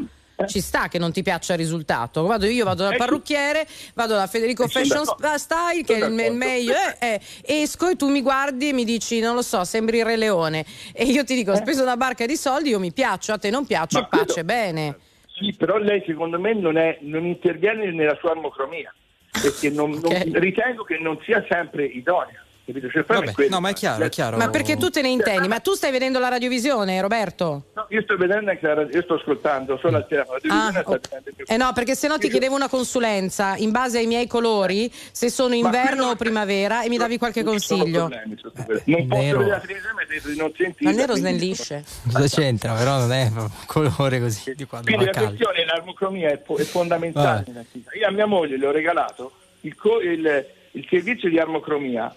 Ci 0.48 0.62
sta 0.62 0.88
che 0.88 1.00
non 1.00 1.12
ti 1.12 1.22
piaccia 1.22 1.52
il 1.52 1.60
risultato. 1.60 2.26
Vado 2.26 2.46
io, 2.46 2.64
vado 2.64 2.84
dal 2.84 2.92
Eh, 2.94 2.96
sì. 2.96 3.00
parrucchiere, 3.00 3.68
vado 3.94 4.16
da 4.16 4.26
Federico 4.26 4.64
Eh, 4.64 4.68
Fashion. 4.70 5.04
Style, 5.36 5.84
che 5.84 5.96
è 5.96 6.06
il, 6.06 6.18
il 6.18 6.32
meglio. 6.34 6.74
eh, 6.98 7.20
eh, 7.44 7.62
esco 7.62 7.90
e 7.90 7.98
tu 7.98 8.08
mi 8.08 8.22
guardi 8.22 8.70
e 8.70 8.74
mi 8.74 8.86
dici, 8.86 9.20
non 9.20 9.36
lo 9.36 9.42
so, 9.42 9.66
sembri 9.66 9.98
il 9.98 10.06
Re 10.06 10.16
Leone. 10.16 10.66
E 10.94 11.04
io 11.04 11.26
ti 11.26 11.36
dico, 11.36 11.52
ho 11.52 11.56
speso 11.56 11.82
una 11.82 11.98
barca 11.98 12.26
di 12.26 12.38
soldi, 12.38 12.70
io 12.70 12.80
mi 12.80 12.94
piaccio, 12.94 13.34
a 13.34 13.38
te 13.38 13.50
non 13.50 13.66
piaccio, 13.66 13.98
Eh. 13.98 14.02
Ma 14.02 14.08
pace, 14.08 14.46
bene. 14.46 14.96
Sì, 15.40 15.56
però 15.56 15.78
lei 15.78 16.04
secondo 16.06 16.38
me 16.38 16.54
non, 16.54 16.78
è, 16.78 16.98
non 17.02 17.26
interviene 17.26 17.92
nella 17.92 18.16
sua 18.20 18.32
armocromia, 18.32 18.94
perché 19.42 19.70
non- 19.70 19.92
non- 19.92 20.12
Ok. 20.14 20.30
ritengo 20.34 20.84
che 20.84 20.98
non 20.98 21.18
sia 21.22 21.46
sempre 21.50 21.86
idonea. 21.86 22.44
Capito? 22.70 22.90
Cioè, 22.92 23.04
Vabbè, 23.04 23.30
è 23.30 23.32
quello. 23.32 23.50
no, 23.50 23.60
ma 23.62 23.70
è 23.70 23.74
chiaro, 23.74 24.04
è 24.06 24.10
chiaro. 24.10 24.38
Ma 24.38 24.50
perché 24.50 24.78
tu 24.78 24.90
te 24.90 25.02
ne 25.02 25.10
intendi? 25.10 25.48
Ma 25.48 25.60
tu 25.60 25.74
stai 25.74 25.90
vedendo 25.92 26.20
la 26.20 26.28
radiovisione, 26.28 27.02
Roberto? 27.02 27.64
No, 27.74 27.86
io 27.90 28.02
sto 28.04 28.16
vedendo 28.16 28.52
anche 28.52 28.68
la 28.68 28.74
radio- 28.76 28.96
io 28.96 29.04
sto 29.04 29.16
ascoltando 29.16 29.78
solo 29.82 29.98
al 29.98 30.06
telefono. 30.08 30.38
Ah, 30.50 30.70
sta 30.70 30.80
ok. 30.86 31.00
vedendo 31.10 31.30
il- 31.38 31.46
Eh 31.48 31.58
no, 31.58 31.72
perché 31.74 31.96
sennò 31.96 32.18
ti 32.20 32.30
chiedevo 32.30 32.54
una 32.54 32.70
consulenza 32.70 33.56
in 33.58 33.72
base 33.72 33.98
ai 33.98 34.06
miei 34.06 34.28
colori, 34.28 34.92
se 35.12 35.30
sono 35.32 35.56
inverno 35.56 36.10
o 36.10 36.16
primavera, 36.16 36.84
e 36.84 36.90
mi 36.90 36.98
davi 36.98 37.18
qualche 37.18 37.44
consiglio. 37.44 38.08
problemi 38.08 38.38
questo. 38.40 38.52
Non 38.86 39.08
posso 39.08 39.22
nero. 39.22 39.38
vedere 39.40 39.56
la 39.56 39.60
televisione 39.62 39.94
ma 39.94 40.42
non 40.44 40.52
sentire. 40.56 40.76
Ma 40.84 40.90
il 40.92 40.96
nero 40.96 41.16
snellisce. 41.16 41.84
Cosa 42.14 42.28
c'entra? 42.28 42.74
Però 42.74 42.98
non 43.00 43.12
è 43.12 43.32
un 43.36 43.50
colore 43.66 44.20
così 44.20 44.54
di 44.56 44.66
quando 44.66 44.88
Quindi 44.88 45.06
la 45.06 45.12
caldo. 45.12 45.30
questione 45.30 45.66
l'armocromia 45.66 46.30
è, 46.30 46.42
è 46.42 46.64
fondamentale. 46.64 47.46
Vita. 47.72 47.90
Io 47.98 48.08
a 48.08 48.12
mia 48.12 48.28
moglie 48.28 48.58
le 48.58 48.68
ho 48.68 48.72
regalato 48.72 49.32
il, 49.62 49.76
co- 49.76 50.02
il- 50.02 50.46
il 50.74 50.86
servizio 50.88 51.30
di 51.30 51.40
armocromia. 51.40 52.14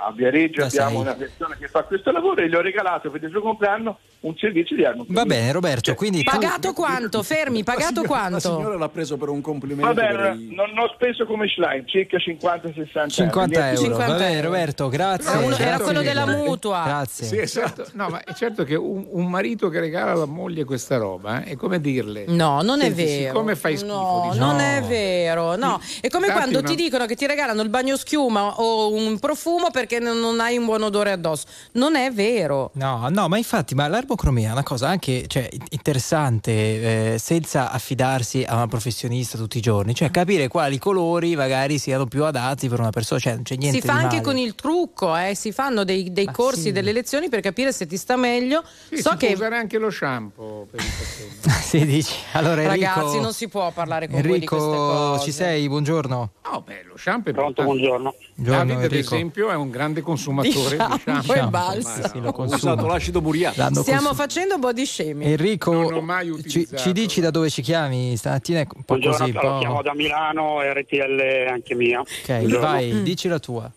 A 0.00 0.12
Viareggio 0.12 0.60
Da 0.60 0.66
abbiamo 0.66 0.90
sei. 0.90 1.00
una 1.00 1.14
persona 1.14 1.56
che 1.58 1.66
fa 1.66 1.82
questo 1.82 2.12
lavoro 2.12 2.40
e 2.40 2.48
le 2.48 2.56
ho 2.56 2.60
regalato 2.60 3.10
per 3.10 3.20
il 3.22 3.30
suo 3.30 3.40
compleanno 3.40 3.98
un 4.20 4.34
servizio 4.36 4.76
di 4.76 4.84
armocromia. 4.84 5.22
Va 5.22 5.26
bene, 5.26 5.52
Roberto, 5.52 5.94
quindi 5.94 6.22
tu- 6.22 6.30
Pagato 6.30 6.72
quanto? 6.72 7.22
Fermi, 7.22 7.62
pagato 7.64 8.02
La 8.02 8.06
quanto? 8.06 8.38
signora 8.40 8.76
l'ha 8.76 8.88
preso 8.88 9.16
per 9.16 9.28
un 9.28 9.40
complimento. 9.40 9.92
Va 9.92 10.00
per 10.00 10.16
bene, 10.16 10.42
i- 10.42 10.54
non 10.54 10.76
ho 10.78 10.88
speso 10.94 11.24
come 11.26 11.48
Schlein, 11.48 11.86
circa 11.86 12.16
50-60 12.18 13.08
50 13.08 13.68
euro. 13.70 13.80
50 13.82 14.06
Va 14.12 14.18
bene, 14.18 14.34
euro. 14.36 14.46
Roberto, 14.48 14.88
grazie. 14.88 15.30
Era, 15.30 15.38
uno- 15.44 15.56
era 15.56 15.78
quello 15.80 16.02
della 16.02 16.26
mutua. 16.26 16.82
Grazie. 16.84 17.26
Sì, 17.26 17.38
esatto. 17.38 17.86
No, 17.94 18.08
ma 18.08 18.22
è 18.22 18.32
certo 18.34 18.64
che 18.64 18.74
un, 18.76 19.04
un 19.10 19.26
marito 19.28 19.68
che 19.68 19.80
regala 19.80 20.12
alla 20.12 20.26
moglie 20.26 20.64
questa 20.64 20.96
roba 20.96 21.42
eh, 21.42 21.50
è 21.52 21.56
come 21.56 21.80
dirle: 21.80 22.24
No, 22.28 22.62
non 22.62 22.80
è 22.80 22.84
"Senti, 22.84 23.04
vero. 23.04 23.26
Siccome 23.28 23.56
fai 23.56 23.76
schifo, 23.76 23.92
No, 23.94 24.28
diciamo, 24.32 24.50
non 24.52 24.60
è 24.60 24.82
vero. 24.82 25.56
No, 25.56 25.80
è 26.00 26.08
come 26.08 26.26
Datti 26.28 26.38
quando 26.38 26.58
una- 26.60 26.68
ti 26.68 26.74
dicono 26.76 27.06
che 27.06 27.14
ti 27.14 27.26
regalano 27.26 27.62
il 27.62 27.68
bagno 27.68 27.96
schiuma 27.96 28.54
o 28.60 28.92
un 28.92 29.18
profumo 29.18 29.70
perché 29.70 29.87
non 29.98 30.18
non 30.18 30.40
hai 30.40 30.56
un 30.58 30.66
buon 30.66 30.82
odore 30.82 31.10
addosso. 31.12 31.46
Non 31.72 31.96
è 31.96 32.10
vero. 32.12 32.70
No, 32.74 33.08
no, 33.08 33.28
ma 33.28 33.38
infatti, 33.38 33.74
ma 33.74 33.88
l'arbocromia 33.88 34.50
è 34.50 34.52
una 34.52 34.62
cosa 34.62 34.88
anche 34.88 35.26
cioè, 35.26 35.48
interessante, 35.70 37.14
eh, 37.14 37.18
senza 37.18 37.70
affidarsi 37.70 38.44
a 38.46 38.54
una 38.54 38.66
professionista 38.66 39.38
tutti 39.38 39.58
i 39.58 39.60
giorni, 39.60 39.94
cioè 39.94 40.10
capire 40.10 40.48
quali 40.48 40.78
colori 40.78 41.34
magari 41.34 41.78
siano 41.78 42.06
più 42.06 42.24
adatti 42.24 42.68
per 42.68 42.80
una 42.80 42.90
persona, 42.90 43.20
cioè 43.20 43.34
non 43.34 43.42
c'è 43.42 43.56
niente 43.56 43.80
si 43.80 43.86
fa 43.86 43.94
di 43.94 43.98
anche 44.04 44.16
male. 44.16 44.22
con 44.22 44.36
il 44.36 44.54
trucco, 44.54 45.16
eh, 45.16 45.34
si 45.34 45.52
fanno 45.52 45.84
dei, 45.84 46.12
dei 46.12 46.26
corsi, 46.30 46.60
sì. 46.60 46.72
delle 46.72 46.92
lezioni 46.92 47.28
per 47.28 47.40
capire 47.40 47.72
se 47.72 47.86
ti 47.86 47.96
sta 47.96 48.16
meglio. 48.16 48.62
Sì, 48.88 49.00
so 49.00 49.10
si 49.12 49.16
che 49.16 49.26
può 49.28 49.34
usare 49.36 49.56
anche 49.56 49.78
lo 49.78 49.90
shampoo 49.90 50.66
per 50.70 50.80
i 50.80 50.84
capelli. 50.84 51.60
si 51.62 51.84
dici. 51.86 52.14
Allora 52.32 52.62
Enrico, 52.62 52.84
ragazzi 52.84 53.20
non 53.20 53.32
si 53.32 53.48
può 53.48 53.70
parlare 53.72 54.08
con 54.08 54.20
voi 54.20 54.38
di 54.38 54.46
queste 54.46 54.66
Enrico, 54.66 54.86
cose. 54.86 55.24
ci 55.24 55.32
sei? 55.32 55.68
Buongiorno. 55.68 56.30
No, 56.50 56.62
beh, 56.66 56.84
lo 56.84 56.96
shampoo 56.96 57.30
è 57.30 57.34
Pronto, 57.34 57.62
buongiorno. 57.62 58.14
Buongiorno, 58.34 58.58
Davide, 58.58 58.86
ad 58.86 58.92
Enrico. 58.92 59.14
esempio, 59.14 59.50
è 59.50 59.54
un 59.54 59.70
grande 59.78 60.00
consumatore 60.00 60.76
di 60.76 60.76
Shampoo 60.76 61.22
shampoo. 61.22 61.34
e 61.34 61.46
balsamo. 61.50 62.00
ma 62.02 62.08
sì, 62.08 62.20
lo 62.20 62.28
Ho 62.30 62.42
usato 62.42 62.86
l'acido 62.86 63.20
buriato. 63.20 63.60
L'hanno 63.60 63.82
Stiamo 63.82 64.08
consum- 64.08 64.16
facendo 64.16 64.58
body 64.58 64.84
shaming. 64.84 65.22
Enrico, 65.30 66.04
ci, 66.48 66.68
ci 66.76 66.92
dici 66.92 67.20
da 67.20 67.30
dove 67.30 67.48
ci 67.48 67.62
chiami? 67.62 68.16
Stamattina 68.16 68.58
è 68.60 68.66
un 68.74 68.82
po' 68.82 68.96
Buongiorno, 68.98 69.18
così. 69.18 69.32
po'... 69.32 69.58
chiamo 69.58 69.82
da 69.82 69.94
Milano, 69.94 70.60
RTL 70.60 71.46
anche 71.48 71.74
mia. 71.76 72.00
Ok, 72.00 72.26
Buongiorno. 72.26 72.58
vai, 72.66 73.02
dici 73.02 73.28
la 73.28 73.38
tua. 73.38 73.70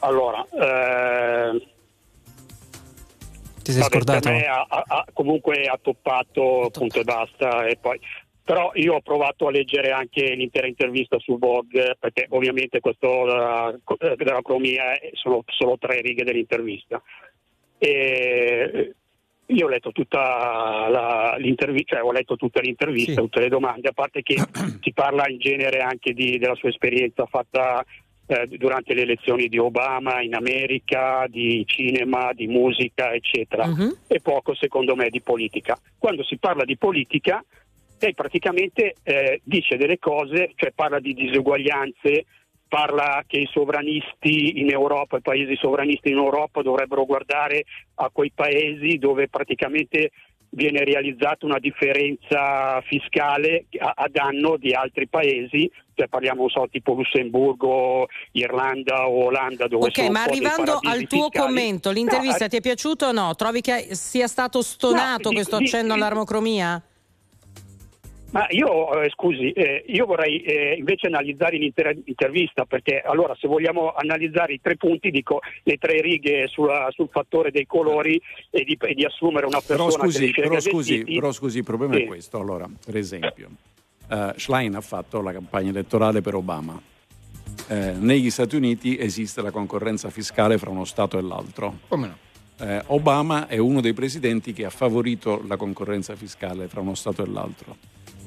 Allora, 0.00 0.44
eh, 0.52 1.68
Ti 3.62 3.72
sei 3.72 3.80
vabbè, 3.80 3.92
scordato? 3.94 4.20
per 4.28 4.32
me 4.32 4.46
ha- 4.46 4.66
ha- 4.68 4.84
ha- 4.86 5.04
comunque 5.12 5.64
ha 5.66 5.78
toppato, 5.80 6.68
punto 6.72 7.00
e 7.00 7.04
basta. 7.04 7.64
E 7.66 7.76
poi, 7.80 7.98
però 8.46 8.70
io 8.74 8.94
ho 8.94 9.00
provato 9.00 9.48
a 9.48 9.50
leggere 9.50 9.90
anche 9.90 10.22
l'intera 10.36 10.68
intervista 10.68 11.16
blog, 11.36 11.66
eh, 11.74 11.96
perché 11.98 12.26
ovviamente 12.30 12.78
questo 12.78 13.26
eh, 13.74 14.14
della 14.14 14.40
cromia 14.40 14.92
eh, 14.96 15.10
sono 15.14 15.42
solo 15.48 15.76
tre 15.78 16.00
righe 16.00 16.22
dell'intervista. 16.22 17.02
E 17.76 18.94
io 19.46 19.66
ho 19.66 19.68
letto 19.68 19.90
tutta 19.90 20.88
la- 20.88 21.34
l'intervista, 21.38 21.96
cioè 21.96 22.04
ho 22.04 22.12
letto 22.12 22.36
tutta 22.36 22.60
l'intervista, 22.60 23.10
Sì. 23.12 23.16
tutte 23.18 23.40
le 23.40 23.48
domande, 23.48 23.88
a 23.88 23.92
parte 23.92 24.22
che 24.22 24.36
si 24.80 24.92
parla 24.92 25.28
in 25.28 25.38
genere 25.38 25.80
anche 25.80 26.12
di- 26.12 26.38
della 26.38 26.54
sua 26.54 26.68
esperienza 26.68 27.26
fatta 27.26 27.84
eh, 28.28 28.46
durante 28.48 28.92
le 28.94 29.02
elezioni 29.02 29.46
di 29.48 29.56
Obama 29.58 30.20
in 30.20 30.34
America, 30.34 31.26
di 31.28 31.64
cinema, 31.66 32.32
di 32.32 32.46
musica, 32.48 33.12
eccetera, 33.12 33.66
Mhm. 33.66 33.98
e 34.08 34.20
poco 34.20 34.52
secondo 34.54 34.96
me 34.96 35.10
di 35.10 35.20
politica. 35.20 35.76
Quando 35.98 36.24
si 36.24 36.36
parla 36.36 36.64
di 36.64 36.76
politica, 36.76 37.44
lei 37.98 38.14
praticamente 38.14 38.94
eh, 39.02 39.40
dice 39.44 39.76
delle 39.76 39.98
cose, 39.98 40.52
cioè 40.56 40.72
parla 40.74 41.00
di 41.00 41.14
disuguaglianze, 41.14 42.24
parla 42.68 43.22
che 43.26 43.38
i 43.38 43.48
sovranisti 43.50 44.58
in 44.60 44.70
Europa, 44.70 45.18
i 45.18 45.22
paesi 45.22 45.56
sovranisti 45.56 46.10
in 46.10 46.16
Europa 46.16 46.62
dovrebbero 46.62 47.04
guardare 47.04 47.64
a 47.94 48.10
quei 48.12 48.32
paesi 48.34 48.98
dove 48.98 49.28
praticamente 49.28 50.10
viene 50.48 50.84
realizzata 50.84 51.44
una 51.44 51.58
differenza 51.58 52.80
fiscale 52.82 53.66
a, 53.78 53.92
a 53.96 54.08
danno 54.08 54.56
di 54.56 54.72
altri 54.72 55.06
paesi, 55.06 55.70
cioè 55.94 56.08
parliamo 56.08 56.48
so, 56.48 56.66
tipo 56.70 56.94
Lussemburgo, 56.94 58.08
Irlanda 58.32 59.08
o 59.08 59.26
Olanda 59.26 59.66
dove 59.68 59.86
Ok, 59.88 60.08
ma 60.08 60.22
arrivando 60.22 60.78
al 60.82 61.06
tuo 61.06 61.24
fiscali. 61.28 61.46
commento, 61.46 61.90
l'intervista 61.90 62.44
No, 62.44 62.48
ti 62.48 62.56
è 62.56 62.60
piaciuta 62.60 63.08
o 63.08 63.12
no? 63.12 63.34
Trovi 63.34 63.60
che 63.60 63.94
sia 63.94 64.26
stato 64.28 64.62
stonato 64.62 65.28
No, 65.28 65.34
questo 65.34 65.58
di- 65.58 65.64
accenno 65.64 65.94
di- 65.94 66.00
all'armocromia? 66.00 66.82
Ma 68.32 68.46
io, 68.50 69.00
eh, 69.02 69.08
scusi, 69.10 69.52
eh, 69.52 69.84
io 69.86 70.04
vorrei 70.04 70.42
eh, 70.42 70.74
invece 70.76 71.06
analizzare 71.06 71.56
l'intervista 71.56 72.64
perché 72.64 73.00
allora 73.00 73.36
se 73.38 73.46
vogliamo 73.46 73.92
analizzare 73.94 74.52
i 74.54 74.60
tre 74.60 74.76
punti 74.76 75.10
dico 75.10 75.40
le 75.62 75.76
tre 75.76 76.00
righe 76.00 76.48
sulla- 76.48 76.88
sul 76.90 77.08
fattore 77.10 77.50
dei 77.50 77.66
colori 77.66 78.20
e 78.50 78.64
di, 78.64 78.76
e 78.80 78.94
di 78.94 79.04
assumere 79.04 79.46
una 79.46 79.60
Però 79.64 79.84
persona 79.86 80.04
scusi, 80.10 80.32
che 80.32 80.42
però, 80.42 80.60
scusi, 80.60 81.04
però 81.04 81.32
scusi, 81.32 81.58
il 81.58 81.64
problema 81.64 81.94
Sì. 81.94 82.02
è 82.02 82.06
questo. 82.06 82.40
Allora, 82.40 82.68
per 82.84 82.96
esempio, 82.96 83.48
eh, 84.10 84.32
Schlein 84.36 84.74
ha 84.74 84.80
fatto 84.80 85.22
la 85.22 85.32
campagna 85.32 85.70
elettorale 85.70 86.20
per 86.20 86.34
Obama. 86.34 86.80
Eh, 87.68 87.92
negli 87.92 88.30
Stati 88.30 88.56
Uniti 88.56 88.98
esiste 88.98 89.40
la 89.40 89.50
concorrenza 89.52 90.10
fiscale 90.10 90.58
fra 90.58 90.70
uno 90.70 90.84
Stato 90.84 91.16
e 91.16 91.22
l'altro. 91.22 91.78
Come 91.88 92.06
no? 92.08 92.16
Eh, 92.58 92.82
Obama 92.86 93.46
è 93.46 93.58
uno 93.58 93.80
dei 93.80 93.92
presidenti 93.92 94.52
che 94.52 94.64
ha 94.64 94.70
favorito 94.70 95.42
la 95.46 95.56
concorrenza 95.56 96.16
fiscale 96.16 96.66
fra 96.68 96.80
uno 96.80 96.94
Stato 96.94 97.22
e 97.22 97.28
l'altro. 97.28 97.76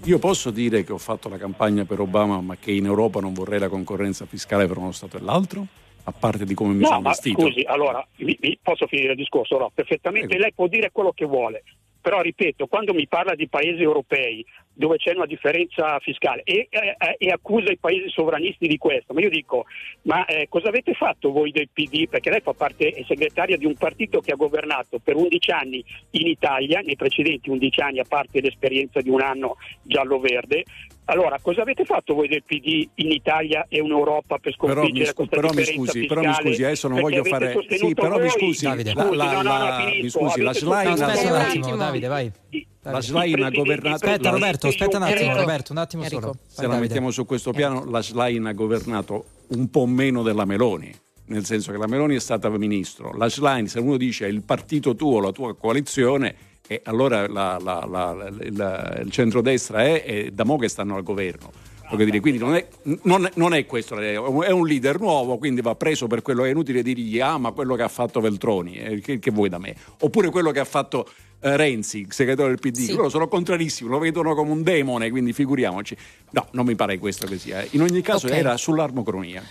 Io 0.06 0.18
posso 0.18 0.50
dire 0.50 0.84
che 0.84 0.94
ho 0.94 0.98
fatto 0.98 1.28
la 1.30 1.38
campagna 1.38 1.84
per 1.86 2.00
Obama, 2.00 2.40
ma 2.42 2.56
che 2.56 2.72
in 2.72 2.86
Europa 2.86 3.20
non 3.20 3.34
vorrei 3.34 3.60
la 3.60 3.68
concorrenza 3.70 4.26
fiscale 4.26 4.68
fra 4.68 4.80
uno 4.80 4.92
Stato 4.92 5.18
e 5.18 5.22
l'altro? 5.22 5.66
A 6.04 6.12
parte 6.12 6.46
di 6.46 6.54
come 6.54 6.74
mi 6.74 6.82
No, 6.82 6.88
sono 6.88 7.02
ma 7.02 7.10
vestito. 7.10 7.42
scusi, 7.42 7.64
allora 7.68 8.06
mi- 8.18 8.38
mi- 8.42 8.58
posso 8.62 8.88
finire 8.88 9.12
il 9.12 9.18
discorso? 9.18 9.58
No, 9.58 9.70
perfettamente, 9.74 10.38
lei 10.38 10.54
può 10.54 10.68
dire 10.68 10.90
quello 10.92 11.12
che 11.12 11.26
vuole, 11.26 11.64
però 12.02 12.22
ripeto, 12.22 12.66
quando 12.68 12.94
mi 12.94 13.08
parla 13.08 13.36
di 13.36 13.48
paesi 13.48 13.82
europei 13.82 14.44
dove 14.74 14.96
c'è 14.98 15.14
una 15.14 15.26
differenza 15.26 16.00
fiscale 16.00 16.42
e, 16.44 16.68
e- 16.70 16.96
e 17.18 17.30
accusa 17.32 17.70
i 17.72 17.78
paesi 17.78 18.10
sovranisti 18.10 18.68
di 18.68 18.78
questo, 18.78 19.14
ma 19.14 19.20
io 19.22 19.30
dico, 19.30 19.66
ma 20.04 20.24
eh, 20.26 20.48
cosa 20.48 20.70
avete 20.70 20.94
fatto 20.94 21.32
voi 21.32 21.52
del 21.52 21.70
PD? 21.74 22.08
Perché 22.08 22.30
lei 22.30 22.40
fa 22.42 22.54
parte, 22.54 22.90
è 22.92 23.04
segretaria 23.06 23.58
di 23.58 23.66
un 23.66 23.74
partito 23.76 24.22
che 24.22 24.32
ha 24.32 24.36
governato 24.36 25.00
per 25.04 25.16
11 25.16 25.52
anni 25.52 25.84
in 26.12 26.28
Italia, 26.28 26.80
nei 26.80 26.96
precedenti 26.96 27.50
11 27.50 27.80
anni, 27.82 28.00
a 28.00 28.06
parte 28.08 28.40
l'esperienza 28.42 29.02
di 29.02 29.10
un 29.10 29.22
anno 29.22 29.58
giallo-verde. 29.84 30.64
Allora, 31.06 31.40
cosa 31.42 31.62
avete 31.64 31.86
fatto 31.86 32.14
voi 32.14 32.28
del 32.28 32.44
PD 32.44 32.88
in 32.96 33.12
Italia 33.12 33.66
e 33.68 33.80
in 33.80 33.90
Europa 33.90 34.38
per 34.38 34.56
Però 34.56 34.68
mi, 34.68 34.76
sconfiggere 34.76 35.06
scu- 35.10 35.16
questa 35.28 35.36
però 35.36 35.50
mi 35.54 35.64
scusi, 35.66 36.00
fiscale? 36.00 36.08
però 36.08 36.22
mi 36.22 36.34
scusi, 36.36 36.64
adesso 36.64 36.88
non 36.88 37.02
voglio 37.02 37.24
fare. 37.24 37.52
sostenuto 37.52 37.88
Sì, 37.88 37.94
però 37.96 38.14
mi 38.14 38.20
voi- 38.20 38.30
scusi, 38.30 38.66
Davide. 38.66 38.94
la, 38.94 39.02
Scusi, 39.04 39.16
la- 39.18 39.24
no, 39.32 39.42
no, 39.42 39.44
la- 39.44 39.78
no, 39.80 39.86
mi 39.90 40.10
scusi, 40.10 40.42
la 40.42 40.50
ha 40.50 40.52
aspetta 40.52 41.30
un 41.34 41.36
attimo, 41.36 41.76
Davide, 41.76 42.08
vai. 42.08 42.32
La 42.82 43.02
Schlein 43.02 43.44
ha 43.44 43.50
governato. 43.50 44.06
Aspetta, 44.06 44.30
Roberto, 44.30 44.68
aspetta 44.68 44.98
un 44.98 45.04
attimo, 45.04 45.20
Enrico. 45.20 45.40
Roberto, 45.40 45.72
un 45.74 45.78
attimo 45.80 46.04
Enrico. 46.04 46.22
solo. 46.22 46.38
Se 46.48 46.66
la 46.68 46.78
mettiamo 46.78 47.12
su 47.12 47.26
questo 47.26 47.52
piano, 47.52 47.84
la 47.86 48.02
Schlein 48.02 48.46
ha 48.46 48.54
governato 48.54 49.26
un 49.48 49.70
po' 49.70 49.86
meno 49.86 50.24
della 50.24 50.46
Meloni. 50.46 50.94
Nel 51.26 51.46
senso 51.46 51.72
che 51.72 51.78
la 51.78 51.88
Meloni 51.88 52.16
è 52.16 52.20
stata 52.20 52.50
ministro. 52.50 53.12
La 53.16 53.30
Schlein, 53.30 53.68
se 53.68 53.80
uno 53.80 53.98
dice 53.98 54.26
è 54.26 54.30
il 54.30 54.42
partito 54.44 54.96
tuo, 54.96 55.20
la 55.20 55.32
tua 55.32 55.56
coalizione, 55.56 56.36
e 56.68 56.82
allora 56.86 57.28
la- 57.28 57.60
la- 57.62 57.86
la- 57.88 58.28
il, 58.42 59.02
il 59.04 59.12
centrodestra 59.12 59.84
è, 59.84 60.04
è 60.04 60.32
da 60.32 60.44
mo' 60.46 60.58
che 60.58 60.70
stanno 60.70 60.96
al 60.96 61.04
governo. 61.04 61.52
Dire, 61.92 62.20
quindi 62.20 62.40
non 62.40 62.54
è, 62.56 62.68
non 63.04 63.26
è- 63.26 63.32
non 63.36 63.54
è 63.54 63.66
questo, 63.66 63.98
è 64.00 64.52
un 64.52 64.68
leader 64.68 65.00
nuovo, 65.00 65.38
quindi 65.38 65.62
va 65.62 65.74
preso 65.76 66.06
per 66.08 66.22
quello 66.22 66.44
che 66.44 66.50
è 66.50 66.52
inutile 66.52 66.84
dirgli, 66.84 67.20
ah, 67.20 67.38
ma 67.38 67.52
quello 67.52 67.76
che 67.76 67.82
ha 67.82 67.88
fatto 67.88 68.20
Veltroni, 68.22 68.78
eh, 68.78 69.00
che, 69.00 69.18
che 69.20 69.32
vuoi 69.32 69.50
da 69.50 69.58
me? 69.58 69.76
Oppure 70.02 70.30
quello 70.30 70.52
che 70.52 70.60
ha 70.60 70.66
fatto 70.66 71.08
eh, 71.42 71.56
Renzi, 71.58 72.06
segretario 72.10 72.52
del 72.56 72.60
PD, 72.60 72.78
Sì. 72.86 72.94
loro 72.94 73.10
sono 73.10 73.28
contrarissimi, 73.28 73.90
lo 73.90 73.98
vedono 73.98 74.36
come 74.36 74.52
un 74.52 74.62
demone, 74.62 75.10
quindi 75.10 75.34
figuriamoci. 75.34 75.96
No, 76.32 76.48
non 76.52 76.66
mi 76.66 76.76
pare 76.76 76.98
questo 77.00 77.26
che 77.26 77.38
sia. 77.40 77.66
In 77.72 77.82
ogni 77.82 78.02
caso 78.02 78.28
Ok. 78.28 78.34
era 78.34 78.56
sull'armocronia. 78.58 79.42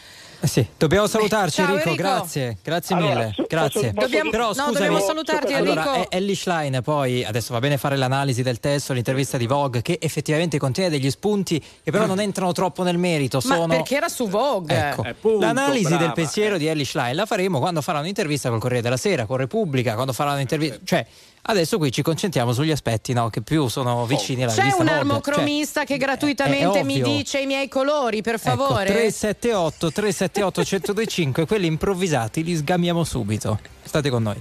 Eh 0.40 0.46
sì, 0.46 0.64
dobbiamo 0.76 1.08
salutarci 1.08 1.56
Ciao, 1.56 1.70
Enrico, 1.72 1.88
Enrico. 1.88 2.08
grazie, 2.08 2.56
grazie 2.62 2.94
Allora, 2.94 3.14
mille, 3.14 3.32
su- 3.34 3.44
grazie. 3.48 3.92
Dobbiamo- 3.92 4.30
Però 4.30 4.46
no, 4.46 4.52
scusami, 4.52 4.72
dobbiamo 4.72 5.00
salutarti, 5.00 5.52
allora, 5.52 5.84
Enrico. 5.94 6.10
è 6.10 6.16
Ellie 6.16 6.34
Schlein, 6.36 6.80
poi 6.84 7.24
adesso 7.24 7.52
va 7.52 7.58
bene 7.58 7.76
fare 7.76 7.96
l'analisi 7.96 8.42
del 8.42 8.60
testo, 8.60 8.92
l'intervista 8.92 9.36
di 9.36 9.46
Vogue, 9.46 9.82
che 9.82 9.98
effettivamente 10.00 10.56
contiene 10.58 10.90
degli 10.90 11.10
spunti 11.10 11.58
che 11.82 11.90
però 11.90 12.06
non 12.06 12.20
entrano 12.20 12.52
troppo 12.52 12.84
nel 12.84 12.98
merito. 12.98 13.40
Ma 13.44 13.54
Sono... 13.54 13.66
perché 13.66 13.96
era 13.96 14.08
su 14.08 14.28
Vogue? 14.28 14.90
Ecco, 14.90 15.02
Eh, 15.02 15.14
punto, 15.14 15.40
l'analisi 15.44 15.88
brava, 15.88 16.02
del 16.04 16.12
pensiero 16.12 16.54
eh. 16.54 16.58
di 16.58 16.66
Ellie 16.68 16.84
Schlein 16.84 17.16
la 17.16 17.26
faremo 17.26 17.58
quando 17.58 17.82
farà 17.82 17.98
un'intervista 17.98 18.48
col 18.48 18.60
Corriere 18.60 18.82
della 18.82 18.96
Sera, 18.96 19.26
con 19.26 19.38
Repubblica, 19.38 19.94
quando 19.94 20.12
farà 20.12 20.32
un'intervista. 20.34 20.78
Cioè, 20.84 21.04
adesso 21.48 21.78
qui 21.78 21.90
ci 21.90 22.02
concentriamo 22.02 22.52
sugli 22.52 22.70
aspetti 22.70 23.12
no, 23.12 23.28
che 23.30 23.42
più 23.42 23.68
sono 23.68 24.06
vicini 24.06 24.44
alla 24.44 24.52
C'è 24.52 24.62
rivista 24.62 24.82
un 24.82 24.88
armocromista 24.88 25.80
che 25.82 25.96
Cioè, 25.96 25.98
gratuitamente 25.98 26.80
è 26.80 26.82
mi 26.82 27.00
dice 27.00 27.40
i 27.40 27.46
miei 27.46 27.68
colori, 27.68 28.22
per 28.22 28.34
Ecco, 28.34 28.50
favore? 28.50 28.86
378 28.86 29.92
378 29.92 30.60
1025, 30.60 31.46
quelli 31.46 31.66
improvvisati 31.66 32.42
li 32.42 32.54
sgamiamo 32.56 33.04
subito. 33.04 33.58
State 33.82 34.10
con 34.10 34.22
noi. 34.22 34.40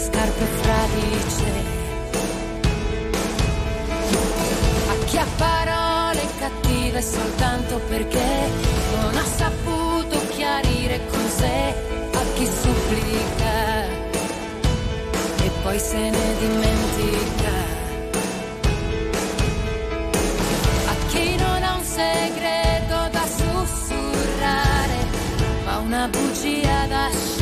Scarpe 0.00 0.44
fradice. 0.62 1.52
A 4.88 5.04
chi 5.04 5.16
ha 5.18 5.26
parole 5.36 6.22
cattive 6.38 7.02
soltanto 7.02 7.80
perché 7.88 8.30
non 8.96 9.16
ha 9.16 9.24
saputo 9.24 10.26
chiarire 10.30 11.00
con 11.10 11.28
sé, 11.28 11.74
a 12.12 12.22
chi 12.34 12.46
supplica 12.46 13.98
e 15.44 15.50
poi 15.62 15.78
se 15.78 15.98
ne 15.98 16.28
dimentica. 16.38 17.54
A 20.86 20.94
chi 21.08 21.36
non 21.36 21.62
ha 21.62 21.74
un 21.76 21.84
segreto 21.84 22.96
da 23.10 23.24
sussurrare, 23.38 24.98
ma 25.64 25.78
una 25.78 26.08
bugia 26.08 26.86
da 26.86 27.08
sciogliere. 27.10 27.39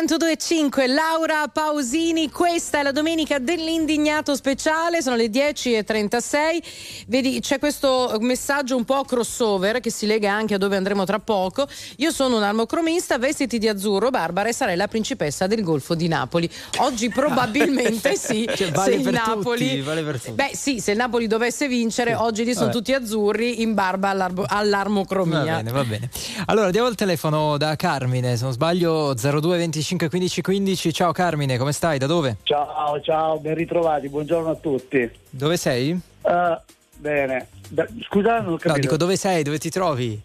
1025, 0.00 0.86
Laura 0.86 1.46
Pausini, 1.48 2.30
questa 2.30 2.80
è 2.80 2.82
la 2.82 2.90
domenica 2.90 3.38
dell'indignato 3.38 4.34
speciale, 4.34 5.02
sono 5.02 5.14
le 5.14 5.26
10.36, 5.26 7.04
vedi 7.06 7.38
c'è 7.40 7.58
questo 7.58 8.16
messaggio 8.20 8.76
un 8.76 8.84
po' 8.86 9.04
crossover 9.04 9.80
che 9.80 9.90
si 9.90 10.06
lega 10.06 10.32
anche 10.32 10.54
a 10.54 10.58
dove 10.58 10.76
andremo 10.76 11.04
tra 11.04 11.18
poco, 11.18 11.68
io 11.96 12.10
sono 12.12 12.38
un 12.38 12.42
armocromista, 12.42 13.18
vestiti 13.18 13.58
di 13.58 13.68
azzurro 13.68 14.08
Barbara 14.08 14.48
e 14.48 14.54
sarei 14.54 14.76
la 14.76 14.88
principessa 14.88 15.46
del 15.46 15.62
Golfo 15.62 15.94
di 15.94 16.08
Napoli, 16.08 16.48
oggi 16.78 17.10
probabilmente 17.12 18.16
sì, 18.16 18.48
Cioè, 18.54 18.70
vale 18.70 19.02
se 19.02 19.08
il 19.08 19.10
Napoli... 19.10 19.68
tutti, 19.68 19.80
vale. 19.82 20.02
Beh 20.32 20.52
sì, 20.54 20.80
se 20.80 20.92
il 20.92 20.96
Napoli 20.96 21.26
dovesse 21.26 21.68
vincere 21.68 22.14
oggi 22.14 22.44
li 22.44 22.54
sono 22.54 22.66
Vabbè. 22.68 22.76
tutti 22.78 22.94
azzurri 22.94 23.60
in 23.60 23.74
barba 23.74 24.16
all'armocromia. 24.46 25.44
Va 25.44 25.56
bene, 25.56 25.70
va 25.70 25.84
bene. 25.84 26.08
Allora, 26.46 26.70
diamo 26.70 26.88
il 26.88 26.94
telefono 26.94 27.58
da 27.58 27.76
Carmine, 27.76 28.38
se 28.38 28.44
non 28.44 28.52
sbaglio 28.52 29.12
02 29.14 29.58
25 29.90 30.08
15 30.08 30.40
15. 30.42 30.92
Ciao 30.92 31.10
Carmine, 31.12 31.58
come 31.58 31.72
stai? 31.72 31.98
Da 31.98 32.06
dove? 32.06 32.36
Ciao, 32.44 33.00
ciao, 33.00 33.38
ben 33.40 33.54
ritrovati, 33.56 34.08
buongiorno 34.08 34.50
a 34.50 34.54
tutti. 34.54 35.10
Dove 35.28 35.56
sei? 35.56 35.98
Eh, 36.22 36.58
bene, 36.96 37.48
Da- 37.70 37.88
scusa, 38.08 38.36
non 38.40 38.46
ho 38.46 38.50
No, 38.50 38.56
capito. 38.58 38.80
dico 38.80 38.96
dove 38.96 39.16
sei, 39.16 39.42
dove 39.42 39.58
ti 39.58 39.68
trovi? 39.70 40.20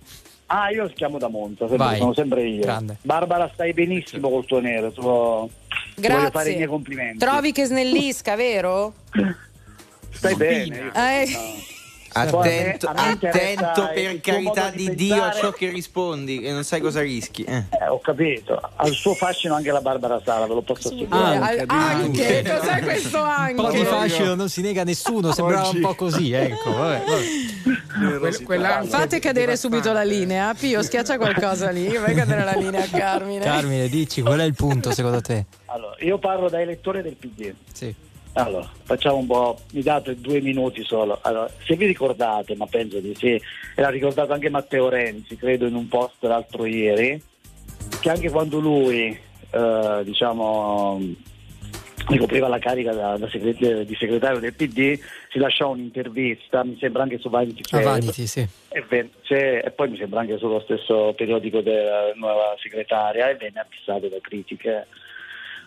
Ah, 0.47 0.69
io 0.69 0.87
chiamo 0.93 1.17
da 1.17 1.27
Monza, 1.29 1.67
sempre- 1.67 1.77
Vai. 1.77 1.97
sono 1.97 2.13
sempre 2.13 2.43
io. 2.43 2.61
Grande. 2.61 2.97
Barbara, 3.01 3.49
stai 3.53 3.73
benissimo 3.73 4.29
col 4.29 4.45
tuo 4.45 4.59
nero, 4.59 4.91
tu- 4.91 5.49
ti 5.95 6.07
voglio 6.07 6.29
fare 6.29 6.51
i 6.51 6.55
miei 6.57 6.67
complimenti. 6.67 7.17
Trovi 7.17 7.51
che 7.51 7.65
snellisca, 7.65 8.35
vero? 8.35 8.93
Stai 10.11 10.35
bene. 10.35 10.91
Eh, 10.93 11.25
Attento, 12.17 12.87
A 12.87 12.93
me- 12.93 13.01
a 13.01 13.05
me 13.05 13.11
attento 13.27 13.89
per 13.93 14.21
carità 14.21 14.69
di 14.69 14.87
di 14.89 14.95
Dio 14.95 15.21
a 15.21 15.31
ciò 15.33 15.51
che 15.51 15.69
rispondi 15.69 16.41
e 16.43 16.51
non 16.53 16.63
sai 16.63 16.79
cosa 16.79 17.01
rischi. 17.01 17.43
eh. 17.43 17.63
Eh, 17.81 17.87
ho 17.89 17.99
capito, 17.99 18.57
al 18.77 18.91
suo 18.91 19.13
fascino 19.15 19.53
anche 19.53 19.69
la 19.71 19.81
Barbara 19.81 20.21
Sala, 20.23 20.47
ve 20.47 20.53
lo 20.53 20.61
posso 20.61 20.87
assicurare. 20.87 21.37
Al- 21.37 21.65
anche, 21.67 22.41
cos'è 22.47 22.81
questo 22.83 23.19
anche? 23.19 23.59
Un 23.59 23.67
po' 23.67 23.71
di 23.71 23.83
fascino 23.83 24.33
non 24.33 24.47
si 24.47 24.61
nega 24.61 24.81
a 24.81 24.83
nessuno, 24.85 25.33
sembrava 25.33 25.67
un 25.67 25.81
po' 25.81 25.93
così, 25.95 26.31
ecco. 26.31 26.71
Vabbè, 26.71 27.03
vabbè. 27.05 28.17
Quel- 28.19 28.43
quell'ansia 28.43 28.97
Fate 28.97 29.19
cadere 29.19 29.57
subito 29.57 29.91
la 29.91 30.03
linea. 30.03 30.53
Pio, 30.53 30.81
schiaccia 30.83 31.17
qualcosa 31.17 31.69
lì. 31.69 31.89
Fai 31.89 32.15
cadere 32.15 32.43
la 32.45 32.53
linea, 32.53 32.85
Carmine. 32.89 33.43
Carmine, 33.43 33.89
dici 33.89 34.21
qual 34.21 34.39
è 34.39 34.43
il 34.43 34.53
punto 34.55 34.91
secondo 34.91 35.19
te? 35.21 35.45
Allora, 35.65 35.95
io 35.99 36.17
parlo 36.17 36.47
da 36.47 36.61
elettore 36.61 37.01
del 37.01 37.15
PD. 37.15 37.53
Sì. 37.73 37.93
Allora, 38.37 38.69
facciamo 38.83 39.17
un 39.17 39.27
po', 39.27 39.59
mi 39.71 39.81
date 39.81 40.19
due 40.19 40.41
minuti 40.41 40.83
solo. 40.83 41.19
Allora, 41.21 41.49
se 41.63 41.75
vi 41.77 41.85
ricordate, 41.85 42.53
ma 42.55 42.65
penso 42.65 42.99
di 42.99 43.15
sì, 43.15 43.29
e 43.29 43.41
l'ha 43.81 43.89
ricordato 43.89 44.33
anche 44.33 44.49
Matteo 44.49 44.89
Renzi, 44.89 45.37
credo 45.37 45.65
in 45.67 45.73
un 45.75 45.87
post 45.87 46.21
l'altro 46.23 46.65
ieri, 46.65 47.21
che 48.01 48.09
anche 48.09 48.29
quando 48.29 48.59
lui, 48.59 49.17
eh, 49.51 50.01
diciamo, 50.03 50.99
ricopriva 52.09 52.49
la 52.49 52.59
carica 52.59 52.91
da, 52.93 53.17
da 53.17 53.29
segret- 53.29 53.83
di 53.83 53.95
segretario 53.95 54.39
del 54.39 54.53
PD, 54.53 54.99
si 55.31 55.39
lasciò 55.39 55.69
un'intervista, 55.69 56.65
mi 56.65 56.77
sembra 56.77 57.03
anche 57.03 57.17
su 57.19 57.29
Vanity 57.29 57.61
Fair, 57.63 57.83
Vanity, 57.83 58.27
sì. 58.27 58.45
e, 58.67 58.85
ven- 58.89 59.11
se- 59.23 59.59
e 59.59 59.71
poi 59.71 59.91
mi 59.91 59.97
sembra 59.97 60.19
anche 60.19 60.37
sullo 60.37 60.59
stesso 60.59 61.13
periodico 61.15 61.61
della 61.61 62.11
nuova 62.15 62.53
segretaria 62.61 63.29
e 63.29 63.35
venne 63.35 63.61
abissato 63.61 64.09
da 64.09 64.17
critiche. 64.19 64.87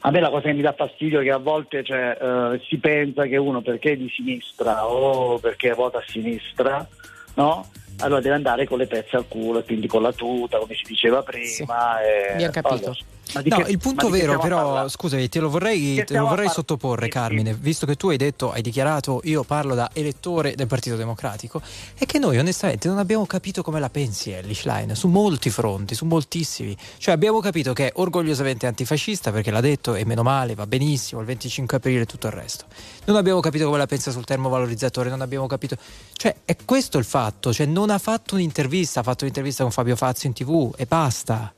A 0.01 0.11
me 0.11 0.21
la 0.21 0.31
cosa 0.31 0.47
che 0.47 0.53
mi 0.53 0.63
dà 0.63 0.73
fastidio 0.73 1.21
è 1.21 1.25
che 1.25 1.33
a 1.33 1.39
volte 1.39 1.83
cioè, 1.83 2.17
eh, 2.21 2.61
si 2.69 2.79
pensa 2.79 3.25
che 3.27 3.37
uno 3.37 3.61
perché 3.63 3.93
è 3.93 3.97
di 3.97 4.09
sinistra 4.09 4.87
o 4.87 5.39
perché 5.39 5.73
vota 5.75 5.99
a 5.99 6.05
sinistra, 6.07 6.87
no? 7.35 7.67
Allora 8.01 8.21
deve 8.21 8.37
andare 8.37 8.65
con 8.65 8.79
le 8.79 8.87
pezze 8.87 9.17
al 9.17 9.27
culo 9.27 9.59
e 9.59 9.65
quindi 9.65 9.89
con 9.89 10.03
la 10.03 10.13
tuta, 10.13 10.59
come 10.59 10.75
si 10.75 10.85
diceva 10.87 11.23
prima. 11.23 12.01
e- 12.01 12.33
Abbiamo 12.33 12.53
capito. 12.53 12.75
Allora, 12.75 12.97
No, 13.35 13.63
che- 13.63 13.71
il 13.71 13.79
punto 13.79 14.09
vero, 14.09 14.39
però, 14.39 14.89
scusami, 14.89 15.29
te 15.29 15.41
lo 15.41 15.51
vorrei, 15.51 16.03
te 16.05 16.17
lo 16.17 16.27
vorrei 16.27 16.49
sottoporre, 16.49 17.09
Carmine, 17.09 17.55
visto 17.55 17.87
che 17.87 17.97
tu 17.97 18.09
hai 18.09 18.17
detto, 18.17 18.51
hai 18.53 18.63
dichiarato, 18.63 19.21
io 19.25 19.43
parlo 19.45 19.75
da 19.75 19.91
elettore 19.93 20.55
del 20.55 20.67
Partito 20.67 20.97
Democratico, 20.97 21.61
è 21.95 22.07
che 22.07 22.19
noi 22.19 22.39
onestamente 22.39 22.89
non 22.89 22.99
abbiamo 22.99 23.27
capito 23.27 23.63
come 23.63 23.81
la 23.81 23.91
pensi 23.91 24.31
Ellie 24.31 24.55
Schlein, 24.55 24.95
su 24.95 25.09
molti 25.09 25.51
fronti, 25.51 25.95
su 25.95 26.05
moltissimi. 26.07 26.77
Cioè 26.97 27.15
abbiamo 27.15 27.41
capito 27.41 27.73
che 27.73 27.89
è 27.89 27.93
orgogliosamente 27.97 28.67
antifascista 28.67 29.31
perché 29.31 29.51
l'ha 29.51 29.61
detto 29.61 29.95
e 29.95 30.05
meno 30.05 30.23
male, 30.23 30.55
va 30.55 30.67
benissimo, 30.67 31.21
il 31.21 31.27
25 31.27 31.77
aprile 31.77 32.03
e 32.03 32.07
tutto 32.07 32.27
il 32.29 32.33
resto. 32.33 32.65
Non 33.05 33.17
abbiamo 33.17 33.41
capito 33.41 33.67
come 33.67 33.79
la 33.79 33.87
pensa 33.87 34.11
sul 34.11 34.25
termovalorizzatore, 34.25 35.11
non 35.11 35.21
abbiamo 35.21 35.47
capito... 35.47 35.77
Cioè 36.13 36.35
è 36.45 36.57
questo 36.65 36.99
il 36.99 37.05
fatto, 37.05 37.53
cioè 37.53 37.67
non 37.67 37.91
ha 37.91 37.99
fatto 37.99 38.35
un'intervista, 38.35 39.01
ha 39.01 39.03
fatto 39.03 39.23
un'intervista 39.25 39.63
con 39.63 39.73
Fabio 39.73 39.97
Fazio 39.97 40.29
in 40.29 40.35
tv 40.35 40.75
e 40.77 40.87
basta. 40.87 41.53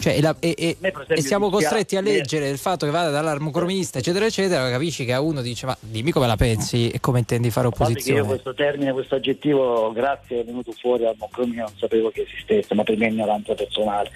Cioè, 0.00 0.16
e, 0.16 0.20
la- 0.22 0.34
e- 0.40 0.54
e- 0.56 0.76
Me, 0.80 0.92
e 1.08 1.20
siamo 1.20 1.50
costretti 1.50 1.96
a 1.96 2.00
leggere 2.00 2.48
il 2.48 2.56
fatto 2.56 2.86
che 2.86 2.90
vada 2.92 3.10
dall'armocromista, 3.10 3.98
eccetera, 3.98 4.24
eccetera, 4.24 4.70
capisci 4.70 5.04
che 5.04 5.12
a 5.12 5.20
uno 5.20 5.42
dice: 5.42 5.66
Ma 5.66 5.76
dimmi 5.78 6.10
come 6.10 6.26
la 6.26 6.36
pensi 6.36 6.88
e 6.88 7.00
come 7.00 7.18
intendi 7.18 7.50
fare 7.50 7.68
che 7.68 7.74
io 7.76 7.84
opposizione. 7.84 8.26
questo 8.26 8.54
termine, 8.54 8.92
questo 8.92 9.16
aggettivo, 9.16 9.92
grazie, 9.92 10.40
è 10.40 10.44
venuto 10.44 10.72
fuori 10.72 11.04
al 11.04 11.16
Moncromio, 11.18 11.64
non 11.64 11.76
sapevo 11.76 12.10
che 12.10 12.22
esistesse, 12.22 12.74
ma 12.74 12.82
per 12.82 12.96
mia 12.96 13.08
ignoranza 13.08 13.54
personale. 13.54 14.10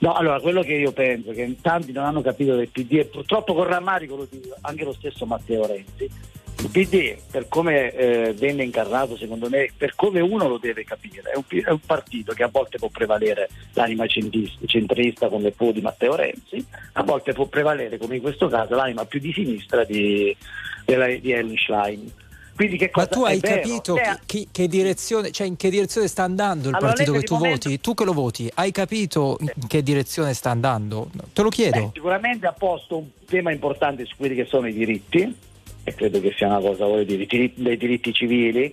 No, 0.00 0.12
allora, 0.14 0.40
quello 0.40 0.62
che 0.62 0.74
io 0.74 0.90
penso, 0.92 1.30
che 1.32 1.56
tanti 1.60 1.92
non 1.92 2.04
hanno 2.04 2.20
capito 2.20 2.56
del 2.56 2.68
PD, 2.68 2.94
e 2.94 3.04
purtroppo 3.04 3.54
con 3.54 3.64
rammarico 3.64 4.16
lo 4.16 4.26
dico, 4.28 4.56
anche 4.62 4.84
lo 4.84 4.92
stesso 4.92 5.24
Matteo 5.24 5.66
Renzi, 5.66 6.08
il 6.60 6.70
PD, 6.70 7.16
per 7.30 7.46
come 7.48 7.92
eh, 7.92 8.32
venne 8.34 8.64
incarnato, 8.64 9.16
secondo 9.16 9.48
me, 9.48 9.70
per 9.76 9.94
come 9.94 10.20
uno 10.20 10.48
lo 10.48 10.58
deve 10.58 10.82
capire, 10.84 11.22
è 11.30 11.36
un, 11.36 11.44
è 11.64 11.70
un 11.70 11.80
partito 11.86 12.32
che 12.32 12.42
a 12.42 12.48
volte 12.48 12.78
può 12.78 12.88
prevalere 12.88 13.48
l'anima 13.74 14.06
centrista 14.06 15.28
come 15.28 15.52
può 15.52 15.70
di 15.70 15.80
Matteo 15.80 16.16
Renzi, 16.16 16.64
a 16.94 17.02
volte 17.04 17.32
può 17.32 17.46
prevalere, 17.46 17.96
come 17.96 18.16
in 18.16 18.22
questo 18.22 18.48
caso, 18.48 18.74
l'anima 18.74 19.04
più 19.04 19.20
di 19.20 19.32
sinistra 19.32 19.84
di, 19.84 20.36
della- 20.84 21.06
di 21.06 21.30
Ellen 21.30 21.56
Schlein. 21.56 22.12
Quindi 22.56 22.76
che 22.76 22.90
Ma 22.92 23.06
tu 23.06 23.22
hai 23.22 23.38
capito 23.38 23.94
che, 23.94 24.18
che- 24.26 24.48
che 24.50 24.66
direzione, 24.66 25.30
cioè 25.30 25.46
in 25.46 25.54
che 25.56 25.70
direzione 25.70 26.08
sta 26.08 26.24
andando 26.24 26.70
il 26.70 26.74
Allora, 26.74 26.90
partito 26.92 27.12
che 27.12 27.22
tu 27.22 27.34
momento- 27.36 27.68
voti? 27.68 27.80
Tu 27.80 27.94
che 27.94 28.04
lo 28.04 28.12
voti, 28.12 28.50
hai 28.54 28.72
capito 28.72 29.36
in 29.38 29.52
che 29.68 29.80
direzione 29.84 30.34
sta 30.34 30.50
andando? 30.50 31.08
Te 31.32 31.42
lo 31.42 31.50
Beh, 31.50 31.54
chiedo. 31.54 31.90
sicuramente 31.94 32.48
ha 32.48 32.52
posto 32.52 32.96
un 32.98 33.06
tema 33.26 33.52
importante 33.52 34.04
su 34.06 34.16
quelli 34.16 34.34
che 34.34 34.44
sono 34.46 34.66
i 34.66 34.72
diritti, 34.72 35.32
e 35.88 35.94
credo 35.94 36.20
che 36.20 36.32
sia 36.36 36.46
una 36.46 36.60
cosa 36.60 36.86
voglio 36.86 37.04
dire, 37.04 37.22
i 37.22 37.26
diritti- 37.26 37.62
dei 37.62 37.76
diritti 37.76 38.12
civili. 38.12 38.72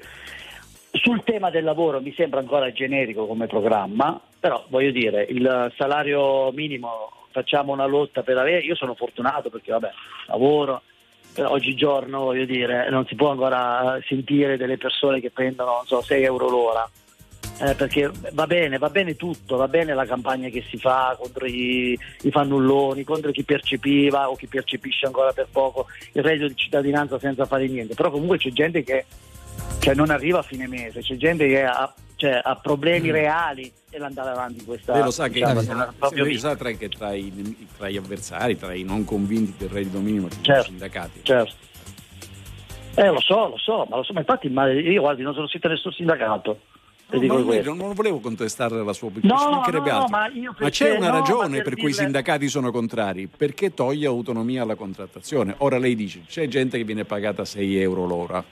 Sul 0.92 1.24
tema 1.24 1.50
del 1.50 1.64
lavoro 1.64 2.00
mi 2.02 2.14
sembra 2.14 2.40
ancora 2.40 2.72
generico 2.72 3.26
come 3.26 3.48
programma, 3.48 4.20
però 4.40 4.64
voglio 4.70 4.92
dire, 4.92 5.26
il 5.30 5.74
salario 5.76 6.52
minimo 6.52 7.12
facciamo 7.32 7.74
una 7.74 7.86
lotta 7.86 8.24
per 8.24 8.38
avere, 8.38 8.60
io 8.60 8.76
sono 8.76 8.96
fortunato 8.96 9.50
perché 9.50 9.72
vabbè, 9.72 9.90
lavoro, 10.28 10.84
però 11.34 11.52
oggigiorno 11.52 12.24
voglio 12.24 12.46
dire, 12.46 12.90
non 12.90 13.06
si 13.08 13.16
può 13.16 13.32
ancora 13.32 14.00
sentire 14.06 14.56
delle 14.56 14.78
persone 14.78 15.20
che 15.20 15.32
prendono, 15.32 15.84
so, 15.86 16.02
6 16.02 16.24
euro 16.24 16.50
l'ora. 16.50 16.90
Eh, 17.58 17.74
perché 17.76 18.12
va 18.34 18.46
bene, 18.48 18.78
va 18.78 18.90
bene 18.90 19.16
tutto, 19.16 19.56
va 19.56 19.70
bene 19.70 19.94
la 19.94 20.06
campagna 20.06 20.50
che 20.50 20.64
si 20.70 20.78
fa 20.78 21.16
contro 21.18 21.46
i, 21.46 21.98
i 22.24 22.32
fannulloni, 22.32 23.06
contro 23.06 23.32
chi 23.32 23.44
percepiva 23.44 24.30
o 24.30 24.36
chi 24.36 24.48
percepisce 24.48 25.06
ancora 25.06 25.32
per 25.32 25.48
poco 25.50 25.88
il 26.12 26.22
reddito 26.22 26.50
di 26.50 26.56
cittadinanza 26.56 27.18
senza 27.18 27.46
fare 27.46 27.68
niente, 27.68 27.94
però 27.94 28.12
comunque 28.12 28.38
c'è 28.38 28.50
gente 28.50 28.84
che 28.84 29.06
cioè, 29.80 29.94
non 29.94 30.10
arriva 30.10 30.40
a 30.40 30.44
fine 30.44 30.68
mese, 30.68 31.00
c'è 31.00 31.16
gente 31.16 31.48
che 31.48 31.64
ha, 31.64 31.94
cioè, 32.18 32.42
ha 32.44 32.56
problemi 32.58 33.12
reali 33.12 33.72
nell'andare 33.92 34.32
avanti 34.32 34.60
in 34.60 34.66
questa 34.66 34.94
Lei 34.94 35.04
lo 35.04 35.12
sa 35.12 35.30
che 35.30 35.40
diciamo, 35.40 35.62
sa 36.38 36.56
tra, 36.58 36.72
che 36.72 36.90
tra 36.90 37.14
i, 37.14 37.68
tra 37.78 37.88
gli 37.90 37.96
avversari, 37.98 38.58
tra 38.58 38.74
i 38.74 38.84
non 38.84 39.06
convinti 39.06 39.54
del 39.58 39.70
reddito 39.70 40.00
minimo 40.00 40.28
Certo. 40.42 40.62
i 40.62 40.66
sindacati. 40.66 41.20
Certo. 41.24 41.54
Eh 42.96 43.08
lo 43.08 43.22
so, 43.22 43.48
lo 43.48 43.58
so, 43.58 43.86
ma 43.90 43.98
lo 43.98 44.04
so, 44.04 44.12
ma 44.14 44.20
infatti 44.20 44.50
ma 44.50 44.70
io 44.72 45.02
guardi, 45.02 45.22
non 45.22 45.34
sono 45.34 45.46
iscritto 45.46 45.68
a 45.68 45.72
nessun 45.72 45.92
sindacato. 45.94 46.60
No, 47.08 47.22
non, 47.22 47.46
questo. 47.46 47.74
non 47.74 47.94
volevo 47.94 48.20
contestare 48.20 48.84
la 48.84 48.94
sua 48.94 49.10
opinione, 49.10 49.44
No, 49.44 49.50
no, 49.50 50.08
ma 50.10 50.30
Ma 50.60 50.70
c'è 50.70 50.96
una 50.98 51.12
ragione 51.12 51.58
per 51.58 51.64
per 51.66 51.74
cui 51.76 51.84
i 51.84 51.88
dirle- 51.88 52.04
sindacati 52.04 52.48
sono 52.48 52.72
contrari, 52.72 53.28
perché 53.28 53.74
toglie 53.74 54.08
autonomia 54.08 54.64
alla 54.64 54.76
contrattazione. 54.76 55.54
Ora 55.60 55.78
lei 55.78 55.96
dice, 55.96 56.24
c'è 56.28 56.48
gente 56.48 56.78
che 56.78 56.84
viene 56.84 57.06
pagata 57.06 57.46
6 57.46 57.78
euro 57.78 58.06
l'ora. 58.08 58.44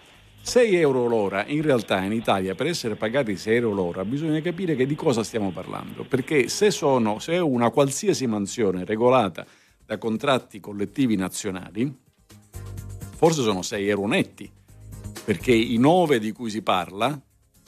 6 0.46 0.76
euro 0.76 1.08
l'ora, 1.08 1.46
in 1.48 1.62
realtà 1.62 2.02
in 2.02 2.12
Italia 2.12 2.54
per 2.54 2.68
essere 2.68 2.96
pagati 2.96 3.38
6 3.38 3.56
euro 3.56 3.74
l'ora 3.74 4.04
bisogna 4.04 4.42
capire 4.42 4.76
che 4.76 4.86
di 4.86 4.94
cosa 4.94 5.24
stiamo 5.24 5.52
parlando, 5.52 6.04
perché 6.04 6.50
se, 6.50 6.70
sono, 6.70 7.20
se 7.20 7.34
è 7.34 7.40
una 7.40 7.70
qualsiasi 7.70 8.28
mansione 8.28 8.84
regolata 8.84 9.46
da 9.86 9.98
contratti 9.98 10.60
collettivi 10.60 11.16
nazionali, 11.16 11.92
forse 13.16 13.42
sono 13.42 13.62
6 13.62 13.88
euro 13.88 14.06
netti, 14.08 14.52
perché 15.24 15.54
i 15.54 15.78
9 15.78 16.20
di 16.20 16.34
cui 16.34 16.50
si 16.50 16.62
parla 16.62 17.18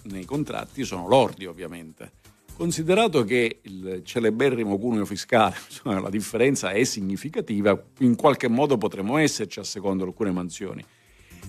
nei 0.05 0.25
contratti 0.25 0.83
sono 0.83 1.07
lordi 1.07 1.45
ovviamente. 1.45 2.11
Considerato 2.55 3.23
che 3.25 3.59
il 3.63 4.01
celeberrimo 4.03 4.77
cuneo 4.77 5.05
fiscale, 5.05 5.55
insomma, 5.67 5.99
la 5.99 6.09
differenza 6.09 6.69
è 6.71 6.83
significativa, 6.85 7.77
in 7.99 8.15
qualche 8.15 8.47
modo 8.47 8.77
potremmo 8.77 9.17
esserci 9.17 9.59
a 9.59 9.63
secondo 9.63 10.05
alcune 10.05 10.31
mansioni. 10.31 10.83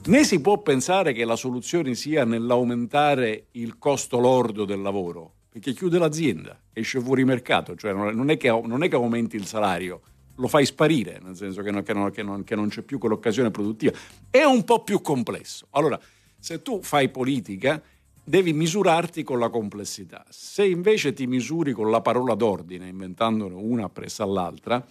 Né 0.06 0.24
si 0.24 0.40
può 0.40 0.58
pensare 0.58 1.12
che 1.12 1.24
la 1.24 1.36
soluzione 1.36 1.94
sia 1.94 2.24
nell'aumentare 2.24 3.46
il 3.52 3.78
costo 3.78 4.18
lordo 4.18 4.64
del 4.64 4.80
lavoro, 4.80 5.32
perché 5.48 5.72
chiude 5.72 5.98
l'azienda, 5.98 6.60
esce 6.72 7.00
fuori 7.00 7.24
mercato, 7.24 7.74
cioè 7.76 7.92
non 7.92 8.28
è 8.30 8.36
che, 8.36 8.48
non 8.50 8.82
è 8.82 8.88
che 8.88 8.94
aumenti 8.96 9.36
il 9.36 9.46
salario, 9.46 10.00
lo 10.36 10.48
fai 10.48 10.66
sparire, 10.66 11.18
nel 11.22 11.34
senso 11.34 11.62
che 11.62 11.70
non, 11.70 11.82
che 11.82 11.92
non- 11.94 12.10
che 12.10 12.22
non- 12.22 12.44
che 12.44 12.54
non 12.54 12.68
c'è 12.68 12.82
più 12.82 12.98
quell'occasione 12.98 13.50
produttiva. 13.50 13.92
È 14.28 14.42
un 14.42 14.64
po' 14.64 14.82
più 14.82 15.00
complesso. 15.00 15.66
Allora, 15.70 15.98
se 16.38 16.60
tu 16.62 16.82
fai 16.82 17.08
politica, 17.08 17.82
devi 18.28 18.52
misurarti 18.52 19.22
con 19.22 19.38
la 19.38 19.48
complessità. 19.48 20.26
Se 20.28 20.66
invece 20.66 21.12
ti 21.12 21.28
misuri 21.28 21.72
con 21.72 21.90
la 21.90 22.00
parola 22.00 22.34
d'ordine, 22.34 22.88
inventandone 22.88 23.54
una 23.54 23.84
appresso 23.84 24.24
all'altra, 24.24 24.84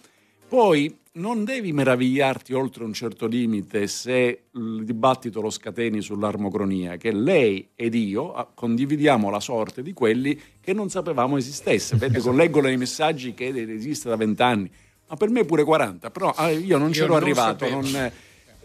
poi 0.48 0.96
non 1.12 1.44
devi 1.44 1.72
meravigliarti 1.72 2.54
oltre 2.54 2.84
un 2.84 2.94
certo 2.94 3.26
limite 3.26 3.86
se 3.88 4.44
il 4.52 4.84
dibattito 4.84 5.40
lo 5.40 5.50
scateni 5.50 6.00
sull'armocronia, 6.00 6.96
che 6.96 7.12
lei 7.12 7.68
ed 7.74 7.94
io 7.94 8.32
ah, 8.32 8.48
condividiamo 8.52 9.28
la 9.28 9.40
sorte 9.40 9.82
di 9.82 9.92
quelli 9.92 10.40
che 10.60 10.72
non 10.72 10.88
sapevamo 10.88 11.36
esistesse. 11.36 11.96
Vedo, 11.96 12.32
leggo 12.32 12.60
nei 12.60 12.76
messaggi 12.78 13.34
che 13.34 13.48
esiste 13.48 14.08
da 14.08 14.16
vent'anni, 14.16 14.70
ma 15.08 15.16
per 15.16 15.28
me 15.28 15.44
pure 15.44 15.62
40, 15.62 16.10
però 16.10 16.30
ah, 16.30 16.50
io 16.50 16.78
non 16.78 16.88
Io 16.88 16.94
c'ero 16.94 17.14
non 17.14 17.22
arrivato. 17.22 17.66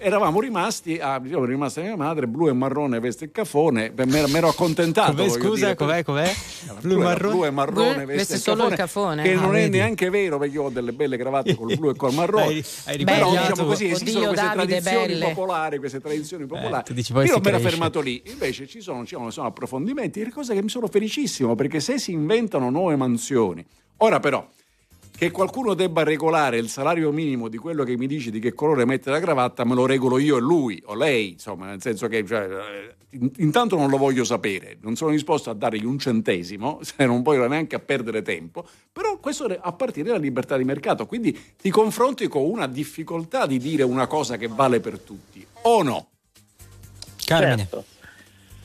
Non- 0.01 0.07
eravamo 0.07 0.39
rimasti, 0.39 0.97
ah, 0.99 1.21
io 1.23 1.37
ero 1.37 1.45
rimasta 1.45 1.81
mia 1.81 1.95
madre, 1.95 2.27
blu 2.27 2.47
e 2.49 2.53
marrone, 2.53 2.99
veste 2.99 3.25
e 3.25 3.31
cafone, 3.31 3.93
mi 3.95 4.35
ero 4.35 4.47
accontentato. 4.49 5.13
Com'è, 5.13 5.27
voglio 5.27 5.43
scusa, 5.43 5.65
dire, 5.65 5.75
com'è, 5.75 6.03
com'è? 6.03 6.33
Blu, 6.79 6.79
Blu 6.81 6.91
e- 7.01 7.03
marrone? 7.03 7.33
blu 7.35 7.45
e 7.45 7.49
marrone, 7.51 7.95
Blu, 7.95 8.05
veste, 8.05 8.33
e 8.33 8.37
solo 8.37 8.67
il 8.67 8.75
cafone, 8.75 8.75
cafone. 8.75 9.23
Che 9.23 9.33
Ah, 9.33 9.39
non 9.41 9.55
è 9.55 9.61
vedi. 9.61 9.77
neanche 9.77 10.09
vero 10.09 10.37
perché 10.37 10.53
io 10.55 10.63
ho 10.63 10.69
delle 10.69 10.91
belle 10.93 11.17
cravatte 11.17 11.55
col 11.55 11.75
blu 11.77 11.89
e 11.89 11.95
col 11.95 12.13
marrone. 12.13 12.43
Hai- 12.45 12.65
hai 12.85 13.03
Però 13.03 13.29
diciamo 13.31 13.65
così, 13.65 13.85
esistono 13.89 14.25
Oddio, 14.25 14.27
queste 14.29 14.45
Davide, 14.55 14.81
tradizioni 14.81 15.07
belle. 15.19 15.25
popolari, 15.33 15.77
queste 15.77 15.99
tradizioni 15.99 16.45
popolari. 16.45 16.83
tu 16.83 16.93
dici 16.93 17.13
poi 17.13 17.25
io 17.25 17.33
si 17.35 17.39
mi 17.39 17.47
ero 17.47 17.59
fermato 17.59 18.01
lì, 18.01 18.21
invece 18.25 18.67
ci 18.67 18.81
sono, 18.81 19.05
ci 19.05 19.15
sono 19.29 19.47
approfondimenti, 19.47 20.19
cose 20.31 20.53
che 20.53 20.61
mi 20.61 20.69
sono 20.69 20.87
felicissimo 20.87 21.55
perché 21.55 21.79
se 21.79 21.97
si 21.99 22.11
inventano 22.11 22.69
nuove 22.69 22.95
mansioni. 22.95 23.65
Ora 23.97 24.19
però 24.19 24.47
che 25.21 25.29
qualcuno 25.29 25.75
debba 25.75 26.01
regolare 26.01 26.57
il 26.57 26.67
salario 26.67 27.11
minimo 27.11 27.47
di 27.47 27.57
quello 27.57 27.83
che 27.83 27.95
mi 27.95 28.07
dice 28.07 28.31
di 28.31 28.39
che 28.39 28.53
colore 28.55 28.85
mette 28.85 29.11
la 29.11 29.19
cravatta, 29.19 29.63
me 29.65 29.75
lo 29.75 29.85
regolo 29.85 30.17
io 30.17 30.37
e 30.37 30.39
lui 30.39 30.81
o 30.87 30.95
lei, 30.95 31.33
insomma, 31.33 31.67
nel 31.67 31.79
senso 31.79 32.07
che 32.07 32.25
cioè, 32.25 32.49
eh, 32.49 32.95
in- 33.11 33.31
intanto 33.37 33.75
non 33.75 33.91
lo 33.91 33.97
voglio 33.97 34.23
sapere, 34.23 34.79
non 34.81 34.95
sono 34.95 35.11
disposto 35.11 35.51
a 35.51 35.53
dargli 35.53 35.85
un 35.85 35.99
centesimo, 35.99 36.79
se 36.81 37.05
non 37.05 37.21
voglio 37.21 37.47
neanche 37.47 37.75
a 37.75 37.79
perdere 37.79 38.23
tempo, 38.23 38.67
però 38.91 39.19
questo 39.19 39.47
è 39.47 39.59
a 39.61 39.71
partire 39.73 40.07
dalla 40.07 40.17
libertà 40.17 40.57
di 40.57 40.63
mercato, 40.63 41.05
quindi 41.05 41.39
ti 41.55 41.69
confronti 41.69 42.27
con 42.27 42.41
una 42.41 42.65
difficoltà 42.65 43.45
di 43.45 43.59
dire 43.59 43.83
una 43.83 44.07
cosa 44.07 44.37
che 44.37 44.47
vale 44.47 44.79
per 44.79 44.97
tutti, 44.97 45.45
o 45.61 45.83
no? 45.83 46.09
Carmine. 47.23 47.57
Certo. 47.57 47.85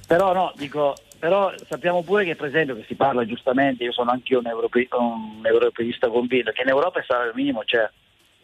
Però 0.06 0.32
no, 0.32 0.54
dico, 0.56 0.94
però 1.26 1.52
sappiamo 1.66 2.04
pure 2.04 2.24
che 2.24 2.36
per 2.36 2.46
esempio 2.46 2.76
che 2.76 2.84
si 2.86 2.94
parla 2.94 3.26
giustamente, 3.26 3.82
io 3.82 3.90
sono 3.90 4.12
anche 4.12 4.36
un, 4.36 4.46
europe- 4.46 4.86
un 4.92 5.40
europeista 5.42 6.08
convinto, 6.08 6.52
che 6.52 6.62
in 6.62 6.68
Europa 6.68 7.00
il 7.00 7.04
salario 7.04 7.32
minimo 7.34 7.62
c'è. 7.64 7.90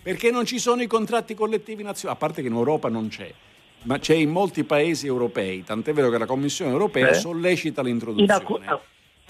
Perché 0.03 0.33
non 0.33 0.45
ci 0.45 0.59
sono 0.59 0.83
i 0.83 0.89
contratti 0.89 1.33
collettivi 1.35 1.85
nazionali, 1.85 2.19
a 2.19 2.21
parte 2.21 2.43
che 2.43 2.49
in 2.49 2.55
Europa 2.55 2.89
non 2.89 3.07
c'è, 3.07 3.33
ma 3.83 4.01
c'è 4.01 4.15
in 4.15 4.31
molti 4.31 4.65
paesi 4.65 5.07
europei, 5.07 5.63
tant'è 5.63 5.93
vero 5.93 6.11
che 6.11 6.19
la 6.19 6.27
Commissione 6.27 6.73
europea 6.73 7.11
Eh? 7.11 7.15
sollecita 7.15 7.83
In 7.83 7.87
l'introduzione. 7.87 8.33
alcu- 8.33 8.81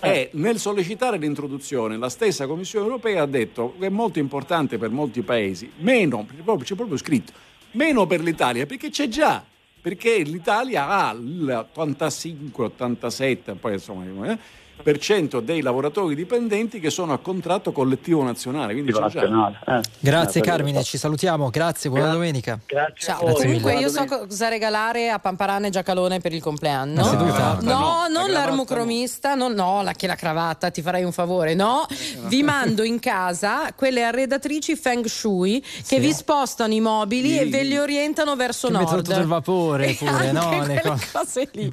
E 0.00 0.30
nel 0.32 0.58
sollecitare 0.58 1.18
l'introduzione, 1.18 1.98
la 1.98 2.08
stessa 2.08 2.46
Commissione 2.46 2.86
europea 2.86 3.20
ha 3.24 3.26
detto 3.26 3.74
che 3.78 3.84
è 3.84 3.90
molto 3.90 4.18
importante 4.18 4.78
per 4.78 4.88
molti 4.88 5.20
paesi, 5.20 5.70
meno, 5.76 6.26
c'è 6.64 6.74
proprio 6.74 6.96
scritto, 6.96 7.32
meno 7.72 8.06
per 8.06 8.20
l'Italia, 8.22 8.64
perché 8.64 8.88
c'è 8.88 9.08
già, 9.08 9.44
perché 9.82 10.22
l'Italia 10.22 10.88
ha 10.88 11.12
il 11.12 11.66
85-87, 11.74 13.56
poi 13.59 13.72
insomma, 13.72 14.38
eh, 14.77 14.82
per 14.82 14.99
cento 14.99 15.40
dei 15.40 15.61
lavoratori 15.61 16.15
dipendenti 16.15 16.81
che 16.81 16.90
sono 16.90 17.12
a 17.12 17.19
contratto 17.19 17.73
collettivo 17.73 18.23
nazionale, 18.23 18.73
quindi 18.73 18.93
c'è 18.93 18.99
già. 18.99 19.05
nazionale. 19.05 19.59
eh. 19.66 19.81
Grazie 20.01 20.40
Eh, 20.40 20.44
Carmine, 20.44 20.82
ci 20.82 20.99
salutiamo, 20.99 21.51
grazie, 21.51 21.89
buona 21.90 22.07
Gra- 22.07 22.15
domenica. 22.15 22.59
Grazie 22.66 22.94
Ciao. 22.97 23.20
voi. 23.27 23.35
Comunque 23.43 23.74
io 23.77 23.89
so 23.89 24.05
cosa 24.05 24.49
regalare 24.49 25.11
a 25.11 25.19
Pamparane 25.19 25.69
e 25.69 25.70
Giacalone 25.70 26.20
per 26.20 26.32
il 26.32 26.40
compleanno. 26.43 26.97
La 27.03 27.09
seduta? 27.09 27.59
No, 27.61 27.70
No, 27.73 27.78
la 27.78 28.09
non 28.09 28.24
cravatta 28.24 28.31
l'armocromista, 28.32 29.35
no, 29.35 29.49
no, 29.49 29.82
la, 29.82 29.93
che 29.93 30.07
la 30.07 30.15
cravatta, 30.16 30.70
ti 30.70 30.82
farei 30.82 31.05
un 31.05 31.12
favore, 31.12 31.55
no. 31.55 31.86
Vi 32.27 32.43
mando 32.43 32.82
in 32.82 32.99
casa 32.99 33.73
quelle 33.74 34.03
arredatrici 34.03 34.77
Feng 34.77 35.05
Shui 35.07 35.65
che 35.86 35.99
vi 36.01 36.12
spostano 36.12 36.73
i 36.74 36.81
mobili 36.81 37.39
e 37.39 37.47
ve 37.47 37.62
li 37.62 37.78
orientano 37.78 38.35
verso 38.36 38.66
Che 38.69 38.73
nord. 38.73 38.85
mettono 38.86 39.03
tutto 39.03 39.19
il 39.20 39.27
vapore 39.27 39.86
E 39.93 39.94
pure, 39.94 40.11
anche 40.11 40.32
no? 40.32 40.66
Le 40.66 40.82
cose- 41.12 41.49
lì. 41.53 41.70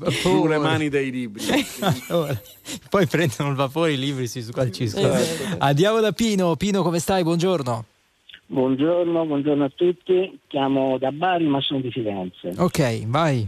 Le 0.47 0.57
mani 0.57 0.89
dei 0.89 1.09
libri. 1.11 1.43
Ora, 2.09 2.39
Poi 2.89 3.05
prendono 3.07 3.49
il 3.51 3.55
vapore 3.55 3.93
i 3.93 3.97
libri 3.97 4.27
sui 4.27 4.41
su 4.41 4.51
quali 4.51 4.71
ci 4.71 4.87
scrivono. 4.87 5.13
Esatto. 5.15 5.55
Andiamo 5.59 5.99
da 5.99 6.11
Pino. 6.11 6.55
Pino, 6.55 6.81
come 6.81 6.99
stai? 6.99 7.23
Buongiorno. 7.23 7.85
Buongiorno, 8.47 9.25
buongiorno 9.25 9.63
a 9.65 9.71
tutti. 9.73 10.39
Chiamo 10.47 10.97
da 10.97 11.11
Bari 11.11 11.45
ma 11.45 11.61
sono 11.61 11.81
di 11.81 11.91
Firenze. 11.91 12.53
Ok, 12.57 13.05
vai. 13.05 13.47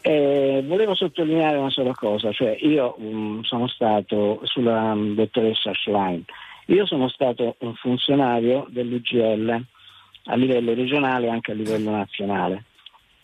Eh, 0.00 0.62
volevo 0.66 0.94
sottolineare 0.94 1.56
una 1.56 1.70
sola 1.70 1.94
cosa, 1.94 2.30
cioè 2.32 2.58
io 2.60 2.94
mm, 3.00 3.40
sono 3.42 3.66
stato 3.68 4.40
sulla 4.42 4.94
mm, 4.94 5.14
dottoressa 5.14 5.72
Schlein, 5.72 6.22
io 6.66 6.84
sono 6.84 7.08
stato 7.08 7.56
un 7.60 7.74
funzionario 7.74 8.66
dell'UGL 8.68 9.64
a 10.24 10.34
livello 10.34 10.74
regionale 10.74 11.26
e 11.28 11.30
anche 11.30 11.52
a 11.52 11.54
livello 11.54 11.90
nazionale. 11.90 12.64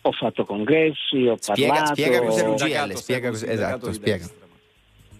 Ho 0.02 0.12
fatto 0.12 0.46
congressi, 0.46 1.26
ho 1.26 1.36
Spiega, 1.38 1.72
parlato. 1.74 1.92
spiega 2.00 2.22
cos'è 2.22 2.44
l'UGL, 2.46 2.56
Sindacato, 2.56 2.96
spiega 2.96 3.28
cos'è, 3.28 3.50
esatto, 3.50 3.92
spiega. 3.92 4.26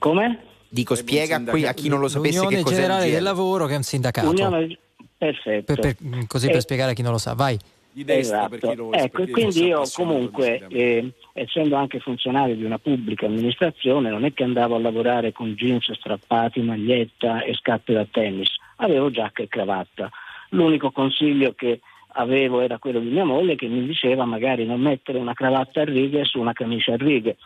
Come? 0.00 0.38
Dico, 0.68 0.94
spiega 0.94 1.40
qui 1.44 1.64
a 1.66 1.72
chi 1.74 1.88
non 1.88 2.00
lo 2.00 2.08
sapesse 2.08 2.36
L'Unione 2.38 2.56
che 2.56 2.62
cos'è 2.62 2.74
Generale 2.82 3.10
del 3.10 3.22
Lavoro 3.22 3.66
che 3.66 3.74
è 3.74 3.76
un 3.76 3.82
sindacato. 3.82 4.28
Unione- 4.30 4.78
Perfetto. 5.16 5.74
Per- 5.74 5.96
per- 5.96 6.26
così 6.26 6.46
per 6.46 6.56
Eh, 6.56 6.60
spiegare 6.60 6.90
a 6.92 6.94
chi 6.94 7.02
non 7.02 7.12
lo 7.12 7.18
sa, 7.18 7.34
vai. 7.34 7.58
Di 7.92 8.04
destra 8.04 8.48
per 8.48 8.58
Esatto. 8.58 8.70
chi 8.70 8.76
lo 8.76 8.92
ecco, 8.92 9.18
per 9.18 9.28
e 9.28 9.30
quindi 9.32 9.64
io 9.66 9.82
comunque, 9.92 10.64
eh, 10.68 11.12
essendo 11.34 11.74
anche 11.76 11.98
funzionario 11.98 12.54
di 12.54 12.64
una 12.64 12.78
pubblica 12.78 13.26
amministrazione, 13.26 14.08
non 14.10 14.24
è 14.24 14.32
che 14.32 14.44
andavo 14.44 14.76
a 14.76 14.78
lavorare 14.78 15.32
con 15.32 15.52
jeans 15.54 15.92
strappati, 15.92 16.60
maglietta 16.60 17.42
e 17.42 17.52
scarpe 17.54 17.92
da 17.92 18.06
tennis, 18.10 18.48
avevo 18.76 19.10
giacca 19.10 19.42
e 19.42 19.48
cravatta. 19.48 20.08
L'unico 20.50 20.90
consiglio 20.92 21.52
che 21.52 21.80
avevo 22.12 22.60
era 22.60 22.78
quello 22.78 23.00
di 23.00 23.08
mia 23.10 23.24
moglie 23.24 23.56
che 23.56 23.66
mi 23.66 23.84
diceva 23.84 24.24
magari 24.24 24.64
non 24.64 24.80
mettere 24.80 25.18
una 25.18 25.34
cravatta 25.34 25.82
a 25.82 25.84
righe 25.84 26.24
su 26.24 26.40
una 26.40 26.52
camicia 26.54 26.92
a 26.94 26.96
righe. 26.96 27.36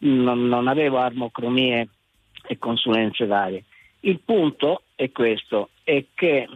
Non, 0.00 0.46
non 0.46 0.68
avevo 0.68 0.98
armocromie 0.98 1.88
e 2.48 2.58
consulenze 2.58 3.26
varie. 3.26 3.64
Il 4.00 4.20
punto 4.24 4.82
è 4.94 5.10
questo, 5.12 5.70
è 5.84 6.04
che 6.14 6.48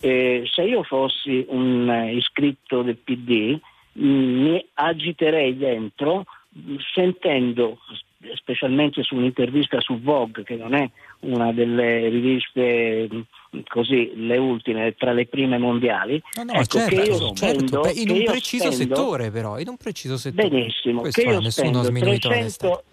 eh, 0.00 0.42
se 0.50 0.62
io 0.62 0.82
fossi 0.82 1.44
un 1.48 1.88
eh, 1.90 2.14
iscritto 2.14 2.82
del 2.82 2.96
PD 2.96 3.58
mh, 3.92 4.06
mi 4.06 4.66
agiterei 4.74 5.56
dentro 5.56 6.24
mh, 6.50 6.76
sentendo, 6.94 7.78
specialmente 8.34 9.02
su 9.02 9.16
un'intervista 9.16 9.80
su 9.80 10.00
Vogue, 10.00 10.44
che 10.44 10.56
non 10.56 10.74
è 10.74 10.88
una 11.20 11.52
delle 11.52 12.08
riviste 12.08 13.08
mh, 13.10 13.60
così, 13.68 14.12
le 14.14 14.36
ultime, 14.36 14.94
tra 14.94 15.12
le 15.12 15.26
prime 15.26 15.56
mondiali, 15.58 16.22
No, 16.36 16.44
no, 16.44 16.52
ecco, 16.52 16.78
certo, 16.78 16.94
che 16.94 17.02
io 17.02 17.32
certo, 17.32 17.34
spendo, 17.34 17.80
beh, 17.80 17.92
in 17.92 18.10
un 18.10 18.24
preciso 18.24 18.70
spendo- 18.70 18.94
settore 18.94 19.30
però, 19.30 19.58
in 19.58 19.68
un 19.68 19.76
preciso 19.78 20.18
settore. 20.18 20.48
Benissimo, 20.50 21.00
Questo 21.00 21.22
che 21.22 21.28
io, 21.28 21.50
spendo 21.50 21.82
sminuito 21.82 22.28
l'onestà. 22.28 22.66
300, 22.68 22.84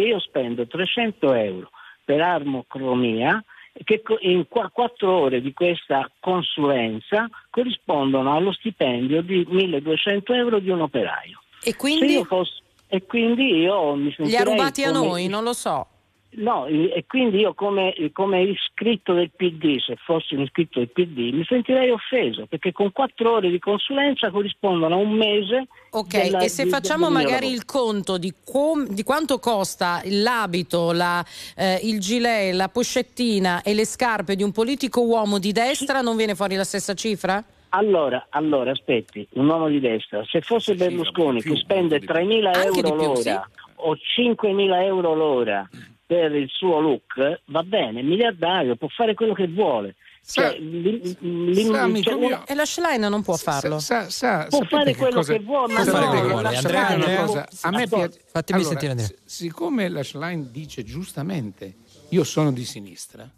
che 0.00 0.06
io 0.06 0.18
spendo 0.20 0.66
300 0.66 1.34
euro 1.34 1.70
per 2.04 2.20
armocromia 2.20 3.44
che 3.84 4.02
in 4.20 4.46
qua- 4.48 4.70
quattro 4.72 5.12
ore 5.12 5.40
di 5.40 5.52
questa 5.52 6.10
consulenza 6.18 7.28
corrispondono 7.50 8.34
allo 8.34 8.52
stipendio 8.52 9.22
di 9.22 9.46
1200 9.48 10.32
euro 10.34 10.58
di 10.58 10.70
un 10.70 10.80
operaio. 10.80 11.40
E 11.62 11.76
quindi 11.76 12.12
io 12.12 12.24
fossi, 12.24 12.58
E 12.92 13.04
quindi 13.06 13.60
io 13.60 13.94
mi 13.94 14.06
Li 14.06 14.12
sentirei 14.16 14.40
ha 14.40 14.44
rubati 14.44 14.82
a 14.82 14.90
noi? 14.90 15.28
Non 15.28 15.44
lo 15.44 15.52
so. 15.52 15.86
No, 16.32 16.66
e 16.66 17.04
quindi 17.08 17.38
io 17.38 17.54
come, 17.54 17.92
come 18.12 18.42
iscritto 18.42 19.12
del 19.14 19.30
PD, 19.34 19.78
se 19.80 19.96
fossi 19.96 20.36
un 20.36 20.42
iscritto 20.42 20.78
del 20.78 20.88
PD, 20.88 21.32
mi 21.34 21.44
sentirei 21.44 21.90
offeso 21.90 22.46
perché 22.46 22.70
con 22.70 22.92
quattro 22.92 23.32
ore 23.32 23.50
di 23.50 23.58
consulenza 23.58 24.30
corrispondono 24.30 24.94
a 24.94 24.98
un 24.98 25.10
mese. 25.10 25.66
Ok, 25.90 26.06
della- 26.22 26.38
e 26.38 26.48
se 26.48 26.64
di- 26.64 26.68
facciamo 26.70 27.10
magari 27.10 27.46
lavoro. 27.46 27.54
il 27.54 27.64
conto 27.64 28.16
di, 28.16 28.32
com- 28.44 28.86
di 28.86 29.02
quanto 29.02 29.40
costa 29.40 30.00
l'abito, 30.04 30.92
la, 30.92 31.24
eh, 31.56 31.80
il 31.82 31.98
gilet, 31.98 32.54
la 32.54 32.68
pochettina 32.68 33.62
e 33.62 33.74
le 33.74 33.84
scarpe 33.84 34.36
di 34.36 34.44
un 34.44 34.52
politico 34.52 35.00
uomo 35.02 35.40
di 35.40 35.50
destra, 35.50 36.00
non 36.00 36.16
viene 36.16 36.36
fuori 36.36 36.54
la 36.54 36.64
stessa 36.64 36.94
cifra? 36.94 37.42
Allora, 37.70 38.26
allora, 38.30 38.70
aspetti, 38.70 39.26
un 39.32 39.48
uomo 39.48 39.68
di 39.68 39.80
destra, 39.80 40.22
se 40.28 40.40
fosse 40.42 40.74
Berlusconi 40.76 41.42
che 41.42 41.56
spende 41.56 41.98
3.000 42.00 42.46
Anche 42.52 42.78
euro 42.80 42.94
più, 42.94 43.04
l'ora 43.06 43.48
o 43.82 43.96
5.000 43.96 44.82
euro 44.84 45.14
l'ora 45.14 45.68
per 46.10 46.34
il 46.34 46.48
suo 46.50 46.80
look, 46.80 47.40
va 47.44 47.62
bene, 47.62 48.02
miliardario, 48.02 48.74
può 48.74 48.88
fare 48.88 49.14
quello 49.14 49.32
che 49.32 49.46
vuole. 49.46 49.94
Cioè, 50.26 50.58
l'im- 50.58 51.16
l'im- 51.20 51.72
sa, 51.72 52.02
cioè, 52.02 52.16
mio, 52.16 52.44
E 52.48 52.54
la 52.56 52.64
Schlein 52.64 53.00
non 53.02 53.22
può 53.22 53.36
farlo. 53.36 53.78
Sa, 53.78 54.10
sa, 54.10 54.46
Può 54.48 54.64
fare 54.64 54.90
che 54.90 54.98
quello 54.98 55.14
cosa- 55.14 55.32
che 55.34 55.38
vuole, 55.38 55.72
ma 55.72 55.84
fare 55.84 56.04
no, 56.06 56.10
che 56.12 56.28
vuole? 56.28 56.56
Sapete 56.56 56.94
una 56.94 57.24
cosa? 57.26 57.48
A 57.60 57.70
me 57.70 57.86
piace. 57.86 58.20
fatemi 58.26 58.58
allora, 58.58 58.78
sentire 58.78 58.90
Andrea. 59.00 59.18
siccome 59.24 59.88
la 59.88 60.02
Schlein 60.02 60.50
dice 60.50 60.82
giustamente 60.82 61.74
io 62.08 62.24
sono 62.24 62.50
di 62.50 62.64
sinistra, 62.64 63.30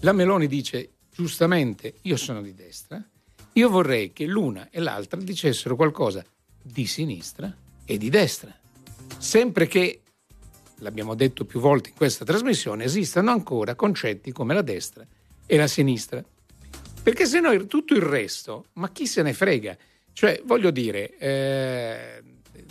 la 0.00 0.12
Meloni 0.12 0.48
dice 0.48 0.90
giustamente 1.14 1.94
io 2.02 2.16
sono 2.16 2.42
di 2.42 2.52
destra, 2.52 3.00
io 3.52 3.68
vorrei 3.70 4.12
che 4.12 4.26
l'una 4.26 4.68
e 4.72 4.80
l'altra 4.80 5.20
dicessero 5.20 5.76
qualcosa 5.76 6.24
di 6.60 6.84
sinistra 6.86 7.54
e 7.84 7.96
di 7.96 8.10
destra. 8.10 8.52
Sempre 9.18 9.66
che, 9.68 10.00
l'abbiamo 10.78 11.14
detto 11.14 11.44
più 11.44 11.60
volte 11.60 11.90
in 11.90 11.94
questa 11.94 12.24
trasmissione, 12.24 12.84
esistano 12.84 13.30
ancora 13.30 13.74
concetti 13.74 14.32
come 14.32 14.54
la 14.54 14.62
destra 14.62 15.06
e 15.46 15.56
la 15.56 15.66
sinistra. 15.66 16.22
Perché 17.02 17.26
se 17.26 17.40
no 17.40 17.66
tutto 17.66 17.94
il 17.94 18.02
resto, 18.02 18.66
ma 18.74 18.90
chi 18.90 19.06
se 19.06 19.22
ne 19.22 19.32
frega? 19.32 19.76
Cioè, 20.12 20.42
voglio 20.44 20.70
dire, 20.70 21.16
eh, 21.18 22.22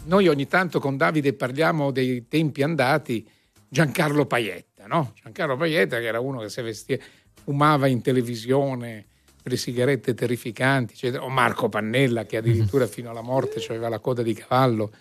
noi 0.06 0.27
ogni 0.27 0.48
tanto 0.48 0.80
con 0.80 0.98
Davide 0.98 1.34
parliamo 1.34 1.91
dei 1.91 2.27
tempi 2.27 2.61
andati, 2.61 3.27
Giancarlo 3.68 4.26
Paietta, 4.26 4.88
no? 4.88 5.14
Giancarlo 5.22 5.56
Paietta 5.56 5.99
che 5.99 6.06
era 6.06 6.19
uno 6.19 6.40
che 6.40 6.49
si 6.49 6.61
vestiva, 6.61 7.03
fumava 7.44 7.88
in 7.88 8.02
televisione 8.02 9.06
le 9.41 9.57
sigarette 9.57 10.14
terrificanti, 10.14 10.94
eccetera. 10.94 11.23
o 11.23 11.30
Marco 11.30 11.69
Pannella 11.69 12.26
che 12.26 12.38
addirittura 12.38 12.88
fino 12.88 13.10
alla 13.10 13.22
morte 13.22 13.64
aveva 13.69 13.90
la 13.90 13.99
coda 13.99 14.23
di 14.23 14.34
cavallo 14.34 14.91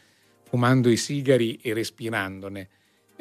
fumando 0.43 0.90
i 0.90 0.97
sigari 0.97 1.56
e 1.56 1.72
respirandone 1.72 2.68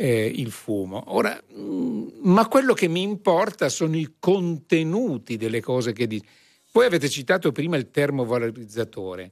eh, 0.04 0.26
il 0.36 0.52
fumo. 0.52 1.16
Ora, 1.16 1.42
mm, 1.58 2.08
ma 2.24 2.46
quello 2.50 2.74
che 2.74 2.90
mi 2.90 3.02
importa 3.02 3.70
sono 3.70 3.96
i 3.96 4.16
contenuti 4.20 5.38
delle 5.38 5.62
cose 5.62 5.94
che 5.94 6.08
dice. 6.08 6.26
Voi 6.74 6.86
avete 6.86 7.08
citato 7.08 7.54
prima 7.54 7.78
il 7.78 7.90
termovalorizzatore. 7.90 9.32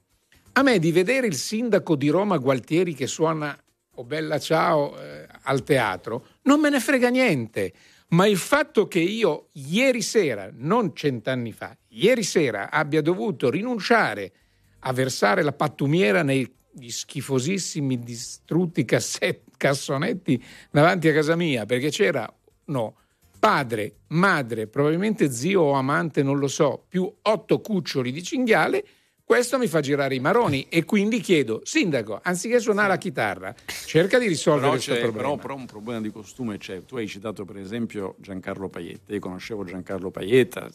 A 0.52 0.62
me 0.62 0.78
di 0.78 0.90
vedere 0.90 1.26
il 1.26 1.34
sindaco 1.34 1.94
di 1.94 2.08
Roma 2.08 2.38
Gualtieri 2.38 2.94
che 2.94 3.06
suona 3.06 3.54
Oh 3.96 4.04
bella 4.04 4.38
ciao 4.38 4.98
eh, 4.98 5.26
al 5.42 5.62
teatro 5.64 6.26
non 6.42 6.58
me 6.58 6.70
ne 6.70 6.80
frega 6.80 7.10
niente. 7.10 7.74
Ma 8.08 8.26
il 8.26 8.38
fatto 8.38 8.88
che 8.88 9.00
io 9.00 9.48
ieri 9.52 10.00
sera, 10.00 10.50
non 10.54 10.94
cent'anni 10.94 11.52
fa, 11.52 11.76
ieri 11.88 12.22
sera 12.22 12.70
abbia 12.70 13.02
dovuto 13.02 13.50
rinunciare 13.50 14.32
a 14.80 14.92
versare 14.92 15.42
la 15.42 15.52
pattumiera 15.52 16.22
negli 16.22 16.50
schifosissimi 16.88 17.98
distrutti 17.98 18.84
casset- 18.86 19.51
cassonetti 19.66 20.42
davanti 20.72 21.08
a 21.08 21.12
casa 21.12 21.36
mia 21.36 21.64
perché 21.66 21.90
c'era 21.90 22.30
no, 22.66 22.96
padre, 23.38 23.94
madre, 24.08 24.66
probabilmente 24.66 25.30
zio 25.30 25.60
o 25.62 25.72
amante, 25.72 26.22
non 26.24 26.38
lo 26.38 26.48
so, 26.48 26.84
più 26.88 27.10
otto 27.22 27.60
cuccioli 27.60 28.10
di 28.10 28.22
cinghiale, 28.24 28.84
questo 29.24 29.56
mi 29.58 29.68
fa 29.68 29.80
girare 29.80 30.14
i 30.16 30.20
maroni 30.20 30.66
e 30.68 30.84
quindi 30.84 31.20
chiedo, 31.20 31.60
sindaco, 31.62 32.18
anziché 32.22 32.58
suonare 32.58 32.88
la 32.88 32.98
chitarra, 32.98 33.54
cerca 33.86 34.18
di 34.18 34.26
risolvere 34.26 34.70
questo 34.72 34.94
problema. 34.98 35.16
però, 35.16 35.36
però 35.36 35.54
un 35.54 35.66
problema 35.66 36.00
di 36.00 36.10
costume 36.10 36.58
c'è. 36.58 36.84
Tu 36.84 36.96
hai 36.96 37.06
citato 37.06 37.44
per 37.44 37.56
esempio 37.56 38.16
Giancarlo 38.18 38.68
Paietta. 38.68 39.12
Io 39.14 39.20
conoscevo 39.20 39.64
Giancarlo 39.64 40.10
Paietta, 40.10 40.68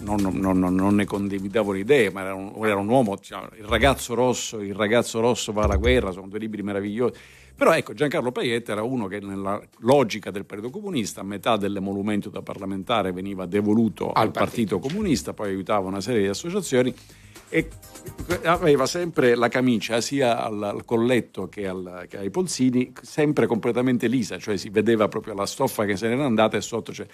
non, 0.00 0.20
non- 0.20 0.58
non- 0.58 0.74
non 0.74 0.94
ne 0.94 1.04
condividevo 1.04 1.72
le 1.72 1.80
idee, 1.80 2.10
ma 2.10 2.22
era 2.22 2.34
un, 2.34 2.52
era 2.66 2.76
un 2.76 2.88
uomo, 2.88 3.16
diciamo, 3.16 3.48
il 3.56 3.64
ragazzo 3.64 4.14
rosso, 4.14 4.60
il 4.60 4.74
ragazzo 4.74 5.20
rosso 5.20 5.52
va 5.52 5.64
alla 5.64 5.76
guerra, 5.76 6.10
sono 6.12 6.28
due 6.28 6.38
libri 6.38 6.62
meravigliosi. 6.62 7.18
Però 7.60 7.74
ecco, 7.74 7.92
Giancarlo 7.92 8.32
Paietta 8.32 8.72
era 8.72 8.82
uno 8.82 9.06
che 9.06 9.20
nella 9.20 9.60
logica 9.80 10.30
del 10.30 10.46
Partito 10.46 10.70
Comunista, 10.70 11.22
metà 11.22 11.58
dell'emolumento 11.58 12.30
da 12.30 12.40
parlamentare 12.40 13.12
veniva 13.12 13.44
devoluto 13.44 14.12
al, 14.12 14.30
Partito 14.30 14.78
Comunista, 14.78 15.34
poi 15.34 15.50
aiutava 15.50 15.86
una 15.86 16.00
serie 16.00 16.22
di 16.22 16.28
associazioni 16.28 16.94
e 17.50 17.68
aveva 18.44 18.86
sempre 18.86 19.34
la 19.34 19.48
camicia 19.48 20.00
sia 20.00 20.42
al, 20.42 20.62
al 20.62 20.84
colletto 20.86 21.50
che, 21.50 21.68
al- 21.68 22.06
che 22.08 22.16
ai 22.16 22.30
polsini 22.30 22.94
sempre 23.02 23.46
completamente 23.46 24.06
lisa, 24.06 24.38
cioè 24.38 24.56
si 24.56 24.70
vedeva 24.70 25.08
proprio 25.08 25.34
la 25.34 25.44
stoffa 25.44 25.84
che 25.84 25.98
se 25.98 26.08
n'era 26.08 26.24
andata 26.24 26.56
e 26.56 26.62
sotto 26.62 26.92
c'è. 26.92 27.06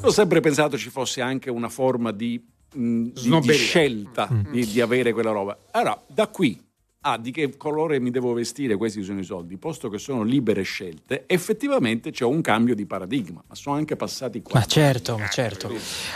Ho 0.00 0.10
sempre 0.10 0.40
pensato 0.40 0.76
ci 0.76 0.90
fosse 0.90 1.20
anche 1.20 1.50
una 1.50 1.68
forma 1.68 2.10
di, 2.10 2.44
mh, 2.74 3.02
di- 3.10 3.38
di 3.38 3.52
scelta 3.52 4.28
di, 4.50 4.66
di 4.66 4.80
avere 4.80 5.12
quella 5.12 5.30
roba. 5.30 5.56
Allora, 5.70 6.02
da 6.08 6.26
qui 6.26 6.60
a 7.04 7.18
di 7.18 7.32
che 7.32 7.56
colore 7.56 7.98
mi 7.98 8.10
devo 8.10 8.32
vestire, 8.32 8.76
questi 8.76 9.02
sono 9.02 9.18
i 9.18 9.24
soldi, 9.24 9.56
posto 9.56 9.88
che 9.88 9.98
sono 9.98 10.22
libere 10.22 10.62
scelte, 10.62 11.24
effettivamente 11.26 12.10
c'è 12.12 12.24
un 12.24 12.40
cambio 12.40 12.74
di 12.76 12.86
paradigma, 12.86 13.42
ma 13.46 13.54
sono 13.54 13.74
anche 13.76 13.96
passati 13.96 14.40
qua. 14.42 14.60
Ma 14.60 14.64
certo, 14.66 15.18
ma 15.18 15.26
certo. 15.26 15.70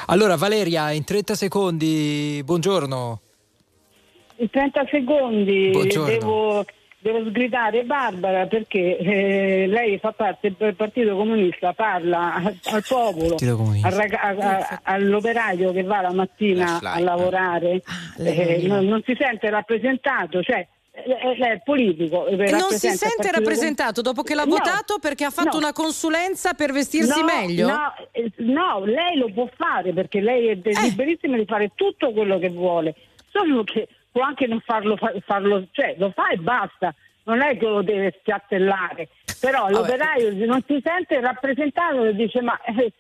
Allora 0.07 0.37
Valeria, 0.37 0.93
in 0.93 1.03
30 1.05 1.35
secondi, 1.35 2.41
buongiorno. 2.45 3.21
In 4.37 4.51
30 4.51 4.85
secondi 4.91 5.71
Buongiorno. 5.71 6.07
devo, 6.13 6.65
devo 7.01 7.25
sgridare 7.31 7.85
Barbara 7.85 8.47
perché 8.47 8.99
eh, 8.99 9.67
lei 9.67 9.99
fa 9.99 10.13
parte 10.13 10.55
del 10.57 10.77
Partito 10.77 11.17
Comunista, 11.17 11.73
parla 11.73 12.35
al, 12.35 12.57
al 12.65 12.85
popolo, 12.87 13.35
al 13.83 13.93
raga- 13.93 14.21
a- 14.21 14.37
a- 14.37 14.81
all'operaio 14.85 15.73
che 15.73 15.83
va 15.83 16.03
la 16.03 16.13
mattina 16.13 16.79
a 16.81 17.01
lavorare, 17.01 17.83
lei. 18.19 18.63
eh, 18.63 18.67
non, 18.69 18.85
non 18.85 19.03
si 19.07 19.17
sente 19.19 19.49
rappresentato, 19.51 20.43
cioè 20.43 20.65
è 21.05 21.61
politico. 21.65 22.27
eh, 22.27 22.47
E 22.47 22.51
non 22.51 22.71
si 22.71 22.89
sente 22.89 23.31
rappresentato 23.31 24.01
dopo 24.01 24.23
che 24.23 24.35
l'ha 24.35 24.45
No, 24.45 24.51
votato 24.57 24.99
perché 24.99 25.25
ha 25.25 25.31
fatto 25.31 25.53
no. 25.53 25.59
una 25.59 25.73
consulenza 25.73 26.55
per 26.55 26.73
vestirsi 26.73 27.21
No, 27.21 27.27
meglio? 27.27 27.69
No, 27.69 27.95
eh, 28.13 28.31
no, 28.37 28.85
lei 28.85 29.17
lo 29.19 29.31
può 29.33 29.49
fare 29.57 29.93
perché 29.93 30.21
lei 30.21 30.47
è 30.49 30.51
Eh. 30.63 30.73
liberissima 30.83 31.37
di 31.37 31.45
fare 31.45 31.73
tutto 31.75 32.13
quello 32.13 32.39
che 32.39 32.49
vuole, 32.49 32.95
solo 33.31 33.63
che 33.65 33.89
può 34.11 34.23
anche 34.23 34.47
non 34.47 34.61
farlo, 34.65 34.97
fa- 34.97 35.13
farlo 35.25 35.67
cioè 35.73 35.95
lo 35.99 36.11
fa 36.15 36.29
e 36.31 36.37
basta, 36.37 36.95
non 37.25 37.43
è 37.43 37.57
che 37.59 37.67
lo 37.67 37.83
deve 37.83 38.15
spiattellare, 38.19 39.09
però 39.41 39.69
l'operaio 39.69 40.33
non 40.47 40.63
si 40.67 40.81
sente 40.83 41.21
rappresentato 41.21 42.05
e 42.05 42.15
dice 42.15 42.41
ma 42.41 42.59
eh, 42.63 42.93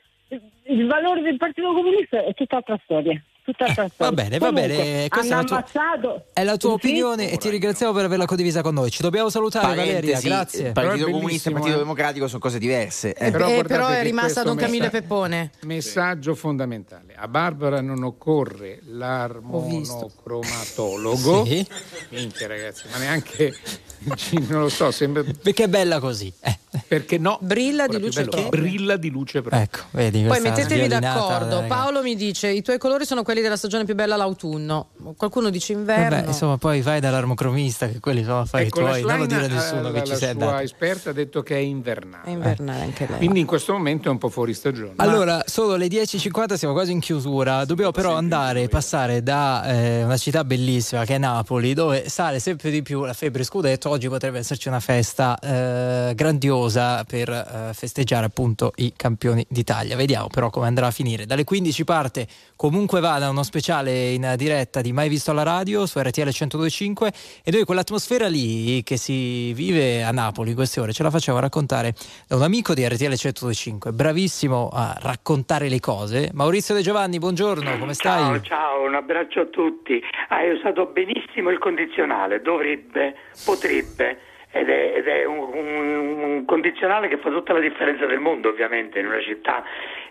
il 0.65 0.87
valore 0.87 1.23
del 1.23 1.37
Partito 1.37 1.73
Comunista 1.73 2.23
è 2.25 2.35
tutt'altra 2.35 2.79
storia. 2.85 3.19
Tutt'altra 3.47 3.89
storia. 3.89 3.93
Va 3.97 4.13
bene, 4.13 4.39
va 4.39 4.47
Comunque, 4.49 4.77
bene, 4.77 5.09
questa 5.09 5.35
è 5.35 5.39
hanno 5.39 5.43
la 5.43 5.47
tua- 5.47 5.57
ammazzato 5.57 6.25
È 6.33 6.43
la 6.43 6.57
tua 6.57 6.69
Sì? 6.71 6.75
opinione 6.75 7.31
e 7.31 7.37
ti 7.37 7.49
ringraziamo 7.49 7.93
per 7.93 8.05
averla 8.07 8.25
condivisa 8.27 8.61
con 8.61 8.75
noi. 8.75 8.91
Ci 8.91 9.03
dobbiamo 9.03 9.31
salutare 9.31 9.69
Valeria, 9.69 9.93
Parentesi, 9.95 10.27
grazie. 10.27 10.67
il 10.67 10.73
Partito 10.73 11.05
Però 11.05 11.11
Comunista 11.17 11.49
e 11.49 11.53
Partito 11.53 11.75
eh. 11.75 11.79
Democratico 11.79 12.27
sono 12.27 12.41
cose 12.41 12.59
diverse. 12.59 13.15
eh. 13.15 13.29
Eh, 13.29 13.31
però 13.31 13.87
è 13.87 14.03
rimasta 14.03 14.43
Don 14.43 14.57
Camillo 14.57 14.87
messa- 14.87 14.99
Peppone. 15.01 15.51
Messaggio 15.63 16.35
fondamentale. 16.35 17.15
A 17.17 17.29
Barbara 17.29 17.81
non 17.81 18.03
occorre 18.03 18.81
l'armonocromatologo. 18.85 21.45
Sì. 21.45 21.65
Minchia 22.11 22.49
ragazzi, 22.49 22.83
ma 22.91 22.99
neanche 22.99 23.55
non 24.49 24.63
lo 24.63 24.69
so, 24.69 24.91
sembra 24.91 25.23
Perché 25.43 25.65
è 25.65 25.69
bella 25.69 25.99
così. 26.01 26.33
Eh, 26.41 26.59
perché 26.87 27.17
no? 27.19 27.39
Brilla 27.41 27.87
di 27.87 27.99
luce 27.99 28.25
propria. 28.25 28.49
brilla 28.49 28.97
di 28.97 29.11
luce 29.11 29.41
propria. 29.41 29.63
ecco, 29.63 29.81
vedi. 29.93 30.23
Poi 30.25 30.41
mettetevi 30.41 30.89
d'accordo. 30.89 31.65
Paolo 31.67 32.03
mi 32.03 32.15
dice: 32.17 32.49
i 32.49 32.63
tuoi 32.63 32.79
colori 32.79 33.07
sono 33.07 33.23
quelli 33.23 33.36
della 33.41 33.57
stagione 33.57 33.85
più 33.85 33.95
bella, 33.95 34.17
l'autunno. 34.17 34.89
Qualcuno 35.17 35.51
dice 35.51 35.73
inverno. 35.73 36.17
Vabbè, 36.17 36.27
insomma, 36.29 36.57
poi 36.59 36.81
vai 36.83 37.01
dall'armocromista, 37.01 37.89
che 37.89 38.01
quelli 38.01 38.23
sono 38.25 38.41
affari 38.41 38.67
Ecco, 38.67 38.81
la 38.81 38.89
tuoi. 38.91 39.03
Non 39.03 39.19
lo 39.19 39.27
dire 39.27 39.45
a 39.45 39.49
nessuno 39.49 39.89
eh, 39.89 39.93
che 39.93 39.99
la, 39.99 40.05
ci 40.05 40.11
la 40.11 40.17
sei 40.17 40.31
sua 40.33 40.45
andato. 40.45 40.63
esperta 40.63 41.11
ha 41.11 41.13
detto 41.13 41.43
che 41.43 41.55
è 41.57 41.59
invernale. 41.59 42.25
È 42.25 42.31
invernale 42.31 42.83
anche 42.83 43.07
lei. 43.09 43.19
Quindi 43.19 43.41
in 43.41 43.47
questo 43.47 43.73
momento 43.73 44.09
è 44.09 44.11
un 44.11 44.19
po' 44.19 44.29
fuori 44.29 44.55
stagione. 44.55 44.93
Ma- 44.97 45.05
Allora, 45.05 45.43
sono 45.47 45.77
le 45.77 45.87
10.50, 45.87 46.55
siamo 46.55 46.75
quasi 46.75 46.93
in 46.93 47.01
chiusura. 47.01 47.65
Dobbiamo 47.65 47.93
però 47.93 48.15
andare 48.15 48.63
e 48.63 48.69
passare 48.69 49.23
da 49.23 49.65
eh, 49.67 50.05
una 50.05 50.17
città 50.17 50.45
bellissima 50.45 51.05
che 51.05 51.15
è 51.15 51.19
Napoli, 51.19 51.75
dove 51.75 52.09
sale 52.09 52.39
sempre 52.41 52.71
di 52.71 52.83
più 52.83 53.05
la 53.05 53.13
febbre 53.13 53.45
scudetto. 53.45 53.89
Oggi 53.91 54.09
potrebbe 54.09 54.39
esserci 54.39 54.69
una 54.69 54.81
festa 54.81 55.39
eh, 55.39 56.13
grandiosa 56.15 57.05
per 57.05 57.29
eh, 57.29 57.71
festeggiare 57.75 58.27
appunto 58.27 58.73
i 58.77 58.93
campioni 58.97 59.45
d'Italia. 59.49 59.97
Vediamo 59.97 60.29
però 60.29 60.51
come 60.51 60.67
andrà 60.67 60.87
a 60.87 60.91
finire. 60.91 61.27
Dalle 61.27 61.45
15 61.45 61.85
parte 61.85 62.27
comunque 62.57 63.01
vada 63.01 63.26
uno 63.29 63.43
speciale 63.43 64.11
in 64.11 64.35
diretta 64.37 64.81
di 64.81 64.93
Mai 64.93 65.09
Visto 65.09 65.31
alla 65.31 65.43
Radio 65.43 65.87
su 65.87 65.99
RTL 65.99 66.23
1025 66.23 67.13
e 67.45 67.51
noi 67.51 67.65
quell'atmosfera 67.65 68.29
lì 68.29 68.83
che 68.83 68.97
si 68.97 69.53
vive 69.53 70.03
a 70.03 70.11
Napoli 70.11 70.51
in 70.51 70.55
queste 70.57 70.81
ore 70.81 70.93
ce 70.93 71.03
la 71.03 71.11
facciamo 71.11 71.39
raccontare 71.39 71.95
da 72.29 72.37
un 72.37 72.43
amico 72.43 72.75
di 72.75 72.87
RTL 72.87 73.05
1025, 73.09 73.93
bravissimo 73.93 74.71
a 74.73 74.97
raccontare 75.01 75.69
le 75.69 75.81
cose. 75.81 76.31
Maurizio 76.33 76.75
De 76.75 76.83
Giovanni, 76.83 77.19
buongiorno, 77.19 77.79
come 77.79 77.95
stai? 77.95 78.23
Ciao, 78.23 78.41
ciao, 78.41 78.83
un 78.87 78.95
abbraccio 78.95 79.41
a 79.41 79.47
tutti. 79.47 80.03
Hai 80.29 80.51
usato 80.51 80.87
benissimo 80.87 81.51
il 81.51 81.59
condizionale, 81.59 82.41
dovrebbe, 82.41 83.15
potrebbe. 83.45 84.21
Ed 84.51 84.69
è, 84.71 84.95
ed 84.97 85.07
è 85.07 85.25
un, 85.27 85.39
un- 85.39 86.23
un 86.23 86.45
condizionale 86.47 87.09
che 87.09 87.19
fa 87.19 87.29
tutta 87.31 87.53
la 87.53 87.61
differenza 87.61 88.07
del 88.07 88.21
mondo, 88.21 88.49
ovviamente, 88.49 88.99
in 88.99 89.07
una 89.07 89.21
città 89.21 89.63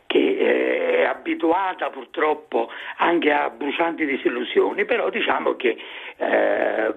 che 0.07 0.19
eh, 0.37 0.97
è 0.99 1.03
abituata 1.05 1.89
purtroppo 1.89 2.69
anche 2.97 3.31
a 3.31 3.49
brucianti 3.49 4.05
disillusioni, 4.05 4.85
però 4.85 5.09
diciamo 5.09 5.55
che 5.55 5.77
eh, 6.17 6.93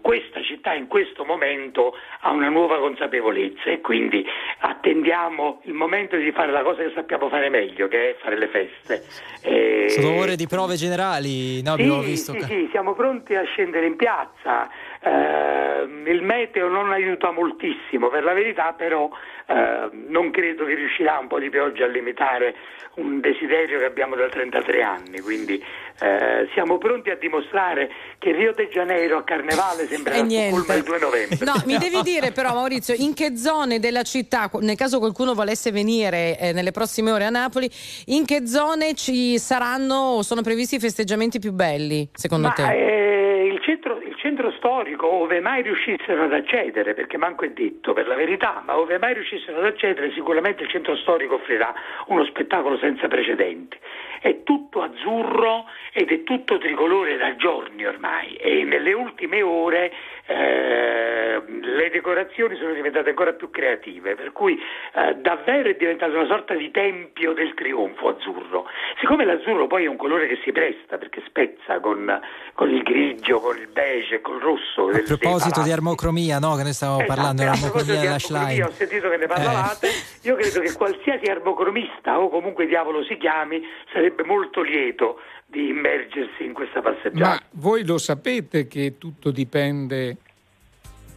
questa 0.00 0.42
città 0.42 0.72
in 0.74 0.86
questo 0.86 1.24
momento 1.24 1.94
ha 2.20 2.30
una 2.30 2.48
nuova 2.48 2.78
consapevolezza 2.78 3.64
e 3.70 3.80
quindi 3.80 4.24
attendiamo 4.60 5.60
il 5.64 5.72
momento 5.74 6.16
di 6.16 6.30
fare 6.32 6.52
la 6.52 6.62
cosa 6.62 6.82
che 6.82 6.92
sappiamo 6.94 7.28
fare 7.28 7.48
meglio, 7.48 7.88
che 7.88 8.10
è 8.10 8.16
fare 8.22 8.38
le 8.38 8.48
feste. 8.48 9.04
E- 9.42 9.88
Sono 9.88 10.18
ore 10.20 10.36
di 10.36 10.46
prove 10.46 10.76
generali, 10.76 11.62
no? 11.62 11.72
Abbiamo 11.72 12.02
sì, 12.02 12.06
visto 12.10 12.32
sì, 12.32 12.38
che- 12.38 12.44
sì, 12.46 12.68
siamo 12.70 12.94
pronti 12.94 13.34
a 13.34 13.44
scendere 13.44 13.86
in 13.86 13.96
piazza. 13.96 14.68
Eh, 15.08 16.12
il 16.12 16.22
meteo 16.22 16.68
non 16.68 16.90
aiuta 16.90 17.30
moltissimo, 17.30 18.08
per 18.08 18.24
la 18.24 18.32
verità, 18.32 18.74
però 18.76 19.08
eh, 19.46 19.88
non 20.08 20.30
credo 20.30 20.64
che 20.64 20.74
riuscirà 20.74 21.18
un 21.18 21.26
po' 21.26 21.38
di 21.38 21.48
pioggia 21.50 21.84
a 21.84 21.88
limitare 21.88 22.54
un 22.96 23.20
desiderio 23.20 23.78
che 23.78 23.84
abbiamo 23.84 24.16
da 24.16 24.28
33 24.28 24.82
anni. 24.82 25.20
Quindi 25.20 25.62
eh, 26.00 26.48
siamo 26.52 26.78
pronti 26.78 27.10
a 27.10 27.16
dimostrare 27.16 27.90
che 28.18 28.32
Rio 28.32 28.52
de 28.52 28.68
Janeiro 28.68 29.18
a 29.18 29.24
Carnevale 29.24 29.86
sembra. 29.86 30.14
Stoccolma 30.14 30.74
il 30.74 30.82
2 30.82 30.98
novembre. 30.98 31.38
No, 31.44 31.54
mi 31.66 31.78
devi 31.78 32.02
dire 32.02 32.32
però 32.32 32.52
Maurizio, 32.52 32.94
in 32.96 33.14
che 33.14 33.36
zone 33.36 33.78
della 33.78 34.02
città, 34.02 34.50
nel 34.60 34.76
caso 34.76 34.98
qualcuno 34.98 35.34
volesse 35.34 35.70
venire 35.70 36.38
eh, 36.38 36.52
nelle 36.52 36.72
prossime 36.72 37.10
ore 37.10 37.24
a 37.24 37.30
Napoli, 37.30 37.68
in 38.06 38.24
che 38.24 38.46
zone 38.46 38.94
ci 38.94 39.38
saranno 39.38 39.94
o 39.94 40.22
sono 40.22 40.42
previsti 40.42 40.76
i 40.76 40.80
festeggiamenti 40.80 41.38
più 41.38 41.52
belli, 41.52 42.08
secondo 42.12 42.48
Ma 42.48 42.54
te? 42.54 42.72
eh, 42.72 43.46
il, 43.46 43.60
centro, 43.62 43.98
centro 44.38 44.52
storico, 44.52 45.06
ove 45.08 45.40
mai 45.40 45.62
riuscissero 45.62 46.22
ad 46.22 46.32
accedere, 46.32 46.94
perché 46.94 47.16
manco 47.16 47.44
è 47.44 47.50
detto 47.50 47.92
per 47.92 48.06
la 48.06 48.14
verità, 48.14 48.62
ma 48.64 48.78
ove 48.78 48.96
mai 48.98 49.14
riuscissero 49.14 49.58
ad 49.58 49.64
accedere, 49.64 50.12
sicuramente 50.12 50.62
il 50.62 50.68
centro 50.68 50.94
storico 50.96 51.34
offrirà 51.34 51.74
uno 52.06 52.24
spettacolo 52.24 52.78
senza 52.78 53.08
precedenti. 53.08 53.76
È 54.20 54.42
tutto 54.42 54.82
azzurro 54.82 55.66
ed 55.92 56.10
è 56.10 56.22
tutto 56.24 56.58
tricolore 56.58 57.16
da 57.16 57.36
giorni 57.36 57.84
ormai 57.84 58.34
e 58.36 58.64
nelle 58.64 58.92
ultime 58.92 59.42
ore 59.42 59.92
eh, 60.26 61.42
le 61.46 61.90
decorazioni 61.90 62.56
sono 62.56 62.72
diventate 62.72 63.10
ancora 63.10 63.32
più 63.32 63.50
creative, 63.50 64.14
per 64.14 64.32
cui 64.32 64.58
eh, 64.94 65.14
davvero 65.16 65.68
è 65.68 65.76
diventato 65.76 66.12
una 66.12 66.26
sorta 66.26 66.54
di 66.54 66.70
tempio 66.70 67.32
del 67.32 67.54
trionfo 67.54 68.08
azzurro. 68.08 68.66
Siccome 69.00 69.24
l'azzurro 69.24 69.66
poi 69.66 69.84
è 69.84 69.88
un 69.88 69.96
colore 69.96 70.26
che 70.26 70.38
si 70.42 70.52
presta 70.52 70.98
perché 70.98 71.22
spezza 71.26 71.80
con, 71.80 72.20
con 72.54 72.70
il 72.70 72.82
grigio, 72.82 73.40
con 73.40 73.56
il 73.56 73.68
beige, 73.68 74.20
col 74.20 74.40
rosso. 74.40 74.88
A 74.88 75.02
proposito 75.06 75.62
di 75.62 75.70
armocromia, 75.70 76.38
no? 76.38 76.56
Che 76.56 76.62
noi 76.62 76.72
stavamo 76.72 76.98
Esatto, 76.98 77.14
parlando 77.14 77.42
a 77.42 77.44
dell'armocromia 77.44 77.70
proposito 77.70 77.92
di 77.92 78.06
della 78.06 78.18
Schlein. 78.18 78.62
Ho 78.64 78.70
sentito 78.70 79.08
che 79.08 79.16
ne 79.16 79.26
parlavate. 79.26 79.88
Io 80.22 80.34
credo 80.34 80.60
che 80.60 80.72
qualsiasi 80.74 81.30
armocromista 81.30 82.18
o 82.18 82.28
comunque 82.28 82.66
diavolo 82.66 83.04
si 83.04 83.16
chiami 83.16 83.64
sarebbe 83.92 84.07
molto 84.24 84.62
lieto 84.62 85.18
di 85.46 85.68
immergersi 85.68 86.44
in 86.44 86.52
questa 86.52 86.80
passeggiata. 86.80 87.28
Ma 87.28 87.42
voi 87.52 87.84
lo 87.84 87.98
sapete 87.98 88.66
che 88.68 88.94
tutto 88.98 89.30
dipende 89.30 90.16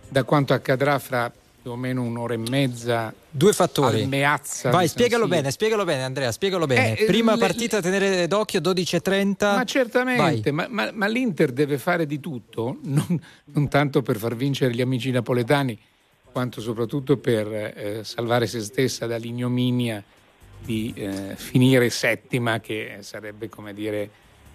da 0.08 0.24
quanto 0.24 0.54
accadrà 0.54 1.00
fra 1.00 1.32
più 1.62 1.72
o 1.72 1.76
meno 1.76 2.02
un'ora 2.02 2.34
e 2.34 2.38
mezza 2.38 3.14
Due 3.30 3.54
fattori. 3.54 4.06
Meazza 4.08 4.72
Vai, 4.72 4.88
spiegalo 4.88 5.28
bene, 5.28 5.52
spiegalo 5.52 5.86
bene, 5.86 6.04
Andrea, 6.04 6.32
spiegalo 6.32 6.66
bene. 6.66 6.98
Eh, 6.98 7.06
Prima 7.06 7.34
le- 7.34 7.40
partita 7.40 7.78
a 7.78 7.82
tenere 7.82 8.28
d'occhio 8.28 8.60
12.30. 8.60 9.56
Ma 9.56 9.64
certamente, 9.64 10.52
ma, 10.52 10.66
ma- 10.70 10.92
ma 10.94 11.08
l'Inter 11.08 11.52
deve 11.52 11.78
fare 11.78 12.06
di 12.06 12.20
tutto, 12.20 12.80
non, 12.84 13.22
non 13.46 13.70
tanto 13.70 14.02
per 14.02 14.18
far 14.18 14.36
vincere 14.36 14.74
gli 14.74 14.82
amici 14.82 15.12
napoletani, 15.12 15.80
quanto 16.32 16.62
soprattutto 16.62 17.18
per 17.18 17.48
eh, 17.54 18.00
salvare 18.04 18.48
se 18.48 18.60
stessa 18.62 19.06
dall'ignominia 19.06 20.04
di 20.64 20.94
eh, 20.96 21.36
finire 21.36 21.90
settima, 21.90 22.60
che 22.60 22.98
sarebbe 23.02 23.50
come 23.50 23.74
dire 23.74 24.10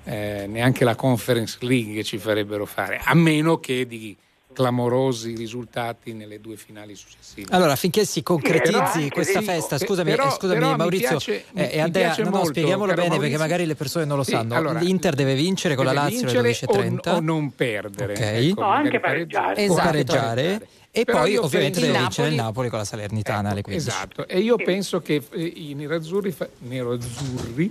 eh, 0.04 0.46
neanche 0.46 0.84
la 0.84 0.94
Conference 0.94 1.58
League 1.60 2.02
ci 2.04 2.18
farebbero 2.18 2.64
fare, 2.64 3.00
a 3.02 3.14
meno 3.14 3.58
che 3.58 3.86
di 3.86 4.16
clamorosi 4.60 5.34
risultati 5.36 6.14
nelle 6.14 6.40
due 6.40 6.56
finali 6.56 6.94
successive. 6.94 7.48
Allora, 7.54 7.72
affinché 7.72 8.06
si 8.06 8.22
concretizzi 8.22 8.74
anche 8.74 9.10
questa 9.10 9.40
dico, 9.40 9.52
festa, 9.52 9.76
pe- 9.76 9.84
scusami, 9.84 10.10
però- 10.12 10.28
eh, 10.28 10.30
scusami 10.30 10.58
però 10.58 10.76
Maurizio 10.76 11.08
piace- 11.10 11.44
eh, 11.52 11.62
e 11.72 11.76
mi 11.76 11.80
Andrea, 11.82 12.14
no, 12.18 12.30
no, 12.30 12.44
spieghiamolo 12.46 12.86
bene 12.94 13.02
perché 13.02 13.14
Maurizio. 13.18 13.38
magari 13.38 13.66
le 13.66 13.74
persone 13.74 14.04
non 14.06 14.16
lo 14.16 14.22
Sì, 14.24 14.30
sanno. 14.30 14.54
allora, 14.54 14.78
L'Inter 14.80 15.14
deve 15.14 15.34
vincere 15.34 15.74
con 15.74 15.84
la 15.84 15.90
deve 15.90 16.02
Lazio 16.04 16.20
vincere 16.20 16.38
alle 16.38 16.48
o, 16.48 16.52
12.30 16.52 17.14
o 17.16 17.20
non 17.20 17.54
perdere, 17.54 18.12
Ok. 18.14 18.20
ecco, 18.20 18.60
No, 18.62 18.68
anche 18.68 18.98
pareggiare. 18.98 19.60
o 19.60 19.64
Esatto. 19.72 19.82
pareggiare 19.82 20.66
e 20.90 21.04
Però 21.04 21.18
poi 21.18 21.36
ovviamente 21.36 21.80
deve 21.80 21.92
Il 21.92 21.98
vincere 21.98 22.28
il 22.28 22.34
Napoli- 22.34 22.46
Napoli 22.46 22.68
con 22.70 22.78
la 22.78 22.84
Salernitana 22.86 23.50
alle 23.50 23.60
15. 23.60 23.86
Esatto, 23.88 24.26
e 24.26 24.38
io 24.38 24.56
penso 24.56 25.00
che 25.02 25.22
eh, 25.32 25.52
i 25.54 25.74
nerazzurri, 25.74 26.30
fa- 26.32 26.48
nerazzurri 26.60 27.70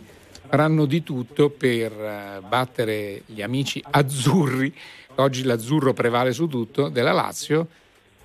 faranno 0.55 0.85
di 0.85 1.03
tutto 1.03 1.49
per 1.49 1.91
eh, 1.91 2.39
battere 2.47 3.23
gli 3.25 3.41
amici 3.41 3.83
azzurri, 3.91 4.73
oggi 5.15 5.43
l'azzurro 5.43 5.91
prevale 5.91 6.31
su 6.31 6.47
tutto, 6.47 6.87
della 6.87 7.11
Lazio, 7.11 7.67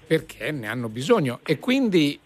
perché 0.07 0.53
ne 0.53 0.69
hanno 0.69 0.89
bisogno. 0.89 1.41
E 1.45 1.59
quindi 1.59 2.17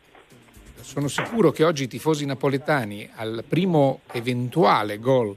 sono 0.79 1.09
sicuro 1.09 1.53
che 1.53 1.65
oggi 1.65 1.85
i 1.85 1.89
tifosi 1.89 2.27
napoletani 2.27 3.09
al 3.15 3.45
primo 3.49 4.01
eventuale 4.13 4.99
gol 4.99 5.35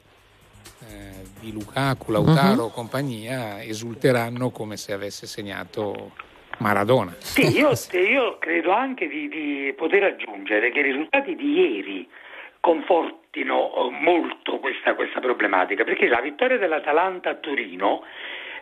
eh, 0.89 0.95
di 1.39 1.53
Lukaku, 1.53 2.11
Lautaro 2.11 2.64
o 2.64 2.69
compagnia 2.69 3.64
esulteranno 3.64 4.49
come 4.49 4.76
se 4.76 4.91
avesse 4.91 5.27
segnato 5.27 6.11
Maradona. 6.57 7.15
Sì, 7.19 7.57
io, 7.57 7.72
io 7.94 8.38
credo 8.38 8.73
anche 8.73 9.07
di, 9.07 9.30
di 9.30 9.73
poter 9.77 10.03
aggiungere 10.03 10.73
che 10.73 10.80
i 10.80 10.84
risultati 10.84 11.35
di 11.35 11.53
ieri 11.53 12.10
confortino 12.68 13.72
eh, 13.73 13.89
molto 14.03 14.60
questa, 14.60 14.94
questa 14.94 15.22
problematica, 15.22 15.85
perché 15.85 16.10
la 16.10 16.19
vittoria 16.19 16.57
dell'Atalanta 16.57 17.30
a 17.30 17.35
Torino 17.35 18.03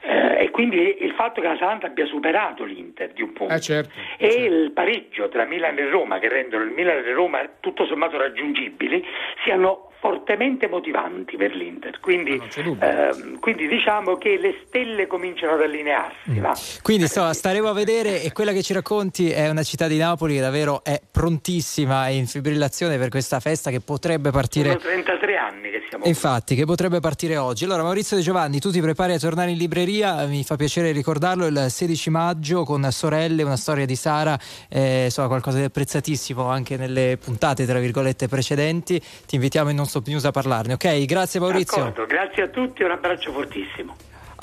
eh, 0.02 0.44
e 0.44 0.52
quindi 0.52 1.04
il 1.04 1.14
fatto 1.14 1.42
che 1.42 1.48
l'Atalanta 1.48 1.88
abbia 1.88 2.06
superato 2.06 2.64
l'Inter 2.64 3.14
di 3.14 3.24
un 3.24 3.34
punto 3.34 3.52
Ah, 3.52 3.60
certo. 3.60 3.90
e 4.20 4.28
il 4.28 4.72
pareggio 4.74 5.28
tra 5.30 5.46
Milan 5.46 5.80
e 5.80 5.90
Roma 5.90 6.20
che 6.20 6.30
rendono 6.30 6.66
il 6.66 6.70
Milan 6.70 7.04
e 7.04 7.14
Roma 7.14 7.50
tutto 7.60 7.88
sommato 7.88 8.16
raggiungibili 8.18 9.04
siano 9.44 9.90
fortemente 10.06 10.68
motivanti 10.68 11.36
per 11.36 11.56
l'Inter 11.56 12.00
quindi, 12.00 12.40
ehm, 12.80 13.40
quindi 13.40 13.68
diciamo 13.68 14.18
che 14.18 14.38
le 14.38 14.56
stelle 14.68 15.08
cominciano 15.08 15.54
ad 15.54 15.62
allinearsi 15.62 16.40
va? 16.40 16.56
Quindi 16.84 17.08
so, 17.08 17.32
staremo 17.34 17.70
a 17.70 17.74
vedere 17.74 18.22
e 18.22 18.32
quella 18.32 18.52
che 18.52 18.62
ci 18.62 18.74
racconti 18.74 19.32
è 19.32 19.50
una 19.50 19.64
città 19.64 19.88
di 19.88 19.98
Napoli 19.98 20.36
che 20.36 20.42
davvero 20.42 20.84
è 20.84 21.02
prontissima 21.10 22.08
e 22.08 22.18
in 22.18 22.28
fibrillazione 22.28 22.98
per 23.00 23.10
questa 23.10 23.40
festa 23.40 23.72
che 23.72 23.80
potrebbe 23.80 24.30
partire 24.30 24.70
sono 24.70 24.80
33 24.80 25.38
anni 25.38 25.70
che 25.72 25.84
siamo 25.90 26.06
Infatti, 26.06 26.56
che 26.56 26.66
potrebbe 26.66 27.00
partire 27.00 27.38
oggi. 27.38 27.64
Allora, 27.64 27.84
Maurizio 27.84 28.16
De 28.16 28.22
Giovanni, 28.22 28.60
tu 28.60 28.72
ti 28.72 28.82
prepari 28.82 29.14
a 29.14 29.20
tornare 29.20 29.52
in 29.52 29.58
libreria, 29.58 30.26
mi 30.26 30.44
fa 30.44 30.56
piacere 30.56 30.92
ricordarlo, 30.92 31.46
il 31.46 31.66
16 31.70 32.10
maggio 32.10 32.64
con 32.64 32.88
Sorelle, 32.92 33.44
una 33.44 33.58
storia 33.58 33.86
di 33.86 33.96
Sara, 33.96 34.38
eh, 34.70 35.06
insomma 35.06 35.28
qualcosa 35.28 35.58
di 35.58 35.64
apprezzatissimo 35.64 36.48
anche 36.48 36.78
nelle 36.78 37.18
puntate, 37.24 37.66
tra 37.66 37.80
virgolette, 37.80 38.28
precedenti. 38.28 39.02
Ti 39.26 39.36
invitiamo 39.36 39.70
in 39.70 39.76
Non 39.76 39.86
Stop 39.96 40.08
News 40.08 40.26
a 40.26 40.32
parlarne, 40.32 40.74
ok? 40.74 41.06
Grazie 41.06 41.40
Maurizio. 41.40 41.84
D'accordo, 41.84 42.06
grazie 42.06 42.44
a 42.44 42.48
tutti 42.50 42.84
un 42.84 42.92
abbraccio 42.92 43.32
fortissimo 43.32 43.96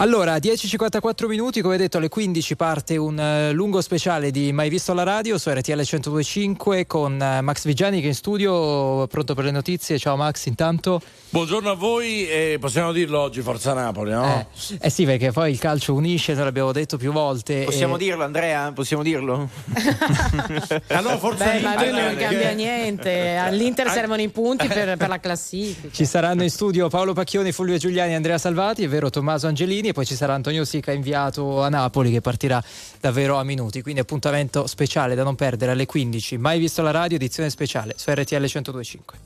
Allora, 0.02 0.34
10.54 0.34 1.28
minuti, 1.28 1.60
come 1.60 1.76
detto 1.76 1.98
alle 1.98 2.08
15 2.08 2.56
parte 2.56 2.96
un 2.96 3.16
eh, 3.20 3.52
lungo 3.52 3.80
speciale 3.80 4.32
di 4.32 4.50
Mai 4.50 4.68
Visto 4.68 4.90
alla 4.90 5.04
Radio 5.04 5.38
su 5.38 5.48
RTL 5.48 5.78
102.5 5.78 6.86
con 6.88 7.22
eh, 7.22 7.40
Max 7.40 7.64
Vigiani 7.64 8.00
che 8.00 8.06
è 8.06 8.08
in 8.08 8.16
studio, 8.16 9.06
pronto 9.06 9.34
per 9.34 9.44
le 9.44 9.52
notizie. 9.52 10.00
Ciao 10.00 10.16
Max, 10.16 10.46
intanto. 10.46 11.00
Buongiorno 11.28 11.70
a 11.70 11.74
voi 11.74 12.28
e 12.28 12.56
possiamo 12.58 12.90
dirlo 12.90 13.20
oggi 13.20 13.42
Forza 13.42 13.74
Napoli, 13.74 14.10
no? 14.10 14.44
Eh 14.80 14.90
sì, 14.90 15.04
perché 15.04 15.30
poi 15.30 15.52
il 15.52 15.60
calcio 15.60 15.94
unisce, 15.94 16.34
noi 16.34 16.44
l'abbiamo 16.46 16.72
detto 16.72 16.96
più 16.96 17.12
volte. 17.12 17.62
Possiamo 17.62 17.94
e- 17.94 17.98
dirlo, 17.98 18.24
Andrea? 18.24 18.72
Possiamo 18.72 19.04
dirlo? 19.04 19.48
No, 21.02 21.18
forza 21.18 21.44
Beh, 21.44 21.60
ma 21.60 21.74
lui 21.74 21.88
Inter, 21.88 21.92
non 21.92 22.14
perché- 22.14 22.24
cambia 22.24 22.50
niente. 22.52 23.36
All'Inter 23.36 23.90
servono 23.90 24.20
i 24.20 24.28
punti 24.28 24.66
per, 24.68 24.96
per 24.96 25.08
la 25.08 25.18
classifica. 25.18 25.92
Ci 25.92 26.04
saranno 26.04 26.42
in 26.42 26.50
studio 26.50 26.88
Paolo 26.88 27.12
Pacchioni, 27.12 27.50
Fulvio 27.50 27.76
Giuliani 27.76 28.14
Andrea 28.14 28.38
Salvati, 28.38 28.84
è 28.84 28.88
vero 28.88 29.10
Tommaso 29.10 29.48
Angelini 29.48 29.91
e 29.92 29.94
poi 29.94 30.04
ci 30.04 30.16
sarà 30.16 30.34
Antonio 30.34 30.64
Sica 30.64 30.90
inviato 30.90 31.62
a 31.62 31.68
Napoli 31.68 32.10
che 32.10 32.20
partirà 32.20 32.62
davvero 32.98 33.36
a 33.36 33.44
minuti, 33.44 33.82
quindi 33.82 34.00
appuntamento 34.00 34.66
speciale 34.66 35.14
da 35.14 35.22
non 35.22 35.36
perdere 35.36 35.72
alle 35.72 35.86
15. 35.86 36.38
Mai 36.38 36.58
visto 36.58 36.82
la 36.82 36.90
radio, 36.90 37.16
edizione 37.16 37.48
speciale 37.50 37.94
su 37.96 38.10
RTL 38.10 38.36
1025. 38.36 39.18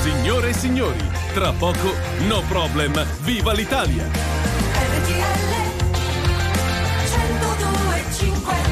Signore 0.00 0.48
e 0.48 0.52
signori, 0.54 0.98
tra 1.34 1.52
poco 1.52 1.92
No 2.26 2.42
Problem, 2.48 3.04
viva 3.20 3.52
l'Italia! 3.52 4.04
RTL 4.04 5.50
102.5 7.04 8.69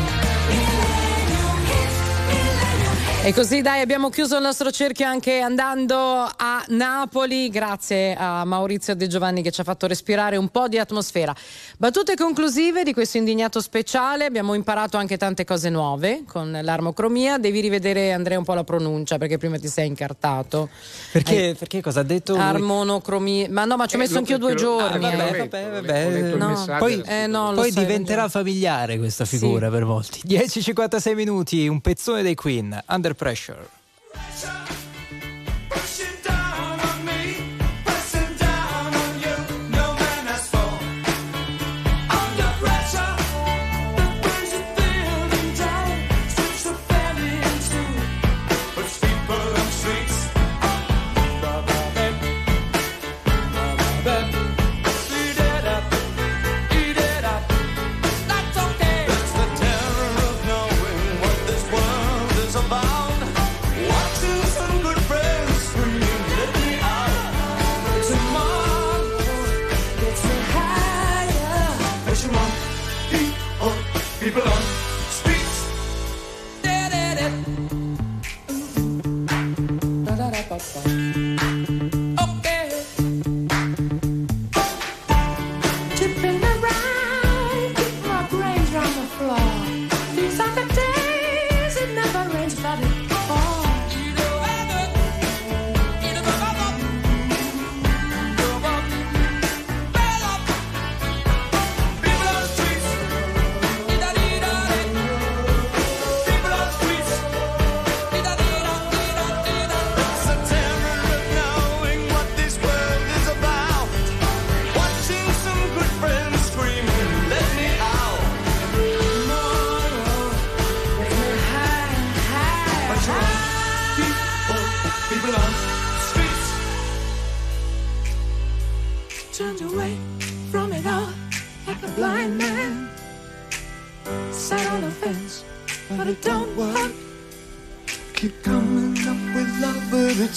E 3.29 3.35
così 3.35 3.61
dai 3.61 3.83
abbiamo 3.83 4.09
chiuso 4.09 4.37
il 4.37 4.43
nostro 4.43 4.71
cerchio 4.71 5.05
anche 5.07 5.41
andando 5.41 5.95
a 5.95 6.65
Napoli, 6.69 7.51
grazie 7.51 8.15
a 8.19 8.43
Maurizio 8.47 8.95
De 8.97 9.07
Giovanni 9.07 9.43
che 9.43 9.51
ci 9.51 9.61
ha 9.61 9.65
fatto 9.65 9.87
respirare 9.87 10.39
un 10.39 10.49
po' 10.49 10.67
di 10.67 10.79
atmosfera. 10.79 11.35
Battute 11.77 12.15
conclusive 12.17 12.85
di 12.85 12.95
questo 12.95 13.19
indignato 13.19 13.61
speciale, 13.61 14.25
abbiamo 14.25 14.55
imparato 14.55 14.97
anche 14.97 15.19
tante 15.19 15.45
cose 15.45 15.69
nuove 15.69 16.23
con 16.27 16.59
l'armocromia, 16.63 17.37
devi 17.37 17.61
rivedere 17.61 18.13
Andrea 18.13 18.39
un 18.39 18.45
po' 18.45 18.55
la 18.55 18.65
pronuncia 18.65 19.19
perché 19.19 19.37
prima 19.37 19.59
ti 19.59 19.69
sei 19.69 19.89
incartato. 19.89 20.71
Perché, 21.13 21.51
Eh, 21.51 21.55
perché 21.55 21.83
cosa 21.83 22.01
ha 22.01 22.05
detto? 22.05 22.35
Armonocromia, 22.35 23.49
ma 23.51 23.67
no 23.67 23.77
ma 23.77 23.85
ci 23.85 23.97
ho 23.97 23.99
Eh, 23.99 24.03
messo 24.05 24.17
anch'io 24.17 24.39
due 24.39 24.55
giorni. 24.55 25.05
ah, 25.05 25.11
vabbè, 25.17 25.35
eh. 25.35 25.39
vabbè, 25.49 25.71
vabbè. 25.83 26.35
No. 26.35 26.65
Poi, 26.79 27.03
Eh, 27.05 27.27
no, 27.27 27.51
lo 27.51 27.57
poi 27.61 27.73
so, 27.73 27.79
hai 27.79 27.85
diventerà 27.85 28.27
familiare 28.31 28.97
questa 28.97 29.27
figura 29.27 29.69
per 29.69 29.85
molti. 29.85 30.23
10-56 30.27 31.15
minuti, 31.15 31.69
un 31.69 31.83
pezzone 31.83 32.23
dei 32.23 32.35
Queen, 32.35 32.85
Under 32.89 33.17
Pressure. 33.19 33.67
Pressing 34.13 34.78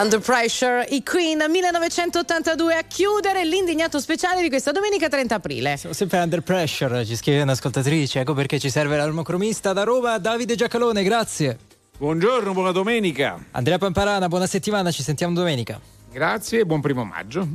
Under 0.00 0.18
Pressure, 0.18 0.86
i 0.88 1.02
Queen 1.02 1.44
1982 1.46 2.74
a 2.74 2.84
chiudere 2.84 3.44
l'indignato 3.44 4.00
speciale 4.00 4.40
di 4.40 4.48
questa 4.48 4.72
domenica 4.72 5.10
30 5.10 5.34
aprile. 5.34 5.76
Siamo 5.76 5.94
sempre 5.94 6.20
under 6.20 6.40
pressure, 6.40 7.04
ci 7.04 7.16
scrive 7.16 7.42
un'ascoltatrice, 7.42 8.20
ecco 8.20 8.32
perché 8.32 8.58
ci 8.58 8.70
serve 8.70 8.96
l'armocromista 8.96 9.74
da 9.74 9.82
Roma, 9.82 10.16
Davide 10.16 10.54
Giacalone, 10.54 11.02
grazie. 11.02 11.58
Buongiorno, 11.98 12.54
buona 12.54 12.72
domenica. 12.72 13.44
Andrea 13.50 13.76
Pamparana, 13.76 14.26
buona 14.28 14.46
settimana, 14.46 14.90
ci 14.90 15.02
sentiamo 15.02 15.34
domenica. 15.34 15.78
Grazie 16.10 16.60
e 16.60 16.64
buon 16.64 16.80
primo 16.80 17.04
maggio. 17.04 17.46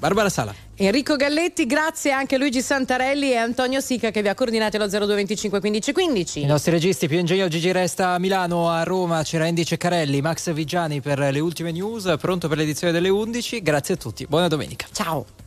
Barbara 0.00 0.30
Sala. 0.30 0.54
Enrico 0.76 1.14
Galletti, 1.14 1.66
grazie 1.66 2.10
anche 2.10 2.36
a 2.36 2.38
Luigi 2.38 2.62
Santarelli 2.62 3.32
e 3.32 3.36
Antonio 3.36 3.80
Sica 3.80 4.10
che 4.10 4.22
vi 4.22 4.28
ha 4.28 4.34
coordinato 4.34 4.78
lo 4.78 4.86
0225 4.86 5.60
15 5.60 5.92
15. 5.92 6.40
I 6.40 6.46
nostri 6.46 6.72
registi 6.72 7.06
più 7.06 7.18
ingegno 7.18 7.48
Gigi 7.48 7.70
Resta 7.70 8.14
a 8.14 8.18
Milano, 8.18 8.70
a 8.70 8.82
Roma 8.82 9.22
c'era 9.22 9.44
Andy 9.44 9.62
Ceccarelli, 9.62 10.22
Max 10.22 10.50
Vigiani 10.54 11.02
per 11.02 11.18
le 11.18 11.38
ultime 11.38 11.70
news, 11.70 12.14
pronto 12.18 12.48
per 12.48 12.56
l'edizione 12.56 12.94
delle 12.94 13.10
11. 13.10 13.60
Grazie 13.60 13.94
a 13.94 13.96
tutti, 13.98 14.26
buona 14.26 14.48
domenica. 14.48 14.86
Ciao. 14.90 15.39